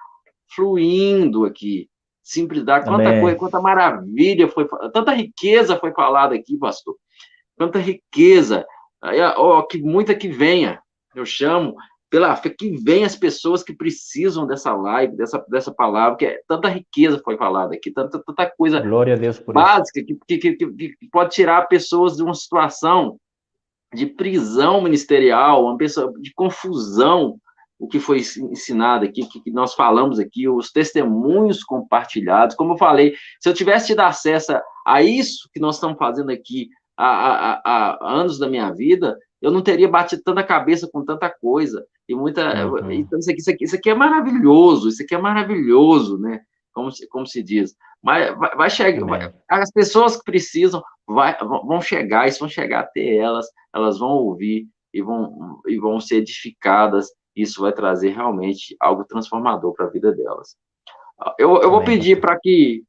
fluindo 0.55 1.45
aqui. 1.45 1.89
Simplicidade, 2.21 2.85
quanta 2.85 3.09
Amém. 3.09 3.19
coisa, 3.19 3.37
quanta 3.37 3.59
maravilha 3.59 4.47
foi, 4.47 4.65
tanta 4.93 5.11
riqueza 5.11 5.75
foi 5.75 5.91
falada 5.91 6.33
aqui, 6.33 6.57
pastor 6.57 6.95
tanta 7.57 7.79
riqueza, 7.79 8.65
aí, 9.01 9.19
ó, 9.21 9.61
que 9.63 9.81
muita 9.81 10.15
que 10.15 10.27
venha, 10.27 10.81
eu 11.15 11.25
chamo 11.25 11.75
pela 12.13 12.35
fé, 12.35 12.47
que 12.47 12.77
venha 12.77 13.07
as 13.07 13.15
pessoas 13.15 13.63
que 13.63 13.73
precisam 13.73 14.45
dessa 14.45 14.71
live, 14.71 15.17
dessa, 15.17 15.43
dessa 15.49 15.73
palavra, 15.73 16.15
que 16.15 16.25
é, 16.27 16.39
tanta 16.47 16.69
riqueza 16.69 17.19
foi 17.25 17.35
falada 17.37 17.73
aqui, 17.73 17.89
tanta, 17.89 18.21
tanta 18.23 18.53
coisa 18.55 18.79
Glória 18.81 19.15
a 19.15 19.17
Deus 19.17 19.39
básica 19.39 19.99
que, 20.05 20.15
que, 20.27 20.37
que, 20.37 20.67
que, 20.89 21.09
pode 21.11 21.31
tirar 21.31 21.63
pessoas 21.63 22.15
de 22.15 22.21
uma 22.21 22.35
situação 22.35 23.17
de 23.95 24.05
prisão 24.05 24.79
ministerial, 24.79 25.65
uma 25.65 25.75
pessoa 25.75 26.13
de 26.21 26.31
confusão, 26.35 27.39
o 27.79 27.87
que 27.87 27.99
foi 27.99 28.19
ensinado 28.19 29.05
aqui, 29.05 29.27
que 29.27 29.51
nós 29.51 29.73
falamos 29.73 30.19
aqui, 30.19 30.47
os 30.47 30.71
testemunhos 30.71 31.63
compartilhados. 31.63 32.55
Como 32.55 32.73
eu 32.73 32.77
falei, 32.77 33.15
se 33.41 33.49
eu 33.49 33.55
tivesse 33.55 33.87
tido 33.87 34.01
acesso 34.01 34.53
a 34.85 35.01
isso 35.01 35.49
que 35.51 35.59
nós 35.59 35.75
estamos 35.75 35.97
fazendo 35.97 36.31
aqui 36.31 36.69
há, 36.95 37.07
há, 37.07 37.61
há 37.65 37.97
anos 38.19 38.37
da 38.37 38.47
minha 38.47 38.71
vida, 38.71 39.17
eu 39.43 39.51
não 39.51 39.61
teria 39.61 39.89
batido 39.89 40.23
tanta 40.23 40.41
cabeça 40.41 40.89
com 40.89 41.03
tanta 41.03 41.29
coisa. 41.29 41.85
E 42.07 42.15
muita. 42.15 42.65
Uhum. 42.65 42.89
Então, 42.91 43.19
isso 43.19 43.29
aqui, 43.29 43.41
isso, 43.41 43.51
aqui, 43.51 43.65
isso 43.65 43.75
aqui 43.75 43.89
é 43.89 43.93
maravilhoso, 43.93 44.87
isso 44.87 45.03
aqui 45.03 45.13
é 45.13 45.17
maravilhoso, 45.17 46.17
né? 46.17 46.39
Como 46.71 46.89
se, 46.89 47.05
como 47.09 47.27
se 47.27 47.43
diz. 47.43 47.75
Mas 48.01 48.33
vai, 48.37 48.55
vai 48.55 48.69
chegar. 48.69 49.05
Vai, 49.05 49.33
as 49.49 49.69
pessoas 49.69 50.15
que 50.15 50.23
precisam 50.23 50.81
vai, 51.05 51.37
vão 51.39 51.81
chegar, 51.81 52.25
isso 52.25 52.39
vão 52.39 52.47
chegar 52.47 52.79
até 52.79 53.17
elas, 53.17 53.45
elas 53.75 53.99
vão 53.99 54.11
ouvir 54.11 54.65
e 54.93 55.01
vão, 55.01 55.59
e 55.67 55.77
vão 55.77 55.99
ser 55.99 56.17
edificadas. 56.17 57.09
Isso 57.35 57.61
vai 57.61 57.73
trazer 57.73 58.11
realmente 58.11 58.77
algo 58.79 59.03
transformador 59.03 59.73
para 59.73 59.87
a 59.87 59.89
vida 59.89 60.13
delas. 60.13 60.55
Eu, 61.37 61.61
eu 61.61 61.69
vou 61.69 61.83
pedir 61.83 62.21
para 62.21 62.39
que 62.39 62.83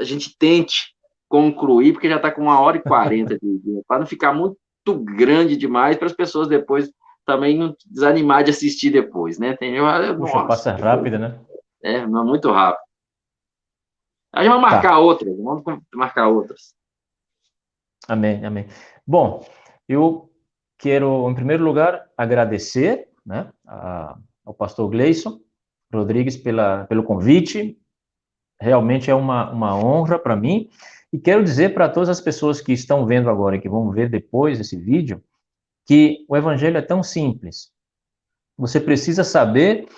a 0.00 0.02
gente 0.02 0.36
tente 0.36 0.92
concluir, 1.28 1.92
porque 1.92 2.08
já 2.08 2.16
está 2.16 2.32
com 2.32 2.42
uma 2.42 2.58
hora 2.58 2.78
e 2.78 2.82
quarenta 2.82 3.38
para 3.86 4.00
não 4.00 4.06
ficar 4.06 4.32
muito 4.32 4.56
grande 4.86 5.56
demais, 5.56 5.96
para 5.96 6.06
as 6.06 6.12
pessoas 6.12 6.48
depois 6.48 6.90
também 7.24 7.58
não 7.58 7.74
desanimar 7.86 8.42
de 8.42 8.50
assistir 8.50 8.90
depois, 8.90 9.38
né? 9.38 9.56
Tem, 9.56 9.76
Puxa, 9.76 10.14
nossa, 10.16 10.46
passa 10.46 10.72
rápida, 10.72 11.18
né? 11.18 11.38
É, 11.82 12.06
muito 12.06 12.50
rápido. 12.50 12.82
A 14.32 14.42
gente 14.42 14.52
vai 14.52 14.60
marcar 14.60 14.90
tá. 14.90 14.98
outras, 14.98 15.36
vamos 15.36 15.62
marcar 15.94 16.28
outras. 16.28 16.74
Amém, 18.08 18.44
amém. 18.44 18.66
Bom, 19.06 19.44
eu 19.88 20.30
quero, 20.78 21.28
em 21.28 21.34
primeiro 21.34 21.64
lugar, 21.64 22.08
agradecer 22.16 23.08
né, 23.24 23.52
a, 23.66 24.16
ao 24.44 24.54
pastor 24.54 24.88
Gleison 24.88 25.40
Rodrigues 25.92 26.36
pela, 26.36 26.84
pelo 26.86 27.02
convite. 27.02 27.76
Realmente 28.60 29.10
é 29.10 29.14
uma, 29.14 29.50
uma 29.50 29.76
honra 29.76 30.18
para 30.18 30.36
mim. 30.36 30.70
E 31.12 31.18
quero 31.18 31.42
dizer 31.42 31.74
para 31.74 31.88
todas 31.88 32.08
as 32.08 32.20
pessoas 32.20 32.60
que 32.60 32.72
estão 32.72 33.04
vendo 33.04 33.28
agora 33.28 33.56
e 33.56 33.60
que 33.60 33.68
vão 33.68 33.90
ver 33.90 34.08
depois 34.08 34.60
esse 34.60 34.76
vídeo, 34.76 35.22
que 35.86 36.24
o 36.28 36.36
evangelho 36.36 36.76
é 36.76 36.82
tão 36.82 37.02
simples. 37.02 37.72
Você 38.56 38.80
precisa 38.80 39.24
saber 39.24 39.88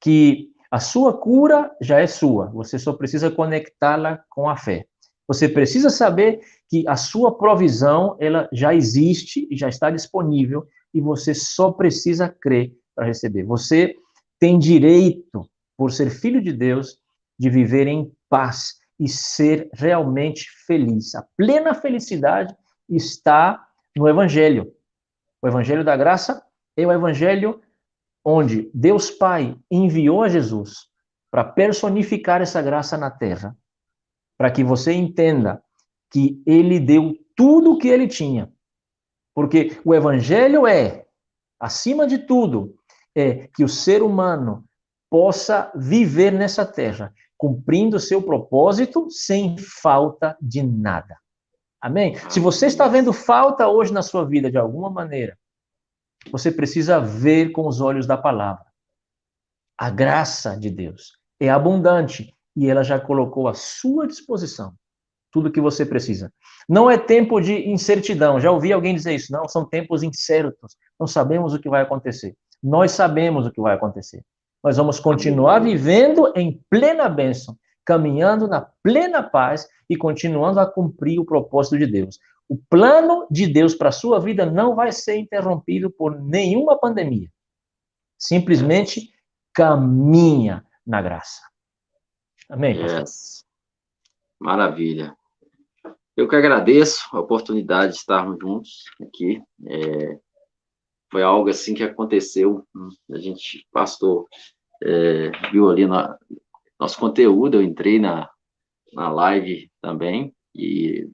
que 0.00 0.50
a 0.70 0.78
sua 0.78 1.16
cura 1.16 1.74
já 1.80 1.98
é 1.98 2.06
sua, 2.06 2.46
você 2.46 2.78
só 2.78 2.92
precisa 2.92 3.30
conectá-la 3.30 4.22
com 4.28 4.48
a 4.48 4.56
fé. 4.56 4.86
Você 5.26 5.48
precisa 5.48 5.88
saber 5.88 6.40
que 6.68 6.86
a 6.86 6.96
sua 6.96 7.36
provisão, 7.36 8.16
ela 8.20 8.48
já 8.52 8.74
existe 8.74 9.46
e 9.50 9.56
já 9.56 9.68
está 9.68 9.90
disponível 9.90 10.66
e 10.92 11.00
você 11.00 11.34
só 11.34 11.70
precisa 11.72 12.28
crer 12.28 12.72
para 12.94 13.06
receber. 13.06 13.44
Você 13.44 13.94
tem 14.38 14.58
direito, 14.58 15.48
por 15.76 15.92
ser 15.92 16.10
filho 16.10 16.42
de 16.42 16.52
Deus, 16.52 16.98
de 17.38 17.48
viver 17.48 17.86
em 17.86 18.10
paz 18.28 18.74
e 18.98 19.08
ser 19.08 19.70
realmente 19.72 20.48
feliz. 20.66 21.14
A 21.14 21.22
plena 21.36 21.74
felicidade 21.74 22.54
está 22.88 23.66
no 23.96 24.08
evangelho. 24.08 24.72
O 25.40 25.46
evangelho 25.46 25.84
da 25.84 25.96
graça 25.96 26.42
é 26.76 26.86
o 26.86 26.92
evangelho 26.92 27.60
onde 28.24 28.70
Deus 28.74 29.10
Pai 29.10 29.56
enviou 29.70 30.22
a 30.22 30.28
Jesus 30.28 30.88
para 31.30 31.44
personificar 31.44 32.40
essa 32.40 32.60
graça 32.60 32.96
na 32.96 33.10
terra, 33.10 33.56
para 34.36 34.50
que 34.50 34.64
você 34.64 34.92
entenda 34.92 35.62
que 36.10 36.42
ele 36.46 36.80
deu 36.80 37.14
tudo 37.36 37.72
o 37.72 37.78
que 37.78 37.88
ele 37.88 38.08
tinha. 38.08 38.52
Porque 39.34 39.80
o 39.84 39.94
evangelho 39.94 40.66
é, 40.66 41.06
acima 41.60 42.06
de 42.06 42.18
tudo, 42.18 42.74
é 43.14 43.48
que 43.48 43.64
o 43.64 43.68
ser 43.68 44.02
humano 44.02 44.64
possa 45.10 45.72
viver 45.74 46.32
nessa 46.32 46.64
terra, 46.64 47.12
cumprindo 47.38 48.00
seu 48.00 48.20
propósito 48.20 49.08
sem 49.08 49.56
falta 49.56 50.36
de 50.42 50.62
nada. 50.62 51.16
Amém? 51.80 52.16
Se 52.28 52.40
você 52.40 52.66
está 52.66 52.88
vendo 52.88 53.12
falta 53.12 53.68
hoje 53.68 53.92
na 53.92 54.02
sua 54.02 54.24
vida 54.24 54.50
de 54.50 54.58
alguma 54.58 54.90
maneira, 54.90 55.38
você 56.32 56.50
precisa 56.50 57.00
ver 57.00 57.52
com 57.52 57.66
os 57.68 57.80
olhos 57.80 58.06
da 58.06 58.16
palavra. 58.16 58.66
A 59.78 59.88
graça 59.88 60.58
de 60.58 60.68
Deus 60.68 61.12
é 61.40 61.48
abundante 61.48 62.36
e 62.56 62.68
ela 62.68 62.82
já 62.82 62.98
colocou 62.98 63.46
à 63.46 63.54
sua 63.54 64.08
disposição 64.08 64.74
tudo 65.30 65.52
que 65.52 65.60
você 65.60 65.86
precisa. 65.86 66.32
Não 66.68 66.90
é 66.90 66.98
tempo 66.98 67.40
de 67.40 67.68
incertidão. 67.68 68.40
Já 68.40 68.50
ouvi 68.50 68.72
alguém 68.72 68.94
dizer 68.94 69.14
isso. 69.14 69.32
Não, 69.32 69.46
são 69.46 69.64
tempos 69.64 70.02
incertos. 70.02 70.76
Não 70.98 71.06
sabemos 71.06 71.54
o 71.54 71.60
que 71.60 71.68
vai 71.68 71.82
acontecer. 71.82 72.34
Nós 72.62 72.92
sabemos 72.92 73.46
o 73.46 73.52
que 73.52 73.60
vai 73.60 73.74
acontecer. 73.74 74.24
Nós 74.62 74.76
vamos 74.76 74.98
continuar 74.98 75.60
vivendo 75.60 76.32
em 76.34 76.60
plena 76.68 77.08
bênção, 77.08 77.56
caminhando 77.84 78.48
na 78.48 78.60
plena 78.82 79.22
paz 79.22 79.68
e 79.88 79.96
continuando 79.96 80.60
a 80.60 80.66
cumprir 80.66 81.18
o 81.18 81.24
propósito 81.24 81.78
de 81.78 81.86
Deus. 81.86 82.18
O 82.48 82.56
plano 82.56 83.26
de 83.30 83.46
Deus 83.46 83.74
para 83.74 83.90
a 83.90 83.92
sua 83.92 84.18
vida 84.18 84.46
não 84.46 84.74
vai 84.74 84.90
ser 84.90 85.16
interrompido 85.16 85.90
por 85.90 86.20
nenhuma 86.20 86.78
pandemia. 86.78 87.28
Simplesmente 88.18 89.12
caminha 89.54 90.64
na 90.86 91.02
graça. 91.02 91.42
Amém? 92.48 92.76
Yes. 92.76 93.44
Maravilha. 94.40 95.14
Eu 96.16 96.28
que 96.28 96.34
agradeço 96.34 97.06
a 97.12 97.20
oportunidade 97.20 97.92
de 97.92 97.98
estarmos 97.98 98.38
juntos 98.40 98.84
aqui. 99.00 99.40
É, 99.66 100.18
foi 101.10 101.22
algo 101.22 101.48
assim 101.48 101.74
que 101.74 101.82
aconteceu. 101.82 102.64
A 103.10 103.18
gente, 103.18 103.66
pastor, 103.72 104.26
é, 104.82 105.30
viu 105.50 105.68
ali 105.68 105.86
no 105.86 105.96
nosso 106.78 106.98
conteúdo, 106.98 107.56
eu 107.56 107.62
entrei 107.62 107.98
na, 107.98 108.30
na 108.92 109.10
live 109.10 109.70
também, 109.80 110.34
e 110.54 111.08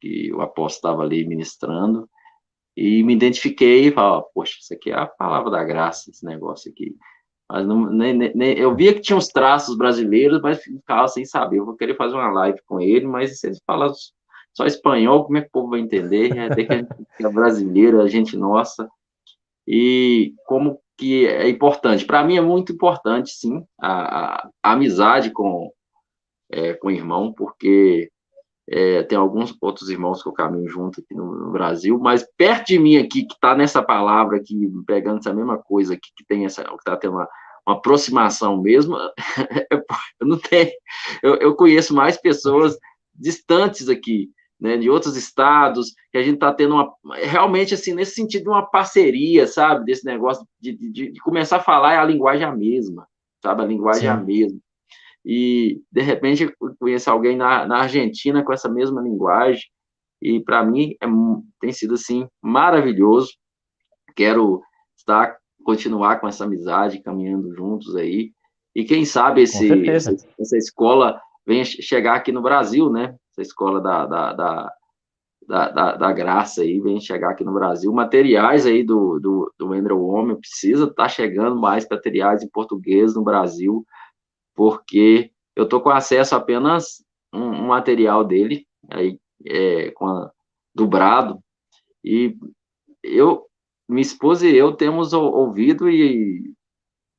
que 0.00 0.32
o 0.32 0.40
apóstolo 0.40 0.92
estava 0.92 1.02
ali 1.02 1.26
ministrando, 1.26 2.08
e 2.76 3.02
me 3.02 3.12
identifiquei 3.12 3.88
e 3.88 3.92
falei, 3.92 4.22
poxa, 4.32 4.56
isso 4.60 4.72
aqui 4.72 4.90
é 4.90 4.94
a 4.94 5.06
palavra 5.06 5.50
da 5.50 5.64
graça, 5.64 6.10
esse 6.10 6.24
negócio 6.24 6.70
aqui. 6.70 6.94
Mas 7.50 7.66
não, 7.66 7.90
nem, 7.90 8.14
nem, 8.14 8.58
eu 8.58 8.76
via 8.76 8.94
que 8.94 9.00
tinha 9.00 9.16
uns 9.16 9.28
traços 9.28 9.76
brasileiros, 9.76 10.40
mas 10.40 10.62
ficava 10.62 11.08
sem 11.08 11.24
saber. 11.24 11.58
Eu 11.58 11.64
vou 11.64 11.76
querer 11.76 11.96
fazer 11.96 12.14
uma 12.14 12.30
live 12.30 12.60
com 12.66 12.80
ele, 12.80 13.06
mas 13.06 13.40
se 13.40 13.48
ele 13.48 13.58
falar 13.66 13.90
só 14.54 14.66
espanhol, 14.66 15.24
como 15.24 15.38
é 15.38 15.42
que 15.42 15.48
o 15.48 15.52
povo 15.52 15.70
vai 15.70 15.80
entender? 15.80 16.36
É, 16.36 16.48
que 16.54 16.72
a 16.72 16.76
gente 16.76 16.88
é 17.20 17.28
brasileiro, 17.30 18.00
a 18.00 18.08
gente 18.08 18.36
nossa. 18.36 18.88
E 19.66 20.34
como 20.46 20.80
que 20.96 21.26
é 21.26 21.48
importante? 21.48 22.04
Para 22.04 22.24
mim 22.24 22.36
é 22.36 22.40
muito 22.40 22.72
importante, 22.72 23.30
sim, 23.30 23.64
a, 23.78 23.92
a, 23.92 24.50
a 24.62 24.72
amizade 24.72 25.30
com, 25.30 25.70
é, 26.50 26.74
com 26.74 26.88
o 26.88 26.90
irmão, 26.90 27.32
porque 27.32 28.10
é, 28.70 29.02
tem 29.04 29.16
alguns 29.16 29.56
outros 29.60 29.88
irmãos 29.88 30.22
que 30.22 30.28
eu 30.28 30.32
caminho 30.32 30.68
junto 30.68 31.00
aqui 31.00 31.14
no, 31.14 31.34
no 31.34 31.50
Brasil, 31.50 31.98
mas 31.98 32.26
perto 32.36 32.66
de 32.66 32.78
mim 32.78 32.98
aqui, 32.98 33.24
que 33.24 33.34
está 33.34 33.54
nessa 33.54 33.82
palavra 33.82 34.36
aqui, 34.36 34.70
pegando 34.86 35.18
essa 35.18 35.32
mesma 35.32 35.56
coisa 35.56 35.94
aqui, 35.94 36.10
que 36.14 36.24
tem 36.26 36.44
essa, 36.44 36.64
que 36.64 36.74
está 36.74 36.96
tendo 36.96 37.14
uma, 37.14 37.28
uma, 37.66 37.76
aproximação 37.76 38.60
mesmo, 38.60 38.96
eu 40.20 40.26
não 40.26 40.38
tenho, 40.38 40.70
eu, 41.22 41.36
eu 41.36 41.54
conheço 41.54 41.94
mais 41.94 42.18
pessoas 42.18 42.76
distantes 43.14 43.88
aqui, 43.88 44.30
né, 44.60 44.76
de 44.76 44.90
outros 44.90 45.16
estados, 45.16 45.94
que 46.10 46.18
a 46.18 46.22
gente 46.22 46.34
está 46.34 46.52
tendo 46.52 46.74
uma, 46.74 46.94
realmente, 47.16 47.74
assim, 47.74 47.94
nesse 47.94 48.14
sentido, 48.14 48.50
uma 48.50 48.66
parceria, 48.68 49.46
sabe, 49.46 49.84
desse 49.84 50.04
negócio 50.04 50.46
de, 50.60 50.76
de, 50.76 51.12
de 51.12 51.20
começar 51.20 51.58
a 51.58 51.62
falar 51.62 52.00
a 52.00 52.04
linguagem 52.04 52.44
a 52.44 52.54
mesma, 52.54 53.06
sabe, 53.42 53.62
a 53.62 53.66
linguagem 53.66 54.02
Sim. 54.02 54.08
a 54.08 54.16
mesma 54.16 54.58
e 55.30 55.82
de 55.92 56.00
repente 56.00 56.50
conheço 56.78 57.10
alguém 57.10 57.36
na, 57.36 57.66
na 57.66 57.80
Argentina 57.80 58.42
com 58.42 58.50
essa 58.50 58.66
mesma 58.66 59.02
linguagem 59.02 59.64
e 60.22 60.40
para 60.40 60.64
mim 60.64 60.96
é, 61.02 61.06
tem 61.60 61.70
sido 61.70 61.94
assim 61.94 62.26
maravilhoso. 62.42 63.32
Quero 64.16 64.62
estar 64.96 65.36
continuar 65.62 66.18
com 66.18 66.26
essa 66.26 66.44
amizade, 66.44 67.02
caminhando 67.02 67.54
juntos 67.54 67.94
aí 67.94 68.32
e 68.74 68.84
quem 68.84 69.04
sabe 69.04 69.42
esse 69.42 69.70
essa, 69.88 70.16
essa, 70.40 70.56
escola 70.56 71.20
venha 71.46 71.64
chegar 71.64 72.14
aqui 72.14 72.32
no 72.32 72.40
Brasil, 72.40 72.90
né? 72.90 73.14
Essa 73.40 73.50
escola 73.50 73.80
da, 73.80 74.06
da, 74.06 74.32
da 74.32 74.72
da, 75.46 75.70
da, 75.70 75.96
da, 75.96 76.12
graça 76.12 76.60
aí, 76.60 76.78
vem 76.78 77.00
chegar 77.00 77.30
aqui 77.30 77.42
no 77.42 77.54
Brasil. 77.54 77.90
Materiais 77.90 78.66
aí 78.66 78.84
do, 78.84 79.18
do, 79.18 79.50
do 79.58 79.72
Andrew 79.72 80.04
Homem, 80.04 80.38
precisa 80.38 80.84
estar 80.84 81.04
tá 81.04 81.08
chegando 81.08 81.58
mais 81.58 81.88
materiais 81.88 82.42
em 82.42 82.48
português 82.50 83.14
no 83.14 83.24
Brasil 83.24 83.82
porque 84.58 85.30
eu 85.54 85.62
estou 85.62 85.80
com 85.80 85.88
acesso 85.88 86.34
apenas 86.34 87.04
um, 87.32 87.44
um 87.44 87.66
material 87.68 88.24
dele, 88.24 88.66
aí, 88.90 89.16
é, 89.46 89.92
com 89.92 90.04
a, 90.04 90.32
dubrado, 90.74 91.38
e 92.02 92.36
eu, 93.00 93.46
minha 93.88 94.02
esposa 94.02 94.48
e 94.48 94.56
eu 94.56 94.72
temos 94.72 95.12
ouvido 95.12 95.88
e 95.88 96.52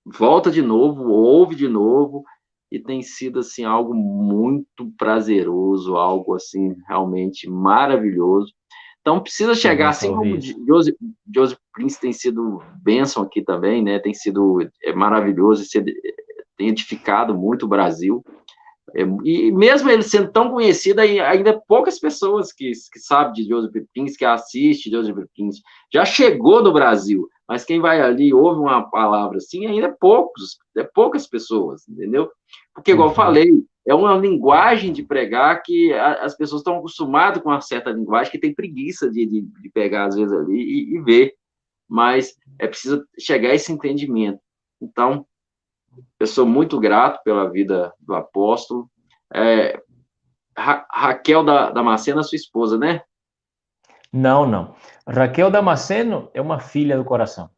volta 0.05 0.51
de 0.51 0.61
novo, 0.61 1.09
ouve 1.09 1.55
de 1.55 1.69
novo, 1.69 2.25
e 2.71 2.79
tem 2.79 3.01
sido, 3.01 3.39
assim, 3.39 3.63
algo 3.63 3.93
muito 3.93 4.91
prazeroso, 4.97 5.95
algo, 5.95 6.35
assim, 6.35 6.75
realmente 6.87 7.49
maravilhoso. 7.49 8.53
Então 9.01 9.19
precisa 9.19 9.55
chegar, 9.55 9.89
assim 9.89 10.13
como 10.13 10.39
Joseph, 10.67 10.95
Joseph 11.33 11.57
Prince 11.73 11.99
tem 11.99 12.13
sido 12.13 12.61
bênção 12.83 13.23
aqui 13.23 13.41
também, 13.41 13.83
né? 13.83 13.97
Tem 13.97 14.13
sido 14.13 14.59
é, 14.83 14.93
maravilhoso, 14.93 15.65
tem 16.57 16.67
edificado 16.67 17.35
muito 17.35 17.65
o 17.65 17.69
Brasil. 17.69 18.23
É, 18.95 19.01
e 19.23 19.51
mesmo 19.51 19.89
ele 19.89 20.03
sendo 20.03 20.31
tão 20.31 20.51
conhecido, 20.51 20.99
ainda 20.99 21.59
poucas 21.67 21.99
pessoas 21.99 22.51
que, 22.51 22.71
que 22.91 22.99
sabem 22.99 23.33
de 23.33 23.47
Joseph 23.47 23.71
Prince, 23.93 24.17
que 24.17 24.25
assiste 24.25 24.91
Joseph 24.91 25.17
Prince, 25.35 25.61
já 25.91 26.03
chegou 26.03 26.61
no 26.61 26.73
Brasil, 26.73 27.27
mas 27.49 27.65
quem 27.65 27.81
vai 27.81 27.99
ali 27.99 28.31
ouve 28.31 28.61
uma 28.61 28.88
palavra 28.91 29.38
assim, 29.38 29.65
ainda 29.65 29.88
é 29.88 29.95
poucos, 29.99 30.59
é 30.77 30.84
poucas 30.84 31.26
pessoas, 31.26 31.89
entendeu? 31.89 32.31
Porque, 32.76 32.91
igual 32.91 33.07
eu 33.07 33.09
uhum. 33.09 33.15
falei, 33.15 33.49
é 33.88 33.95
uma 33.95 34.15
linguagem 34.15 34.93
de 34.93 35.01
pregar 35.01 35.63
que 35.63 35.91
a, 35.93 36.26
as 36.26 36.38
pessoas 36.38 36.59
estão 36.59 36.77
acostumadas 36.77 37.41
com 37.41 37.49
uma 37.49 37.59
certa 37.59 37.89
linguagem 37.89 38.31
que 38.31 38.38
tem 38.38 38.53
preguiça 38.53 39.09
de, 39.09 39.26
de, 39.26 39.41
de 39.41 39.69
pegar, 39.71 40.05
às 40.05 40.15
vezes, 40.15 40.31
ali 40.31 40.61
e, 40.61 40.95
e 40.95 41.01
ver, 41.01 41.34
mas 41.89 42.35
é 42.59 42.67
preciso 42.67 43.03
chegar 43.19 43.49
a 43.49 43.55
esse 43.55 43.73
entendimento. 43.73 44.39
Então, 44.80 45.26
eu 46.19 46.27
sou 46.27 46.45
muito 46.45 46.80
grato 46.80 47.19
pela 47.23 47.49
vida 47.49 47.91
do 47.99 48.13
apóstolo. 48.13 48.88
É, 49.34 49.81
Ra 50.55 50.85
Raquel 50.91 51.43
da, 51.43 51.71
Damasceno 51.71 52.19
é 52.19 52.23
sua 52.23 52.35
esposa, 52.35 52.77
né? 52.77 53.01
Não, 54.11 54.45
não. 54.45 54.76
Raquel 55.07 55.52
Damasceno 55.52 56.30
é 56.34 56.41
uma 56.41 56.60
filha 56.60 56.98
do 56.98 57.06
coração. 57.06 57.49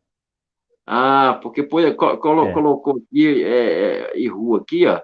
Ah, 0.86 1.40
porque 1.42 1.64
pô, 1.64 1.78
colo, 1.96 2.48
é. 2.48 2.54
colocou 2.54 2.98
aqui, 2.98 3.44
é, 3.44 4.22
é, 4.22 4.28
rua 4.28 4.60
aqui, 4.60 4.86
ó. 4.86 5.00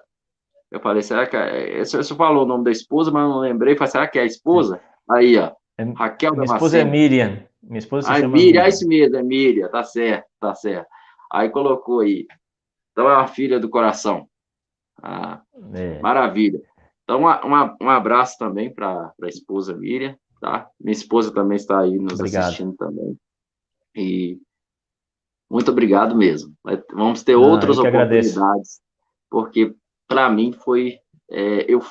Eu 0.69 0.82
falei, 0.82 1.02
será 1.02 1.26
que. 1.26 1.38
É, 1.38 1.80
você 1.80 2.15
falou 2.15 2.44
o 2.44 2.48
nome 2.48 2.65
da 2.65 2.72
esposa, 2.72 3.10
mas 3.11 3.24
não 3.24 3.40
lembrei. 3.40 3.76
Falei, 3.76 3.91
será 3.91 4.07
que 4.07 4.19
é 4.19 4.24
a 4.24 4.26
esposa? 4.26 4.82
Aí, 5.10 5.38
ó. 5.38 5.52
É, 5.78 5.84
Raquel 5.84 6.32
Minha 6.32 6.45
Damasceno. 6.45 6.56
esposa 6.57 6.78
é 6.80 6.84
Miriam. 6.84 7.44
Minha 7.64 7.80
esposa 7.80 8.07
se 8.07 8.14
ah, 8.14 8.19
chama 8.19 8.34
Miriam. 8.34 8.45
Miriam. 8.48 8.64
É 8.64 8.69
isso 8.69 8.88
mesmo, 8.88 9.15
é 9.15 9.24
Miriam, 9.24 9.69
tá 9.69 9.84
certo, 9.84 10.28
tá 10.40 10.56
certo. 10.56 10.88
Aí 11.32 11.49
colocou 11.49 12.02
aí. 12.02 12.26
Então 12.91 13.10
é 13.10 13.14
uma 13.14 13.28
filha 13.28 13.60
do 13.60 13.69
coração. 13.69 14.28
Ah, 15.02 15.41
é. 15.74 15.99
Maravilha. 15.99 16.60
Então, 17.03 17.19
uma, 17.19 17.40
uma, 17.45 17.78
um 17.82 17.90
abraço 17.90 18.38
também 18.38 18.74
para 18.74 19.14
a 19.22 19.28
esposa 19.28 19.74
Miriam, 19.74 20.18
tá? 20.39 20.69
Minha 20.80 20.93
esposa 20.93 21.34
também 21.34 21.55
está 21.55 21.80
aí 21.80 21.97
nos 21.97 22.19
obrigado. 22.19 22.45
assistindo 22.45 22.76
também. 22.76 23.18
E 23.95 24.39
muito 25.49 25.72
obrigado 25.72 26.15
mesmo. 26.15 26.53
Vamos 26.93 27.23
ter 27.23 27.34
ah, 27.34 27.39
outras 27.39 27.77
oportunidades, 27.77 28.38
agradeço. 28.38 28.81
porque 29.30 29.76
para 30.07 30.30
mim 30.30 30.53
foi. 30.53 30.99
É, 31.30 31.65
eu 31.72 31.81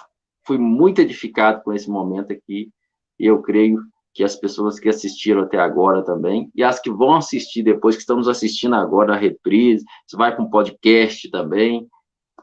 fui 0.46 0.58
muito 0.58 1.00
edificado 1.00 1.62
com 1.62 1.72
esse 1.72 1.90
momento 1.90 2.32
aqui, 2.32 2.70
e 3.18 3.26
eu 3.26 3.42
creio 3.42 3.80
que 4.14 4.24
as 4.24 4.34
pessoas 4.34 4.78
que 4.80 4.88
assistiram 4.88 5.42
até 5.42 5.58
agora 5.58 6.02
também, 6.02 6.50
e 6.54 6.62
as 6.62 6.80
que 6.80 6.90
vão 6.90 7.14
assistir 7.14 7.62
depois, 7.62 7.96
que 7.96 8.00
estamos 8.00 8.28
assistindo 8.28 8.74
agora 8.74 9.14
a 9.14 9.18
reprise, 9.18 9.84
você 10.06 10.16
vai 10.16 10.34
com 10.34 10.44
um 10.44 10.50
podcast 10.50 11.30
também, 11.30 11.86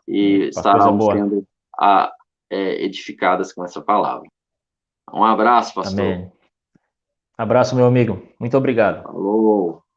e 0.07 0.39
hum, 0.39 0.43
estarão 0.49 1.01
sendo 1.01 1.47
a, 1.80 2.11
é, 2.49 2.84
edificadas 2.84 3.51
com 3.51 3.63
essa 3.63 3.81
palavra. 3.81 4.27
Um 5.14 5.23
abraço, 5.23 5.76
pastor. 5.76 5.99
Amém. 5.99 6.31
Abraço, 7.38 7.76
meu 7.76 7.85
amigo. 7.85 8.22
Muito 8.40 8.57
obrigado. 8.57 9.03
Falou. 9.03 9.82